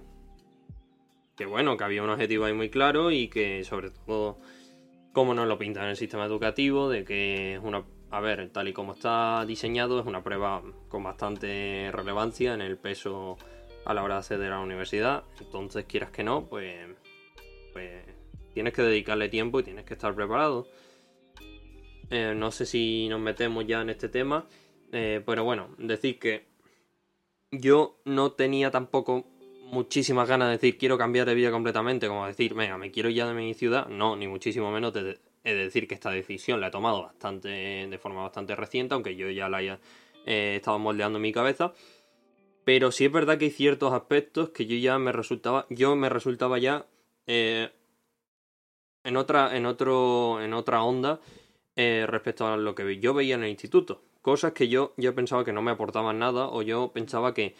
Que 1.37 1.45
bueno, 1.45 1.77
que 1.77 1.83
había 1.83 2.03
un 2.03 2.09
objetivo 2.09 2.45
ahí 2.45 2.53
muy 2.53 2.69
claro 2.69 3.11
y 3.11 3.27
que 3.27 3.63
sobre 3.63 3.91
todo. 3.91 4.39
Cómo 5.13 5.33
nos 5.33 5.45
lo 5.45 5.57
pintan 5.57 5.83
en 5.83 5.89
el 5.89 5.97
sistema 5.97 6.23
educativo, 6.23 6.89
de 6.89 7.03
que 7.03 7.55
es 7.55 7.59
una 7.61 7.83
a 8.11 8.19
ver, 8.19 8.49
tal 8.49 8.67
y 8.67 8.73
como 8.73 8.91
está 8.91 9.45
diseñado, 9.45 9.99
es 9.99 10.05
una 10.05 10.21
prueba 10.21 10.61
con 10.89 11.03
bastante 11.03 11.89
relevancia 11.93 12.53
en 12.53 12.61
el 12.61 12.77
peso 12.77 13.37
a 13.85 13.93
la 13.93 14.03
hora 14.03 14.15
de 14.15 14.19
acceder 14.19 14.51
a 14.51 14.57
la 14.57 14.61
universidad. 14.61 15.23
Entonces, 15.39 15.85
quieras 15.85 16.11
que 16.11 16.23
no, 16.23 16.45
pues, 16.45 16.75
pues 17.71 18.03
tienes 18.53 18.73
que 18.73 18.81
dedicarle 18.81 19.29
tiempo 19.29 19.61
y 19.61 19.63
tienes 19.63 19.85
que 19.85 19.93
estar 19.93 20.13
preparado. 20.13 20.67
Eh, 22.09 22.33
no 22.35 22.51
sé 22.51 22.65
si 22.65 23.07
nos 23.07 23.21
metemos 23.21 23.65
ya 23.65 23.81
en 23.81 23.89
este 23.89 24.09
tema, 24.09 24.45
eh, 24.91 25.23
pero 25.25 25.45
bueno, 25.45 25.69
decir 25.77 26.19
que 26.19 26.47
yo 27.49 28.01
no 28.03 28.33
tenía 28.33 28.71
tampoco 28.71 29.25
muchísimas 29.71 30.27
ganas 30.27 30.49
de 30.49 30.53
decir 30.53 30.77
quiero 30.77 30.97
cambiar 30.97 31.27
de 31.27 31.33
vida 31.33 31.49
completamente, 31.49 32.09
como 32.09 32.27
decir, 32.27 32.53
venga, 32.53 32.77
me 32.77 32.91
quiero 32.91 33.09
ya 33.09 33.25
de 33.25 33.33
mi 33.33 33.53
ciudad. 33.53 33.87
No, 33.87 34.17
ni 34.17 34.27
muchísimo 34.27 34.69
menos 34.69 34.91
de, 34.93 35.17
De 35.43 35.55
decir 35.55 35.87
que 35.87 35.95
esta 35.95 36.11
decisión 36.11 36.61
la 36.61 36.67
he 36.67 36.71
tomado 36.71 37.01
bastante, 37.01 37.49
de 37.49 37.97
forma 37.97 38.21
bastante 38.21 38.55
reciente, 38.55 38.93
aunque 38.93 39.15
yo 39.15 39.29
ya 39.29 39.49
la 39.49 39.57
haya 39.57 39.79
eh, 40.25 40.55
estado 40.57 40.77
moldeando 40.77 41.17
en 41.17 41.23
mi 41.23 41.31
cabeza. 41.31 41.73
Pero 42.63 42.91
sí 42.91 43.05
es 43.05 43.11
verdad 43.11 43.39
que 43.39 43.45
hay 43.45 43.51
ciertos 43.51 43.91
aspectos 43.91 44.49
que 44.49 44.67
yo 44.67 44.77
ya 44.77 44.99
me 44.99 45.11
resultaba, 45.11 45.65
yo 45.69 45.95
me 45.95 46.09
resultaba 46.09 46.59
ya 46.59 46.85
eh, 47.25 47.71
en 49.03 49.17
otra, 49.17 49.57
en 49.57 49.65
otro, 49.65 50.41
en 50.43 50.53
otra 50.53 50.83
onda 50.83 51.19
eh, 51.75 52.05
respecto 52.07 52.45
a 52.45 52.57
lo 52.57 52.75
que 52.75 52.99
yo 52.99 53.15
veía 53.15 53.33
en 53.33 53.43
el 53.43 53.49
instituto. 53.49 54.03
Cosas 54.21 54.53
que 54.53 54.67
yo 54.67 54.93
ya 54.97 55.13
pensaba 55.13 55.43
que 55.43 55.53
no 55.53 55.63
me 55.63 55.71
aportaban 55.71 56.19
nada 56.19 56.47
o 56.47 56.61
yo 56.61 56.91
pensaba 56.93 57.33
que, 57.33 57.55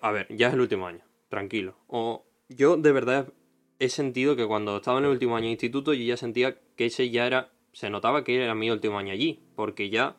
a 0.00 0.10
ver, 0.12 0.28
ya 0.30 0.46
es 0.46 0.54
el 0.54 0.60
último 0.60 0.86
año, 0.86 1.02
tranquilo. 1.28 1.74
O 1.88 2.24
yo 2.48 2.76
de 2.76 2.92
verdad 2.92 3.32
he 3.78 3.88
sentido 3.88 4.36
que 4.36 4.46
cuando 4.46 4.76
estaba 4.76 4.98
en 4.98 5.04
el 5.04 5.10
último 5.10 5.36
año 5.36 5.46
de 5.46 5.52
instituto 5.52 5.94
yo 5.94 6.04
ya 6.04 6.16
sentía 6.16 6.56
que 6.76 6.86
ese 6.86 7.10
ya 7.10 7.26
era, 7.26 7.52
se 7.72 7.90
notaba 7.90 8.24
que 8.24 8.42
era 8.42 8.54
mi 8.54 8.70
último 8.70 8.98
año 8.98 9.12
allí, 9.12 9.40
porque 9.56 9.90
ya, 9.90 10.16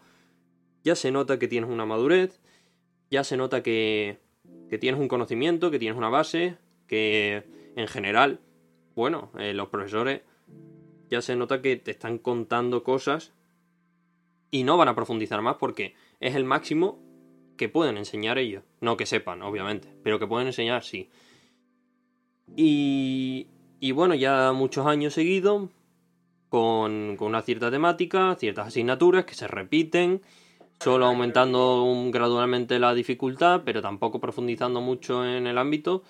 ya 0.84 0.96
se 0.96 1.12
nota 1.12 1.40
que 1.40 1.48
tienes 1.48 1.70
una 1.70 1.86
madurez, 1.86 2.42
ya 3.10 3.24
se 3.24 3.38
nota 3.38 3.64
que, 3.64 4.20
que 4.70 4.78
tienes 4.78 5.00
un 5.00 5.08
conocimiento, 5.08 5.72
que 5.72 5.80
tienes 5.80 5.98
una 5.98 6.10
base, 6.10 6.58
que 6.88 7.44
en 7.76 7.88
general, 7.88 8.40
bueno, 8.96 9.32
eh, 9.40 9.54
los 9.54 9.70
profesores 9.70 10.22
ya 11.10 11.22
se 11.22 11.36
nota 11.36 11.62
que 11.62 11.76
te 11.76 11.92
están 11.92 12.18
contando 12.18 12.84
cosas 12.84 13.34
y 14.52 14.64
no 14.64 14.78
van 14.78 14.88
a 14.88 14.96
profundizar 14.96 15.42
más 15.42 15.58
porque 15.58 15.96
es 16.20 16.36
el 16.36 16.46
máximo 16.46 17.00
que 17.58 17.70
pueden 17.70 17.98
enseñar 17.98 18.38
ellos. 18.38 18.64
No 18.82 18.98
que 18.98 19.06
sepan, 19.06 19.42
obviamente, 19.42 19.90
pero 20.04 20.20
que 20.20 20.28
pueden 20.28 20.48
enseñar, 20.48 20.84
sí. 20.84 21.10
Y, 22.56 23.48
y 23.80 23.92
bueno, 23.92 24.16
ya 24.16 24.52
muchos 24.54 24.86
años 24.86 25.14
seguidos, 25.14 25.70
con, 26.50 27.18
una 27.20 27.42
cierta 27.42 27.70
temática, 27.70 28.36
ciertas 28.40 28.68
asignaturas 28.68 29.26
que 29.26 29.34
se 29.34 29.48
repiten, 29.48 30.22
solo 30.80 31.06
aumentando 31.06 31.86
gradualmente 32.12 32.80
la 32.80 32.94
dificultad, 32.94 33.64
pero 33.66 33.82
tampoco 33.82 34.20
profundizando 34.20 34.82
mucho 34.82 35.26
en 35.26 35.48
el 35.48 35.58
ámbito. 35.58 36.04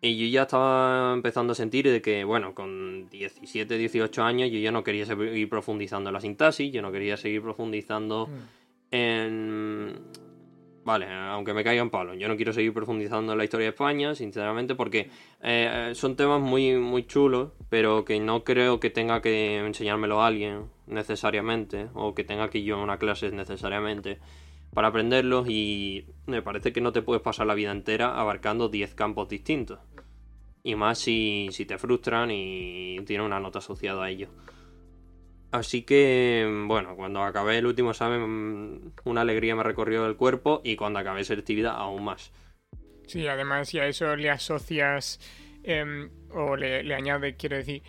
Y 0.00 0.16
yo 0.18 0.26
ya 0.26 0.42
estaba 0.42 1.12
empezando 1.14 1.52
a 1.52 1.54
sentir 1.54 1.90
de 1.90 2.02
que, 2.02 2.24
bueno, 2.24 2.54
con 2.54 3.08
17, 3.10 3.78
18 3.78 4.22
años 4.22 4.50
yo 4.50 4.58
ya 4.58 4.70
no 4.70 4.84
quería 4.84 5.06
seguir 5.06 5.48
profundizando 5.48 6.10
en 6.10 6.14
la 6.14 6.20
sintaxis, 6.20 6.72
yo 6.72 6.82
no 6.82 6.92
quería 6.92 7.16
seguir 7.16 7.42
profundizando 7.42 8.26
mm. 8.26 8.94
en, 8.94 9.94
Vale, 10.84 11.06
aunque 11.10 11.54
me 11.54 11.64
caigan 11.64 11.88
palos. 11.88 12.16
Yo 12.18 12.28
no 12.28 12.36
quiero 12.36 12.52
seguir 12.52 12.74
profundizando 12.74 13.32
en 13.32 13.38
la 13.38 13.44
historia 13.44 13.64
de 13.64 13.70
España, 13.70 14.14
sinceramente, 14.14 14.74
porque 14.74 15.08
eh, 15.42 15.92
son 15.94 16.14
temas 16.14 16.42
muy, 16.42 16.76
muy 16.76 17.06
chulos, 17.06 17.52
pero 17.70 18.04
que 18.04 18.20
no 18.20 18.44
creo 18.44 18.80
que 18.80 18.90
tenga 18.90 19.22
que 19.22 19.58
enseñármelo 19.58 20.20
a 20.20 20.26
alguien 20.26 20.66
necesariamente, 20.86 21.88
o 21.94 22.14
que 22.14 22.24
tenga 22.24 22.50
que 22.50 22.58
ir 22.58 22.64
yo 22.66 22.76
a 22.76 22.82
una 22.82 22.98
clase 22.98 23.30
necesariamente 23.30 24.18
para 24.74 24.88
aprenderlos 24.88 25.48
y 25.48 26.04
me 26.26 26.42
parece 26.42 26.72
que 26.72 26.80
no 26.80 26.92
te 26.92 27.00
puedes 27.00 27.22
pasar 27.22 27.46
la 27.46 27.54
vida 27.54 27.70
entera 27.70 28.20
abarcando 28.20 28.68
10 28.68 28.94
campos 28.94 29.28
distintos. 29.28 29.78
Y 30.62 30.74
más 30.74 30.98
si, 30.98 31.48
si 31.52 31.64
te 31.64 31.78
frustran 31.78 32.30
y 32.30 32.98
tiene 33.06 33.24
una 33.24 33.40
nota 33.40 33.60
asociada 33.60 34.04
a 34.04 34.10
ello. 34.10 34.28
Así 35.54 35.82
que, 35.82 36.64
bueno, 36.66 36.96
cuando 36.96 37.22
acabé 37.22 37.58
el 37.58 37.66
último 37.66 37.92
examen, 37.92 38.92
una 39.04 39.20
alegría 39.20 39.54
me 39.54 39.62
recorrió 39.62 40.04
el 40.04 40.16
cuerpo 40.16 40.60
y 40.64 40.74
cuando 40.74 40.98
acabé 40.98 41.22
selectividad, 41.22 41.76
aún 41.76 42.02
más. 42.02 42.32
Sí, 43.06 43.28
además, 43.28 43.68
si 43.68 43.78
a 43.78 43.86
eso 43.86 44.16
le 44.16 44.30
asocias 44.30 45.20
em, 45.62 46.10
o 46.32 46.56
le, 46.56 46.82
le, 46.82 46.92
añades, 46.96 47.36
quiero 47.38 47.56
decir, 47.56 47.84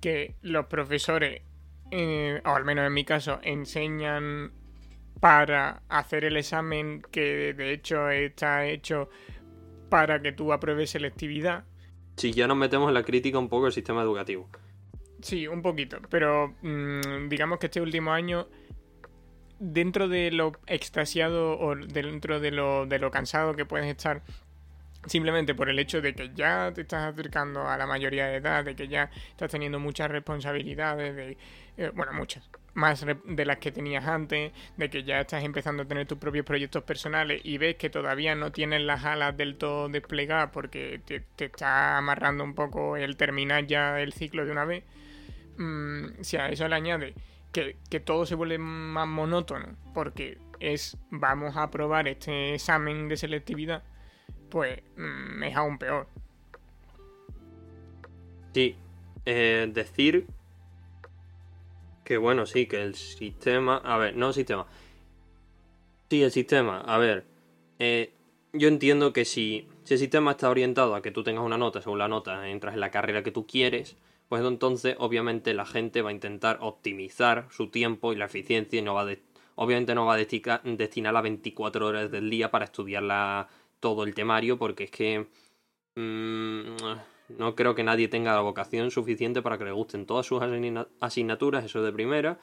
que 0.00 0.36
los 0.42 0.66
profesores, 0.66 1.42
eh, 1.90 2.40
o 2.44 2.50
al 2.50 2.64
menos 2.64 2.86
en 2.86 2.94
mi 2.94 3.04
caso, 3.04 3.40
enseñan 3.42 4.52
para 5.18 5.82
hacer 5.88 6.24
el 6.24 6.36
examen 6.36 7.02
que 7.10 7.54
de 7.54 7.72
hecho 7.72 8.08
está 8.08 8.66
hecho 8.66 9.10
para 9.88 10.22
que 10.22 10.30
tú 10.30 10.52
apruebes 10.52 10.90
selectividad. 10.90 11.64
Sí, 12.18 12.32
ya 12.32 12.46
nos 12.46 12.56
metemos 12.56 12.86
en 12.86 12.94
la 12.94 13.02
crítica 13.02 13.36
un 13.40 13.48
poco 13.48 13.64
del 13.64 13.72
sistema 13.72 14.00
educativo. 14.02 14.48
Sí, 15.22 15.46
un 15.46 15.62
poquito, 15.62 15.98
pero 16.08 16.54
mmm, 16.62 17.28
digamos 17.28 17.58
que 17.58 17.66
este 17.66 17.80
último 17.80 18.12
año, 18.12 18.48
dentro 19.58 20.08
de 20.08 20.30
lo 20.30 20.52
extasiado 20.66 21.58
o 21.58 21.76
dentro 21.76 22.40
de 22.40 22.50
lo, 22.50 22.86
de 22.86 22.98
lo 22.98 23.10
cansado 23.10 23.54
que 23.54 23.66
puedes 23.66 23.86
estar, 23.86 24.22
simplemente 25.06 25.54
por 25.54 25.68
el 25.68 25.78
hecho 25.78 26.00
de 26.00 26.14
que 26.14 26.30
ya 26.34 26.72
te 26.74 26.82
estás 26.82 27.12
acercando 27.12 27.68
a 27.68 27.76
la 27.76 27.86
mayoría 27.86 28.26
de 28.26 28.36
edad, 28.36 28.64
de 28.64 28.74
que 28.74 28.88
ya 28.88 29.10
estás 29.30 29.50
teniendo 29.50 29.78
muchas 29.78 30.10
responsabilidades, 30.10 31.14
de, 31.14 31.36
eh, 31.76 31.90
bueno, 31.94 32.12
muchas, 32.14 32.48
más 32.74 33.04
de 33.24 33.44
las 33.44 33.58
que 33.58 33.72
tenías 33.72 34.06
antes, 34.06 34.52
de 34.76 34.90
que 34.90 35.02
ya 35.02 35.20
estás 35.20 35.44
empezando 35.44 35.82
a 35.82 35.86
tener 35.86 36.06
tus 36.06 36.18
propios 36.18 36.46
proyectos 36.46 36.82
personales 36.84 37.40
y 37.44 37.58
ves 37.58 37.76
que 37.76 37.90
todavía 37.90 38.34
no 38.34 38.52
tienes 38.52 38.80
las 38.82 39.04
alas 39.04 39.36
del 39.36 39.56
todo 39.56 39.88
desplegadas 39.88 40.50
porque 40.52 41.00
te, 41.04 41.20
te 41.20 41.46
está 41.46 41.98
amarrando 41.98 42.44
un 42.44 42.54
poco 42.54 42.96
el 42.96 43.16
terminar 43.16 43.66
ya 43.66 44.00
el 44.00 44.12
ciclo 44.12 44.46
de 44.46 44.52
una 44.52 44.64
vez 44.64 44.84
Mm, 45.60 46.22
si 46.22 46.38
a 46.38 46.48
eso 46.48 46.66
le 46.68 46.74
añade 46.74 47.14
que, 47.52 48.00
todo 48.00 48.24
se 48.24 48.34
vuelve 48.34 48.56
más 48.56 49.06
monótono 49.06 49.76
porque 49.92 50.38
es 50.58 50.96
vamos 51.10 51.54
a 51.54 51.64
aprobar 51.64 52.08
este 52.08 52.54
examen 52.54 53.08
de 53.08 53.18
selectividad, 53.18 53.82
pues 54.48 54.80
mm, 54.96 55.42
es 55.42 55.54
aún 55.54 55.76
peor. 55.76 56.06
Sí, 58.54 58.74
eh, 59.26 59.70
decir 59.70 60.26
que 62.04 62.16
bueno, 62.16 62.46
sí, 62.46 62.64
que 62.64 62.82
el 62.82 62.94
sistema, 62.94 63.76
a 63.84 63.98
ver, 63.98 64.16
no 64.16 64.28
el 64.28 64.34
sistema. 64.34 64.66
Sí, 66.08 66.22
el 66.22 66.32
sistema, 66.32 66.80
a 66.80 66.96
ver, 66.96 67.26
eh, 67.78 68.14
yo 68.54 68.68
entiendo 68.68 69.12
que 69.12 69.26
si, 69.26 69.68
si 69.84 69.94
el 69.94 70.00
sistema 70.00 70.30
está 70.30 70.48
orientado 70.48 70.94
a 70.94 71.02
que 71.02 71.10
tú 71.10 71.22
tengas 71.22 71.44
una 71.44 71.58
nota, 71.58 71.82
según 71.82 71.98
la 71.98 72.08
nota 72.08 72.48
entras 72.48 72.72
en 72.72 72.80
la 72.80 72.90
carrera 72.90 73.22
que 73.22 73.30
tú 73.30 73.46
quieres, 73.46 73.98
pues 74.30 74.44
entonces 74.44 74.94
obviamente 75.00 75.54
la 75.54 75.66
gente 75.66 76.02
va 76.02 76.10
a 76.10 76.12
intentar 76.12 76.58
optimizar 76.60 77.48
su 77.50 77.66
tiempo 77.66 78.12
y 78.12 78.16
la 78.16 78.26
eficiencia 78.26 78.78
y 78.78 78.82
no 78.82 78.94
va 78.94 79.04
obviamente 79.56 79.92
no 79.92 80.06
va 80.06 80.14
a 80.14 80.18
destinar 80.18 81.12
las 81.12 81.22
24 81.24 81.84
horas 81.84 82.12
del 82.12 82.30
día 82.30 82.48
para 82.48 82.66
estudiar 82.66 83.48
todo 83.80 84.04
el 84.04 84.14
temario 84.14 84.56
porque 84.56 84.84
es 84.84 84.92
que 84.92 85.26
mm, 85.96 86.76
no 87.38 87.56
creo 87.56 87.74
que 87.74 87.82
nadie 87.82 88.06
tenga 88.06 88.32
la 88.32 88.40
vocación 88.40 88.92
suficiente 88.92 89.42
para 89.42 89.58
que 89.58 89.64
le 89.64 89.72
gusten 89.72 90.06
todas 90.06 90.26
sus 90.26 90.40
asignaturas, 91.00 91.64
eso 91.64 91.82
de 91.82 91.92
primera, 91.92 92.38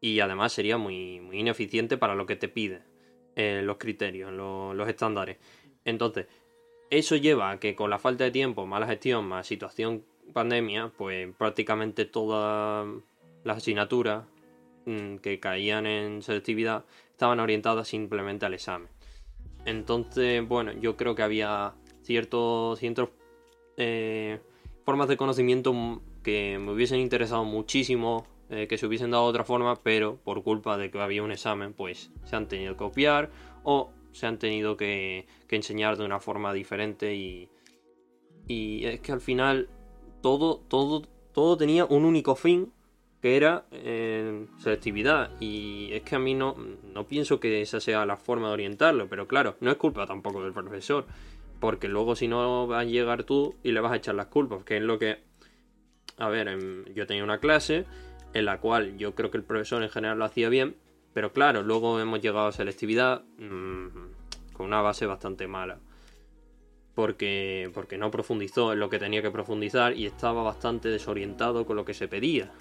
y 0.00 0.20
además 0.20 0.54
sería 0.54 0.78
muy, 0.78 1.20
muy 1.20 1.40
ineficiente 1.40 1.98
para 1.98 2.14
lo 2.14 2.24
que 2.24 2.36
te 2.36 2.48
pide 2.48 2.84
eh, 3.36 3.60
los 3.62 3.76
criterios, 3.76 4.32
los 4.32 4.88
estándares. 4.88 5.36
Entonces, 5.84 6.26
eso 6.88 7.16
lleva 7.16 7.50
a 7.50 7.60
que 7.60 7.74
con 7.74 7.90
la 7.90 7.98
falta 7.98 8.24
de 8.24 8.30
tiempo, 8.30 8.66
mala 8.66 8.86
gestión, 8.86 9.26
más 9.26 9.46
situación 9.46 10.04
pandemia, 10.32 10.92
pues 10.96 11.34
prácticamente 11.36 12.04
todas 12.04 12.86
las 13.44 13.56
asignaturas 13.56 14.24
mm, 14.86 15.16
que 15.16 15.40
caían 15.40 15.86
en 15.86 16.22
selectividad 16.22 16.84
estaban 17.10 17.40
orientadas 17.40 17.88
simplemente 17.88 18.46
al 18.46 18.54
examen. 18.54 18.88
Entonces, 19.64 20.46
bueno, 20.46 20.72
yo 20.72 20.96
creo 20.96 21.14
que 21.14 21.22
había 21.22 21.74
ciertos, 22.02 22.78
ciertos 22.78 23.10
eh, 23.76 24.40
formas 24.84 25.08
de 25.08 25.16
conocimiento 25.16 26.02
que 26.22 26.58
me 26.60 26.72
hubiesen 26.72 27.00
interesado 27.00 27.44
muchísimo 27.44 28.26
eh, 28.50 28.66
que 28.66 28.76
se 28.76 28.86
hubiesen 28.86 29.10
dado 29.10 29.24
de 29.24 29.30
otra 29.30 29.44
forma, 29.44 29.76
pero 29.82 30.16
por 30.16 30.42
culpa 30.42 30.76
de 30.76 30.90
que 30.90 31.00
había 31.00 31.22
un 31.22 31.32
examen, 31.32 31.72
pues 31.72 32.10
se 32.24 32.36
han 32.36 32.48
tenido 32.48 32.74
que 32.74 32.78
copiar 32.78 33.30
o 33.62 33.92
se 34.12 34.26
han 34.26 34.38
tenido 34.38 34.76
que, 34.76 35.26
que 35.48 35.56
enseñar 35.56 35.96
de 35.96 36.04
una 36.04 36.20
forma 36.20 36.52
diferente 36.52 37.14
y, 37.14 37.48
y 38.46 38.84
es 38.84 39.00
que 39.00 39.12
al 39.12 39.20
final 39.20 39.70
todo, 40.22 40.62
todo, 40.68 41.02
todo 41.32 41.56
tenía 41.56 41.84
un 41.84 42.04
único 42.04 42.34
fin, 42.34 42.72
que 43.20 43.36
era 43.36 43.66
eh, 43.70 44.46
selectividad. 44.58 45.30
Y 45.40 45.90
es 45.92 46.02
que 46.02 46.16
a 46.16 46.18
mí 46.18 46.34
no, 46.34 46.56
no 46.92 47.06
pienso 47.06 47.38
que 47.38 47.60
esa 47.60 47.80
sea 47.80 48.06
la 48.06 48.16
forma 48.16 48.48
de 48.48 48.54
orientarlo, 48.54 49.08
pero 49.08 49.28
claro, 49.28 49.56
no 49.60 49.70
es 49.70 49.76
culpa 49.76 50.06
tampoco 50.06 50.42
del 50.42 50.52
profesor, 50.52 51.06
porque 51.60 51.88
luego 51.88 52.16
si 52.16 52.26
no 52.26 52.66
vas 52.66 52.82
a 52.82 52.84
llegar 52.84 53.24
tú 53.24 53.54
y 53.62 53.72
le 53.72 53.80
vas 53.80 53.92
a 53.92 53.96
echar 53.96 54.14
las 54.14 54.26
culpas, 54.26 54.64
que 54.64 54.78
es 54.78 54.82
lo 54.82 54.98
que... 54.98 55.18
A 56.18 56.28
ver, 56.28 56.92
yo 56.94 57.06
tenía 57.06 57.24
una 57.24 57.38
clase 57.38 57.84
en 58.34 58.44
la 58.44 58.60
cual 58.60 58.96
yo 58.98 59.14
creo 59.14 59.30
que 59.30 59.38
el 59.38 59.44
profesor 59.44 59.82
en 59.82 59.90
general 59.90 60.18
lo 60.18 60.24
hacía 60.24 60.48
bien, 60.48 60.76
pero 61.14 61.32
claro, 61.32 61.62
luego 61.62 62.00
hemos 62.00 62.20
llegado 62.20 62.46
a 62.46 62.52
selectividad 62.52 63.22
mmm, 63.38 63.86
con 64.52 64.66
una 64.66 64.80
base 64.80 65.06
bastante 65.06 65.46
mala 65.46 65.78
porque, 66.94 67.70
porque 67.72 67.98
no 67.98 68.10
profundizó 68.10 68.72
en 68.72 68.80
lo 68.80 68.90
que 68.90 68.98
tenía 68.98 69.22
que 69.22 69.30
profundizar 69.30 69.96
y 69.96 70.06
estaba 70.06 70.42
bastante 70.42 70.88
desorientado 70.88 71.66
con 71.66 71.76
lo 71.76 71.84
que 71.84 71.94
se 71.94 72.08
pedía. 72.08 72.52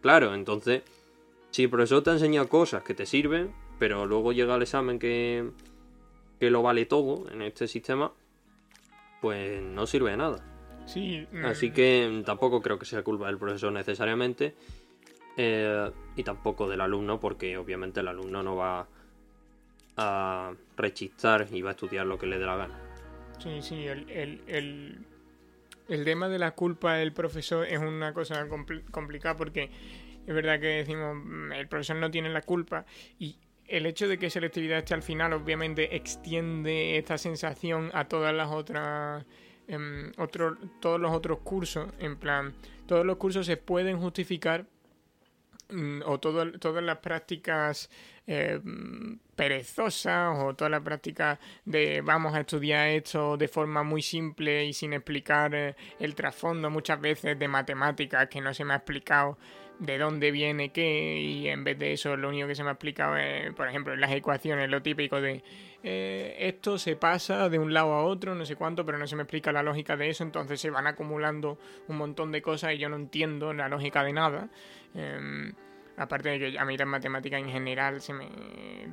Claro, 0.00 0.34
entonces, 0.34 0.82
si 1.50 1.64
el 1.64 1.70
profesor 1.70 2.02
te 2.02 2.10
ha 2.10 2.12
enseñado 2.14 2.48
cosas 2.48 2.82
que 2.82 2.94
te 2.94 3.06
sirven, 3.06 3.52
pero 3.78 4.06
luego 4.06 4.32
llega 4.32 4.56
el 4.56 4.62
examen 4.62 4.98
que, 4.98 5.50
que 6.38 6.50
lo 6.50 6.62
vale 6.62 6.86
todo 6.86 7.30
en 7.30 7.42
este 7.42 7.66
sistema, 7.68 8.12
pues 9.20 9.62
no 9.62 9.86
sirve 9.86 10.10
de 10.10 10.16
nada. 10.16 10.44
Sí. 10.86 11.26
Así 11.44 11.70
que 11.70 12.22
tampoco 12.24 12.60
creo 12.60 12.78
que 12.78 12.84
sea 12.84 13.02
culpa 13.02 13.26
del 13.26 13.38
profesor 13.38 13.72
necesariamente. 13.72 14.54
Eh, 15.36 15.90
y 16.16 16.22
tampoco 16.22 16.68
del 16.68 16.80
alumno, 16.80 17.20
porque 17.20 17.56
obviamente 17.56 18.00
el 18.00 18.08
alumno 18.08 18.42
no 18.42 18.56
va 18.56 18.86
a 19.96 20.52
rechistar 20.76 21.46
y 21.52 21.62
va 21.62 21.70
a 21.70 21.72
estudiar 21.72 22.06
lo 22.06 22.18
que 22.18 22.26
le 22.26 22.38
dé 22.38 22.46
la 22.46 22.56
gana. 22.56 22.79
Sí, 23.42 23.62
sí, 23.62 23.86
el, 23.86 24.42
el, 25.88 26.04
tema 26.04 26.28
de 26.28 26.38
la 26.38 26.50
culpa 26.50 26.94
del 26.94 27.12
profesor 27.12 27.66
es 27.66 27.78
una 27.78 28.12
cosa 28.12 28.46
complicada 28.90 29.36
porque 29.36 29.70
es 30.26 30.34
verdad 30.34 30.60
que 30.60 30.66
decimos 30.66 31.16
mm, 31.16 31.52
el 31.52 31.66
profesor 31.66 31.96
no 31.96 32.10
tiene 32.10 32.28
la 32.28 32.42
culpa 32.42 32.84
y 33.18 33.36
el 33.66 33.86
hecho 33.86 34.08
de 34.08 34.18
que 34.18 34.28
selectividad 34.28 34.78
esté 34.78 34.94
al 34.94 35.02
final 35.02 35.32
obviamente 35.32 35.96
extiende 35.96 36.98
esta 36.98 37.16
sensación 37.16 37.90
a 37.94 38.08
todas 38.08 38.34
las 38.34 38.50
otras 38.50 39.24
em, 39.68 40.12
todos 40.80 41.00
los 41.00 41.12
otros 41.12 41.38
cursos. 41.38 41.88
En 41.98 42.16
plan 42.16 42.52
todos 42.86 43.06
los 43.06 43.16
cursos 43.16 43.46
se 43.46 43.56
pueden 43.56 43.98
justificar 43.98 44.66
mm, 45.70 46.02
o 46.06 46.18
todas 46.18 46.84
las 46.84 46.98
prácticas 46.98 47.90
eh, 48.26 48.60
perezosas 49.34 50.36
o 50.38 50.54
toda 50.54 50.70
la 50.70 50.80
práctica 50.80 51.40
de 51.64 52.00
vamos 52.00 52.34
a 52.34 52.40
estudiar 52.40 52.88
esto 52.88 53.36
de 53.36 53.48
forma 53.48 53.82
muy 53.82 54.02
simple 54.02 54.66
y 54.66 54.72
sin 54.72 54.92
explicar 54.92 55.54
eh, 55.54 55.74
el 55.98 56.14
trasfondo 56.14 56.70
muchas 56.70 57.00
veces 57.00 57.38
de 57.38 57.48
matemáticas 57.48 58.28
que 58.28 58.40
no 58.40 58.54
se 58.54 58.64
me 58.64 58.74
ha 58.74 58.76
explicado 58.76 59.36
de 59.80 59.98
dónde 59.98 60.30
viene 60.30 60.70
qué 60.70 61.18
y 61.18 61.48
en 61.48 61.64
vez 61.64 61.78
de 61.78 61.92
eso 61.92 62.16
lo 62.16 62.28
único 62.28 62.46
que 62.46 62.54
se 62.54 62.62
me 62.62 62.68
ha 62.68 62.72
explicado 62.72 63.16
es, 63.16 63.52
por 63.54 63.66
ejemplo, 63.66 63.94
en 63.94 64.00
las 64.00 64.12
ecuaciones, 64.12 64.68
lo 64.68 64.82
típico 64.82 65.20
de 65.20 65.42
eh, 65.82 66.36
esto 66.38 66.78
se 66.78 66.96
pasa 66.96 67.48
de 67.48 67.58
un 67.58 67.72
lado 67.72 67.94
a 67.94 68.04
otro, 68.04 68.34
no 68.34 68.44
sé 68.44 68.56
cuánto, 68.56 68.84
pero 68.84 68.98
no 68.98 69.06
se 69.06 69.16
me 69.16 69.22
explica 69.22 69.52
la 69.52 69.62
lógica 69.62 69.96
de 69.96 70.10
eso, 70.10 70.22
entonces 70.22 70.60
se 70.60 70.70
van 70.70 70.86
acumulando 70.86 71.58
un 71.88 71.96
montón 71.96 72.30
de 72.30 72.42
cosas 72.42 72.74
y 72.74 72.78
yo 72.78 72.90
no 72.90 72.96
entiendo 72.96 73.54
la 73.54 73.68
lógica 73.68 74.04
de 74.04 74.12
nada. 74.12 74.50
Em, 74.94 75.54
aparte 76.00 76.30
de 76.30 76.38
que 76.38 76.58
a 76.58 76.64
mí 76.64 76.78
las 76.78 76.88
matemáticas 76.88 77.40
en 77.40 77.50
general 77.50 78.00
se 78.00 78.14
me 78.14 78.26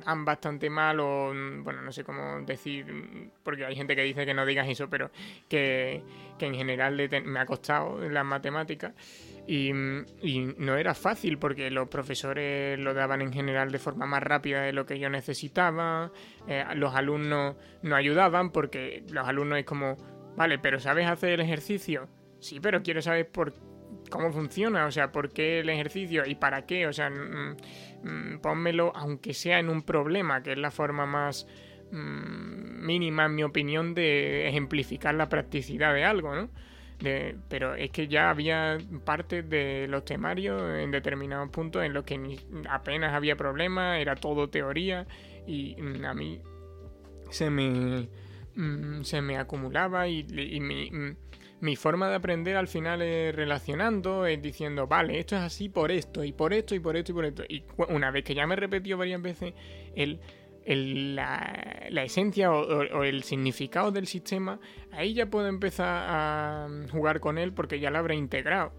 dan 0.04 0.26
bastante 0.26 0.68
mal 0.68 1.00
o, 1.00 1.32
bueno, 1.62 1.80
no 1.80 1.90
sé 1.90 2.04
cómo 2.04 2.42
decir, 2.42 3.30
porque 3.42 3.64
hay 3.64 3.74
gente 3.74 3.96
que 3.96 4.02
dice 4.02 4.26
que 4.26 4.34
no 4.34 4.44
digas 4.44 4.68
eso, 4.68 4.90
pero 4.90 5.10
que, 5.48 6.02
en 6.38 6.54
general 6.54 7.08
me 7.24 7.40
ha 7.40 7.46
costado 7.46 7.98
las 8.08 8.24
matemáticas. 8.26 8.92
Y, 9.46 9.72
no 9.72 10.76
era 10.76 10.94
fácil 10.94 11.38
porque 11.38 11.70
los 11.70 11.88
profesores 11.88 12.78
lo 12.78 12.92
daban 12.92 13.22
en 13.22 13.32
general 13.32 13.72
de 13.72 13.78
forma 13.78 14.04
más 14.04 14.22
rápida 14.22 14.60
de 14.60 14.74
lo 14.74 14.84
que 14.84 14.98
yo 14.98 15.08
necesitaba, 15.08 16.12
eh, 16.46 16.62
los 16.74 16.94
alumnos 16.94 17.56
no 17.80 17.96
ayudaban 17.96 18.50
porque 18.50 19.02
los 19.10 19.26
alumnos 19.26 19.60
es 19.60 19.64
como, 19.64 19.96
vale, 20.36 20.58
pero 20.58 20.78
¿sabes 20.78 21.08
hacer 21.08 21.30
el 21.30 21.40
ejercicio? 21.40 22.06
Sí, 22.38 22.60
pero 22.60 22.82
quiero 22.82 23.00
saber 23.00 23.30
por 23.30 23.54
cómo 24.08 24.32
funciona, 24.32 24.86
o 24.86 24.90
sea, 24.90 25.12
por 25.12 25.30
qué 25.30 25.60
el 25.60 25.68
ejercicio 25.68 26.24
y 26.26 26.34
para 26.34 26.66
qué, 26.66 26.86
o 26.86 26.92
sea, 26.92 27.10
mm, 27.10 27.56
mm, 28.02 28.38
pónmelo 28.40 28.92
aunque 28.94 29.34
sea 29.34 29.58
en 29.58 29.68
un 29.68 29.82
problema, 29.82 30.42
que 30.42 30.52
es 30.52 30.58
la 30.58 30.70
forma 30.70 31.06
más 31.06 31.46
mm, 31.90 32.84
mínima, 32.84 33.26
en 33.26 33.34
mi 33.34 33.42
opinión, 33.42 33.94
de 33.94 34.48
ejemplificar 34.48 35.14
la 35.14 35.28
practicidad 35.28 35.94
de 35.94 36.04
algo, 36.04 36.34
¿no? 36.34 36.48
pero 37.48 37.76
es 37.76 37.90
que 37.90 38.08
ya 38.08 38.28
había 38.28 38.76
partes 39.04 39.48
de 39.48 39.86
los 39.88 40.04
temarios 40.04 40.60
en 40.80 40.90
determinados 40.90 41.48
puntos 41.50 41.84
en 41.84 41.92
los 41.92 42.04
que 42.04 42.40
apenas 42.68 43.14
había 43.14 43.36
problema, 43.36 44.00
era 44.00 44.16
todo 44.16 44.50
teoría 44.50 45.06
y 45.46 45.76
a 46.04 46.12
mí 46.12 46.40
se 47.30 47.50
me, 47.50 48.08
se 49.02 49.22
me 49.22 49.38
acumulaba 49.38 50.08
y, 50.08 50.26
y 50.28 50.58
mi 50.58 50.90
mi 51.60 51.76
forma 51.76 52.08
de 52.08 52.14
aprender 52.16 52.56
al 52.56 52.68
final 52.68 53.02
es 53.02 53.34
relacionando, 53.34 54.26
es 54.26 54.40
diciendo, 54.40 54.86
vale, 54.86 55.18
esto 55.18 55.36
es 55.36 55.42
así 55.42 55.68
por 55.68 55.90
esto, 55.90 56.22
y 56.22 56.32
por 56.32 56.52
esto, 56.52 56.74
y 56.74 56.80
por 56.80 56.96
esto, 56.96 57.12
y 57.12 57.14
por 57.14 57.24
esto. 57.24 57.42
Y 57.48 57.64
una 57.88 58.10
vez 58.10 58.24
que 58.24 58.34
ya 58.34 58.46
me 58.46 58.54
he 58.54 58.56
repetido 58.56 58.98
varias 58.98 59.20
veces 59.20 59.54
el, 59.94 60.20
la, 61.16 62.02
esencia 62.04 62.52
o, 62.52 63.02
el 63.02 63.22
significado 63.22 63.90
del 63.90 64.06
sistema, 64.06 64.60
ahí 64.92 65.14
ya 65.14 65.26
puedo 65.26 65.48
empezar 65.48 66.06
a 66.08 66.68
jugar 66.90 67.20
con 67.20 67.38
él 67.38 67.52
porque 67.52 67.80
ya 67.80 67.90
lo 67.90 67.98
habré 67.98 68.14
integrado. 68.14 68.72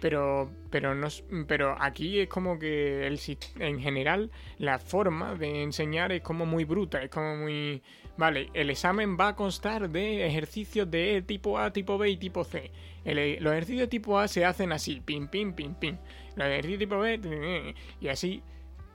Pero, 0.00 0.50
pero, 0.70 0.96
no, 0.96 1.06
pero 1.46 1.76
aquí 1.78 2.18
es 2.18 2.28
como 2.28 2.58
que 2.58 3.06
el, 3.06 3.20
en 3.60 3.78
general 3.78 4.30
la 4.58 4.80
forma 4.80 5.36
de 5.36 5.62
enseñar 5.62 6.10
es 6.10 6.22
como 6.22 6.44
muy 6.44 6.64
bruta, 6.64 7.02
es 7.02 7.10
como 7.10 7.36
muy 7.36 7.82
Vale, 8.22 8.50
el 8.54 8.70
examen 8.70 9.18
va 9.18 9.26
a 9.26 9.34
constar 9.34 9.90
de 9.90 10.24
ejercicios 10.24 10.88
de 10.88 11.24
tipo 11.26 11.58
A, 11.58 11.72
tipo 11.72 11.98
B 11.98 12.08
y 12.08 12.16
tipo 12.16 12.44
C. 12.44 12.70
los 13.04 13.52
ejercicios 13.52 13.88
tipo 13.88 14.16
A 14.16 14.28
se 14.28 14.44
hacen 14.44 14.70
así, 14.70 15.00
pim, 15.00 15.26
pim, 15.26 15.54
pim, 15.54 15.74
pim. 15.74 15.98
Los 16.36 16.46
ejercicios 16.46 16.78
tipo 16.78 17.00
B, 17.00 17.74
y 18.00 18.06
así. 18.06 18.40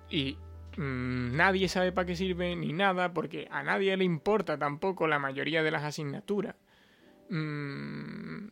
Y 0.09 0.37
mm, 0.77 1.35
nadie 1.35 1.67
sabe 1.67 1.91
para 1.91 2.05
qué 2.05 2.15
sirve 2.15 2.55
ni 2.55 2.71
nada, 2.71 3.13
porque 3.13 3.49
a 3.51 3.63
nadie 3.63 3.97
le 3.97 4.05
importa 4.05 4.57
tampoco 4.57 5.07
la 5.07 5.19
mayoría 5.19 5.61
de 5.61 5.71
las 5.71 5.83
asignaturas. 5.83 6.55
Mm, 7.29 8.47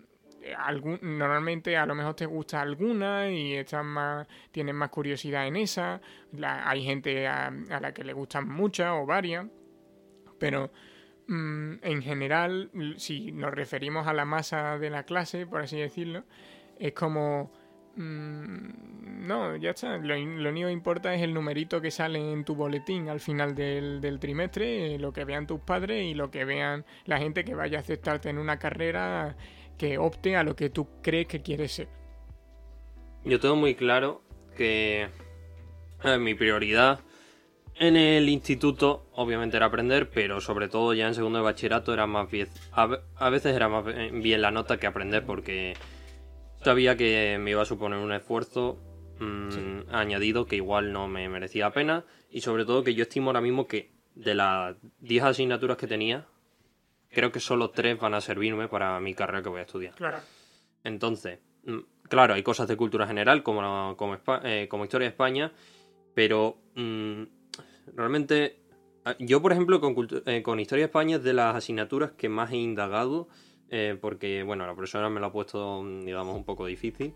normalmente 1.04 1.78
a 1.78 1.86
lo 1.86 1.96
mejor 1.96 2.16
te 2.16 2.26
gusta 2.26 2.60
alguna 2.60 3.30
y 3.32 3.54
estás 3.54 3.86
más, 3.86 4.28
tienes 4.52 4.76
más 4.76 4.90
curiosidad 4.90 5.48
en 5.48 5.56
esa. 5.56 6.02
hay 6.42 6.84
gente 6.84 7.28
a, 7.30 7.48
a 7.48 7.80
la 7.80 7.94
que 7.94 8.04
le 8.04 8.12
gustan 8.12 8.50
muchas 8.50 8.92
o 8.92 9.06
varias. 9.06 9.46
Pero 10.46 10.70
mm, 11.28 11.78
en 11.82 12.04
general, 12.04 12.70
si 12.98 13.32
nos 13.32 13.52
referimos 13.52 14.06
a 14.06 14.14
la 14.14 14.26
masa 14.26 14.78
de 14.78 14.92
la 14.92 15.02
clase, 15.02 15.48
por 15.48 15.64
así 15.64 15.80
decirlo, 15.80 16.24
es 16.78 16.94
como... 16.94 17.52
Mm, 17.96 19.26
no, 19.26 19.56
ya 19.56 19.72
está. 19.72 19.98
Lo, 19.98 20.14
único 20.14 20.68
que 20.68 20.72
importa 20.72 21.16
es 21.16 21.24
el 21.24 21.34
numerito 21.34 21.82
que 21.82 21.90
sale 21.90 22.20
en 22.32 22.46
tu 22.46 22.54
boletín 22.54 23.10
al 23.10 23.22
final 23.22 23.56
del, 23.56 24.20
trimestre, 24.20 24.94
eh, 24.94 25.00
lo 25.00 25.14
que 25.14 25.26
vean 25.26 25.48
tus 25.48 25.62
padres 25.62 26.04
y 26.04 26.14
lo 26.14 26.30
que 26.30 26.46
vean 26.46 26.86
la 27.06 27.18
gente 27.18 27.44
que 27.44 27.56
vaya 27.56 27.80
a 27.80 27.82
aceptarte 27.82 28.30
en 28.30 28.38
una 28.38 28.60
carrera 28.60 29.36
que 29.80 29.98
opte 29.98 30.36
a 30.36 30.44
lo 30.44 30.56
que 30.56 30.70
tú 30.70 30.88
crees 31.02 31.26
que 31.26 31.42
quieres 31.42 31.72
ser. 31.72 31.88
Yo 33.24 33.40
tengo 33.40 33.56
muy 33.56 33.74
claro 33.74 34.22
que 34.56 35.08
mi 36.20 36.36
prioridad 36.36 37.00
en 37.78 37.98
el 37.98 38.30
instituto, 38.30 39.08
obviamente 39.14 39.58
era 39.58 39.66
aprender, 39.66 40.10
pero 40.10 40.40
sobre 40.40 40.70
todo 40.70 40.94
ya 40.94 41.08
en 41.08 41.16
segundo 41.16 41.40
de 41.40 41.44
bachillerato 41.44 41.94
era 41.94 42.08
más 42.08 42.30
bien. 42.32 42.48
A, 42.72 43.30
veces 43.30 43.56
era 43.56 43.68
más 43.68 43.84
bien 43.86 44.42
la 44.42 44.52
nota 44.52 44.78
que 44.78 44.88
aprender, 44.88 45.26
porque 45.26 45.76
sabía 46.64 46.96
que 46.96 47.38
me 47.40 47.52
iba 47.52 47.62
a 47.62 47.66
suponer 47.66 48.00
un 48.00 48.14
esfuerzo 48.14 48.78
mm, 49.20 49.94
añadido 49.94 50.46
que 50.46 50.56
igual 50.56 50.94
no 50.94 51.08
me 51.10 51.28
merecía 51.28 51.66
la 51.66 51.74
pena. 51.74 52.06
Y 52.30 52.42
sobre 52.42 52.64
todo 52.64 52.84
que 52.84 52.96
yo 52.96 53.04
estimo 53.04 53.30
ahora 53.30 53.42
mismo 53.42 53.68
que 53.68 53.92
de 54.16 54.36
las 54.36 54.78
10 55.00 55.24
asignaturas 55.24 55.76
que 55.76 55.88
tenía, 55.88 56.28
creo 57.10 57.34
que 57.34 57.42
solo 57.42 57.72
3 57.72 58.00
van 58.00 58.14
a 58.14 58.22
servirme 58.22 58.70
para 58.70 58.98
mi 59.02 59.14
carrera 59.14 59.44
que 59.44 59.50
voy 59.50 59.60
a 59.60 59.64
estudiar. 59.64 59.96
Claro. 59.96 60.20
Entonces, 60.86 61.40
mm, 61.66 61.80
claro, 62.08 62.36
hay 62.36 62.44
cosas 62.44 62.70
de 62.70 62.78
cultura 62.78 63.06
general, 63.06 63.44
como, 63.44 63.98
como, 63.98 64.18
eh, 64.44 64.68
como 64.70 64.86
historia 64.86 65.08
de 65.08 65.12
España, 65.12 65.52
pero. 66.14 66.58
Mm, 66.76 67.24
realmente, 67.94 68.58
ah, 69.04 69.16
yo 69.20 69.42
por 69.42 69.52
ejemplo 69.52 69.82
eh, 70.26 70.42
con, 70.42 70.60
Historia 70.60 70.84
de 70.84 70.88
España 70.88 71.18
es 71.18 71.24
de 71.24 71.34
las 71.34 71.56
asignaturas 71.56 72.12
que 72.12 72.30
más 72.30 72.52
he 72.52 72.58
indagado, 72.58 73.28
eh, 73.70 73.98
porque 74.00 74.44
bueno, 74.44 74.66
la 74.66 74.74
profesora 74.74 75.10
me 75.10 75.20
lo 75.20 75.28
ha 75.28 75.32
puesto, 75.32 75.84
digamos, 76.04 76.36
un 76.36 76.44
poco 76.44 76.66
difícil. 76.66 77.14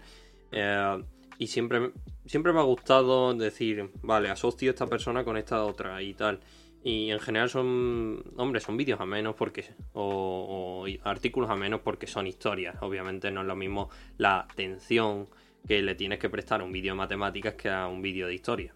Eh, 0.52 1.04
y 1.38 1.48
siempre, 1.48 1.91
siempre 2.26 2.52
me 2.52 2.60
ha 2.60 2.64
gustado 2.64 3.34
decir, 3.34 3.90
vale, 4.02 4.30
asocio 4.30 4.72
esta 4.72 4.88
persona 4.88 5.24
con 5.24 5.38
esta 5.38 5.64
otra 5.64 6.02
y 6.02 6.14
tal. 6.14 6.41
Y 6.84 7.12
en 7.12 7.20
general 7.20 7.50
son, 7.50 8.24
hombre, 8.38 8.60
son 8.62 8.78
vídeos 8.78 9.00
a 9.02 9.06
menos 9.06 9.36
porque, 9.36 9.66
o, 9.94 10.86
artículos 11.04 11.50
a 11.50 11.56
menos 11.56 11.82
porque 11.82 12.08
son 12.08 12.28
historias. 12.28 12.76
Obviamente 12.82 13.32
no 13.32 13.41
es 13.41 13.48
lo 13.48 13.56
mismo 13.56 13.90
la 14.18 14.41
atención 14.41 15.28
que 15.68 15.82
le 15.82 15.96
tienes 15.96 16.20
que 16.20 16.30
prestar 16.30 16.62
a 16.62 16.64
un 16.64 16.72
vídeo 16.72 16.94
de 16.94 16.98
matemáticas 16.98 17.56
que 17.56 17.70
a 17.70 17.88
un 17.88 18.02
vídeo 18.02 18.28
de 18.28 18.34
historia. 18.34 18.74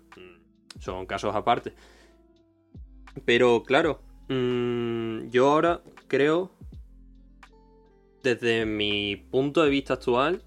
Son 0.79 1.05
casos 1.05 1.35
aparte. 1.35 1.73
Pero 3.25 3.63
claro, 3.63 4.01
mm, 4.29 5.29
yo 5.29 5.51
ahora 5.51 5.81
creo, 6.07 6.51
desde 8.23 8.65
mi 8.65 9.15
punto 9.15 9.63
de 9.63 9.69
vista 9.69 9.95
actual, 9.95 10.41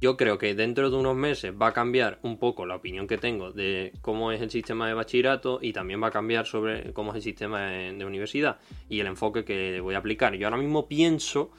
yo 0.00 0.16
creo 0.16 0.38
que 0.38 0.54
dentro 0.54 0.90
de 0.90 0.96
unos 0.96 1.16
meses 1.16 1.52
va 1.60 1.68
a 1.68 1.72
cambiar 1.72 2.18
un 2.22 2.38
poco 2.38 2.66
la 2.66 2.76
opinión 2.76 3.06
que 3.06 3.16
tengo 3.16 3.52
de 3.52 3.92
cómo 4.02 4.32
es 4.32 4.42
el 4.42 4.50
sistema 4.50 4.88
de 4.88 4.94
bachillerato 4.94 5.60
y 5.62 5.72
también 5.72 6.02
va 6.02 6.08
a 6.08 6.10
cambiar 6.10 6.46
sobre 6.46 6.92
cómo 6.92 7.12
es 7.12 7.16
el 7.16 7.22
sistema 7.22 7.70
de, 7.70 8.04
universidad 8.04 8.58
y 8.88 9.00
el 9.00 9.06
enfoque 9.06 9.44
que 9.44 9.80
voy 9.80 9.94
a 9.94 9.98
aplicar. 9.98 10.34
Yo 10.34 10.46
ahora 10.46 10.58
mismo 10.58 10.88
pienso 10.88 11.52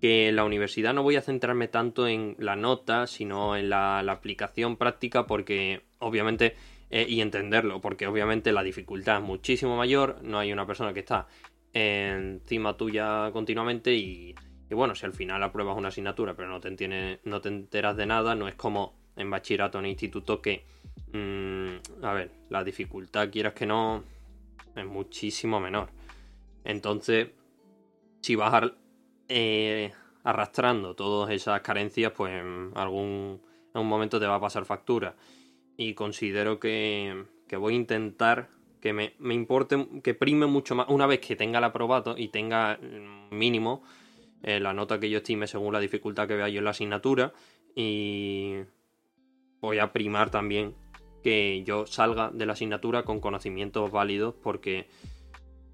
que 0.00 0.28
en 0.28 0.36
la 0.36 0.44
universidad 0.44 0.92
no 0.94 1.02
voy 1.02 1.16
a 1.16 1.22
centrarme 1.22 1.68
tanto 1.68 2.06
en 2.06 2.36
la 2.38 2.56
nota, 2.56 3.06
sino 3.06 3.56
en 3.56 3.70
la 3.70 3.98
aplicación 4.00 4.76
práctica 4.76 5.26
porque 5.26 5.82
obviamente 5.98 6.54
eh, 6.94 7.06
y 7.08 7.22
entenderlo, 7.22 7.80
porque 7.80 8.06
obviamente 8.06 8.52
la 8.52 8.62
dificultad 8.62 9.16
es 9.16 9.22
muchísimo 9.22 9.78
mayor, 9.78 10.18
no 10.22 10.38
hay 10.38 10.52
una 10.52 10.66
persona 10.66 10.92
que 10.92 11.00
está 11.00 11.26
encima 11.72 12.76
tuya 12.76 13.30
continuamente 13.32 13.94
y, 13.94 14.34
bueno, 14.68 14.94
si 14.94 15.06
al 15.06 15.14
final 15.14 15.42
apruebas 15.42 15.74
una 15.78 15.88
asignatura 15.88 16.34
pero 16.34 16.50
no 16.50 16.60
te, 16.60 16.68
entiende, 16.68 17.20
no 17.24 17.40
te 17.40 17.48
enteras 17.48 17.96
de 17.96 18.04
nada, 18.04 18.34
no 18.34 18.46
es 18.46 18.56
como 18.56 18.92
en 19.16 19.30
bachillerato 19.30 19.78
en 19.78 19.86
instituto 19.86 20.42
que, 20.42 20.66
mm, 21.14 22.04
a 22.04 22.12
ver, 22.12 22.30
la 22.50 22.62
dificultad, 22.62 23.30
quieras 23.30 23.54
que 23.54 23.64
no, 23.64 24.04
es 24.76 24.84
muchísimo 24.84 25.60
menor. 25.60 25.88
Entonces, 26.62 27.30
si 28.20 28.34
vas 28.34 28.70
eh, 29.30 29.92
arrastrando 30.24 30.94
todas 30.94 31.30
esas 31.30 31.62
carencias, 31.62 32.12
pues 32.14 32.34
en 32.34 32.70
algún 32.74 33.40
en 33.74 33.80
un 33.80 33.88
momento 33.88 34.20
te 34.20 34.26
va 34.26 34.34
a 34.34 34.40
pasar 34.40 34.66
factura 34.66 35.14
y 35.76 35.94
considero 35.94 36.60
que, 36.60 37.24
voy 37.58 37.74
a 37.74 37.76
intentar 37.76 38.48
que 38.80 38.92
me, 38.92 39.14
importe, 39.34 39.86
que 40.02 40.14
prime 40.14 40.46
mucho 40.46 40.74
más, 40.74 40.88
una 40.88 41.06
vez 41.06 41.20
que 41.20 41.36
tenga 41.36 41.58
el 41.58 41.64
aprobado 41.64 42.16
y 42.18 42.28
tenga 42.28 42.78
mínimo 43.30 43.82
eh, 44.42 44.58
la 44.58 44.72
nota 44.72 44.98
que 44.98 45.08
yo 45.08 45.18
estime 45.18 45.46
según 45.46 45.72
la 45.72 45.80
dificultad 45.80 46.26
que 46.26 46.34
vea 46.34 46.48
yo 46.48 46.58
en 46.58 46.64
la 46.64 46.70
asignatura 46.70 47.32
y 47.74 48.56
voy 49.60 49.78
a 49.78 49.92
primar 49.92 50.30
también 50.30 50.74
que 51.22 51.62
yo 51.64 51.86
salga 51.86 52.30
de 52.32 52.46
la 52.46 52.54
asignatura 52.54 53.04
con 53.04 53.20
conocimientos 53.20 53.92
válidos 53.92 54.34
porque 54.42 54.88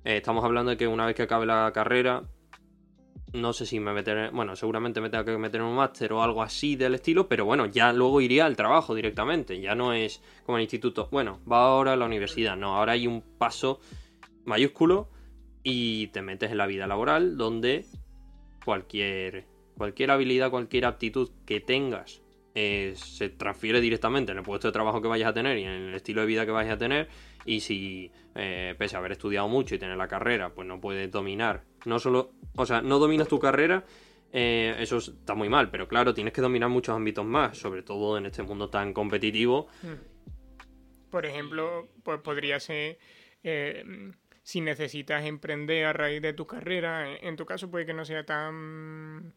eh, 0.05 0.19
estamos 0.19 0.45
hablando 0.45 0.71
de 0.71 0.77
que 0.77 0.87
una 0.87 1.07
vez 1.07 1.17
que 1.17 1.23
acabe 1.23 1.47
la 1.47 1.71
carrera 1.73 2.25
no 3.33 3.53
sé 3.53 3.67
si 3.67 3.81
me 3.81 3.93
meteré, 3.93 4.31
bueno, 4.31 4.57
seguramente 4.57 5.01
me 5.01 5.11
tenga 5.11 5.25
que 5.25 5.37
meter 5.37 5.61
en 5.61 5.67
un 5.67 5.77
máster 5.77 6.13
o 6.13 6.23
algo 6.23 6.43
así 6.43 6.77
del 6.77 6.95
estilo, 6.95 7.29
pero 7.29 7.45
bueno, 7.45 7.67
ya 7.67 7.93
luego 7.93 8.21
iría 8.21 8.47
al 8.47 8.57
trabajo 8.57 8.95
directamente, 8.95 9.61
ya 9.61 9.75
no 9.75 9.93
es 9.93 10.23
como 10.45 10.59
el 10.59 10.63
instituto, 10.63 11.09
bueno, 11.11 11.41
va 11.51 11.67
ahora 11.67 11.93
a 11.93 11.97
la 11.97 12.07
universidad, 12.07 12.57
no, 12.57 12.77
ahora 12.77 12.93
hay 12.93 13.07
un 13.07 13.23
paso 13.23 13.81
mayúsculo 14.45 15.11
y 15.63 16.09
te 16.09 16.23
metes 16.23 16.51
en 16.51 16.59
la 16.59 16.67
vida 16.67 16.87
laboral 16.87 17.37
donde 17.37 17.85
cualquier, 18.65 19.47
cualquier 19.77 20.11
habilidad, 20.11 20.51
cualquier 20.51 20.87
aptitud 20.87 21.31
que 21.45 21.61
tengas 21.61 22.23
eh, 22.61 22.95
se 22.97 23.29
transfiere 23.29 23.81
directamente 23.81 24.33
en 24.33 24.39
el 24.39 24.45
puesto 24.45 24.67
de 24.67 24.73
trabajo 24.73 25.01
que 25.01 25.07
vayas 25.07 25.29
a 25.29 25.33
tener 25.33 25.59
y 25.59 25.63
en 25.63 25.71
el 25.71 25.95
estilo 25.95 26.23
de 26.23 26.27
vida 26.27 26.45
que 26.45 26.51
vayas 26.51 26.75
a 26.75 26.77
tener. 26.77 27.09
Y 27.45 27.61
si, 27.61 28.11
eh, 28.35 28.75
pese 28.77 28.97
a 28.97 28.99
haber 28.99 29.13
estudiado 29.13 29.47
mucho 29.47 29.77
y 29.77 29.79
tener 29.79 29.97
la 29.97 30.09
carrera, 30.09 30.53
pues 30.53 30.67
no 30.67 30.81
puedes 30.81 31.09
dominar, 31.09 31.63
no 31.85 31.99
solo, 31.99 32.33
o 32.57 32.67
sea, 32.67 32.83
no 32.83 32.99
dominas 32.99 33.29
tu 33.29 33.39
carrera, 33.39 33.85
eh, 34.33 34.77
eso 34.79 34.99
está 34.99 35.35
muy 35.35 35.49
mal, 35.49 35.71
pero 35.71 35.89
claro, 35.89 36.15
tienes 36.15 36.33
que 36.33 36.41
dominar 36.41 36.69
muchos 36.69 36.95
ámbitos 36.95 37.25
más, 37.25 37.59
sobre 37.59 37.83
todo 37.83 38.19
en 38.19 38.27
este 38.27 38.43
mundo 38.43 38.69
tan 38.69 38.93
competitivo. 38.93 39.69
Hmm. 39.83 41.11
Por 41.11 41.25
ejemplo, 41.25 41.89
pues 42.03 42.21
podría 42.21 42.61
ser 42.61 42.99
si 44.43 44.61
necesitas 44.61 45.25
emprender 45.25 45.87
a 45.87 45.93
raíz 45.93 46.21
de 46.21 46.35
tu 46.35 46.47
carrera. 46.47 47.17
En 47.17 47.37
tu 47.37 47.47
caso 47.47 47.71
puede 47.71 47.87
que 47.87 47.95
no 47.95 48.05
sea 48.05 48.25
tan 48.25 49.33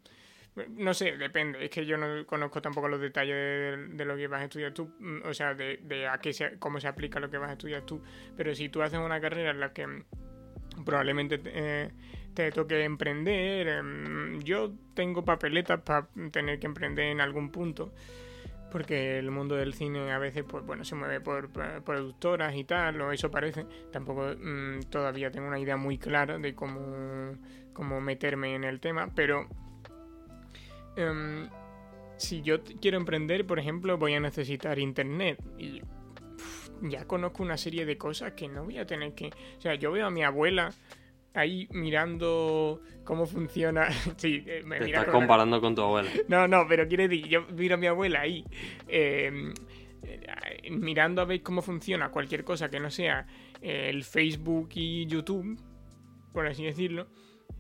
no 0.55 0.93
sé, 0.93 1.18
depende. 1.18 1.63
Es 1.63 1.69
que 1.69 1.85
yo 1.85 1.97
no 1.97 2.26
conozco 2.26 2.61
tampoco 2.61 2.88
los 2.88 2.99
detalles 2.99 3.95
de, 3.97 4.05
lo 4.05 4.18
que 4.18 4.27
vas 4.27 4.41
a 4.41 4.45
estudiar 4.45 4.73
tú, 4.73 4.93
mm, 4.99 5.26
o 5.26 5.34
sea, 5.34 5.53
de, 5.53 6.07
a 6.07 6.18
qué 6.19 6.34
cómo 6.59 6.80
se 6.80 6.88
aplica 6.88 7.19
lo 7.19 7.30
que 7.30 7.38
vas 7.38 7.49
a 7.49 7.53
estudiar 7.53 7.84
tú. 7.84 8.01
Pero 8.35 8.53
si 8.53 8.69
tú 8.69 8.81
haces 8.81 8.99
una 8.99 9.22
carrera 9.22 9.51
en 9.51 9.59
la 9.59 9.73
que 9.73 9.88
probablemente 10.85 11.39
te, 12.34 12.52
toque 12.52 12.84
emprender, 12.84 13.68
em, 13.68 14.40
yo 14.41 14.72
tengo 14.94 15.24
papeletas 15.24 15.82
para 15.82 16.08
tener 16.32 16.60
que 16.60 16.68
emprender 16.68 17.06
en 17.06 17.22
algún 17.22 17.52
punto. 17.52 17.94
Porque 18.72 19.20
el 19.20 19.32
mundo 19.32 19.56
del 19.56 19.74
cine 19.74 20.12
a 20.14 20.18
veces, 20.18 20.45
pues 20.48 20.66
bueno, 20.66 20.86
se 20.86 20.95
mueve 20.95 21.20
por, 21.20 21.49
productoras 21.84 22.56
y 22.56 22.64
tal, 22.64 23.02
o 23.02 23.12
eso 23.12 23.30
parece. 23.30 23.66
Tampoco 23.91 24.34
mm, 24.40 24.84
todavía 24.90 25.30
tengo 25.30 25.48
una 25.48 25.60
idea 25.60 25.76
muy 25.76 25.98
clara 25.98 26.38
de 26.38 26.56
cómo, 26.56 27.34
cómo 27.74 27.99
meterme 27.99 28.56
en 28.56 28.64
el 28.64 28.80
tema, 28.80 29.10
pero 29.14 29.49
Em, 30.95 31.49
si 32.18 32.41
yo 32.41 32.64
quiero 32.82 32.98
emprender, 32.98 33.45
por 33.45 33.60
ejemplo, 33.60 33.98
voy 33.98 34.14
a 34.14 34.20
necesitar 34.20 34.80
internet. 34.80 35.40
Y 35.58 35.82
ya 36.82 37.06
conozco 37.06 37.44
una 37.44 37.58
serie 37.58 37.86
de 37.86 37.98
cosas 37.98 38.34
que 38.34 38.48
no 38.48 38.66
voy 38.66 38.78
a 38.78 38.86
tener 38.86 39.14
que... 39.14 39.28
O 39.58 39.62
sea, 39.62 39.76
yo 39.76 39.91
veo 39.91 40.08
a 40.08 40.12
mi 40.12 40.24
abuela 40.24 40.74
ahí 41.34 41.68
mirando 41.72 42.82
cómo 43.03 43.26
funciona. 43.26 43.90
sí, 44.18 44.44
eh, 44.45 44.64
me 44.66 44.80
Te 44.80 44.86
estás 44.86 45.06
comparando 45.06 45.62
con 45.62 45.76
tu 45.76 45.82
abuela. 45.82 46.10
No, 46.28 46.48
no, 46.48 46.66
pero 46.68 46.88
quiere 46.88 47.08
decir, 47.08 47.28
yo 47.28 47.45
miro 47.48 47.76
a 47.76 47.78
mi 47.78 47.88
abuela 47.88 48.22
ahí 48.22 48.45
em, 48.88 49.53
eh, 50.03 50.72
mirando 50.72 51.22
a 51.22 51.26
ver 51.26 51.41
cómo 51.41 51.62
funciona 51.62 52.10
cualquier 52.10 52.44
cosa 52.44 52.70
que 52.70 52.80
no 52.80 52.90
sea 52.90 53.26
el 53.62 54.03
Facebook 54.03 54.70
y 54.74 55.06
YouTube, 55.06 55.60
por 56.34 56.48
así 56.48 56.64
decirlo, 56.64 57.08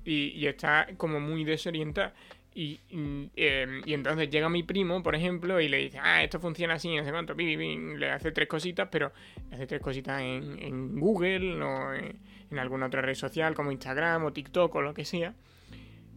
y, 0.03 0.29
y 0.29 0.47
está 0.47 0.87
como 0.97 1.19
muy 1.19 1.43
desorientada. 1.43 2.13
Y, 2.53 2.81
em, 2.89 3.81
y, 3.85 3.93
entonces 3.93 4.29
llega 4.29 4.49
mi 4.49 4.63
primo, 4.63 5.01
por 5.01 5.15
ejemplo, 5.15 5.61
y 5.61 5.69
le 5.69 5.77
dice, 5.77 5.99
ah, 6.01 6.21
esto 6.21 6.39
funciona 6.39 6.73
así, 6.73 6.93
no 6.95 7.05
sé 7.05 7.11
cuánto, 7.11 7.33
le 7.33 8.11
hace 8.11 8.31
tres 8.33 8.47
cositas, 8.49 8.89
pero 8.91 9.13
hace 9.51 9.67
tres 9.67 9.81
cositas 9.81 10.21
en, 10.21 10.61
en 10.61 10.99
Google 10.99 11.61
o 11.63 11.93
en, 11.93 12.19
en, 12.49 12.59
alguna 12.59 12.87
otra 12.87 13.01
red 13.01 13.15
social 13.15 13.55
como 13.55 13.71
Instagram 13.71 14.25
o 14.25 14.33
TikTok 14.33 14.75
o 14.75 14.81
lo 14.81 14.93
que 14.93 15.05
sea. 15.05 15.33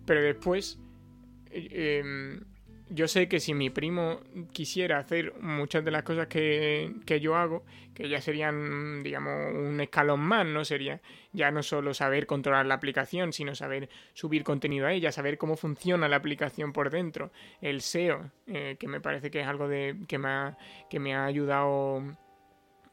Pero 0.07 0.23
después 0.23 0.81
eh, 1.55 2.01
em, 2.01 2.41
yo 2.95 3.09
sé 3.09 3.29
que 3.29 3.41
si 3.41 3.55
mi 3.55 3.71
primo 3.71 4.21
quisiera 4.53 4.99
hacer 4.99 5.35
muchas 5.41 5.85
de 5.85 5.91
las 5.91 6.05
cosas 6.05 6.29
que, 6.29 6.93
yo 7.21 7.35
hago, 7.35 7.65
que 7.93 8.09
ya 8.09 8.21
serían, 8.21 9.03
digamos, 9.03 9.53
un 9.53 9.81
escalón 9.81 10.21
más, 10.21 10.47
¿no? 10.47 10.65
Sería 10.65 11.01
ya 11.33 11.51
no 11.51 11.65
solo 11.65 11.93
saber 11.93 12.27
controlar 12.27 12.67
la 12.67 12.75
aplicación, 12.75 13.33
sino 13.33 13.57
saber 13.57 13.89
subir 14.13 14.45
contenido 14.45 14.87
a 14.87 14.93
ella, 14.93 15.11
saber 15.11 15.39
cómo 15.39 15.57
funciona 15.57 16.09
la 16.09 16.17
aplicación 16.17 16.73
por 16.73 16.91
dentro, 16.91 17.33
el 17.61 17.81
SEO, 17.81 18.31
eh, 18.47 18.77
que 18.79 18.87
me 18.87 19.01
parece 19.01 19.29
que 19.29 19.41
es 19.41 19.47
algo 19.49 19.67
de, 19.67 19.97
que, 20.07 20.19
me 20.19 20.29
ha, 20.29 20.59
que 20.89 21.01
me 21.01 21.17
ha 21.17 21.25
ayudado 21.25 22.01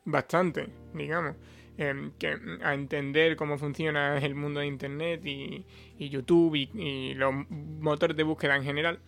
bastante, 0.03 0.67
digamos. 0.95 1.35
Em, 1.77 2.11
que, 2.17 2.37
a 2.63 2.73
entender 2.73 3.35
cómo 3.35 3.57
funciona 3.57 4.17
el 4.17 4.33
mundo 4.33 4.59
de 4.61 4.67
Internet 4.67 5.21
y, 5.25 5.65
YouTube 5.99 6.55
y 6.55 7.13
los 7.13 7.33
motores 7.47 8.17
de 8.17 8.23
búsqueda 8.23 8.55
en 8.55 8.63
general. 8.63 8.99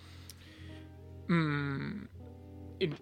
Mm, 1.33 2.05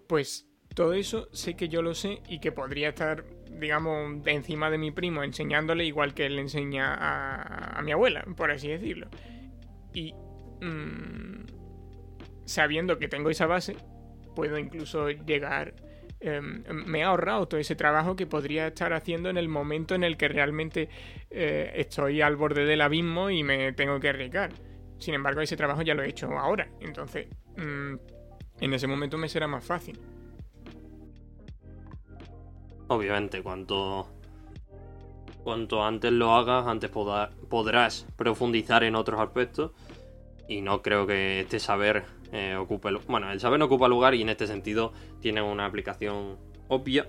pues 0.08 0.48
todo 0.74 0.94
eso 0.94 1.28
sé 1.34 1.56
que 1.56 1.68
yo 1.68 1.82
lo 1.82 1.94
sé 1.94 2.22
y 2.30 2.40
que 2.40 2.52
podría 2.52 2.90
estar, 2.90 3.26
digamos, 3.50 4.26
encima 4.26 4.70
de 4.70 4.78
mi 4.78 4.92
primo 4.92 5.24
enseñándole 5.24 5.86
igual 5.86 6.14
que 6.14 6.26
él 6.26 6.40
enseña 6.40 6.96
a, 7.78 7.82
mi 7.82 7.92
abuela, 7.92 8.24
por 8.38 8.52
así 8.52 8.70
decirlo. 8.70 9.08
Y 9.94 10.14
mm, 10.62 11.46
sabiendo 12.46 12.98
que 13.00 13.08
tengo 13.08 13.30
esa 13.30 13.48
base, 13.48 13.76
puedo 14.36 14.58
incluso 14.58 15.10
llegar... 15.10 15.74
Em, 16.24 16.64
me 16.86 17.00
he 17.00 17.04
ahorrado 17.04 17.48
todo 17.48 17.60
ese 17.60 17.76
trabajo 17.76 18.16
que 18.16 18.28
podría 18.28 18.68
estar 18.68 18.94
haciendo 18.94 19.32
en 19.32 19.38
el 19.38 19.50
momento 19.50 19.96
en 19.96 20.04
el 20.04 20.18
que 20.18 20.28
realmente 20.28 20.88
eh, 21.32 21.72
estoy 21.78 22.22
al 22.22 22.36
borde 22.36 22.64
del 22.64 22.82
abismo 22.82 23.32
y 23.32 23.44
me 23.44 23.74
tengo 23.74 24.00
que 24.00 24.10
arriesgar. 24.10 24.52
Sin 25.00 25.16
embargo, 25.16 25.42
ese 25.42 25.58
trabajo 25.58 25.82
ya 25.82 25.96
lo 25.96 26.04
he 26.04 26.10
hecho 26.10 26.28
ahora. 26.38 26.70
Entonces, 26.80 27.28
mm, 27.58 27.96
en 28.62 28.74
ese 28.74 28.88
momento 28.88 29.18
me 29.18 29.28
será 29.28 29.48
más 29.48 29.66
fácil. 29.66 30.00
Obviamente, 32.88 33.42
cuanto, 33.42 34.08
cuanto 35.44 35.84
antes 35.84 36.12
lo 36.12 36.34
hagas, 36.34 36.68
antes 36.68 36.90
podrás 36.92 38.06
profundizar 38.16 38.84
en 38.84 38.96
otros 38.96 39.20
aspectos. 39.20 39.72
Y 40.48 40.62
no 40.62 40.82
creo 40.82 41.08
que 41.08 41.42
este 41.42 41.60
saber 41.60 42.04
eh, 42.32 42.56
ocupe... 42.56 42.90
Bueno, 43.08 43.32
el 43.32 43.40
saber 43.40 43.60
no 43.60 43.66
ocupa 43.66 43.88
lugar 43.88 44.14
y 44.14 44.22
en 44.22 44.30
este 44.30 44.46
sentido 44.46 44.94
tiene 45.22 45.42
una 45.42 45.66
aplicación 45.66 46.38
obvia. 46.68 47.08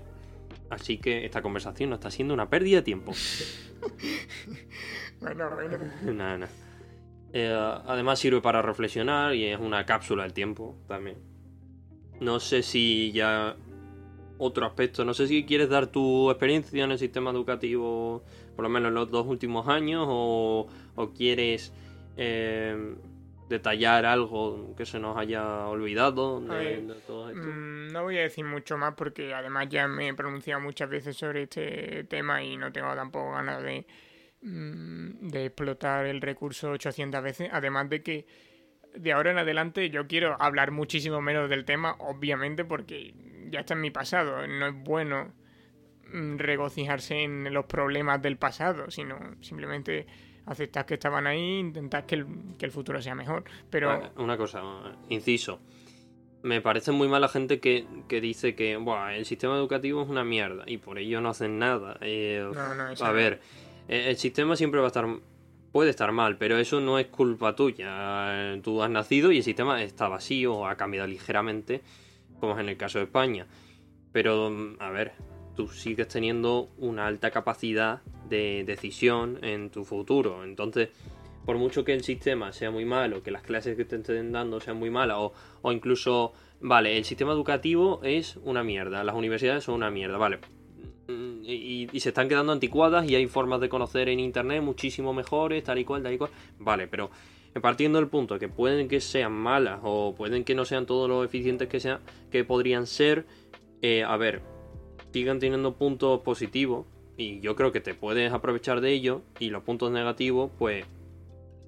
Así 0.69 0.97
que 0.97 1.25
esta 1.25 1.41
conversación 1.41 1.89
no 1.89 1.95
está 1.95 2.09
siendo 2.09 2.33
una 2.33 2.49
pérdida 2.49 2.77
de 2.77 2.83
tiempo. 2.83 3.11
bueno, 5.19 5.49
bueno. 5.53 5.77
nada, 6.13 6.37
nada. 6.37 6.51
Eh, 7.33 7.51
además 7.85 8.19
sirve 8.19 8.41
para 8.41 8.61
reflexionar 8.61 9.35
y 9.35 9.45
es 9.45 9.59
una 9.59 9.85
cápsula 9.85 10.23
del 10.23 10.33
tiempo 10.33 10.77
también. 10.87 11.32
No 12.19 12.39
sé 12.39 12.63
si 12.63 13.11
ya 13.11 13.55
otro 14.37 14.65
aspecto, 14.65 15.05
no 15.05 15.13
sé 15.13 15.27
si 15.27 15.45
quieres 15.45 15.69
dar 15.69 15.87
tu 15.87 16.29
experiencia 16.29 16.83
en 16.83 16.91
el 16.91 16.99
sistema 16.99 17.31
educativo, 17.31 18.23
por 18.55 18.63
lo 18.63 18.69
menos 18.69 18.89
en 18.89 18.95
los 18.95 19.11
dos 19.11 19.25
últimos 19.27 19.67
años, 19.67 20.05
o, 20.07 20.67
quieres 21.15 21.73
eh, 22.17 22.95
detallar 23.49 24.05
algo 24.05 24.73
que 24.75 24.85
se 24.85 24.99
nos 24.99 25.17
haya 25.17 25.67
olvidado 25.67 26.41
de, 26.41 26.93
todo 27.05 27.29
esto. 27.29 27.41
Mm, 27.41 27.91
no 27.91 28.03
voy 28.03 28.17
a 28.17 28.21
decir 28.21 28.45
mucho 28.45 28.77
más 28.77 28.95
porque 28.95 29.33
además 29.33 29.67
ya 29.69 29.87
me 29.87 30.07
he 30.07 30.13
pronunciado 30.13 30.61
muchas 30.61 30.89
veces 30.89 31.15
sobre 31.15 31.43
este 31.43 32.03
tema 32.05 32.43
y 32.43 32.57
no 32.57 32.71
tengo 32.71 32.93
tampoco 32.95 33.31
ganas 33.31 33.61
de 33.63 33.85
Mm, 34.45 35.29
de 35.29 35.45
explotar 35.45 36.05
el 36.05 36.19
recurso 36.19 36.71
800 36.71 37.23
veces, 37.23 37.49
además 37.53 37.89
de 37.89 38.03
que 38.03 38.25
de 38.95 39.11
ahora 39.11 39.31
en 39.31 39.37
adelante 39.37 39.89
yo 39.89 40.07
quiero 40.07 40.35
hablar 40.39 40.71
muchísimo 40.71 41.21
menos 41.21 41.49
del 41.49 41.65
tema, 41.65 41.95
obviamente 41.99 42.65
porque 42.65 43.13
ya 43.49 43.61
está 43.61 43.73
en 43.73 43.81
mi 43.81 43.91
pasado, 43.91 44.47
no 44.47 44.67
es 44.67 44.83
bueno 44.83 45.33
mm, 46.11 46.37
regocijarse 46.37 47.23
en 47.23 47.53
los 47.53 47.65
problemas 47.65 48.21
del 48.21 48.37
pasado, 48.37 48.89
sino 48.91 49.17
simplemente 49.41 50.05
aceptar 50.45 50.85
que 50.85 50.95
estaban 50.95 51.27
ahí, 51.27 51.59
intentar 51.59 52.05
que 52.05 52.15
el, 52.15 52.71
futuro 52.71 53.01
sea 53.01 53.15
mejor. 53.15 53.43
Pero... 53.69 54.11
Una 54.17 54.37
cosa, 54.37 54.61
inciso. 55.09 55.59
Me 56.41 56.59
parece 56.59 56.91
muy 56.91 57.07
mala 57.07 57.29
gente 57.29 57.61
que, 57.61 57.87
dice 58.09 58.53
que 58.53 58.73
el 58.73 59.25
sistema 59.25 59.55
educativo 59.55 60.03
es 60.03 60.09
una 60.09 60.25
mierda 60.25 60.65
y 60.67 60.77
por 60.77 60.99
ello 60.99 61.21
no 61.21 61.29
hacen 61.29 61.57
nada. 61.57 61.97
Eh, 62.01 62.45
a 62.99 63.11
ver, 63.11 63.39
eh, 63.87 64.07
el 64.09 64.17
sistema 64.17 64.57
siempre 64.57 64.81
va 64.81 64.87
a 64.87 64.89
estar 64.89 65.05
puede 65.73 65.89
estar 65.89 66.11
mal, 66.11 66.37
pero 66.37 66.59
eso 66.59 66.79
no 66.79 66.99
es 66.99 67.07
culpa 67.07 67.55
tuya. 67.55 68.57
Tú 68.61 68.81
has 68.83 68.91
nacido 68.91 69.31
y 69.31 69.37
el 69.37 69.43
sistema 69.43 69.81
está 69.83 70.07
vacío 70.07 70.53
o 70.53 70.67
ha 70.67 70.77
cambiado 70.77 71.07
ligeramente, 71.07 71.81
como 72.39 72.53
es 72.53 72.59
en 72.59 72.69
el 72.69 72.77
caso 72.77 72.99
de 72.99 73.05
España. 73.05 73.47
Pero, 74.11 74.75
a 74.79 74.91
ver, 74.91 75.13
tú 75.55 75.67
sigues 75.67 76.07
teniendo 76.07 76.69
una 76.77 77.07
alta 77.07 77.31
capacidad 77.31 78.03
de 78.29 78.63
decisión 78.65 79.39
en 79.43 79.71
tu 79.71 79.83
futuro. 79.83 80.43
Entonces, 80.43 80.89
por 81.43 81.57
mucho 81.57 81.83
que 81.83 81.93
el 81.93 82.03
sistema 82.03 82.53
sea 82.53 82.69
muy 82.69 82.85
malo, 82.85 83.23
que 83.23 83.31
las 83.31 83.41
clases 83.41 83.75
que 83.75 83.83
te 83.83 83.95
estén 83.95 84.31
dando 84.31 84.61
sean 84.61 84.77
muy 84.77 84.91
malas, 84.91 85.17
o, 85.19 85.33
o 85.63 85.71
incluso, 85.71 86.33
vale, 86.61 86.97
el 86.97 87.03
sistema 87.03 87.31
educativo 87.31 87.99
es 88.03 88.37
una 88.43 88.63
mierda, 88.63 89.03
las 89.03 89.15
universidades 89.15 89.63
son 89.63 89.73
una 89.73 89.89
mierda, 89.89 90.19
vale, 90.19 90.37
Y, 91.45 91.87
se 91.99 92.09
están 92.09 92.29
quedando 92.29 92.53
anticuadas 92.53 93.09
y 93.09 93.15
hay 93.15 93.27
formas 93.27 93.59
de 93.59 93.69
conocer 93.69 94.09
en 94.09 94.19
internet 94.19 94.61
muchísimo 94.63 95.13
mejores, 95.13 95.63
tal 95.63 95.77
y 95.77 95.85
cual, 95.85 96.03
tal 96.03 96.13
y 96.13 96.17
cual. 96.17 96.31
Vale, 96.59 96.87
pero 96.87 97.09
partiendo 97.61 97.99
del 97.99 98.07
punto 98.07 98.39
que 98.39 98.47
pueden 98.47 98.87
que 98.87 99.01
sean 99.01 99.33
malas 99.33 99.79
o 99.83 100.15
pueden 100.15 100.43
que 100.43 100.55
no 100.55 100.65
sean 100.65 100.85
todos 100.85 101.09
los 101.09 101.25
eficientes 101.25 101.67
que 101.67 101.79
sean, 101.79 101.99
que 102.31 102.43
podrían 102.43 102.87
ser, 102.87 103.25
eh, 103.81 104.03
a 104.03 104.17
ver, 104.17 104.41
sigan 105.11 105.39
teniendo 105.39 105.75
puntos 105.75 106.21
positivos 106.21 106.87
y 107.17 107.39
yo 107.41 107.55
creo 107.55 107.71
que 107.71 107.81
te 107.81 107.93
puedes 107.93 108.31
aprovechar 108.31 108.81
de 108.81 108.91
ello 108.91 109.21
y 109.39 109.49
los 109.49 109.63
puntos 109.63 109.91
negativos, 109.91 110.49
pues 110.57 110.85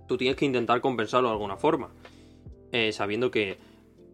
tú 0.08 0.18
tienes 0.18 0.36
que 0.36 0.46
intentar 0.46 0.82
compensarlo 0.82 1.28
de 1.28 1.34
alguna 1.34 1.58
forma, 1.58 1.90
eh, 2.72 2.92
sabiendo 2.92 3.30
que 3.30 3.58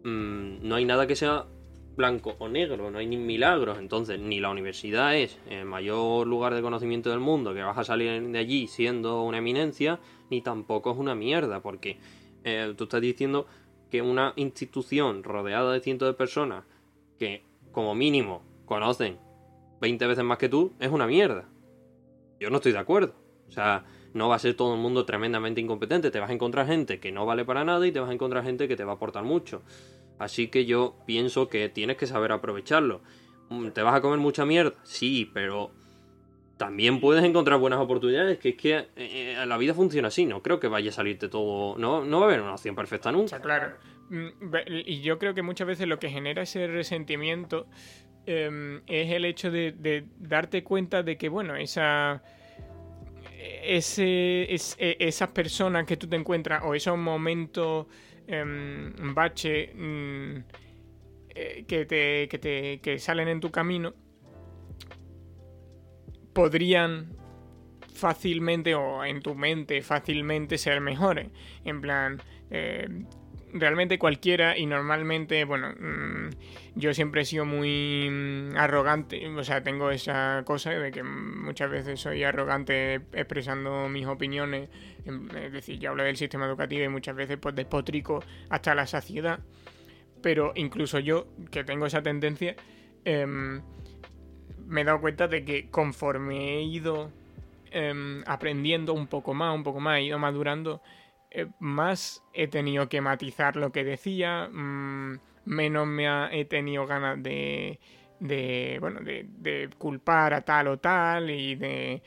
mm, 0.04 0.68
no 0.68 0.74
hay 0.74 0.84
nada 0.84 1.06
que 1.06 1.16
sea 1.16 1.46
blanco 1.96 2.36
o 2.38 2.48
negro, 2.48 2.90
no 2.90 2.98
hay 2.98 3.06
ni 3.06 3.16
milagros. 3.16 3.78
Entonces, 3.78 4.18
ni 4.18 4.40
la 4.40 4.50
universidad 4.50 5.16
es 5.16 5.38
el 5.48 5.64
mayor 5.64 6.26
lugar 6.26 6.54
de 6.54 6.62
conocimiento 6.62 7.10
del 7.10 7.20
mundo, 7.20 7.54
que 7.54 7.62
vas 7.62 7.78
a 7.78 7.84
salir 7.84 8.22
de 8.22 8.38
allí 8.38 8.66
siendo 8.66 9.22
una 9.22 9.38
eminencia, 9.38 10.00
ni 10.30 10.40
tampoco 10.40 10.92
es 10.92 10.98
una 10.98 11.14
mierda, 11.14 11.60
porque 11.60 11.98
eh, 12.44 12.74
tú 12.76 12.84
estás 12.84 13.00
diciendo 13.00 13.46
que 13.90 14.02
una 14.02 14.32
institución 14.36 15.22
rodeada 15.22 15.72
de 15.72 15.80
cientos 15.80 16.08
de 16.08 16.14
personas 16.14 16.64
que, 17.18 17.44
como 17.72 17.94
mínimo, 17.94 18.42
conocen 18.64 19.18
20 19.80 20.06
veces 20.06 20.24
más 20.24 20.38
que 20.38 20.48
tú, 20.48 20.72
es 20.80 20.90
una 20.90 21.06
mierda. 21.06 21.48
Yo 22.40 22.50
no 22.50 22.56
estoy 22.56 22.72
de 22.72 22.78
acuerdo. 22.78 23.14
O 23.48 23.52
sea, 23.52 23.84
no 24.14 24.28
va 24.28 24.36
a 24.36 24.38
ser 24.38 24.54
todo 24.54 24.74
el 24.74 24.80
mundo 24.80 25.04
tremendamente 25.04 25.60
incompetente. 25.60 26.10
Te 26.10 26.20
vas 26.20 26.30
a 26.30 26.32
encontrar 26.32 26.66
gente 26.66 27.00
que 27.00 27.12
no 27.12 27.26
vale 27.26 27.44
para 27.44 27.64
nada 27.64 27.86
y 27.86 27.92
te 27.92 28.00
vas 28.00 28.10
a 28.10 28.12
encontrar 28.12 28.44
gente 28.44 28.66
que 28.66 28.76
te 28.76 28.84
va 28.84 28.92
a 28.92 28.94
aportar 28.94 29.24
mucho. 29.24 29.62
Así 30.18 30.48
que 30.48 30.66
yo 30.66 30.96
pienso 31.06 31.48
que 31.48 31.68
tienes 31.68 31.96
que 31.96 32.06
saber 32.06 32.32
aprovecharlo. 32.32 33.02
Mm, 33.48 33.68
¿Te 33.68 33.82
vas 33.82 33.94
a 33.94 34.00
comer 34.00 34.18
mucha 34.18 34.44
mierda? 34.44 34.74
Sí, 34.84 35.30
pero 35.32 35.72
también 36.56 37.00
puedes 37.00 37.24
encontrar 37.24 37.58
buenas 37.58 37.80
oportunidades, 37.80 38.38
que 38.38 38.50
es 38.50 38.54
que 38.54 38.76
eh, 38.76 38.86
eh, 38.96 39.46
la 39.46 39.58
vida 39.58 39.74
funciona 39.74 40.08
así, 40.08 40.26
no 40.26 40.42
creo 40.42 40.60
que 40.60 40.68
vaya 40.68 40.90
a 40.90 40.92
salirte 40.92 41.28
todo, 41.28 41.76
no, 41.76 42.04
no 42.04 42.20
va 42.20 42.26
a 42.26 42.28
haber 42.28 42.40
una 42.40 42.54
opción 42.54 42.76
perfecta 42.76 43.10
nunca. 43.10 43.40
claro. 43.40 43.72
Mm, 44.10 44.28
y 44.84 45.00
yo 45.00 45.18
creo 45.18 45.34
que 45.34 45.42
muchas 45.42 45.66
veces 45.66 45.88
lo 45.88 45.98
que 45.98 46.10
genera 46.10 46.42
ese 46.42 46.66
resentimiento 46.66 47.66
em, 48.26 48.82
es 48.86 49.10
el 49.10 49.24
hecho 49.24 49.50
de, 49.50 50.04
darte 50.18 50.62
cuenta 50.62 51.02
de 51.02 51.16
que, 51.16 51.28
bueno, 51.28 51.56
esa... 51.56 52.22
Ese, 53.64 54.54
es, 54.54 54.76
e, 54.78 54.96
esas 55.00 55.30
personas 55.30 55.84
que 55.84 55.96
tú 55.96 56.06
te 56.06 56.14
encuentras 56.14 56.62
o 56.64 56.74
esos 56.74 56.96
momentos 56.96 57.86
Em, 58.26 58.92
bache 59.14 59.72
mm, 59.74 60.36
eh, 61.34 61.64
que, 61.66 61.84
te, 61.86 62.28
que, 62.28 62.38
te, 62.38 62.80
que 62.80 62.98
salen 62.98 63.28
en 63.28 63.40
tu 63.40 63.50
camino 63.50 63.94
podrían 66.32 67.16
fácilmente 67.92 68.74
o 68.74 69.04
en 69.04 69.20
tu 69.20 69.34
mente 69.34 69.82
fácilmente 69.82 70.58
ser 70.58 70.80
mejores. 70.80 71.28
En 71.64 71.80
plan, 71.80 72.22
eh, 72.50 72.88
realmente 73.52 73.98
cualquiera 73.98 74.56
y 74.56 74.66
normalmente, 74.66 75.44
bueno, 75.44 75.72
mm, 75.78 76.30
yo 76.74 76.94
siempre 76.94 77.22
he 77.22 77.24
sido 77.24 77.44
muy 77.44 78.08
mm, 78.10 78.56
arrogante, 78.56 79.28
o 79.28 79.44
sea, 79.44 79.62
tengo 79.62 79.90
esa 79.90 80.42
cosa 80.44 80.70
de 80.70 80.90
que 80.90 81.02
muchas 81.02 81.70
veces 81.70 82.00
soy 82.00 82.24
arrogante 82.24 82.94
expresando 83.12 83.88
mis 83.88 84.06
opiniones, 84.06 84.70
es 85.04 85.52
decir, 85.52 85.78
yo 85.78 85.90
hablo 85.90 86.04
del 86.04 86.16
sistema 86.16 86.46
educativo 86.46 86.84
y 86.84 86.88
muchas 86.88 87.14
veces 87.14 87.36
pues 87.38 87.54
despotrico 87.54 88.22
hasta 88.48 88.74
la 88.74 88.86
saciedad, 88.86 89.40
pero 90.22 90.52
incluso 90.54 90.98
yo, 90.98 91.26
que 91.50 91.64
tengo 91.64 91.86
esa 91.86 92.02
tendencia, 92.02 92.56
em, 93.04 93.60
me 94.66 94.80
he 94.80 94.84
dado 94.84 95.00
cuenta 95.00 95.28
de 95.28 95.44
que 95.44 95.68
conforme 95.68 96.56
he 96.56 96.62
ido 96.62 97.10
em, 97.70 98.22
aprendiendo 98.26 98.94
un 98.94 99.08
poco 99.08 99.34
más, 99.34 99.54
un 99.54 99.62
poco 99.62 99.80
más, 99.80 99.98
he 99.98 100.04
ido 100.04 100.18
madurando, 100.18 100.82
eh, 101.30 101.46
más 101.58 102.22
he 102.32 102.48
tenido 102.48 102.88
que 102.88 103.00
matizar 103.00 103.56
lo 103.56 103.72
que 103.72 103.84
decía, 103.84 104.48
mm, 104.52 105.18
menos 105.44 105.86
me 105.86 106.06
he 106.38 106.44
tenido 106.44 106.86
ganas 106.86 107.22
de, 107.22 107.78
de 108.20 108.78
bueno, 108.80 109.00
de, 109.00 109.70
culpar 109.78 110.34
a 110.34 110.42
tal 110.42 110.68
o 110.68 110.78
tal 110.78 111.30
y 111.30 111.54
de, 111.56 112.02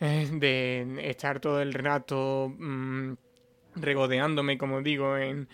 eh, 0.00 0.28
de 0.32 1.10
estar 1.10 1.40
todo 1.40 1.60
el 1.60 1.74
rato 1.74 2.52
mm, 2.58 3.12
regodeándome, 3.76 4.58
como 4.58 4.82
digo, 4.82 5.16
en 5.16 5.48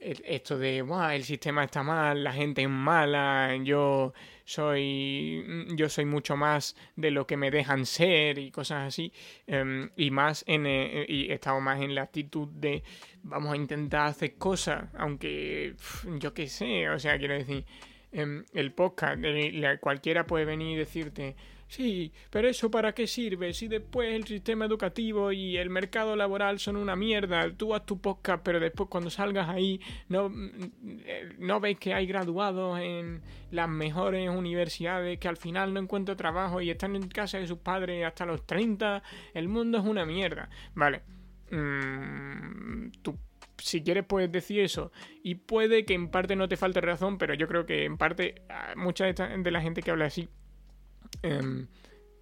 esto 0.00 0.58
de, 0.58 0.84
el 1.12 1.24
sistema 1.24 1.64
está 1.64 1.82
mal, 1.82 2.22
la 2.22 2.32
gente 2.32 2.62
es 2.62 2.68
mala, 2.68 3.56
yo 3.62 4.12
soy 4.48 5.44
mm, 5.46 5.76
yo 5.76 5.90
soy 5.90 6.06
mucho 6.06 6.34
más 6.34 6.74
de 6.96 7.10
lo 7.10 7.26
que 7.26 7.36
me 7.36 7.50
dejan 7.50 7.84
ser 7.84 8.38
y 8.38 8.50
cosas 8.50 8.88
así 8.88 9.12
em, 9.46 9.90
y 9.94 10.10
más 10.10 10.42
en 10.46 10.66
eh, 10.66 11.04
y 11.06 11.30
he 11.30 11.34
estado 11.34 11.60
más 11.60 11.82
en 11.82 11.94
la 11.94 12.02
actitud 12.04 12.48
de 12.48 12.82
vamos 13.22 13.52
a 13.52 13.56
intentar 13.56 14.06
hacer 14.06 14.36
cosas 14.36 14.88
aunque 14.96 15.74
yo 16.18 16.32
qué 16.32 16.46
sé 16.48 16.88
o 16.88 16.98
sea 16.98 17.18
quiero 17.18 17.34
decir 17.34 17.66
em, 18.10 18.42
el 18.54 18.72
podcast 18.72 19.22
cualquiera 19.80 20.26
puede 20.26 20.46
venir 20.46 20.76
y 20.76 20.76
decirte 20.76 21.36
Sí, 21.68 22.12
pero 22.30 22.48
eso 22.48 22.70
para 22.70 22.94
qué 22.94 23.06
sirve 23.06 23.52
si 23.52 23.68
después 23.68 24.14
el 24.14 24.26
sistema 24.26 24.64
educativo 24.64 25.32
y 25.32 25.58
el 25.58 25.68
mercado 25.68 26.16
laboral 26.16 26.58
son 26.58 26.76
una 26.76 26.96
mierda. 26.96 27.52
Tú 27.54 27.74
haz 27.74 27.84
tu 27.84 28.00
podcast, 28.00 28.42
pero 28.42 28.58
después 28.58 28.88
cuando 28.88 29.10
salgas 29.10 29.50
ahí 29.50 29.78
no, 30.08 30.32
no 31.38 31.60
ves 31.60 31.78
que 31.78 31.92
hay 31.92 32.06
graduados 32.06 32.80
en 32.80 33.20
las 33.50 33.68
mejores 33.68 34.30
universidades 34.30 35.18
que 35.18 35.28
al 35.28 35.36
final 35.36 35.74
no 35.74 35.80
encuentran 35.80 36.16
trabajo 36.16 36.62
y 36.62 36.70
están 36.70 36.96
en 36.96 37.06
casa 37.08 37.38
de 37.38 37.46
sus 37.46 37.58
padres 37.58 38.06
hasta 38.06 38.24
los 38.24 38.46
30. 38.46 39.02
El 39.34 39.48
mundo 39.48 39.76
es 39.78 39.84
una 39.84 40.06
mierda. 40.06 40.48
Vale. 40.74 41.02
Mm, 41.50 42.92
tú 43.02 43.18
si 43.58 43.82
quieres 43.82 44.04
puedes 44.04 44.30
decir 44.30 44.60
eso 44.60 44.92
y 45.22 45.34
puede 45.34 45.84
que 45.84 45.92
en 45.92 46.08
parte 46.10 46.36
no 46.36 46.48
te 46.48 46.56
falte 46.56 46.80
razón, 46.80 47.18
pero 47.18 47.34
yo 47.34 47.46
creo 47.48 47.66
que 47.66 47.84
en 47.84 47.98
parte 47.98 48.42
ah, 48.48 48.72
mucha 48.76 49.04
de 49.04 49.50
la 49.50 49.60
gente 49.60 49.82
que 49.82 49.90
habla 49.90 50.06
así 50.06 50.28
Em, 51.22 51.66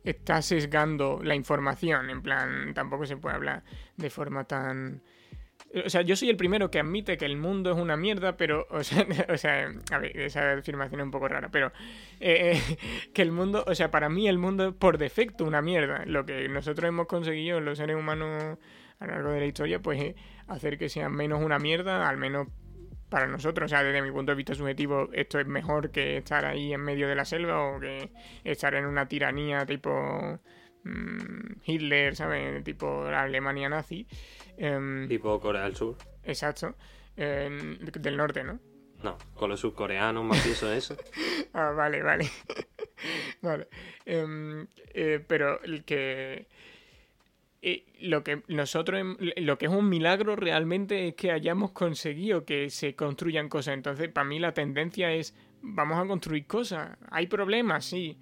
está 0.05 0.41
sesgando 0.41 1.21
la 1.23 1.35
información. 1.35 2.11
En 2.11 2.23
plan, 2.23 2.73
tampoco 2.75 3.07
se 3.07 3.17
puede 3.17 3.35
hablar 3.35 3.65
de 3.97 4.11
forma 4.11 4.45
tan. 4.45 5.03
O 5.85 5.91
sea, 5.91 6.03
yo 6.03 6.17
soy 6.17 6.31
el 6.31 6.37
primero 6.37 6.71
que 6.71 6.79
admite 6.79 7.19
que 7.19 7.25
el 7.25 7.37
mundo 7.37 7.73
es 7.73 7.77
una 7.77 7.97
mierda, 7.97 8.37
pero, 8.37 8.67
o 8.71 8.85
sea, 8.85 9.07
o 9.29 9.37
sea 9.37 9.73
a 9.91 9.99
ver, 9.99 10.17
esa 10.19 10.53
afirmación 10.53 11.01
es 11.01 11.05
un 11.05 11.11
poco 11.11 11.29
rara, 11.29 11.51
pero 11.51 11.73
eh, 12.21 12.53
eh, 12.55 12.79
que 13.13 13.23
el 13.23 13.33
mundo, 13.33 13.65
o 13.67 13.75
sea, 13.75 13.91
para 13.91 14.09
mí 14.09 14.29
el 14.29 14.39
mundo 14.39 14.69
es 14.69 14.75
por 14.75 14.97
defecto 14.97 15.45
una 15.45 15.61
mierda. 15.61 16.05
Lo 16.07 16.25
que 16.25 16.49
nosotros 16.49 16.89
hemos 16.89 17.07
conseguido, 17.07 17.61
los 17.61 17.79
seres 17.79 17.97
humanos 17.97 18.59
a 18.99 19.07
lo 19.07 19.13
largo 19.13 19.31
de 19.31 19.41
la 19.41 19.47
historia, 19.47 19.81
pues 19.81 20.01
es 20.01 20.15
hacer 20.47 20.79
que 20.79 20.89
sea 20.89 21.09
menos 21.09 21.43
una 21.43 21.59
mierda, 21.59 22.09
al 22.09 22.17
menos 22.17 22.49
para 23.09 23.27
nosotros, 23.27 23.67
o 23.67 23.69
sea, 23.69 23.83
desde 23.83 24.03
mi 24.03 24.11
punto 24.11 24.33
de 24.33 24.37
vista 24.37 24.55
subjetivo, 24.55 25.09
esto 25.13 25.39
es 25.39 25.47
mejor 25.47 25.91
que 25.91 26.19
estar 26.19 26.45
ahí 26.45 26.73
en 26.73 26.81
medio 26.81 27.09
de 27.09 27.15
la 27.15 27.25
selva 27.25 27.63
o 27.63 27.81
que 27.81 28.11
estar 28.45 28.75
en 28.75 28.87
una 28.87 29.07
tiranía 29.07 29.65
tipo 29.65 30.41
mm, 30.85 31.61
Hitler, 31.65 32.17
¿sabes? 32.17 32.65
Tipo 32.65 33.05
la 33.11 33.23
Alemania 33.23 33.69
nazi. 33.69 34.07
Em, 34.57 35.09
tipo 35.09 35.39
Corea 35.41 35.63
del 35.65 35.77
Sur. 35.77 35.97
Exacto. 36.25 36.75
del 37.17 38.17
norte, 38.17 38.45
¿no? 38.45 38.61
No, 39.03 39.19
con 39.35 39.51
los 39.51 39.61
surcoreanos, 39.61 40.25
mafioso 40.25 40.73
eso. 40.73 40.97
ah, 41.53 41.71
vale, 41.71 42.03
vale. 42.03 42.31
vale. 43.43 43.69
Em, 44.05 44.67
eh, 44.95 45.23
pero 45.27 45.63
el 45.63 45.85
que 45.85 46.49
lo 48.01 48.23
que 48.23 48.43
nosotros 48.49 49.17
lo 49.37 49.59
que 49.59 49.67
es 49.67 49.73
un 49.73 49.89
milagro 49.89 50.37
realmente 50.37 51.09
es 51.09 51.15
que 51.15 51.33
hayamos 51.33 51.73
conseguido 51.73 52.45
que 52.45 52.71
se 52.71 52.95
construyan 52.95 53.49
cosas. 53.49 53.75
Entonces 53.75 54.09
para 54.11 54.27
mí 54.27 54.39
la 54.39 54.53
tendencia 54.53 55.13
es 55.13 55.35
vamos 55.63 55.99
a 55.99 56.07
construir 56.07 56.47
cosas. 56.47 56.97
Hay 57.11 57.27
problemas 57.27 57.85
sí. 57.85 58.17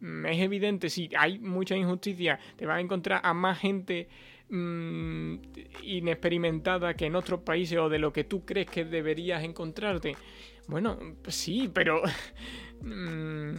Mm, 0.00 0.26
es 0.26 0.40
evidente 0.40 0.90
sí. 0.90 1.08
Hay 1.16 1.38
mucha 1.38 1.76
injusticia 1.76 2.38
te 2.56 2.66
vas 2.66 2.76
a 2.78 2.80
encontrar 2.80 3.20
a 3.24 3.32
más 3.32 3.58
gente 3.58 4.08
mm, 4.50 5.36
inexperimentada 5.82 6.94
que 6.94 7.06
en 7.06 7.16
otros 7.16 7.40
países 7.40 7.78
o 7.78 7.88
de 7.88 7.98
lo 7.98 8.12
que 8.12 8.24
tú 8.24 8.44
crees 8.44 8.68
que 8.68 8.84
deberías 8.84 9.42
encontrarte. 9.44 10.16
Bueno 10.68 10.98
sí 11.28 11.70
pero 11.72 12.02
mm, 12.82 13.54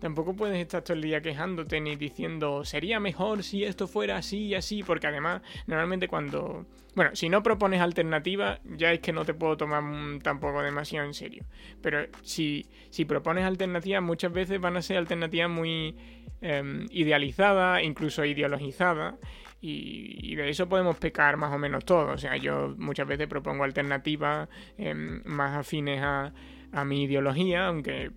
Tampoco 0.00 0.34
puedes 0.34 0.58
estar 0.58 0.82
todo 0.82 0.94
el 0.94 1.02
día 1.02 1.20
quejándote 1.20 1.78
ni 1.80 1.94
diciendo 1.94 2.64
sería 2.64 2.98
mejor 2.98 3.42
si 3.42 3.64
esto 3.64 3.86
fuera 3.86 4.16
así 4.16 4.46
y 4.46 4.54
así, 4.54 4.82
porque 4.82 5.06
además 5.06 5.42
normalmente 5.66 6.08
cuando... 6.08 6.66
Bueno, 6.94 7.14
si 7.14 7.28
no 7.28 7.42
propones 7.42 7.80
alternativas 7.80 8.60
ya 8.64 8.92
es 8.92 9.00
que 9.00 9.12
no 9.12 9.24
te 9.24 9.34
puedo 9.34 9.56
tomar 9.56 9.84
tampoco 10.22 10.62
demasiado 10.62 11.06
en 11.06 11.14
serio. 11.14 11.44
Pero 11.82 12.06
si, 12.22 12.66
si 12.88 13.04
propones 13.04 13.44
alternativas 13.44 14.02
muchas 14.02 14.32
veces 14.32 14.60
van 14.60 14.76
a 14.76 14.82
ser 14.82 14.96
alternativas 14.96 15.50
muy 15.50 15.94
em, 16.40 16.86
idealizadas, 16.90 17.82
incluso 17.84 18.24
ideologizadas. 18.24 19.14
Y, 19.62 20.34
de 20.36 20.48
eso 20.48 20.68
podemos 20.70 20.96
pecar 20.96 21.36
más 21.36 21.52
o 21.52 21.58
menos 21.58 21.84
todos. 21.84 22.14
O 22.14 22.18
sea, 22.18 22.36
yo 22.38 22.74
muchas 22.78 23.06
veces 23.06 23.28
propongo 23.28 23.64
alternativas 23.64 24.48
em, 24.78 25.22
más 25.26 25.58
afines 25.58 26.00
a, 26.02 26.32
a 26.72 26.84
mi 26.84 27.04
ideología, 27.04 27.66
aunque 27.66 28.10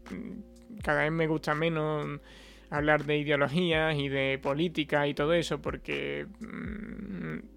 cada 0.84 1.02
vez 1.02 1.12
me 1.12 1.26
gusta 1.28 1.56
menos 1.56 2.20
hablar 2.70 3.06
de 3.06 3.18
ideologías 3.18 3.98
y 3.98 4.10
de 4.10 4.40
política 4.42 5.08
y 5.08 5.14
todo 5.14 5.34
eso 5.34 5.62
porque 5.62 6.28
mm, 6.40 7.54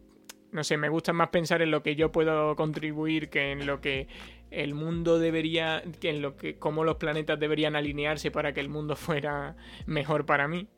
no 0.53 0.65
sé, 0.65 0.79
me 0.79 0.89
gusta 0.89 1.13
más 1.13 1.29
pensar 1.29 1.61
en 1.61 1.71
lo 1.71 1.83
que 1.83 1.97
yo 1.97 2.11
puedo 2.11 2.57
contribuir 2.57 3.29
que 3.29 3.53
en 3.53 3.67
lo 3.67 3.83
que 3.83 4.09
el 4.51 4.75
mundo 4.75 5.19
debería, 5.19 5.83
que 6.01 6.11
en 6.11 6.23
lo 6.23 6.37
que 6.37 6.59
cómo 6.59 6.83
los 6.85 6.97
planetas 6.97 7.39
deberían 7.39 7.77
alinearse 7.77 8.31
para 8.31 8.55
que 8.55 8.61
el 8.61 8.71
mundo 8.71 8.97
fuera 8.97 9.55
mejor 9.87 10.25
para 10.25 10.49
mí. 10.49 10.69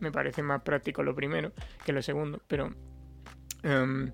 Me 0.00 0.12
parece 0.12 0.42
más 0.42 0.62
práctico 0.62 1.02
lo 1.02 1.14
primero 1.14 1.52
que 1.84 1.92
lo 1.92 2.02
segundo, 2.02 2.40
pero 2.46 2.72
em, 3.62 4.12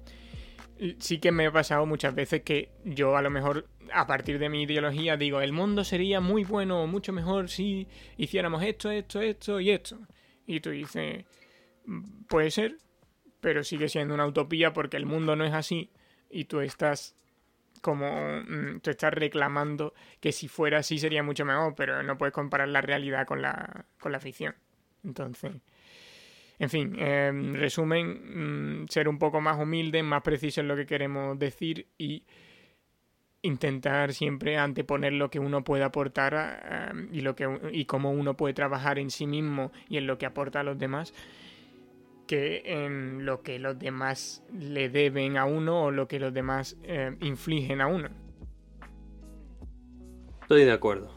sí 0.98 1.18
que 1.18 1.32
me 1.32 1.46
ha 1.46 1.52
pasado 1.52 1.86
muchas 1.86 2.14
veces 2.14 2.42
que 2.42 2.70
yo 2.84 3.16
a 3.16 3.22
lo 3.22 3.30
mejor 3.30 3.68
a 3.92 4.06
partir 4.06 4.38
de 4.38 4.48
mi 4.48 4.62
ideología 4.62 5.16
digo, 5.16 5.40
el 5.40 5.52
mundo 5.52 5.84
sería 5.84 6.20
muy 6.20 6.44
bueno, 6.44 6.86
mucho 6.86 7.12
mejor 7.12 7.48
si 7.48 7.86
hiciéramos 8.16 8.62
esto, 8.62 8.90
esto, 8.90 9.20
esto 9.20 9.60
y 9.60 9.70
esto. 9.70 9.98
Y 10.46 10.60
tú 10.60 10.70
dices, 10.70 11.24
mm, 11.86 12.24
puede 12.28 12.50
ser, 12.50 12.78
pero 13.40 13.62
sigue 13.64 13.88
siendo 13.88 14.14
una 14.14 14.26
utopía 14.26 14.72
porque 14.72 14.96
el 14.96 15.06
mundo 15.06 15.36
no 15.36 15.44
es 15.44 15.52
así 15.52 15.90
y 16.30 16.46
tú 16.46 16.60
estás 16.60 17.14
como 17.80 18.40
mm, 18.40 18.80
tú 18.80 18.90
estás 18.90 19.12
reclamando 19.12 19.94
que 20.20 20.32
si 20.32 20.48
fuera 20.48 20.78
así 20.78 20.98
sería 20.98 21.22
mucho 21.22 21.44
mejor, 21.44 21.74
pero 21.76 22.02
no 22.02 22.18
puedes 22.18 22.32
comparar 22.32 22.68
la 22.68 22.80
realidad 22.80 23.26
con 23.26 23.42
la, 23.42 23.86
con 24.00 24.12
la 24.12 24.20
ficción. 24.20 24.54
Entonces, 25.04 25.52
en 26.64 26.70
fin, 26.70 26.98
en 26.98 27.54
resumen, 27.54 28.84
mm, 28.84 28.88
ser 28.88 29.06
un 29.06 29.18
poco 29.18 29.38
más 29.40 29.60
humilde, 29.60 30.02
más 30.02 30.22
preciso 30.22 30.62
en 30.62 30.68
lo 30.68 30.76
que 30.76 30.86
queremos 30.86 31.38
decir 31.38 31.88
y 31.98 32.24
intentar 33.42 34.14
siempre 34.14 34.56
anteponer 34.56 35.12
lo 35.12 35.30
que 35.30 35.38
uno 35.38 35.62
puede 35.62 35.84
aportar 35.84 36.94
y, 37.12 37.20
lo 37.20 37.36
que, 37.36 37.46
y 37.70 37.84
cómo 37.84 38.12
uno 38.12 38.34
puede 38.34 38.54
trabajar 38.54 38.98
en 38.98 39.10
sí 39.10 39.26
mismo 39.26 39.72
y 39.90 39.98
en 39.98 40.06
lo 40.06 40.16
que 40.16 40.24
aporta 40.24 40.60
a 40.60 40.62
los 40.64 40.78
demás 40.78 41.12
que 42.26 42.62
en 42.64 43.26
lo 43.26 43.42
que 43.42 43.58
los 43.58 43.78
demás 43.78 44.42
le 44.50 44.88
deben 44.88 45.36
a 45.36 45.44
uno 45.44 45.82
o 45.82 45.90
lo 45.90 46.08
que 46.08 46.18
los 46.18 46.32
demás 46.32 46.78
eh, 46.82 47.14
infligen 47.20 47.82
a 47.82 47.86
uno. 47.86 48.08
Estoy 50.40 50.64
de 50.64 50.72
acuerdo. 50.72 51.12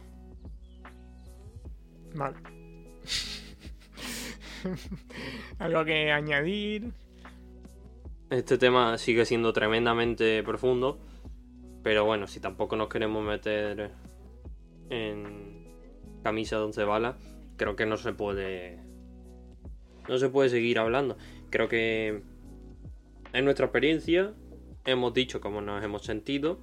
Vale. 2.14 2.57
¿Algo 5.60 5.86
que 5.86 6.12
añadir? 6.12 6.92
Este 8.30 8.58
tema 8.58 8.98
sigue 8.98 9.26
siendo 9.26 9.54
tremendamente 9.54 10.44
profundo, 10.44 11.00
pero 11.84 12.06
bueno, 12.06 12.28
si 12.28 12.40
tampoco 12.40 12.76
nos 12.76 12.90
queremos 12.90 13.24
meter 13.24 13.92
en 14.90 15.66
camisa 16.24 16.58
de 16.58 16.64
once 16.64 16.84
balas, 16.84 17.16
creo 17.56 17.76
que 17.76 17.86
no 17.86 17.98
se 17.98 18.14
puede 18.14 18.80
no 20.08 20.18
se 20.18 20.30
puede 20.30 20.50
seguir 20.50 20.80
hablando. 20.80 21.18
Creo 21.50 21.68
que 21.68 22.22
en 23.34 23.46
nuestra 23.46 23.66
experiencia 23.66 24.34
hemos 24.86 25.14
dicho 25.14 25.42
cómo 25.42 25.62
nos 25.62 25.84
hemos 25.84 26.04
sentido. 26.04 26.60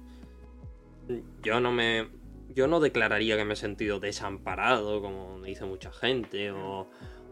Yo 1.43 1.59
no 1.59 1.71
me. 1.71 2.07
Yo 2.49 2.67
no 2.67 2.79
declararía 2.79 3.37
que 3.37 3.45
me 3.45 3.53
he 3.53 3.57
sentido 3.57 3.99
desamparado, 3.99 5.01
como 5.01 5.41
dice 5.41 5.65
mucha 5.65 5.91
gente, 5.91 6.51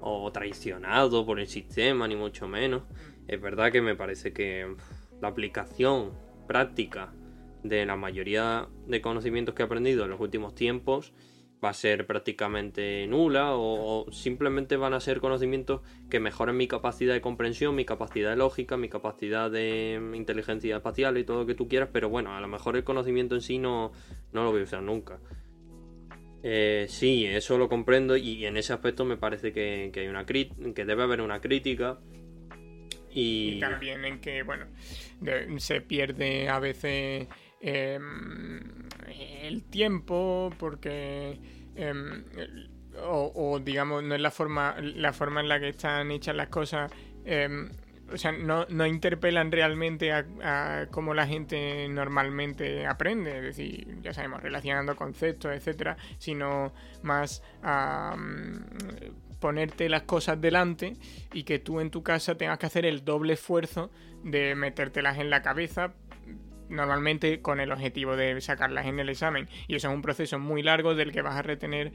o 0.05 0.31
traicionado 0.31 1.25
por 1.25 1.39
el 1.39 1.47
sistema, 1.47 2.07
ni 2.07 2.15
mucho 2.15 2.47
menos. 2.47 2.83
Es 3.27 3.39
verdad 3.39 3.71
que 3.71 3.81
me 3.81 3.95
parece 3.95 4.33
que 4.33 4.75
la 5.21 5.29
aplicación 5.29 6.11
práctica 6.45 7.13
de 7.63 7.85
la 7.85 7.95
mayoría 7.95 8.67
de 8.85 9.01
conocimientos 9.01 9.55
que 9.55 9.63
he 9.63 9.65
aprendido 9.65 10.03
en 10.03 10.11
los 10.11 10.19
últimos 10.19 10.53
tiempos 10.53 11.13
va 11.63 11.69
a 11.69 11.73
ser 11.73 12.05
prácticamente 12.05 13.07
nula 13.07 13.51
o, 13.53 14.05
simplemente 14.11 14.75
van 14.75 14.93
a 14.93 14.99
ser 14.99 15.21
conocimientos 15.21 15.79
que 16.09 16.19
mejoren 16.19 16.57
mi 16.57 16.67
capacidad 16.67 17.13
de 17.13 17.21
comprensión, 17.21 17.73
mi 17.73 17.85
capacidad 17.85 18.31
de 18.31 18.35
lógica, 18.35 18.75
mi 18.75 18.89
capacidad 18.89 19.49
de 19.49 20.01
inteligencia 20.13 20.75
espacial 20.75 21.17
y 21.17 21.23
todo 21.23 21.39
lo 21.39 21.45
que 21.45 21.55
tú 21.55 21.69
quieras, 21.69 21.87
pero 21.93 22.09
bueno, 22.09 22.35
a 22.35 22.41
lo 22.41 22.49
mejor 22.49 22.75
el 22.75 22.83
conocimiento 22.83 23.35
en 23.35 23.41
sí 23.41 23.59
no, 23.59 23.93
no 24.33 24.43
lo 24.43 24.51
voy 24.51 24.59
a 24.59 24.63
usar 24.65 24.83
nunca. 24.83 25.19
Eh, 26.43 26.87
sí, 26.89 27.25
eso 27.25 27.57
lo 27.57 27.69
comprendo 27.69 28.17
y 28.17 28.45
en 28.45 28.57
ese 28.57 28.73
aspecto 28.73 29.05
me 29.05 29.17
parece 29.17 29.53
que, 29.53 29.91
hay 29.95 30.07
una 30.07 30.25
que 30.25 30.85
debe 30.85 31.03
haber 31.03 31.21
una 31.21 31.39
crítica. 31.39 31.99
Y... 33.15 33.59
también 33.59 34.03
en 34.05 34.19
que, 34.19 34.43
bueno, 34.43 34.65
se 35.57 35.81
pierde 35.81 36.49
a 36.49 36.59
veces 36.59 37.27
Em, 37.65 38.59
el 39.41 39.63
tiempo, 39.63 40.53
porque... 40.59 41.39
Em, 41.75 42.25
o, 43.01 43.59
digamos, 43.59 44.03
no 44.03 44.13
es 44.15 44.21
la 44.21 44.31
forma, 44.31 44.75
la 44.79 45.13
forma 45.13 45.39
en 45.39 45.47
la 45.47 45.59
que 45.59 45.69
están 45.69 46.11
hechas 46.11 46.35
las 46.35 46.49
cosas. 46.49 46.91
O 48.11 48.17
sea, 48.17 48.31
no, 48.31 48.65
no, 48.69 48.85
interpelan 48.85 49.51
realmente 49.51 50.11
a, 50.11 50.87
cómo 50.91 51.13
la 51.13 51.25
gente 51.25 51.87
normalmente 51.89 52.85
aprende, 52.85 53.37
es 53.37 53.43
decir, 53.43 54.01
ya 54.01 54.13
sabemos, 54.13 54.43
relacionando 54.43 54.95
conceptos, 54.95 55.53
etcétera, 55.53 55.97
sino 56.19 56.73
más 57.01 57.41
a 57.63 58.15
ponerte 59.39 59.89
las 59.89 60.03
cosas 60.03 60.39
delante 60.39 60.95
y 61.33 61.43
que 61.43 61.59
tú 61.59 61.79
en 61.79 61.91
tu 61.91 62.03
casa 62.03 62.35
tengas 62.35 62.59
que 62.59 62.65
hacer 62.65 62.85
el 62.85 63.03
doble 63.03 63.33
esfuerzo 63.33 63.91
de 64.23 64.55
metértelas 64.55 65.17
en 65.17 65.29
la 65.29 65.41
cabeza 65.41 65.93
normalmente 66.69 67.41
con 67.41 67.59
el 67.59 67.71
objetivo 67.71 68.15
de 68.15 68.39
sacarlas 68.41 68.85
en 68.85 68.99
el 68.99 69.09
examen. 69.09 69.47
Y 69.67 69.75
eso 69.75 69.89
es 69.89 69.93
un 69.93 70.01
proceso 70.01 70.39
muy 70.39 70.63
largo 70.63 70.95
del 70.95 71.11
que 71.11 71.21
vas 71.21 71.35
a 71.35 71.41
retener 71.41 71.91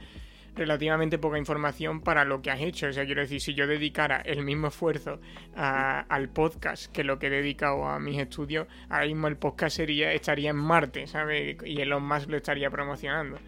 relativamente 0.58 1.18
poca 1.18 1.38
información 1.38 2.00
para 2.00 2.24
lo 2.24 2.42
que 2.42 2.50
has 2.50 2.60
hecho. 2.60 2.88
O 2.88 2.92
sea, 2.92 3.06
quiero 3.06 3.22
decir, 3.22 3.40
si 3.40 3.54
yo 3.54 3.66
dedicara 3.66 4.20
el 4.20 4.44
mismo 4.44 4.68
esfuerzo 4.68 5.20
al 5.54 6.28
podcast 6.28 6.92
que 6.92 7.04
lo 7.04 7.18
que 7.18 7.28
he 7.28 7.30
dedicado 7.30 7.86
a 7.86 7.98
mis 7.98 8.18
estudios, 8.18 8.66
ahora 8.90 9.06
mismo 9.06 9.28
el 9.28 9.36
podcast 9.36 9.76
sería, 9.76 10.12
estaría 10.12 10.50
en 10.50 10.56
Marte, 10.56 11.06
¿sabes? 11.06 11.56
Y 11.64 11.80
Elon 11.80 12.06
Musk 12.06 12.28
lo 12.28 12.36
estaría 12.36 12.70
promocionando. 12.70 13.38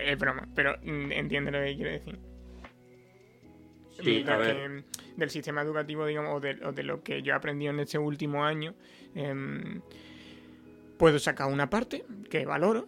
Es 0.00 0.18
broma, 0.18 0.48
pero 0.54 0.76
entiende 0.82 1.50
lo 1.50 1.60
que 1.60 1.76
quiero 1.76 1.90
decir. 1.90 2.18
Sí, 4.02 4.24
a 4.28 4.36
ver. 4.36 4.84
del 5.16 5.30
sistema 5.30 5.62
educativo, 5.62 6.04
digamos, 6.04 6.36
o 6.36 6.40
de, 6.40 6.58
o 6.66 6.72
de, 6.72 6.82
lo 6.82 7.02
que 7.02 7.22
yo 7.22 7.32
he 7.32 7.36
aprendido 7.36 7.72
en 7.72 7.80
este 7.80 7.96
último 7.96 8.44
año. 8.44 8.74
Eh, 9.14 9.80
Puedo 10.98 11.18
sacar 11.18 11.48
una 11.48 11.68
parte 11.68 12.04
que 12.30 12.46
valoro. 12.46 12.86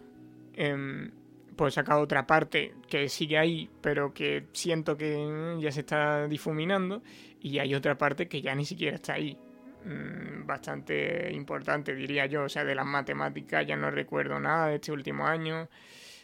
Em, 1.59 1.65
puedo 1.65 1.71
sacar 1.71 1.97
otra 1.97 2.25
parte 2.25 2.73
que 2.87 3.09
sigue 3.09 3.37
ahí, 3.37 3.69
pero 3.81 4.13
que 4.13 4.47
siento 4.53 4.95
que 4.95 5.57
ya 5.59 5.71
se 5.71 5.81
está 5.81 6.27
difuminando. 6.27 7.01
Y 7.41 7.59
hay 7.59 7.75
otra 7.75 7.97
parte 7.97 8.27
que 8.27 8.41
ya 8.41 8.55
ni 8.55 8.65
siquiera 8.65 8.95
está 8.95 9.13
ahí. 9.13 9.37
Mm, 9.85 10.45
bastante 10.45 11.31
importante, 11.33 11.93
diría 11.95 12.25
yo. 12.27 12.43
O 12.43 12.49
sea, 12.49 12.63
de 12.63 12.75
las 12.75 12.85
matemáticas 12.85 13.65
ya 13.67 13.75
no 13.75 13.91
recuerdo 13.91 14.39
nada 14.39 14.67
de 14.67 14.75
este 14.75 14.91
último 14.91 15.25
año. 15.27 15.67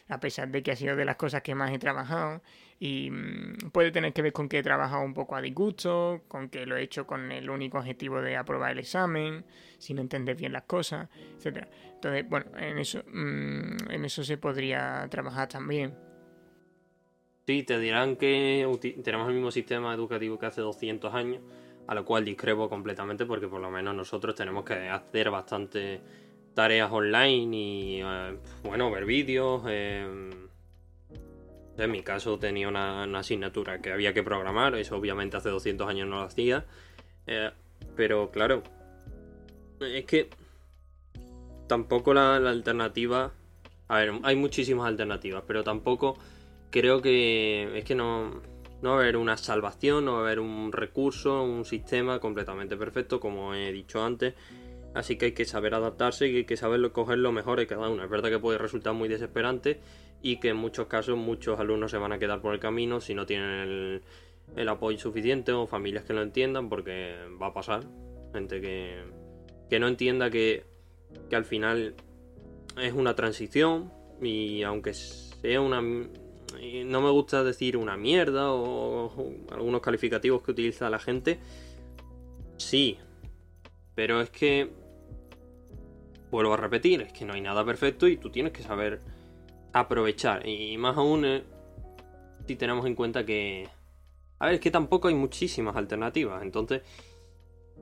A 0.08 0.20
pesar 0.20 0.48
de 0.48 0.62
que 0.62 0.72
ha 0.72 0.76
sido 0.76 0.96
de 0.96 1.04
las 1.04 1.16
cosas 1.16 1.42
que 1.42 1.54
más 1.54 1.70
he 1.72 1.78
trabajado. 1.78 2.42
Y 2.78 3.10
mm, 3.10 3.70
puede 3.72 3.90
tener 3.90 4.12
que 4.12 4.22
ver 4.22 4.32
con 4.32 4.48
que 4.48 4.58
he 4.58 4.62
trabajado 4.62 5.02
un 5.02 5.14
poco 5.14 5.34
a 5.36 5.40
disgusto, 5.40 6.22
con 6.28 6.48
que 6.48 6.66
lo 6.66 6.76
he 6.76 6.82
hecho 6.82 7.06
con 7.06 7.32
el 7.32 7.48
único 7.48 7.78
objetivo 7.78 8.20
de 8.20 8.36
aprobar 8.36 8.72
el 8.72 8.78
examen, 8.78 9.44
sin 9.78 9.98
entender 9.98 10.36
bien 10.36 10.52
las 10.52 10.64
cosas, 10.64 11.08
etc. 11.38 11.66
Entonces, 11.94 12.28
bueno, 12.28 12.46
en 12.58 12.78
eso, 12.78 13.02
mm, 13.06 13.90
en 13.90 14.04
eso 14.04 14.24
se 14.24 14.36
podría 14.36 15.06
trabajar 15.10 15.48
también. 15.48 15.94
Sí, 17.46 17.62
te 17.62 17.78
dirán 17.78 18.16
que 18.16 18.68
tenemos 19.04 19.28
el 19.28 19.34
mismo 19.34 19.52
sistema 19.52 19.94
educativo 19.94 20.38
que 20.38 20.46
hace 20.46 20.60
200 20.60 21.14
años, 21.14 21.40
a 21.86 21.94
lo 21.94 22.04
cual 22.04 22.24
discrepo 22.24 22.68
completamente 22.68 23.24
porque 23.24 23.46
por 23.46 23.60
lo 23.60 23.70
menos 23.70 23.94
nosotros 23.94 24.34
tenemos 24.34 24.64
que 24.64 24.88
hacer 24.88 25.30
bastante 25.30 26.00
tareas 26.54 26.90
online 26.90 27.56
y, 27.56 28.00
eh, 28.02 28.36
bueno, 28.64 28.90
ver 28.90 29.04
vídeos. 29.04 29.62
Eh, 29.68 30.45
en 31.78 31.90
mi 31.90 32.02
caso 32.02 32.38
tenía 32.38 32.68
una, 32.68 33.04
asignatura 33.18 33.80
que 33.80 33.92
había 33.92 34.12
que 34.12 34.22
programar, 34.22 34.74
eso 34.76 34.96
obviamente 34.96 35.36
hace 35.36 35.50
200 35.50 35.88
años 35.88 36.08
no 36.08 36.16
lo 36.16 36.22
hacía. 36.22 36.64
Eh, 37.26 37.50
pero 37.94 38.30
claro, 38.30 38.62
es 39.80 40.04
que 40.04 40.28
tampoco 41.66 42.14
la, 42.14 42.36
alternativa... 42.36 43.32
A 43.88 43.98
ver, 43.98 44.14
hay 44.24 44.34
muchísimas 44.34 44.88
alternativas, 44.88 45.44
pero 45.46 45.62
tampoco 45.62 46.18
creo 46.70 47.00
que 47.00 47.78
es 47.78 47.84
que 47.84 47.94
no, 47.94 48.42
no 48.82 48.90
va 48.90 48.96
a 48.96 49.00
haber 49.00 49.16
una 49.16 49.36
salvación, 49.36 50.04
no 50.04 50.14
va 50.14 50.18
a 50.18 50.22
haber 50.22 50.40
un 50.40 50.72
recurso, 50.72 51.44
un 51.44 51.64
sistema 51.64 52.18
completamente 52.18 52.76
perfecto, 52.76 53.20
como 53.20 53.54
he 53.54 53.70
dicho 53.70 54.04
antes. 54.04 54.34
Así 54.96 55.16
que 55.16 55.26
hay 55.26 55.32
que 55.32 55.44
saber 55.44 55.74
adaptarse 55.74 56.26
y 56.26 56.36
hay 56.36 56.44
que 56.46 56.56
saber 56.56 56.90
coger 56.90 57.18
lo 57.18 57.30
mejor 57.30 57.58
de 57.58 57.66
cada 57.66 57.90
uno. 57.90 58.02
Es 58.02 58.08
verdad 58.08 58.30
que 58.30 58.38
puede 58.38 58.56
resultar 58.56 58.94
muy 58.94 59.10
desesperante 59.10 59.78
y 60.22 60.38
que 60.40 60.48
en 60.48 60.56
muchos 60.56 60.86
casos 60.86 61.18
muchos 61.18 61.60
alumnos 61.60 61.90
se 61.90 61.98
van 61.98 62.12
a 62.12 62.18
quedar 62.18 62.40
por 62.40 62.54
el 62.54 62.60
camino 62.60 63.02
si 63.02 63.14
no 63.14 63.26
tienen 63.26 64.00
el, 64.56 64.68
apoyo 64.70 64.98
suficiente 64.98 65.52
o 65.52 65.66
familias 65.66 66.04
que 66.04 66.14
lo 66.14 66.22
entiendan 66.22 66.70
porque 66.70 67.14
va 67.40 67.48
a 67.48 67.52
pasar. 67.52 67.84
Gente 68.32 68.62
que, 68.62 69.78
no 69.78 69.86
entienda 69.86 70.30
que, 70.30 70.64
al 71.30 71.44
final 71.44 71.94
es 72.80 72.94
una 72.94 73.14
transición 73.14 73.92
y 74.22 74.62
aunque 74.62 74.94
sea 74.94 75.60
una... 75.60 75.82
No 75.82 77.00
me 77.02 77.10
gusta 77.10 77.44
decir 77.44 77.76
una 77.76 77.98
mierda 77.98 78.50
o 78.50 79.12
algunos 79.52 79.82
calificativos 79.82 80.40
que 80.40 80.52
utiliza 80.52 80.88
la 80.88 80.98
gente. 80.98 81.38
Sí, 82.56 82.96
pero 83.94 84.22
es 84.22 84.30
que 84.30 84.85
vuelvo 86.36 86.52
a 86.52 86.58
repetir, 86.58 87.00
es 87.00 87.12
que 87.14 87.24
no 87.24 87.32
hay 87.32 87.40
nada 87.40 87.64
perfecto 87.64 88.06
y 88.06 88.18
tú 88.18 88.28
tienes 88.28 88.52
que 88.52 88.62
saber 88.62 89.00
aprovechar. 89.72 90.46
Y 90.46 90.76
más 90.76 90.94
aún 90.98 91.24
eh, 91.24 91.44
si 92.46 92.56
tenemos 92.56 92.84
en 92.84 92.94
cuenta 92.94 93.24
que... 93.24 93.66
A 94.38 94.46
ver, 94.46 94.56
es 94.56 94.60
que 94.60 94.70
tampoco 94.70 95.08
hay 95.08 95.14
muchísimas 95.14 95.76
alternativas. 95.76 96.42
Entonces, 96.42 96.82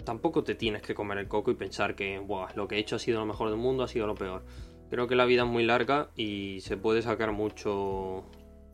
tampoco 0.05 0.45
te 0.45 0.55
tienes 0.55 0.83
que 0.83 0.95
comer 0.95 1.19
el 1.19 1.27
coco 1.27 1.51
y 1.51 1.57
pensar 1.57 1.97
que 1.97 2.21
Buah, 2.21 2.55
lo 2.55 2.69
que 2.69 2.77
he 2.77 2.79
hecho 2.79 2.95
ha 2.95 3.01
sido 3.01 3.19
lo 3.19 3.27
mejor 3.27 3.51
del 3.51 3.59
mundo, 3.59 3.83
ha 3.83 3.89
sido 3.89 4.07
lo 4.07 4.15
peor. 4.15 4.45
Creo 4.89 5.09
que 5.09 5.17
la 5.17 5.25
vida 5.25 5.43
es 5.43 5.49
muy 5.49 5.65
larga 5.65 6.11
y 6.15 6.61
se 6.61 6.77
puede 6.77 7.03
sacar 7.03 7.33
mucho, 7.33 8.25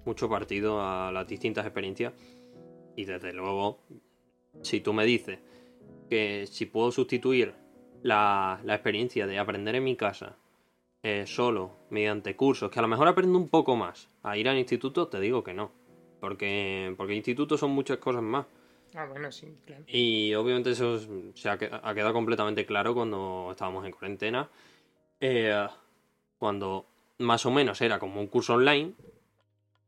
mucho 0.04 0.28
partido 0.28 0.82
a 0.82 1.10
las 1.10 1.26
distintas 1.26 1.64
experiencias. 1.64 2.12
Y 2.96 3.06
desde 3.06 3.32
luego, 3.32 3.78
si 4.60 4.80
tú 4.80 4.92
me 4.92 5.06
dices 5.06 5.38
que 6.10 6.46
si 6.46 6.66
puedo 6.66 6.92
sustituir 6.92 7.54
la, 8.02 8.60
la 8.64 8.74
experiencia 8.74 9.26
de 9.26 9.38
aprender 9.38 9.74
en 9.74 9.84
mi 9.84 9.96
casa 9.96 10.36
eh, 11.02 11.24
solo, 11.26 11.78
mediante 11.88 12.36
cursos, 12.36 12.70
que 12.70 12.78
a 12.78 12.82
lo 12.82 12.88
mejor 12.88 13.08
aprendo 13.08 13.38
un 13.38 13.48
poco 13.48 13.74
más 13.74 14.08
a 14.22 14.36
ir 14.36 14.48
al 14.48 14.58
instituto, 14.58 15.08
te 15.08 15.18
digo 15.18 15.42
que 15.42 15.54
no. 15.54 15.72
Porque, 16.20 16.92
porque 16.98 17.14
institutos 17.14 17.58
son 17.58 17.70
muchas 17.70 17.96
cosas 17.96 18.22
más. 18.22 18.44
Ah, 18.94 19.06
bueno, 19.06 19.32
sí, 19.32 19.56
claro. 19.64 19.84
Y 19.86 20.34
obviamente 20.34 20.72
eso 20.72 21.00
se 21.34 21.48
ha, 21.48 21.52
ha, 21.52 21.94
quedado 21.94 22.12
completamente 22.12 22.66
claro 22.66 22.92
cuando 22.92 23.48
estábamos 23.50 23.86
en 23.86 23.92
cuarentena. 23.92 24.50
Eh, 25.20 25.66
cuando 26.38 26.84
más 27.18 27.46
o 27.46 27.50
menos 27.50 27.80
era 27.80 27.98
como 27.98 28.20
un 28.20 28.26
curso 28.26 28.54
online. 28.54 28.92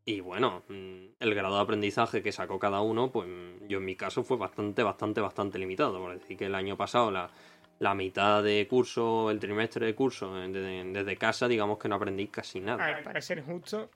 Y 0.07 0.21
bueno, 0.21 0.63
mm, 0.69 1.05
el 1.21 1.35
grado 1.35 1.57
de 1.57 1.63
aprendizaje 1.63 2.23
que 2.23 2.33
sacó 2.33 2.59
cada 2.59 2.81
uno, 2.81 3.11
pues 3.11 3.29
yo 3.69 3.79
en 3.79 3.85
mi 3.85 3.97
caso 3.97 4.25
fue 4.25 4.39
bastante, 4.39 4.83
bastante, 4.83 5.21
bastante 5.21 5.59
limitado. 5.59 5.99
Por 5.99 6.19
decir 6.19 6.39
que 6.39 6.47
el 6.47 6.55
año 6.55 6.77
pasado 6.79 7.11
la, 7.11 7.31
la 7.79 7.95
mitad 7.95 8.43
de 8.43 8.67
curso, 8.69 9.31
el 9.31 9.39
trimestre 9.41 9.87
de 9.87 9.95
curso 9.95 10.35
desde, 10.35 10.85
desde 10.85 11.17
casa, 11.17 11.49
digamos 11.49 11.79
que 11.79 11.89
no 11.89 11.97
aprendí 11.97 12.29
casi 12.29 12.61
nada. 12.61 13.03
Para 13.03 13.21
ser 13.21 13.43
justo, 13.43 13.91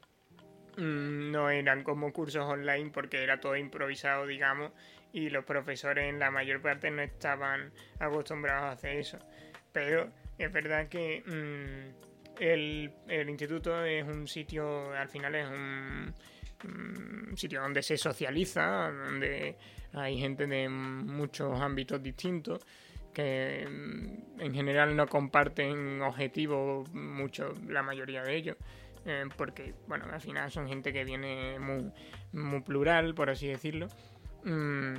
mm, 0.76 1.30
no 1.30 1.50
eran 1.50 1.84
como 1.84 2.12
cursos 2.12 2.44
online 2.44 2.90
porque 2.90 3.22
era 3.22 3.38
todo 3.38 3.56
improvisado, 3.56 4.26
digamos, 4.26 4.72
y 5.12 5.30
los 5.30 5.44
profesores 5.44 6.08
en 6.08 6.18
la 6.18 6.30
mayor 6.30 6.60
parte 6.60 6.90
no 6.90 7.02
estaban 7.02 7.72
acostumbrados 7.98 8.64
a 8.64 8.72
hacer 8.72 8.96
eso. 8.96 9.18
Pero 9.72 10.10
es 10.36 10.52
verdad 10.52 10.88
que 10.88 11.22
mmm, 11.24 12.42
el, 12.42 12.92
el, 13.08 13.30
instituto 13.30 13.84
es 13.84 14.06
un 14.06 14.26
sitio, 14.26 14.92
al 14.92 15.08
final 15.08 15.34
es 15.34 15.48
un, 15.48 16.14
un, 16.64 17.36
sitio 17.36 17.60
donde 17.60 17.82
se 17.82 17.96
socializa, 17.96 18.90
donde 18.90 19.56
hay 19.92 20.18
gente 20.18 20.46
de 20.46 20.68
muchos 20.68 21.60
ámbitos 21.60 22.02
distintos 22.02 22.60
que 23.16 23.66
mm, 23.66 24.42
en 24.42 24.54
general 24.54 24.94
no 24.94 25.06
comparten 25.06 26.02
objetivos 26.02 26.92
mucho, 26.92 27.54
la 27.66 27.82
mayoría 27.82 28.22
de 28.22 28.36
ellos. 28.36 28.56
Eh, 29.06 29.24
porque, 29.38 29.72
bueno, 29.86 30.04
al 30.12 30.20
final 30.20 30.50
son 30.50 30.68
gente 30.68 30.92
que 30.92 31.02
viene 31.02 31.58
muy, 31.58 31.90
muy 32.32 32.60
plural, 32.60 33.14
por 33.14 33.30
así 33.30 33.46
decirlo. 33.46 33.88
Mm, 34.44 34.96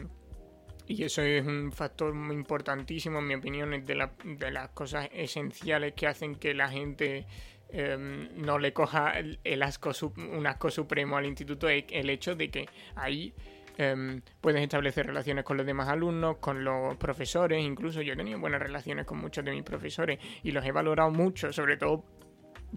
y 0.87 1.03
eso 1.03 1.21
es 1.21 1.45
un 1.45 1.71
factor 1.71 2.15
muy 2.15 2.35
importantísimo, 2.35 3.19
en 3.19 3.27
mi 3.27 3.35
opinión, 3.35 3.71
es 3.75 3.85
de, 3.85 3.93
la, 3.93 4.13
de 4.23 4.49
las 4.49 4.69
cosas 4.69 5.09
esenciales 5.13 5.93
que 5.93 6.07
hacen 6.07 6.33
que 6.37 6.55
la 6.55 6.69
gente 6.69 7.27
eh, 7.69 7.97
no 8.35 8.57
le 8.57 8.73
coja 8.73 9.13
el, 9.19 9.61
asco, 9.61 9.91
un 10.17 10.47
asco 10.47 10.71
supremo 10.71 11.17
al 11.17 11.27
instituto, 11.27 11.69
el 11.69 12.09
hecho 12.09 12.33
de 12.33 12.49
que 12.49 12.65
ahí 12.95 13.35
eh, 13.77 14.21
puedes 14.41 14.61
establecer 14.61 15.05
relaciones 15.05 15.45
con 15.45 15.57
los 15.57 15.65
demás 15.65 15.87
alumnos, 15.87 16.37
con 16.37 16.63
los 16.63 16.97
profesores, 16.97 17.63
incluso 17.63 18.01
yo 18.01 18.13
he 18.13 18.15
tenido 18.15 18.39
buenas 18.39 18.61
relaciones 18.61 19.05
con 19.05 19.19
muchos 19.19 19.45
de 19.45 19.51
mis 19.51 19.63
profesores 19.63 20.19
y 20.43 20.51
los 20.51 20.65
he 20.65 20.71
valorado 20.71 21.11
mucho, 21.11 21.53
sobre 21.53 21.77
todo 21.77 22.03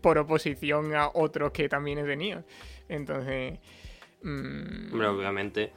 por 0.02 0.18
oposición 0.18 0.94
a 0.94 1.09
otros 1.14 1.52
que 1.52 1.68
también 1.68 1.98
he 1.98 2.05
tenido. 2.05 2.44
Entonces... 2.89 3.59
Hombre, 4.22 5.06
obviamente 5.06 5.72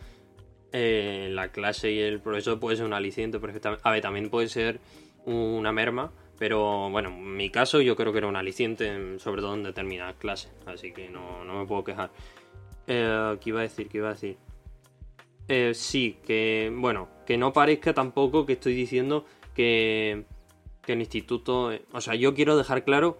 eh, 0.73 1.29
la 1.31 1.49
clase 1.49 1.91
y 1.91 1.99
el 1.99 2.19
profesor 2.19 2.59
puede 2.59 2.77
ser 2.77 2.85
un 2.85 2.93
aliciente 2.93 3.39
perfectamente. 3.39 3.81
A 3.87 3.91
ver, 3.91 4.01
también 4.01 4.29
puede 4.31 4.49
ser 4.49 4.79
una 5.25 5.71
merma, 5.71 6.11
pero 6.39 6.89
bueno, 6.89 7.09
en 7.09 7.37
mi 7.37 7.49
caso 7.51 7.79
yo 7.79 7.95
creo 7.95 8.11
que 8.11 8.17
era 8.17 8.27
un 8.27 8.35
aliciente, 8.35 9.19
sobre 9.19 9.41
todo 9.41 9.53
en 9.53 9.63
determinadas 9.63 10.15
clases, 10.15 10.51
así 10.65 10.91
que 10.91 11.09
no, 11.09 11.45
no 11.45 11.59
me 11.59 11.67
puedo 11.67 11.83
quejar. 11.83 12.09
Eh, 12.87 13.37
¿Qué 13.39 13.51
iba 13.51 13.59
a 13.59 13.63
decir? 13.63 13.87
¿Qué 13.87 13.99
iba 13.99 14.09
a 14.09 14.13
decir? 14.13 14.35
Eh, 15.47 15.73
sí, 15.73 16.17
que 16.25 16.71
bueno, 16.75 17.09
que 17.25 17.37
no 17.37 17.53
parezca 17.53 17.93
tampoco 17.93 18.45
que 18.45 18.53
estoy 18.53 18.73
diciendo 18.73 19.25
que, 19.53 20.25
que 20.81 20.93
el 20.93 20.99
instituto... 20.99 21.71
O 21.91 22.01
sea, 22.01 22.15
yo 22.15 22.33
quiero 22.33 22.57
dejar 22.57 22.83
claro 22.83 23.17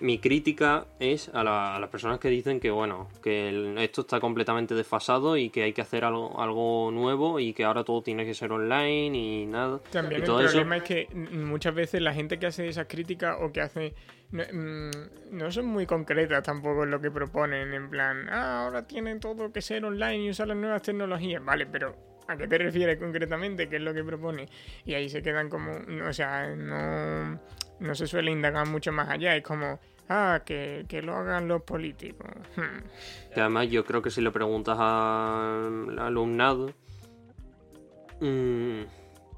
mi 0.00 0.18
crítica 0.18 0.86
es 0.98 1.30
a, 1.32 1.44
la, 1.44 1.76
a, 1.76 1.80
las 1.80 1.90
personas 1.90 2.18
que 2.18 2.28
dicen 2.28 2.60
que 2.60 2.70
bueno, 2.70 3.08
que 3.22 3.48
el, 3.48 3.78
esto 3.78 4.02
está 4.02 4.20
completamente 4.20 4.74
desfasado 4.74 5.36
y 5.36 5.50
que 5.50 5.62
hay 5.62 5.72
que 5.72 5.82
hacer 5.82 6.04
algo, 6.04 6.40
algo 6.40 6.90
nuevo 6.90 7.38
y 7.40 7.52
que 7.52 7.64
ahora 7.64 7.84
todo 7.84 8.02
tiene 8.02 8.24
que 8.24 8.34
ser 8.34 8.52
online 8.52 9.16
y 9.16 9.46
nada. 9.46 9.80
También 9.90 10.20
y 10.20 10.24
el 10.24 10.30
problema 10.30 10.76
eso... 10.76 10.84
es 10.84 11.08
que 11.08 11.14
muchas 11.14 11.74
veces 11.74 12.02
la 12.02 12.12
gente 12.12 12.38
que 12.38 12.46
hace 12.46 12.68
esas 12.68 12.86
críticas 12.86 13.36
o 13.40 13.52
que 13.52 13.60
hace 13.60 13.94
no, 14.34 14.90
no, 15.30 15.50
son 15.50 15.66
muy 15.66 15.86
concretas 15.86 16.42
tampoco 16.42 16.84
lo 16.84 17.00
que 17.00 17.10
proponen, 17.10 17.72
en 17.72 17.88
plan, 17.88 18.28
ah, 18.28 18.64
ahora 18.64 18.86
tienen 18.86 19.20
todo 19.20 19.52
que 19.52 19.62
ser 19.62 19.84
online 19.84 20.24
y 20.24 20.30
usar 20.30 20.48
las 20.48 20.56
nuevas 20.56 20.82
tecnologías, 20.82 21.44
vale, 21.44 21.66
pero 21.66 21.96
¿a 22.28 22.36
qué 22.36 22.46
te 22.46 22.58
refieres 22.58 22.98
concretamente? 22.98 23.68
¿Qué 23.68 23.76
es 23.76 23.82
lo 23.82 23.94
que 23.94 24.04
propone? 24.04 24.48
Y 24.84 24.94
ahí 24.94 25.08
se 25.08 25.22
quedan 25.22 25.48
como, 25.48 25.72
o 26.06 26.12
sea, 26.12 26.48
no 26.54 27.40
no 27.80 27.94
se 27.94 28.06
suele 28.06 28.30
indagar 28.30 28.66
mucho 28.66 28.92
más 28.92 29.08
allá. 29.08 29.36
Es 29.36 29.42
como, 29.42 29.78
ah, 30.08 30.42
que, 30.44 30.84
que 30.88 31.02
lo 31.02 31.14
hagan 31.14 31.48
los 31.48 31.62
políticos. 31.62 32.28
Y 33.34 33.40
además 33.40 33.68
yo 33.68 33.84
creo 33.84 34.02
que 34.02 34.10
si 34.10 34.20
le 34.20 34.30
preguntas 34.30 34.76
al 34.78 35.98
alumnado... 35.98 36.70
Mmm, 38.20 38.82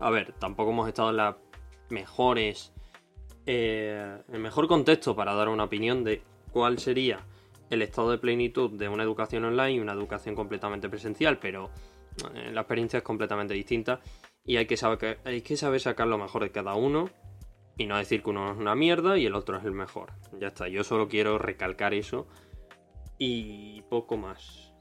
a 0.01 0.11
ver, 0.11 0.35
tampoco 0.39 0.71
hemos 0.71 0.89
estado 0.89 1.11
en 1.11 1.17
las 1.17 1.37
mejores... 1.91 2.73
Eh, 3.47 4.19
el 4.33 4.41
mejor 4.41 4.67
contexto 4.67 5.15
para 5.15 5.35
dar 5.35 5.49
una 5.49 5.65
opinión 5.65 6.03
de 6.03 6.23
cuál 6.51 6.79
sería 6.79 7.25
el 7.71 7.83
estado 7.83 8.11
de 8.11 8.19
plenitud 8.19 8.71
de 8.71 8.89
una 8.89 9.05
educación 9.05 9.45
online 9.45 9.73
y 9.73 9.81
una 9.81 9.93
educación 9.93 10.35
completamente 10.35 10.89
presencial, 10.89 11.39
pero 11.39 11.71
eh, 12.35 12.51
la 12.53 12.63
experiencia 12.63 12.99
es 12.99 13.03
completamente 13.03 13.55
distinta 13.55 14.01
y 14.45 14.57
hay 14.57 14.67
que 14.67 14.77
saber 14.77 15.19
hay 15.25 15.43
que 15.43 15.57
saber 15.57 15.81
sacar 15.81 16.07
lo 16.07 16.19
mejor 16.19 16.43
de 16.43 16.51
cada 16.51 16.75
uno 16.75 17.11
y 17.77 17.87
no 17.87 17.99
decir 17.99 18.23
que 18.23 18.31
uno 18.31 18.53
es 18.53 18.57
una 18.57 18.75
mierda 18.75 19.19
y 19.19 19.27
el 19.27 19.35
otro 19.35 19.59
es 19.59 19.65
el 19.65 19.73
mejor. 19.73 20.13
Ya 20.41 20.49
está, 20.49 20.69
yo 20.69 20.83
solo 20.83 21.09
quiero 21.09 21.39
recalcar 21.39 21.95
eso 21.95 22.27
y 23.19 23.83
poco 23.83 24.17
más. 24.17 24.73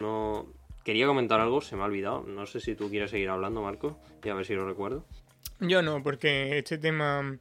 No 0.00 0.46
quería 0.84 1.06
comentar 1.06 1.40
algo, 1.40 1.60
se 1.60 1.76
me 1.76 1.82
ha 1.82 1.86
olvidado. 1.86 2.22
No 2.22 2.46
sé 2.46 2.60
si 2.60 2.74
tú 2.74 2.88
quieres 2.90 3.10
seguir 3.10 3.28
hablando, 3.28 3.62
Marco, 3.62 3.98
y 4.22 4.28
a 4.28 4.34
ver 4.34 4.46
si 4.46 4.54
lo 4.54 4.66
recuerdo. 4.66 5.04
Yo 5.60 5.82
no, 5.82 6.02
porque 6.02 6.58
este 6.58 6.78
tema 6.78 7.38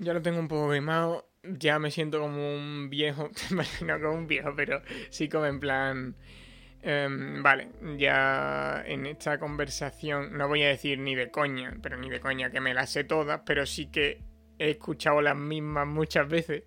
ya 0.00 0.12
lo 0.12 0.20
tengo 0.20 0.40
un 0.40 0.48
poco 0.48 0.72
quemado. 0.72 1.30
Ya 1.42 1.78
me 1.78 1.90
siento 1.90 2.20
como 2.20 2.54
un 2.54 2.90
viejo, 2.90 3.30
no 3.86 4.00
como 4.00 4.14
un 4.14 4.26
viejo, 4.26 4.52
pero 4.56 4.82
sí 5.10 5.28
como 5.28 5.46
en 5.46 5.60
plan 5.60 6.16
Um, 6.82 7.42
vale, 7.42 7.68
ya 7.98 8.82
en 8.86 9.04
esta 9.04 9.38
conversación 9.38 10.38
no 10.38 10.48
voy 10.48 10.62
a 10.62 10.68
decir 10.68 10.98
ni 10.98 11.14
de 11.14 11.30
coña, 11.30 11.76
pero 11.82 11.98
ni 11.98 12.08
de 12.08 12.20
coña 12.20 12.50
que 12.50 12.60
me 12.60 12.72
las 12.72 12.90
sé 12.90 13.04
todas, 13.04 13.42
pero 13.44 13.66
sí 13.66 13.90
que 13.90 14.22
he 14.58 14.70
escuchado 14.70 15.20
las 15.20 15.36
mismas 15.36 15.86
muchas 15.86 16.26
veces, 16.26 16.62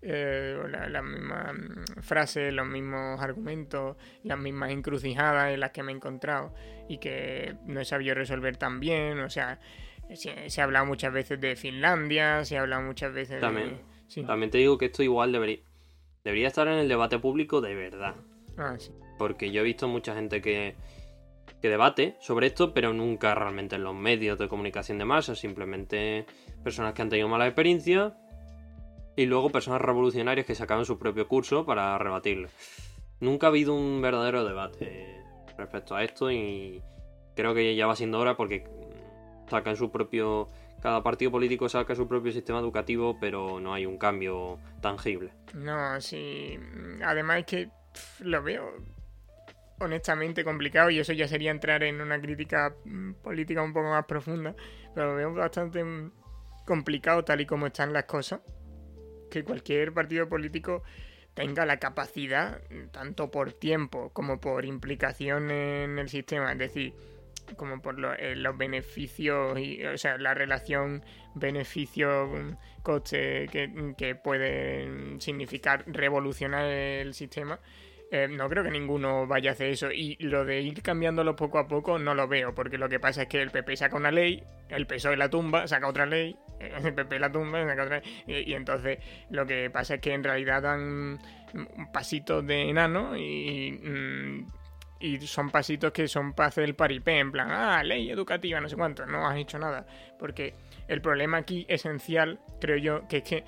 eh, 0.00 0.56
las 0.70 0.88
la 0.88 1.02
mismas 1.02 1.54
mm, 1.54 2.02
frases, 2.02 2.54
los 2.54 2.68
mismos 2.68 3.20
argumentos, 3.20 3.96
las 4.22 4.38
mismas 4.38 4.70
encrucijadas 4.70 5.52
en 5.52 5.58
las 5.58 5.72
que 5.72 5.82
me 5.82 5.90
he 5.90 5.96
encontrado 5.96 6.54
y 6.88 6.98
que 6.98 7.56
no 7.66 7.80
he 7.80 7.84
sabido 7.84 8.14
resolver 8.14 8.56
tan 8.56 8.78
bien, 8.78 9.18
o 9.18 9.28
sea, 9.28 9.58
se, 10.14 10.50
se 10.50 10.60
ha 10.60 10.64
hablado 10.64 10.86
muchas 10.86 11.12
veces 11.12 11.40
de 11.40 11.56
Finlandia, 11.56 12.44
se 12.44 12.56
ha 12.56 12.60
hablado 12.60 12.82
muchas 12.82 13.12
veces 13.12 13.40
también, 13.40 13.70
de... 13.70 13.80
Sí. 14.08 14.22
También 14.24 14.50
te 14.50 14.58
digo 14.58 14.78
que 14.78 14.86
esto 14.86 15.02
igual 15.02 15.32
debería, 15.32 15.58
debería 16.24 16.48
estar 16.48 16.66
en 16.68 16.74
el 16.74 16.88
debate 16.88 17.18
público 17.18 17.60
de 17.60 17.74
verdad. 17.74 18.14
Ah, 18.56 18.76
sí. 18.78 18.92
Porque 19.18 19.50
yo 19.50 19.60
he 19.60 19.64
visto 19.64 19.88
mucha 19.88 20.14
gente 20.14 20.40
que, 20.40 20.74
que 21.60 21.68
debate 21.68 22.16
sobre 22.20 22.46
esto, 22.46 22.72
pero 22.72 22.92
nunca 22.92 23.34
realmente 23.34 23.76
en 23.76 23.84
los 23.84 23.94
medios 23.94 24.38
de 24.38 24.48
comunicación 24.48 24.98
de 24.98 25.04
masa, 25.04 25.34
simplemente 25.34 26.26
personas 26.62 26.94
que 26.94 27.02
han 27.02 27.10
tenido 27.10 27.28
mala 27.28 27.46
experiencia 27.46 28.16
y 29.16 29.26
luego 29.26 29.50
personas 29.50 29.82
revolucionarias 29.82 30.46
que 30.46 30.54
sacaban 30.54 30.84
su 30.84 30.98
propio 30.98 31.26
curso 31.26 31.66
para 31.66 31.98
rebatirlo. 31.98 32.48
Nunca 33.20 33.48
ha 33.48 33.50
habido 33.50 33.74
un 33.74 34.00
verdadero 34.00 34.44
debate 34.44 35.20
respecto 35.56 35.96
a 35.96 36.04
esto 36.04 36.30
y 36.30 36.80
creo 37.34 37.52
que 37.52 37.74
ya 37.74 37.86
va 37.86 37.96
siendo 37.96 38.20
hora 38.20 38.36
porque 38.36 38.64
sacan 39.48 39.76
su 39.76 39.90
propio 39.90 40.48
cada 40.80 41.02
partido 41.02 41.30
político 41.30 41.68
saca 41.68 41.94
su 41.94 42.06
propio 42.06 42.32
sistema 42.32 42.60
educativo, 42.60 43.18
pero 43.20 43.58
no 43.60 43.74
hay 43.74 43.84
un 43.84 43.98
cambio 43.98 44.58
tangible. 44.80 45.32
No, 45.54 46.00
sí. 46.00 46.58
Además 47.04 47.44
que 47.44 47.70
lo 48.20 48.42
veo 48.42 48.76
honestamente 49.80 50.44
complicado 50.44 50.90
y 50.90 50.98
eso 50.98 51.12
ya 51.12 51.26
sería 51.26 51.50
entrar 51.50 51.82
en 51.82 52.00
una 52.00 52.20
crítica 52.20 52.74
mm, 52.84 53.14
política 53.14 53.62
un 53.62 53.72
poco 53.72 53.90
más 53.90 54.04
profunda, 54.06 54.54
pero 54.94 55.10
lo 55.10 55.16
veo 55.16 55.34
bastante 55.34 55.82
mm, 55.82 56.12
complicado 56.64 57.24
tal 57.24 57.40
y 57.40 57.46
como 57.46 57.66
están 57.66 57.92
las 57.92 58.04
cosas, 58.04 58.40
que 59.30 59.44
cualquier 59.44 59.92
partido 59.92 60.28
político 60.28 60.82
tenga 61.34 61.64
la 61.66 61.78
capacidad, 61.78 62.60
tanto 62.90 63.30
por 63.30 63.52
tiempo 63.52 64.10
como 64.12 64.40
por 64.40 64.64
implicación 64.64 65.50
en 65.50 65.98
el 65.98 66.08
sistema, 66.08 66.52
es 66.52 66.58
decir, 66.58 66.94
como 67.56 67.80
por 67.80 67.96
eh, 68.18 68.36
los 68.36 68.56
beneficios, 68.56 69.58
y, 69.58 69.84
o 69.84 69.98
sea, 69.98 70.18
la 70.18 70.34
relación 70.34 71.02
beneficio-coste 71.34 73.48
que, 73.50 73.94
que 73.96 74.14
puede 74.14 75.18
significar 75.20 75.82
revolucionar 75.86 76.66
el 76.66 77.14
sistema. 77.14 77.58
Eh, 78.10 78.26
no 78.26 78.48
creo 78.48 78.64
que 78.64 78.70
ninguno 78.70 79.26
vaya 79.26 79.50
a 79.50 79.52
hacer 79.52 79.68
eso. 79.68 79.90
Y 79.90 80.16
lo 80.20 80.44
de 80.44 80.62
ir 80.62 80.82
cambiándolo 80.82 81.36
poco 81.36 81.58
a 81.58 81.68
poco 81.68 81.98
no 81.98 82.14
lo 82.14 82.26
veo, 82.26 82.54
porque 82.54 82.78
lo 82.78 82.88
que 82.88 82.98
pasa 82.98 83.22
es 83.22 83.28
que 83.28 83.42
el 83.42 83.50
PP 83.50 83.76
saca 83.76 83.96
una 83.96 84.10
ley, 84.10 84.42
el 84.68 84.86
PSOE 84.86 85.16
la 85.16 85.28
tumba, 85.28 85.66
saca 85.66 85.88
otra 85.88 86.06
ley, 86.06 86.36
el 86.60 86.94
PP 86.94 87.18
la 87.18 87.30
tumba, 87.30 87.64
saca 87.66 87.84
otra 87.84 88.00
ley. 88.00 88.44
Y, 88.46 88.54
entonces 88.54 88.98
lo 89.30 89.46
que 89.46 89.68
pasa 89.70 89.96
es 89.96 90.00
que 90.00 90.14
en 90.14 90.24
realidad 90.24 90.62
dan 90.62 91.18
pasitos 91.92 92.46
de 92.46 92.70
enano 92.70 93.16
y, 93.16 93.72
mm, 93.72 94.46
y 95.00 95.18
son 95.20 95.50
pasitos 95.50 95.92
que 95.92 96.08
son 96.08 96.32
para 96.32 96.48
hacer 96.48 96.64
el 96.64 96.74
paripé, 96.74 97.18
en 97.18 97.32
plan, 97.32 97.50
ah, 97.50 97.82
ley 97.82 98.10
educativa, 98.10 98.60
no 98.60 98.68
sé 98.68 98.76
cuánto, 98.76 99.06
no 99.06 99.26
has 99.26 99.36
hecho 99.36 99.58
nada. 99.58 99.86
Porque 100.18 100.54
el 100.88 101.00
problema 101.00 101.38
aquí 101.38 101.66
esencial, 101.68 102.40
creo 102.60 102.76
yo, 102.76 103.08
que 103.08 103.18
es 103.18 103.22
que 103.22 103.44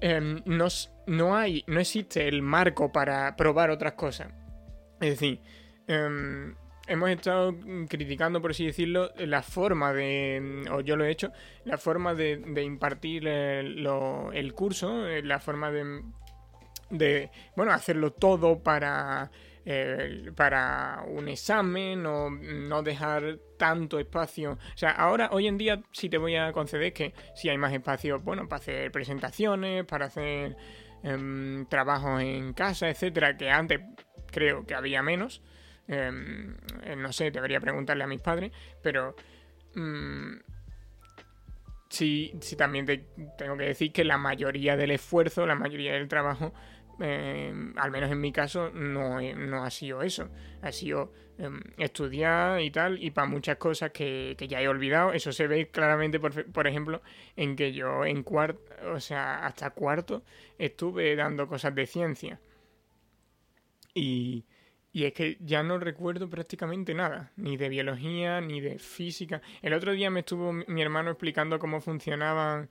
Em, 0.00 0.42
no, 1.06 1.36
hay, 1.36 1.64
no 1.66 1.80
existe 1.80 2.28
el 2.28 2.42
marco 2.42 2.92
para 2.92 3.34
probar 3.36 3.70
otras 3.70 3.94
cosas. 3.94 4.28
Es 5.00 5.10
decir, 5.10 5.40
em, 5.86 6.54
hemos 6.86 7.10
estado 7.10 7.54
criticando, 7.88 8.40
por 8.40 8.52
así 8.52 8.66
decirlo, 8.66 9.10
la 9.16 9.42
forma 9.42 9.92
de, 9.92 10.64
o 10.70 10.80
yo 10.80 10.96
lo 10.96 11.04
he 11.04 11.10
hecho, 11.10 11.32
la 11.64 11.78
forma 11.78 12.14
de, 12.14 12.62
impartir 12.62 13.26
el, 13.26 13.86
el, 14.32 14.54
curso, 14.54 15.06
eh, 15.06 15.22
la 15.22 15.40
forma 15.40 15.70
de, 15.72 17.30
bueno, 17.56 17.72
hacerlo 17.72 18.12
todo 18.12 18.62
para 18.62 19.30
eh, 19.64 20.30
para 20.34 21.04
un 21.06 21.28
examen 21.28 22.06
o 22.06 22.30
no 22.30 22.82
dejar 22.82 23.38
tanto 23.56 23.98
espacio. 23.98 24.52
O 24.52 24.78
sea, 24.78 24.90
ahora, 24.90 25.30
hoy 25.32 25.46
en 25.46 25.58
día, 25.58 25.82
sí 25.92 26.08
te 26.08 26.18
voy 26.18 26.36
a 26.36 26.52
conceder 26.52 26.92
que 26.92 27.12
si 27.34 27.48
hay 27.48 27.58
más 27.58 27.72
espacio, 27.72 28.20
bueno, 28.20 28.48
para 28.48 28.60
hacer 28.60 28.90
presentaciones, 28.90 29.84
para 29.84 30.06
hacer 30.06 30.56
em, 31.02 31.66
trabajos 31.66 32.22
en 32.22 32.52
casa, 32.52 32.88
etcétera, 32.88 33.36
que 33.36 33.50
antes 33.50 33.80
creo 34.30 34.64
que 34.64 34.74
había 34.74 35.02
menos. 35.02 35.42
Em, 35.86 36.56
eh, 36.84 36.96
no 36.96 37.12
sé, 37.12 37.30
debería 37.30 37.60
preguntarle 37.60 38.04
a 38.04 38.06
mis 38.06 38.20
padres, 38.20 38.52
pero. 38.82 39.16
Mm, 39.74 40.36
sí, 41.88 42.32
sí, 42.40 42.56
también 42.56 42.86
te 42.86 43.04
tengo 43.36 43.56
que 43.56 43.64
decir 43.64 43.92
que 43.92 44.04
la 44.04 44.18
mayoría 44.18 44.76
del 44.76 44.92
esfuerzo, 44.92 45.46
la 45.46 45.54
mayoría 45.54 45.92
del 45.92 46.08
trabajo 46.08 46.52
eh, 47.00 47.52
al 47.76 47.90
menos 47.90 48.10
en 48.10 48.20
mi 48.20 48.32
caso, 48.32 48.70
no, 48.70 49.20
no, 49.20 49.64
ha 49.64 49.70
sido 49.70 50.02
eso. 50.02 50.28
Ha 50.62 50.72
sido 50.72 51.12
em, 51.38 51.60
estudiar 51.76 52.60
y 52.60 52.70
tal, 52.70 53.02
y 53.02 53.10
para 53.10 53.28
muchas 53.28 53.56
cosas 53.56 53.90
que, 53.92 54.36
ya 54.48 54.60
he 54.60 54.68
olvidado. 54.68 55.12
Eso 55.12 55.32
se 55.32 55.46
ve 55.46 55.68
claramente, 55.68 56.20
por, 56.20 56.44
por, 56.52 56.66
ejemplo, 56.66 57.02
en 57.36 57.56
que 57.56 57.72
yo 57.72 58.04
en 58.04 58.22
cuarto, 58.22 58.60
o 58.92 59.00
sea, 59.00 59.46
hasta 59.46 59.70
cuarto, 59.70 60.22
estuve 60.58 61.14
dando 61.16 61.46
cosas 61.46 61.74
de 61.74 61.86
ciencia. 61.86 62.40
Y, 63.94 64.44
y 64.92 65.04
es 65.04 65.12
que 65.12 65.36
ya 65.40 65.62
no 65.62 65.78
recuerdo 65.78 66.28
prácticamente 66.28 66.94
nada, 66.94 67.32
ni 67.36 67.56
de 67.56 67.68
biología, 67.68 68.40
ni 68.40 68.60
de 68.60 68.78
física. 68.78 69.42
El 69.62 69.72
otro 69.74 69.92
día 69.92 70.10
me 70.10 70.20
estuvo 70.20 70.52
mi 70.52 70.82
hermano 70.82 71.10
explicando 71.10 71.58
cómo 71.58 71.80
funcionaban 71.80 72.68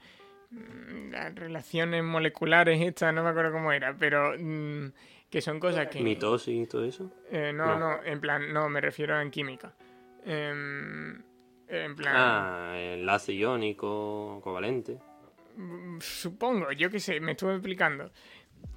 las 0.51 1.35
relaciones 1.35 2.03
moleculares 2.03 2.81
estas, 2.81 3.13
no 3.13 3.23
me 3.23 3.29
acuerdo 3.29 3.51
cómo 3.51 3.71
era, 3.71 3.95
pero 3.97 4.33
mm, 4.37 4.91
que 5.29 5.41
son 5.41 5.59
cosas 5.59 5.87
que... 5.87 6.01
¿Mitosis 6.01 6.63
y 6.63 6.67
todo 6.67 6.85
eso? 6.85 7.11
Eh, 7.31 7.51
no, 7.53 7.77
no, 7.77 8.03
en 8.03 8.19
plan, 8.19 8.53
no, 8.53 8.69
me 8.69 8.81
refiero 8.81 9.15
a 9.15 9.21
en 9.21 9.31
química. 9.31 9.73
Em, 10.25 11.21
en 11.67 11.95
plan... 11.95 12.15
Ah, 12.15 12.73
enlace 12.77 13.33
iónico, 13.33 14.39
covalente. 14.43 14.99
Mm, 15.57 15.99
supongo, 15.99 16.71
yo 16.71 16.89
qué 16.89 16.99
sé, 16.99 17.19
me 17.19 17.33
estuve 17.33 17.53
explicando. 17.53 18.11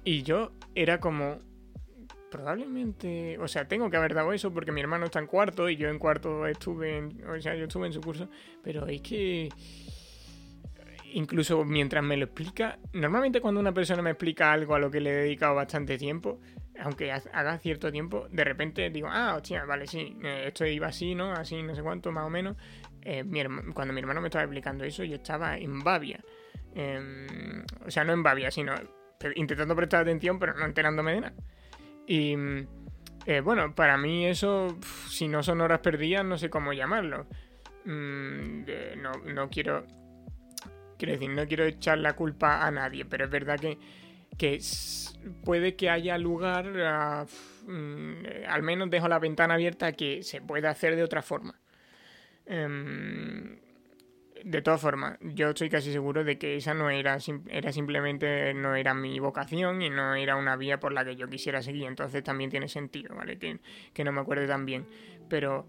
Y 0.03 0.23
yo 0.23 0.51
era 0.75 0.99
como... 0.99 1.39
Probablemente, 2.29 3.37
o 3.39 3.47
sea, 3.49 3.67
tengo 3.67 3.89
que 3.89 3.97
haber 3.97 4.13
dado 4.13 4.31
eso 4.31 4.53
porque 4.53 4.71
mi 4.71 4.79
hermano 4.79 5.03
está 5.03 5.19
en 5.19 5.27
cuarto 5.27 5.69
y 5.69 5.75
yo 5.75 5.89
en 5.89 5.99
cuarto 5.99 6.47
estuve, 6.47 6.97
en, 6.97 7.27
o 7.27 7.41
sea, 7.41 7.55
yo 7.55 7.65
estuve 7.65 7.87
en 7.87 7.93
su 7.93 7.99
curso, 7.99 8.29
pero 8.63 8.87
es 8.87 9.01
que 9.01 9.49
incluso 11.13 11.63
mientras 11.65 12.03
me 12.03 12.17
lo 12.17 12.25
explica, 12.25 12.79
normalmente 12.93 13.41
cuando 13.41 13.59
una 13.59 13.73
persona 13.73 14.01
me 14.01 14.11
explica 14.11 14.51
algo 14.51 14.75
a 14.75 14.79
lo 14.79 14.89
que 14.91 14.99
le 14.99 15.09
he 15.09 15.13
dedicado 15.13 15.55
bastante 15.55 15.97
tiempo, 15.97 16.39
aunque 16.79 17.11
haga 17.11 17.57
cierto 17.59 17.91
tiempo, 17.91 18.27
de 18.31 18.43
repente 18.43 18.89
digo, 18.89 19.07
ah, 19.09 19.35
hostia, 19.35 19.65
vale, 19.65 19.87
sí, 19.87 20.17
eh, 20.23 20.45
esto 20.47 20.65
iba 20.65 20.87
así, 20.87 21.15
¿no? 21.15 21.31
Así, 21.31 21.61
no 21.61 21.75
sé 21.75 21.83
cuánto, 21.83 22.11
más 22.11 22.25
o 22.25 22.29
menos. 22.29 22.57
Eh, 23.01 23.23
cuando 23.73 23.93
mi 23.93 23.99
hermano 23.99 24.21
me 24.21 24.27
estaba 24.27 24.43
explicando 24.43 24.83
eso, 24.83 25.03
yo 25.03 25.15
estaba 25.15 25.57
en 25.57 25.79
Babia. 25.79 26.19
Em, 26.73 27.63
o 27.85 27.91
sea, 27.91 28.03
no 28.03 28.13
en 28.13 28.23
Babia, 28.23 28.51
sino 28.51 28.73
intentando 29.35 29.75
prestar 29.75 30.01
atención, 30.01 30.39
pero 30.39 30.53
no 30.55 30.65
enterándome 30.65 31.13
de 31.13 31.21
nada. 31.21 31.35
Y 32.07 32.35
eh, 33.25 33.41
bueno, 33.41 33.75
para 33.75 33.97
mí 33.97 34.25
eso, 34.25 34.79
si 35.09 35.27
no 35.27 35.43
son 35.43 35.61
horas 35.61 35.79
perdidas, 35.79 36.25
no 36.25 36.37
sé 36.37 36.49
cómo 36.49 36.73
llamarlo. 36.73 37.27
Mm, 37.85 38.63
no, 38.97 39.11
no 39.33 39.49
quiero 39.49 39.85
Quiero 41.01 41.13
decir, 41.13 41.31
no 41.31 41.47
quiero 41.47 41.65
echar 41.65 41.97
la 41.97 42.13
culpa 42.13 42.63
a 42.63 42.69
nadie, 42.69 43.05
pero 43.05 43.25
es 43.25 43.31
verdad 43.31 43.59
que, 43.59 44.59
puede 45.43 45.75
que 45.75 45.89
haya 45.89 46.15
lugar 46.19 47.25
mm, 47.65 48.13
al 48.47 48.61
menos 48.61 48.87
dejo 48.91 49.07
la 49.07 49.17
ventana 49.17 49.55
abierta 49.55 49.93
que 49.93 50.21
se 50.21 50.41
pueda 50.41 50.69
hacer 50.69 50.95
de 50.95 51.01
otra 51.01 51.23
forma. 51.23 51.59
Em, 52.45 53.57
de 54.43 54.61
todas 54.61 54.79
formas, 54.79 55.17
yo 55.21 55.49
estoy 55.49 55.71
casi 55.71 55.91
seguro 55.91 56.23
de 56.23 56.37
que 56.37 56.57
esa 56.57 56.75
no 56.75 56.91
era, 56.91 57.17
era 57.49 57.71
simplemente 57.71 58.53
no 58.53 58.75
era 58.75 58.93
mi 58.93 59.17
vocación 59.17 59.81
y 59.81 59.89
no 59.89 60.13
era 60.13 60.35
una 60.35 60.55
vía 60.55 60.79
por 60.79 60.93
la 60.93 61.03
que 61.03 61.15
yo 61.15 61.27
quisiera 61.27 61.63
seguir. 61.63 61.85
Entonces 61.85 62.23
también 62.23 62.51
tiene 62.51 62.67
sentido, 62.67 63.15
¿vale? 63.15 63.39
Que, 63.39 63.57
que 63.91 64.03
no 64.03 64.11
me 64.11 64.21
acuerde 64.21 64.45
tan 64.45 64.67
bien. 64.67 64.85
Pero 65.29 65.65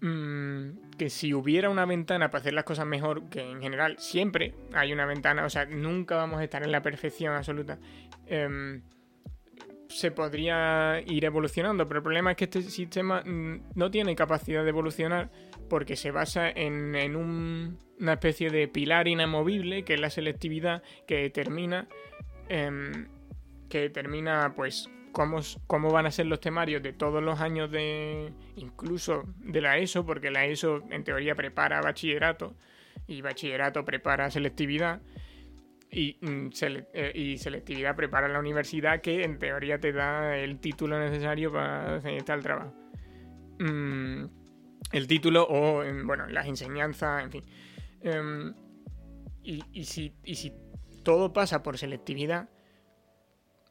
que 0.00 1.08
si 1.08 1.32
hubiera 1.32 1.70
una 1.70 1.86
ventana 1.86 2.30
para 2.30 2.40
hacer 2.40 2.52
las 2.52 2.64
cosas 2.64 2.86
mejor, 2.86 3.28
que 3.30 3.40
en 3.40 3.60
general 3.60 3.96
siempre 3.98 4.54
hay 4.74 4.92
una 4.92 5.06
ventana, 5.06 5.44
o 5.44 5.50
sea, 5.50 5.64
nunca 5.64 6.16
vamos 6.16 6.40
a 6.40 6.44
estar 6.44 6.62
en 6.62 6.72
la 6.72 6.82
perfección 6.82 7.34
absoluta, 7.34 7.78
em, 8.26 8.82
se 9.88 10.10
podría 10.10 11.00
ir 11.06 11.24
evolucionando, 11.24 11.86
pero 11.86 11.98
el 11.98 12.02
problema 12.02 12.32
es 12.32 12.36
que 12.36 12.44
este 12.44 12.62
sistema 12.62 13.22
mm, 13.24 13.70
no 13.74 13.90
tiene 13.90 14.14
capacidad 14.16 14.62
de 14.62 14.70
evolucionar 14.70 15.30
porque 15.68 15.96
se 15.96 16.10
basa 16.10 16.50
en, 16.50 17.16
una 17.16 18.12
especie 18.12 18.50
de 18.50 18.68
pilar 18.68 19.08
inamovible, 19.08 19.84
que 19.84 19.94
es 19.94 20.00
la 20.00 20.10
selectividad, 20.10 20.82
que 21.06 21.18
determina, 21.18 21.88
em, 22.48 23.08
que 23.68 23.80
determina 23.80 24.52
pues 24.54 24.90
cómo, 25.14 25.90
van 25.90 26.06
a 26.06 26.10
ser 26.10 26.26
los 26.26 26.40
temarios 26.40 26.82
de 26.82 26.92
todos 26.92 27.22
los 27.22 27.40
años 27.40 27.70
de. 27.70 28.32
incluso 28.56 29.22
de 29.38 29.60
la 29.62 29.78
ESO, 29.78 30.04
porque 30.04 30.30
la 30.30 30.44
ESO 30.44 30.82
en 30.90 31.04
teoría 31.04 31.34
prepara 31.34 31.80
bachillerato 31.80 32.54
y 33.06 33.22
bachillerato 33.22 33.84
prepara 33.84 34.30
selectividad. 34.30 35.00
Y, 35.90 36.18
mm, 36.20 36.48
eh, 36.92 37.12
y, 37.14 37.38
selectividad 37.38 37.94
prepara 37.94 38.28
la 38.28 38.40
universidad 38.40 39.00
que 39.00 39.22
en 39.22 39.38
teoría 39.38 39.78
te 39.78 39.92
da 39.92 40.36
el 40.36 40.58
título 40.58 40.98
necesario 40.98 41.52
para 41.52 41.96
hacer 41.96 42.14
el 42.14 42.42
trabajo. 42.42 42.74
Mm, 43.60 44.24
el 44.92 45.06
título 45.06 45.46
o, 45.48 45.84
bueno, 46.04 46.26
las 46.26 46.46
enseñanzas, 46.46 47.22
en 47.22 47.30
fin. 47.30 47.44
Em, 48.02 48.54
y, 49.44 49.84
si, 49.84 50.14
y 50.24 50.34
si 50.34 50.52
todo 51.04 51.32
pasa 51.32 51.62
por 51.62 51.78
selectividad, 51.78 52.48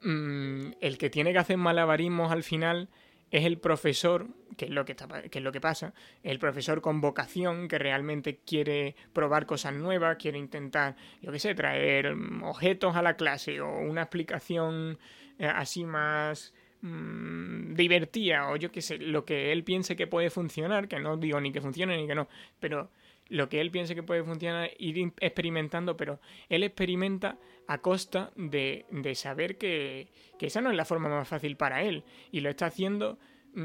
Mm, 0.04 0.74
el 0.82 0.98
que 0.98 1.10
tiene 1.10 1.32
que 1.32 1.40
hacer 1.40 1.58
malabarismos 1.58 2.32
al 2.32 2.44
final 2.44 2.90
es 3.32 3.46
el 3.46 3.58
profesor, 3.58 4.28
que 4.58 4.66
es 4.66 4.72
lo 4.72 4.86
que, 4.86 4.92
está, 4.92 5.08
es 5.20 5.42
lo 5.42 5.52
que 5.52 5.62
pasa, 5.62 5.94
el 6.22 6.38
profesor 6.38 6.82
con 6.82 7.02
vocación 7.02 7.68
que 7.68 7.80
realmente 7.80 8.42
quiere 8.46 8.96
probar 9.12 9.48
cosas 9.48 9.74
nuevas, 9.74 10.18
quiere 10.18 10.38
intentar, 10.38 10.96
yo 11.22 11.32
qué 11.32 11.40
sé, 11.40 11.56
traer 11.56 12.16
objetos 12.44 12.96
a 12.96 13.02
la 13.02 13.16
clase 13.16 13.60
o 13.60 13.80
una 13.80 14.04
explicación 14.04 15.00
eh, 15.40 15.48
así 15.48 15.84
más 15.84 16.54
mm, 16.82 17.74
divertida 17.74 18.50
o 18.52 18.56
yo 18.58 18.72
qué 18.72 18.82
sé, 18.82 19.00
lo 19.00 19.26
que 19.26 19.52
él 19.52 19.64
piense 19.64 19.96
que 19.96 20.06
puede 20.06 20.30
funcionar, 20.30 20.88
que 20.88 21.00
no 21.00 21.18
digo 21.18 21.42
ni 21.42 21.52
que 21.52 21.62
funcione 21.62 21.98
ni 21.98 22.06
que 22.06 22.16
no, 22.16 22.28
pero 22.60 22.92
lo 23.30 23.50
que 23.50 23.62
él 23.62 23.72
piense 23.72 23.96
que 23.96 24.04
puede 24.04 24.24
funcionar, 24.24 24.72
ir 24.78 25.12
experimentando, 25.20 25.98
pero 25.98 26.20
él 26.50 26.64
experimenta 26.64 27.38
a 27.68 27.80
costa 27.80 28.32
de, 28.36 28.86
saber 29.16 29.58
que, 29.58 30.08
esa 30.40 30.62
no 30.62 30.70
es 30.70 30.76
la 30.76 30.86
forma 30.86 31.10
más 31.10 31.28
fácil 31.28 31.56
para 31.56 31.84
él. 31.84 32.04
Y 32.32 32.42
lo 32.42 32.50
está 32.50 32.66
haciendo 32.66 33.18
mm, 33.54 33.64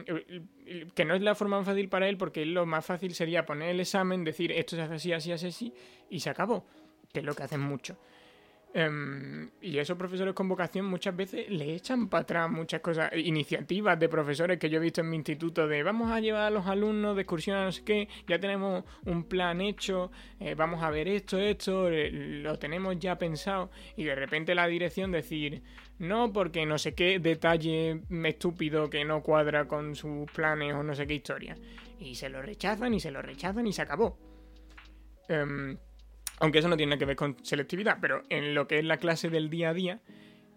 que 0.94 1.04
no 1.04 1.14
es 1.14 1.22
la 1.22 1.34
forma 1.34 1.58
más 1.58 1.66
fácil 1.66 1.88
para 1.88 2.08
él 2.08 2.16
porque 2.16 2.46
lo 2.46 2.66
más 2.66 2.86
fácil 2.86 3.14
sería 3.14 3.44
poner 3.44 3.70
el 3.70 3.80
examen, 3.80 4.24
decir 4.24 4.52
esto 4.52 4.76
se 4.76 4.82
hace 4.82 4.94
así, 4.94 5.12
así, 5.12 5.32
así, 5.32 5.46
así, 5.48 5.74
y 6.08 6.20
se 6.20 6.30
acabó, 6.30 6.64
que 7.12 7.20
es 7.20 7.24
lo 7.24 7.34
que 7.34 7.42
hacen 7.42 7.60
mucho. 7.60 7.98
Em, 8.74 9.50
y 9.62 9.78
esos 9.78 9.96
profesores 9.96 10.34
con 10.34 10.46
vocación 10.46 10.84
muchas 10.84 11.16
veces 11.16 11.48
le 11.48 11.74
echan 11.74 12.08
para 12.08 12.22
atrás 12.22 12.50
muchas 12.50 12.82
cosas, 12.82 13.10
iniciativas 13.16 13.98
de 13.98 14.10
profesores 14.10 14.58
que 14.58 14.68
yo 14.68 14.76
he 14.76 14.82
visto 14.82 15.00
en 15.00 15.08
mi 15.08 15.16
instituto 15.16 15.66
de 15.66 15.82
vamos 15.82 16.12
a 16.12 16.20
llevar 16.20 16.42
a 16.42 16.50
los 16.50 16.66
alumnos 16.66 17.16
de 17.16 17.22
excursión 17.22 17.56
a 17.56 17.64
no 17.64 17.72
sé 17.72 17.82
qué, 17.82 18.08
ya 18.26 18.38
tenemos 18.38 18.84
un 19.06 19.24
plan 19.24 19.62
hecho, 19.62 20.10
eh, 20.38 20.54
vamos 20.54 20.82
a 20.82 20.90
ver 20.90 21.08
esto, 21.08 21.38
esto, 21.38 21.88
eh, 21.88 22.10
lo 22.10 22.58
tenemos 22.58 22.98
ya 22.98 23.16
pensado 23.16 23.70
y 23.96 24.04
de 24.04 24.14
repente 24.14 24.54
la 24.54 24.66
dirección 24.66 25.12
decir 25.12 25.62
no 25.98 26.30
porque 26.30 26.66
no 26.66 26.76
sé 26.76 26.94
qué 26.94 27.18
detalle 27.18 28.02
estúpido 28.24 28.90
que 28.90 29.02
no 29.04 29.22
cuadra 29.22 29.66
con 29.66 29.94
sus 29.94 30.30
planes 30.30 30.74
o 30.74 30.82
no 30.82 30.94
sé 30.94 31.06
qué 31.06 31.14
historia. 31.14 31.56
Y 31.98 32.14
se 32.14 32.28
lo 32.28 32.42
rechazan 32.42 32.92
y 32.94 33.00
se 33.00 33.10
lo 33.10 33.22
rechazan 33.22 33.66
y 33.66 33.72
se 33.72 33.82
acabó. 33.82 34.16
Em, 35.28 35.76
aunque 36.40 36.58
eso 36.58 36.68
no 36.68 36.76
tiene 36.76 36.98
que 36.98 37.04
ver 37.04 37.16
con 37.16 37.36
selectividad, 37.42 37.98
pero 38.00 38.22
en 38.28 38.54
lo 38.54 38.68
que 38.68 38.78
es 38.78 38.84
la 38.84 38.98
clase 38.98 39.28
del 39.28 39.50
día 39.50 39.70
a 39.70 39.74
día, 39.74 40.00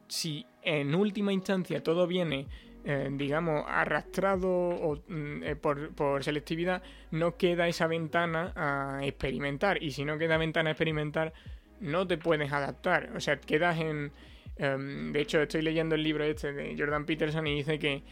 si 0.08 0.46
en 0.62 0.94
última 0.94 1.34
instancia 1.34 1.82
todo 1.82 2.06
viene, 2.06 2.48
eh, 2.84 3.10
digamos, 3.12 3.64
arrastrado 3.68 5.02
mm, 5.08 5.44
eh, 5.44 5.56
por, 5.56 6.24
selectividad, 6.24 6.84
no 7.12 7.38
queda 7.38 7.68
esa 7.68 7.88
ventana 7.88 8.54
a 8.56 9.06
experimentar. 9.06 9.82
Y 9.82 9.92
si 9.92 10.06
no 10.06 10.18
queda 10.18 10.38
ventana 10.38 10.70
a 10.70 10.74
experimentar, 10.74 11.34
no 11.80 12.06
te 12.06 12.18
puedes 12.18 12.52
adaptar. 12.52 13.12
O 13.16 13.20
sea, 13.20 13.40
quedas 13.40 13.80
en... 13.80 14.12
Em, 14.58 15.12
de 15.14 15.22
hecho, 15.22 15.42
estoy 15.42 15.62
leyendo 15.62 15.96
el 15.96 16.04
libro 16.04 16.24
este 16.24 16.52
de 16.52 16.76
Jordan 16.78 17.06
Peterson 17.06 17.48
y 17.48 17.56
dice 17.56 17.80
que, 17.80 18.04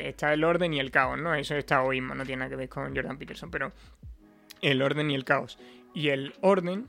está 0.00 0.34
el 0.34 0.44
orden 0.44 0.74
y 0.74 0.80
el 0.80 0.90
caos, 0.90 1.18
¿no? 1.18 1.34
Eso 1.34 1.56
está 1.56 1.76
taoísmo, 1.76 2.14
no 2.14 2.24
tiene 2.24 2.40
nada 2.40 2.50
que 2.50 2.56
ver 2.56 2.68
con 2.68 2.94
Jordan 2.94 3.16
Peterson, 3.16 3.50
pero 3.50 3.72
el 4.60 4.82
orden 4.82 5.10
y 5.10 5.14
el 5.14 5.24
caos 5.24 5.58
y 5.98 6.10
el 6.10 6.32
orden, 6.42 6.86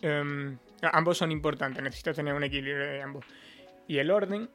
em, 0.00 0.58
ambos 0.80 1.18
son 1.18 1.30
importantes, 1.30 1.80
necesitas 1.80 2.16
tener 2.16 2.34
un 2.34 2.42
equilibrio 2.42 2.84
de 2.84 3.00
ambos. 3.00 3.24
Y 3.86 3.98
el 3.98 4.10
orden, 4.10 4.50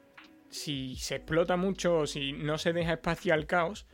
si 0.50 0.94
se 0.96 1.16
explota 1.16 1.56
mucho 1.56 2.00
o 2.00 2.06
si 2.06 2.34
no 2.34 2.58
se 2.58 2.74
deja 2.74 2.92
espacio 2.92 3.32
al 3.32 3.46
caos, 3.46 3.86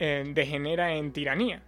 eh, 0.00 0.24
degenera 0.26 0.92
en 0.92 1.12
tiranía. 1.12 1.62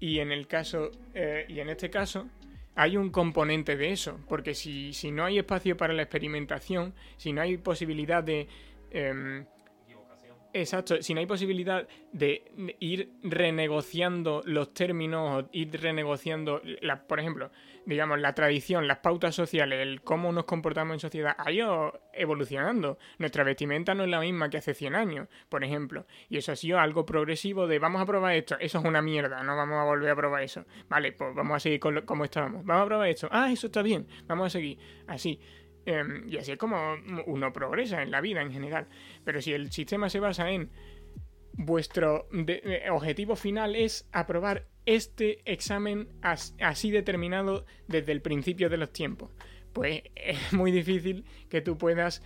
Y 0.00 0.18
en 0.18 0.32
el 0.32 0.48
caso, 0.48 0.90
eh, 1.14 1.46
y 1.48 1.60
en 1.60 1.68
este 1.68 1.90
caso, 1.90 2.26
hay 2.74 2.96
un 2.96 3.10
componente 3.10 3.76
de 3.76 3.92
eso, 3.92 4.18
porque 4.28 4.54
si, 4.54 4.92
si, 4.92 5.12
no 5.12 5.24
hay 5.24 5.38
espacio 5.38 5.76
para 5.76 5.94
la 5.94 6.02
experimentación, 6.02 6.92
si 7.18 7.32
no 7.32 7.40
hay 7.40 7.56
posibilidad 7.56 8.24
de 8.24 8.48
em, 8.90 9.46
Exacto, 10.52 11.02
si 11.02 11.12
no 11.12 11.20
hay 11.20 11.26
posibilidad 11.26 11.86
de 12.12 12.44
ir 12.80 13.10
renegociando 13.22 14.42
los 14.44 14.72
términos 14.72 15.44
ir 15.52 15.70
renegociando, 15.80 16.62
la, 16.80 17.06
por 17.06 17.20
ejemplo, 17.20 17.50
digamos, 17.84 18.18
la 18.20 18.34
tradición, 18.34 18.88
las 18.88 18.98
pautas 18.98 19.34
sociales, 19.34 19.80
el 19.80 20.02
cómo 20.02 20.32
nos 20.32 20.44
comportamos 20.44 20.94
en 20.94 21.00
sociedad, 21.00 21.36
ha 21.38 21.50
ido 21.52 22.00
evolucionando. 22.12 22.98
Nuestra 23.18 23.44
vestimenta 23.44 23.94
no 23.94 24.04
es 24.04 24.10
la 24.10 24.20
misma 24.20 24.50
que 24.50 24.58
hace 24.58 24.74
100 24.74 24.94
años, 24.94 25.28
por 25.48 25.62
ejemplo. 25.62 26.06
Y 26.28 26.38
eso 26.38 26.52
ha 26.52 26.56
sido 26.56 26.78
algo 26.80 27.06
progresivo 27.06 27.66
de 27.66 27.78
vamos 27.78 28.02
a 28.02 28.06
probar 28.06 28.34
esto, 28.34 28.56
eso 28.58 28.78
es 28.78 28.84
una 28.84 29.02
mierda, 29.02 29.42
no 29.42 29.56
vamos 29.56 29.76
a 29.78 29.84
volver 29.84 30.10
a 30.10 30.16
probar 30.16 30.42
eso. 30.42 30.64
Vale, 30.88 31.12
pues 31.12 31.34
vamos 31.34 31.56
a 31.56 31.60
seguir 31.60 31.80
como 31.80 32.24
estábamos. 32.24 32.64
Vamos 32.64 32.82
a 32.82 32.86
probar 32.86 33.08
esto. 33.08 33.28
Ah, 33.30 33.52
eso 33.52 33.66
está 33.68 33.82
bien, 33.82 34.06
vamos 34.26 34.46
a 34.46 34.50
seguir. 34.50 34.78
Así. 35.06 35.40
Em, 35.86 36.28
y 36.28 36.36
así 36.36 36.50
es 36.52 36.58
como 36.58 36.96
uno 37.26 37.52
progresa 37.52 38.02
en 38.02 38.10
la 38.10 38.20
vida 38.20 38.42
en 38.42 38.52
general. 38.52 38.88
Pero 39.24 39.40
si 39.40 39.52
el 39.52 39.70
sistema 39.70 40.10
se 40.10 40.18
basa 40.18 40.50
en 40.50 40.70
vuestro 41.52 42.28
eh, 42.32 42.90
objetivo 42.90 43.36
final 43.36 43.76
es 43.76 44.06
aprobar 44.12 44.66
este 44.84 45.40
examen 45.50 46.08
así 46.20 46.90
determinado 46.90 47.64
desde 47.88 48.12
el 48.12 48.20
principio 48.20 48.68
de 48.68 48.76
los 48.76 48.92
tiempos, 48.92 49.30
pues 49.72 50.02
es 50.16 50.52
muy 50.52 50.72
difícil 50.72 51.24
que 51.48 51.60
tú 51.60 51.78
puedas 51.78 52.20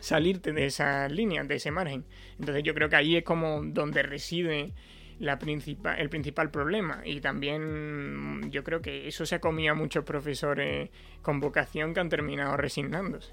salirte 0.00 0.52
de 0.52 0.66
esa 0.66 1.08
línea, 1.08 1.44
de 1.44 1.56
ese 1.56 1.70
margen. 1.70 2.06
Entonces 2.38 2.62
yo 2.64 2.74
creo 2.74 2.88
que 2.88 2.96
ahí 2.96 3.16
es 3.16 3.24
como 3.24 3.62
donde 3.64 4.02
reside 4.02 4.72
la 5.18 5.38
principal, 5.38 5.98
el 5.98 6.08
principal 6.08 6.50
problema. 6.50 7.02
Y 7.04 7.20
también 7.20 8.50
yo 8.50 8.64
creo 8.64 8.80
que 8.80 9.08
eso 9.08 9.26
se 9.26 9.36
ha 9.36 9.40
comido 9.40 9.72
a 9.72 9.74
muchos 9.74 10.04
profesores 10.04 10.90
con 11.22 11.40
vocación 11.40 11.94
que 11.94 12.00
han 12.00 12.08
terminado 12.08 12.56
resignándose. 12.56 13.32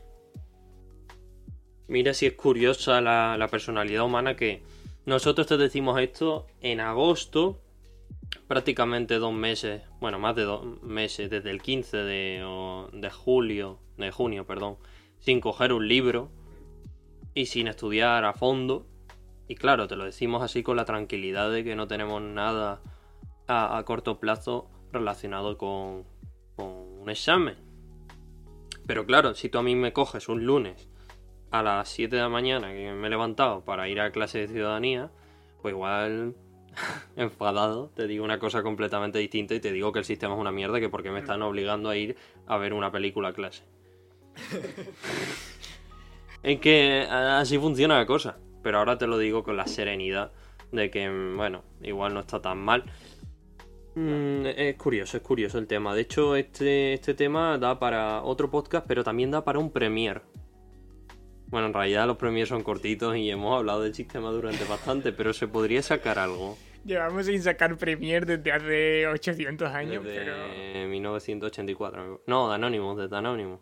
Mira 1.87 2.13
si 2.13 2.25
es 2.25 2.33
curiosa 2.33 2.99
la, 2.99 3.47
personalidad 3.51 4.03
humana 4.03 4.35
que 4.35 4.63
nosotros 5.05 5.45
te 5.45 5.57
decimos 5.57 5.99
esto 6.01 6.47
en 6.61 6.79
agosto, 6.79 7.61
prácticamente 8.47 9.15
dos 9.15 9.33
meses, 9.33 9.83
bueno, 9.99 10.17
más 10.17 10.35
de 10.35 10.43
dos 10.43 10.81
meses, 10.81 11.29
desde 11.29 11.51
el 11.51 11.61
15 11.61 11.97
de, 11.97 12.89
de 12.91 13.09
julio, 13.11 13.79
de 13.97 14.09
junio, 14.09 14.47
perdón, 14.47 14.77
sin 15.19 15.39
coger 15.39 15.73
un 15.73 15.87
libro 15.87 16.31
y 17.35 17.45
sin 17.45 17.67
estudiar 17.67 18.25
a 18.25 18.33
fondo 18.33 18.87
y 19.47 19.55
claro, 19.55 19.87
te 19.87 19.95
lo 19.95 20.05
decimos 20.05 20.41
así 20.41 20.63
con 20.63 20.75
la 20.75 20.85
tranquilidad 20.85 21.51
de 21.51 21.63
que 21.63 21.75
no 21.75 21.87
tenemos 21.87 22.21
nada 22.21 22.81
a, 23.47 23.81
corto 23.85 24.19
plazo 24.19 24.67
relacionado 24.91 25.57
con, 25.57 26.05
un 26.57 27.09
examen. 27.09 27.55
Pero 28.87 29.05
claro, 29.05 29.35
si 29.35 29.49
tú 29.49 29.59
a 29.59 29.63
mí 29.63 29.75
me 29.75 29.93
coges 29.93 30.29
un 30.29 30.45
lunes 30.45 30.89
a 31.51 31.61
las 31.61 31.89
7 31.89 32.15
de 32.15 32.21
la 32.21 32.29
mañana 32.29 32.71
que 32.71 32.91
me 32.93 33.07
he 33.07 33.09
levantado 33.09 33.63
para 33.63 33.87
ir 33.87 33.99
a 33.99 34.11
clase 34.11 34.39
de 34.39 34.47
ciudadanía, 34.47 35.11
pues 35.61 35.73
igual 35.73 36.35
enfadado 37.15 37.91
te 37.95 38.07
digo 38.07 38.25
una 38.25 38.39
cosa 38.39 38.63
completamente 38.63 39.19
distinta 39.19 39.53
y 39.53 39.59
te 39.59 39.71
digo 39.71 39.91
que 39.91 39.99
el 39.99 40.05
sistema 40.05 40.33
es 40.33 40.39
una 40.39 40.51
mierda 40.51 40.79
que 40.79 40.89
porque 40.89 41.11
me 41.11 41.19
están 41.19 41.41
obligando 41.43 41.89
a 41.89 41.95
ir 41.95 42.17
a 42.47 42.57
ver 42.57 42.73
una 42.73 42.91
película 42.91 43.29
a 43.29 43.33
clase. 43.33 43.63
es 46.43 46.59
que 46.59 47.07
así 47.09 47.59
funciona 47.59 47.97
la 47.97 48.05
cosa 48.05 48.37
pero 48.65 48.79
ahora 48.79 48.97
te 48.97 49.05
lo 49.05 49.19
digo 49.19 49.43
con 49.43 49.57
la 49.57 49.67
serenidad 49.67 50.31
de 50.71 50.89
que, 50.89 51.07
bueno, 51.07 51.63
igual 51.83 52.15
no 52.15 52.21
está 52.21 52.41
tan 52.41 52.57
mal. 52.57 52.83
Mm, 53.93 54.47
es 54.47 54.75
curioso, 54.75 55.17
es 55.17 55.21
curioso 55.21 55.59
el 55.59 55.67
tema. 55.67 55.93
De 55.93 56.01
hecho, 56.01 56.35
este, 56.35 56.93
este 56.93 57.13
tema 57.13 57.59
da 57.59 57.77
para 57.77 58.23
otro 58.23 58.49
podcast, 58.49 58.87
pero 58.87 59.03
también 59.03 59.29
da 59.29 59.45
para 59.45 59.59
un 59.59 59.69
premier. 59.71 60.23
Bueno, 61.45 61.67
en 61.67 61.73
realidad 61.75 62.07
los 62.07 62.17
premiers 62.17 62.49
son 62.49 62.63
cortitos 62.63 63.15
y 63.17 63.29
hemos 63.29 63.55
hablado 63.55 63.83
del 63.83 63.93
sistema 63.93 64.31
durante 64.31 64.63
bastante, 64.63 65.11
pero 65.11 65.31
se 65.31 65.47
podría 65.47 65.83
sacar 65.83 66.17
algo. 66.17 66.57
Llevamos 66.83 67.27
sin 67.27 67.43
sacar 67.43 67.77
Premier 67.77 68.25
desde 68.25 68.51
hace 68.51 69.05
800 69.05 69.69
años, 69.69 70.03
desde 70.03 70.87
1984. 70.87 72.23
No, 72.25 72.49
de 72.49 72.55
Anonymous, 72.55 72.97
desde 72.97 73.15
Anonymous. 73.15 73.59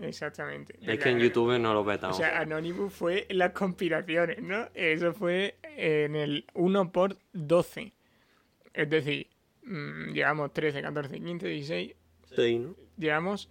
Exactamente. 0.00 0.78
Es 0.80 0.98
que 0.98 1.10
en 1.10 1.18
YouTube 1.18 1.58
no 1.58 1.74
lo 1.74 1.84
vetamos. 1.84 2.16
O 2.16 2.20
sea, 2.20 2.40
Anonymous 2.40 2.92
fue 2.92 3.26
las 3.30 3.52
conspiraciones, 3.52 4.40
¿no? 4.40 4.68
Eso 4.74 5.12
fue 5.12 5.56
en 5.62 6.14
el 6.14 6.46
1 6.54 6.92
por 6.92 7.16
12. 7.32 7.92
Es 8.72 8.90
decir, 8.90 9.28
mm, 9.64 10.12
llevamos 10.12 10.52
13, 10.52 10.82
14, 10.82 11.20
15, 11.20 11.48
16. 11.48 11.94
Sí, 12.36 12.58
¿no? 12.58 12.74
Llevamos 12.96 13.48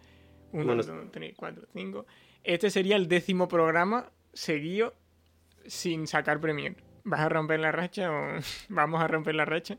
1, 0.53 0.75
2, 0.75 1.11
3, 1.11 1.33
4, 1.35 1.67
5. 1.73 2.05
Este 2.43 2.69
sería 2.69 2.95
el 2.95 3.07
décimo 3.07 3.47
programa 3.47 4.09
seguido 4.33 4.93
sin 5.65 6.07
sacar 6.07 6.39
Premiere. 6.39 6.77
¿Vas 7.03 7.21
a 7.21 7.29
romper 7.29 7.59
la 7.59 7.71
racha 7.71 8.11
o 8.11 8.39
vamos 8.69 9.01
a 9.01 9.07
romper 9.07 9.35
la 9.35 9.45
racha? 9.45 9.77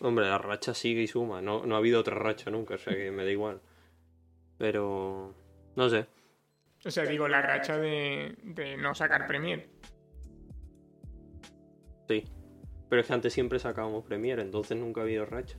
Hombre, 0.00 0.26
la 0.26 0.38
racha 0.38 0.74
sigue 0.74 1.02
y 1.02 1.06
suma. 1.06 1.40
No, 1.40 1.64
no 1.64 1.76
ha 1.76 1.78
habido 1.78 2.00
otra 2.00 2.16
racha 2.16 2.50
nunca, 2.50 2.74
o 2.74 2.78
sea 2.78 2.94
que 2.94 3.10
me 3.10 3.24
da 3.24 3.30
igual. 3.30 3.60
Pero 4.58 5.34
no 5.76 5.88
sé. 5.88 6.06
O 6.84 6.90
sea, 6.90 7.04
digo, 7.04 7.28
la 7.28 7.42
racha 7.42 7.76
de, 7.78 8.34
no 8.78 8.94
sacar 8.94 9.26
Premiere. 9.26 9.68
Sí. 12.08 12.24
Pero 12.88 13.00
es 13.00 13.06
que 13.06 13.12
antes 13.12 13.32
siempre 13.32 13.58
sacábamos 13.58 14.04
Premiere, 14.04 14.42
entonces 14.42 14.76
nunca 14.76 15.00
ha 15.00 15.04
habido 15.04 15.24
racha. 15.24 15.56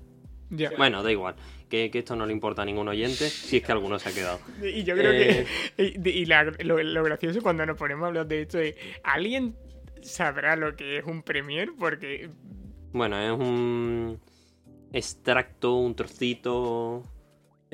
Ya. 0.49 0.71
Bueno, 0.77 1.01
da 1.01 1.11
igual. 1.11 1.35
Que, 1.69 1.89
esto 1.91 2.15
no 2.15 2.25
le 2.25 2.33
importa 2.33 2.61
a 2.61 2.65
ningún 2.65 2.87
oyente, 2.87 3.29
si 3.29 3.57
es 3.57 3.63
que 3.63 3.71
alguno 3.71 3.97
se 3.97 4.09
ha 4.09 4.13
quedado. 4.13 4.39
Y 4.61 4.83
yo 4.83 4.95
creo 4.95 5.11
que. 5.11 5.45
Eh, 5.77 5.93
y, 6.03 6.25
lo, 6.25 7.03
gracioso 7.03 7.41
cuando 7.41 7.65
nos 7.65 7.77
ponemos 7.77 8.03
a 8.03 8.07
hablar 8.07 8.27
de 8.27 8.41
esto 8.41 8.59
es. 8.59 8.75
¿Alguien 9.03 9.55
sabrá 10.01 10.55
lo 10.55 10.75
que 10.75 10.97
es 10.97 11.05
un 11.05 11.23
Premiere? 11.23 11.71
Porque. 11.79 12.29
Bueno, 12.91 13.19
es 13.19 13.31
un 13.31 14.19
extracto, 14.91 15.75
un 15.77 15.95
trocito 15.95 17.03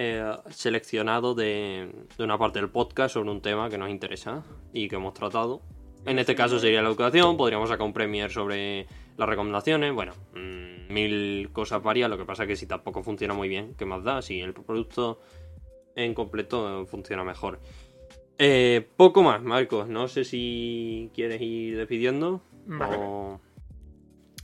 eh, 0.02 0.24
seleccionado 0.52 1.36
de, 1.36 1.92
una 2.20 2.38
parte 2.38 2.60
del 2.60 2.70
podcast 2.70 3.16
sobre 3.16 3.32
un 3.32 3.42
tema 3.42 3.70
que 3.70 3.78
nos 3.78 3.90
interesa 3.90 4.46
y 4.72 4.88
que 4.88 4.96
hemos 4.96 5.14
tratado. 5.14 5.62
En 6.06 6.20
este 6.20 6.36
caso 6.36 6.58
sería 6.58 6.82
la 6.82 6.88
educación, 6.88 7.36
podríamos 7.36 7.68
sacar 7.68 7.86
un 7.86 7.92
premier 7.92 8.32
sobre 8.32 8.88
las 9.18 9.28
recomendaciones, 9.28 9.94
bueno, 9.94 10.14
mm, 10.34 10.94
mil 10.94 11.50
cosas 11.52 11.84
varias, 11.84 12.10
lo 12.10 12.18
que 12.18 12.24
pasa 12.24 12.44
es 12.44 12.48
que 12.48 12.56
si 12.56 12.66
tampoco 12.66 13.04
funciona 13.04 13.34
muy 13.34 13.50
bien, 13.50 13.76
¿qué 13.78 13.84
más 13.84 14.02
da? 14.06 14.22
Si 14.22 14.40
el 14.40 14.54
producto 14.54 15.20
en 15.98 16.14
completo 16.14 16.86
funciona 16.86 17.26
mejor. 17.26 17.60
Eh, 18.38 18.88
poco 18.96 19.22
más, 19.22 19.44
Marcos, 19.44 19.90
no 19.90 20.08
sé 20.08 20.24
si 20.24 21.12
quieres 21.14 21.42
ir 21.42 21.76
despidiendo. 21.76 22.42
Vale. 22.68 22.98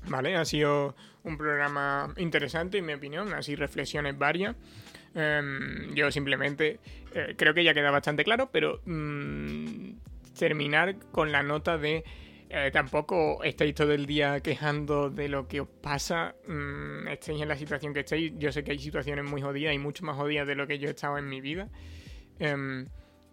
Vale, 0.10 0.36
ha 0.36 0.44
sido 0.44 0.96
un 1.24 1.38
programa 1.38 2.14
interesante, 2.18 2.80
en 2.80 2.88
mi 2.88 2.94
opinión, 2.94 3.34
así 3.34 3.56
reflexiones 3.56 4.18
varias. 4.18 4.58
Em, 5.16 5.96
yo 5.96 6.12
simplemente 6.12 6.80
eh, 7.14 7.36
creo 7.38 7.54
que 7.54 7.64
ya 7.64 7.74
queda 7.74 7.90
bastante 7.90 8.26
claro, 8.26 8.50
pero 8.52 8.82
mm, 8.86 9.92
terminar 10.38 10.98
con 11.12 11.32
la 11.32 11.42
nota 11.42 11.78
de 11.78 12.04
eh, 12.50 12.70
tampoco 12.72 13.44
estáis 13.44 13.74
todo 13.74 13.94
el 13.94 14.06
día 14.06 14.40
quejando 14.42 15.10
de 15.10 15.30
lo 15.30 15.48
que 15.48 15.62
os 15.62 15.68
pasa, 15.68 16.36
mm, 16.48 17.08
estéis 17.08 17.42
en 17.42 17.48
la 17.48 17.58
situación 17.58 17.94
que 17.94 18.02
estéis. 18.02 18.34
Yo 18.38 18.52
sé 18.52 18.64
que 18.64 18.72
hay 18.72 18.80
situaciones 18.80 19.26
muy 19.26 19.42
jodidas 19.42 19.74
y 19.74 19.80
mucho 19.80 20.04
más 20.06 20.18
jodidas 20.18 20.48
de 20.48 20.56
lo 20.56 20.68
que 20.68 20.78
yo 20.80 20.90
he 20.90 20.92
estado 20.92 21.18
en 21.18 21.30
mi 21.30 21.42
vida. 21.42 21.70
Em, 22.40 22.86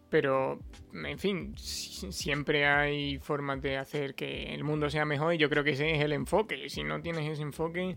pero, 0.08 0.60
en 0.92 1.18
fin, 1.18 1.54
siempre 1.56 2.66
hay 2.66 3.18
formas 3.18 3.62
de 3.62 3.78
hacer 3.78 4.14
que 4.14 4.54
el 4.54 4.62
mundo 4.62 4.90
sea 4.90 5.04
mejor 5.04 5.34
y 5.34 5.38
yo 5.38 5.48
creo 5.48 5.64
que 5.64 5.70
ese 5.70 5.92
es 5.94 6.00
el 6.02 6.12
enfoque. 6.12 6.68
Si 6.68 6.84
no 6.84 7.00
tienes 7.00 7.28
ese 7.30 7.42
enfoque, 7.42 7.96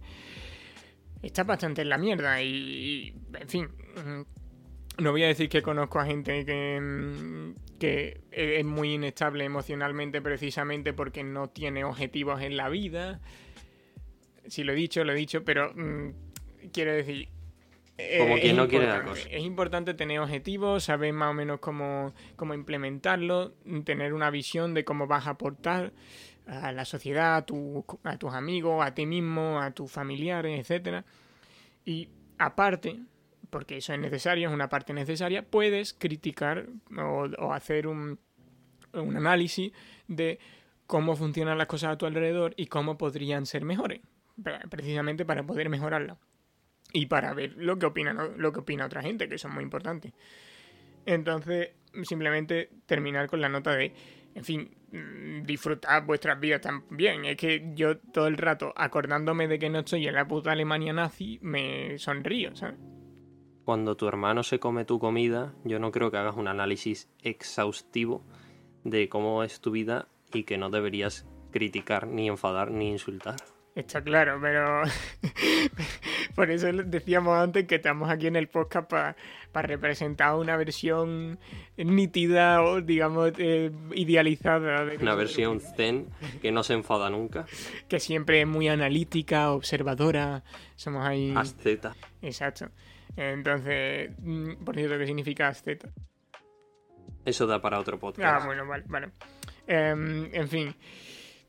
estás 1.27 1.45
bastante 1.45 1.81
en 1.81 1.89
la 1.89 1.97
mierda 1.97 2.41
y, 2.41 3.13
en 3.33 3.47
fin, 3.49 3.65
mm, 3.95 5.01
no 5.03 5.11
voy 5.11 5.23
a 5.23 5.27
decir 5.27 5.49
que 5.49 5.61
conozco 5.61 5.99
a 5.99 6.05
gente 6.05 6.45
que, 6.45 6.79
mm, 6.81 7.77
que 7.79 8.21
es 8.31 8.65
muy 8.65 8.93
inestable 8.93 9.43
emocionalmente 9.43 10.21
precisamente 10.21 10.93
porque 10.93 11.23
no 11.23 11.49
tiene 11.49 11.83
objetivos 11.83 12.41
en 12.41 12.57
la 12.57 12.69
vida. 12.69 13.19
Si 14.47 14.63
lo 14.63 14.73
he 14.73 14.75
dicho, 14.75 15.03
lo 15.03 15.13
he 15.13 15.15
dicho, 15.15 15.43
pero 15.43 15.73
mm, 15.75 16.69
quiero 16.71 16.93
decir, 16.93 17.29
como 18.19 18.35
quien 18.35 18.57
no 18.57 18.67
quiere 18.67 18.87
la 18.87 19.03
cosa. 19.03 19.27
Es 19.29 19.43
importante 19.43 19.93
tener 19.93 20.19
objetivos, 20.19 20.83
saber 20.83 21.13
más 21.13 21.31
o 21.31 21.33
menos 21.33 21.59
cómo, 21.59 22.13
cómo 22.35 22.53
implementarlo, 22.53 23.53
tener 23.85 24.13
una 24.13 24.29
visión 24.29 24.73
de 24.73 24.83
cómo 24.83 25.07
vas 25.07 25.27
a 25.27 25.31
aportar 25.31 25.93
a 26.47 26.71
la 26.71 26.85
sociedad, 26.85 27.35
a, 27.35 28.09
a 28.09 28.17
tus 28.17 28.33
amigos, 28.33 28.85
a 28.85 28.93
ti 28.93 29.05
mismo, 29.05 29.61
a 29.61 29.71
tus 29.71 29.91
familiares, 29.91 30.59
etcétera. 30.59 31.05
Y 31.85 32.09
aparte, 32.37 32.99
porque 33.49 33.77
eso 33.77 33.93
es 33.93 33.99
necesario, 33.99 34.47
es 34.47 34.53
una 34.53 34.69
parte 34.69 34.93
necesaria, 34.93 35.43
puedes 35.43 35.93
criticar 35.93 36.67
o, 36.97 37.53
hacer 37.53 37.87
un, 37.87 38.19
un 38.93 39.17
análisis 39.17 39.71
de 40.07 40.39
cómo 40.87 41.15
funcionan 41.15 41.57
las 41.57 41.67
cosas 41.67 41.93
a 41.93 41.97
tu 41.97 42.05
alrededor 42.05 42.53
y 42.57 42.67
cómo 42.67 42.97
podrían 42.97 43.45
ser 43.45 43.65
mejores, 43.65 44.01
precisamente 44.69 45.25
para 45.25 45.43
poder 45.43 45.69
mejorarlas 45.69 46.17
y 46.93 47.07
para 47.07 47.33
ver 47.33 47.55
lo 47.57 47.77
que 47.77 47.87
opina, 47.87 48.13
lo 48.13 48.53
que 48.53 48.59
opina 48.59 48.85
otra 48.85 49.01
gente, 49.01 49.27
que 49.27 49.35
eso 49.35 49.47
es 49.47 49.53
muy 49.53 49.63
importante. 49.63 50.13
Entonces, 51.05 51.69
simplemente 52.03 52.69
terminar 52.85 53.27
con 53.27 53.41
la 53.41 53.49
nota 53.49 53.75
de, 53.75 53.93
en 54.33 54.43
fin, 54.43 54.75
disfrutad 55.43 56.03
vuestras 56.05 56.39
vidas 56.39 56.61
también. 56.61 57.25
Es 57.25 57.37
que 57.37 57.71
yo 57.75 57.97
todo 57.97 58.27
el 58.27 58.37
rato, 58.37 58.73
acordándome 58.75 59.47
de 59.47 59.59
que 59.59 59.69
no 59.69 59.79
estoy 59.79 60.07
en 60.07 60.15
la 60.15 60.27
puta 60.27 60.51
Alemania 60.51 60.93
nazi, 60.93 61.39
me 61.41 61.97
sonrío, 61.97 62.55
¿sabes? 62.55 62.79
Cuando 63.63 63.97
tu 63.97 64.07
hermano 64.07 64.43
se 64.43 64.59
come 64.59 64.85
tu 64.85 64.99
comida, 64.99 65.55
yo 65.63 65.79
no 65.79 65.91
creo 65.91 66.11
que 66.11 66.17
hagas 66.17 66.35
un 66.35 66.47
análisis 66.47 67.09
exhaustivo 67.23 68.23
de 68.83 69.09
cómo 69.09 69.43
es 69.43 69.59
tu 69.59 69.71
vida 69.71 70.07
y 70.31 70.43
que 70.43 70.57
no 70.57 70.69
deberías 70.69 71.27
criticar, 71.51 72.07
ni 72.07 72.27
enfadar, 72.27 72.69
ni 72.69 72.89
insultar. 72.89 73.37
Está 73.75 74.01
claro, 74.01 74.39
pero 74.41 74.83
por 76.35 76.49
eso 76.49 76.71
decíamos 76.71 77.37
antes 77.37 77.67
que 77.67 77.75
estamos 77.75 78.09
aquí 78.09 78.27
en 78.27 78.37
el 78.37 78.47
podcast 78.47 78.89
para 78.89 79.67
representar 79.67 80.35
una 80.35 80.55
versión 80.55 81.37
nítida 81.75 82.63
o, 82.63 82.79
digamos, 82.79 83.33
eh, 83.37 83.71
idealizada. 83.93 84.85
una 85.01 85.15
versión 85.15 85.59
zen 85.59 86.07
que 86.41 86.53
no 86.53 86.63
se 86.63 86.73
enfada 86.73 87.09
nunca. 87.09 87.47
Que 87.89 87.99
siempre 87.99 88.39
es 88.39 88.47
muy 88.47 88.69
analítica, 88.69 89.51
observadora. 89.51 90.45
Somos 90.77 91.05
ahí. 91.05 91.33
Asceta. 91.35 91.97
Exacto. 92.21 92.69
Entonces, 93.17 94.09
mm, 94.19 94.63
por 94.63 94.75
cierto, 94.75 94.97
¿qué 94.97 95.05
significa 95.05 95.49
asceta? 95.49 95.89
Eso 97.25 97.45
da 97.45 97.61
para 97.61 97.77
otro 97.77 97.99
podcast. 97.99 98.41
Ah, 98.41 98.45
bueno, 98.45 98.65
vale, 98.65 98.85
vale. 98.87 99.09
Em, 99.67 100.29
en 100.33 100.47
fin 100.47 100.75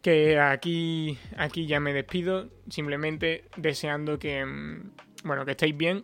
que 0.02 0.39
aquí, 0.39 1.18
aquí 1.36 1.66
ya 1.66 1.81
me 1.81 1.93
despido, 1.93 2.48
simplemente 2.68 3.44
deseando 3.56 4.18
que, 4.18 4.44
mm, 4.44 4.93
bueno, 5.24 5.44
que 5.44 5.52
estéis 5.52 5.77
bien, 5.77 6.02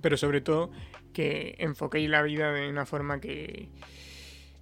pero 0.00 0.16
sobre 0.16 0.40
todo 0.40 0.70
que 1.12 1.54
enfoquéis 1.58 2.08
la 2.08 2.22
vida 2.22 2.52
de 2.52 2.68
una 2.68 2.86
forma 2.86 3.20
que 3.20 3.68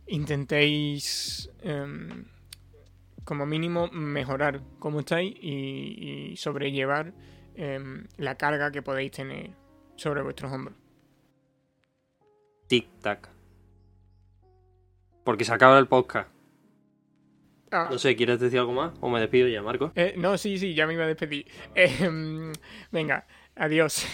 intentéis, 0.07 1.51
em, 1.63 2.25
como 3.25 3.47
mínimo, 3.47 3.89
mejorar 3.93 4.63
cómo 4.79 5.01
estáis 5.01 5.35
y, 5.41 6.35
sobrellevar 6.37 7.15
em, 7.55 8.07
la 8.17 8.37
carga 8.37 8.71
que 8.71 8.83
podéis 8.83 9.13
tener 9.13 9.51
sobre 9.97 10.23
vuestros 10.23 10.53
hombros. 10.53 10.77
Tic-tac. 12.69 13.29
Porque 15.25 15.45
se 15.45 15.53
acaba 15.53 15.79
el 15.79 15.87
podcast. 15.87 16.40
Ah. 17.73 17.89
No 17.91 17.99
sé, 17.99 18.17
¿quieres 18.17 18.41
decir 18.41 18.59
algo 18.59 18.73
más? 18.73 18.93
¿O 19.01 19.09
me 19.09 19.21
despido 19.21 19.47
ya, 19.49 19.63
Marco? 19.63 19.93
Eh, 19.95 20.15
no, 20.17 20.37
sí, 20.37 20.59
sí, 20.59 20.75
ya 20.75 20.87
me 20.87 20.95
iba 20.95 21.05
a 21.05 21.07
despedir. 21.07 21.47
Em, 21.75 22.53
venga, 22.91 23.27
adiós. 23.55 24.05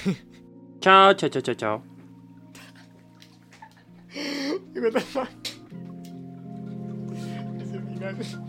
Chao, 0.81 1.15
chao, 1.15 1.31
chao, 1.31 1.43
chao, 1.43 1.55
chao. 1.55 1.83
What 4.75 4.93
the 4.93 5.01
fuck? 5.01 5.31
Ese 7.61 7.81
final. 7.81 8.46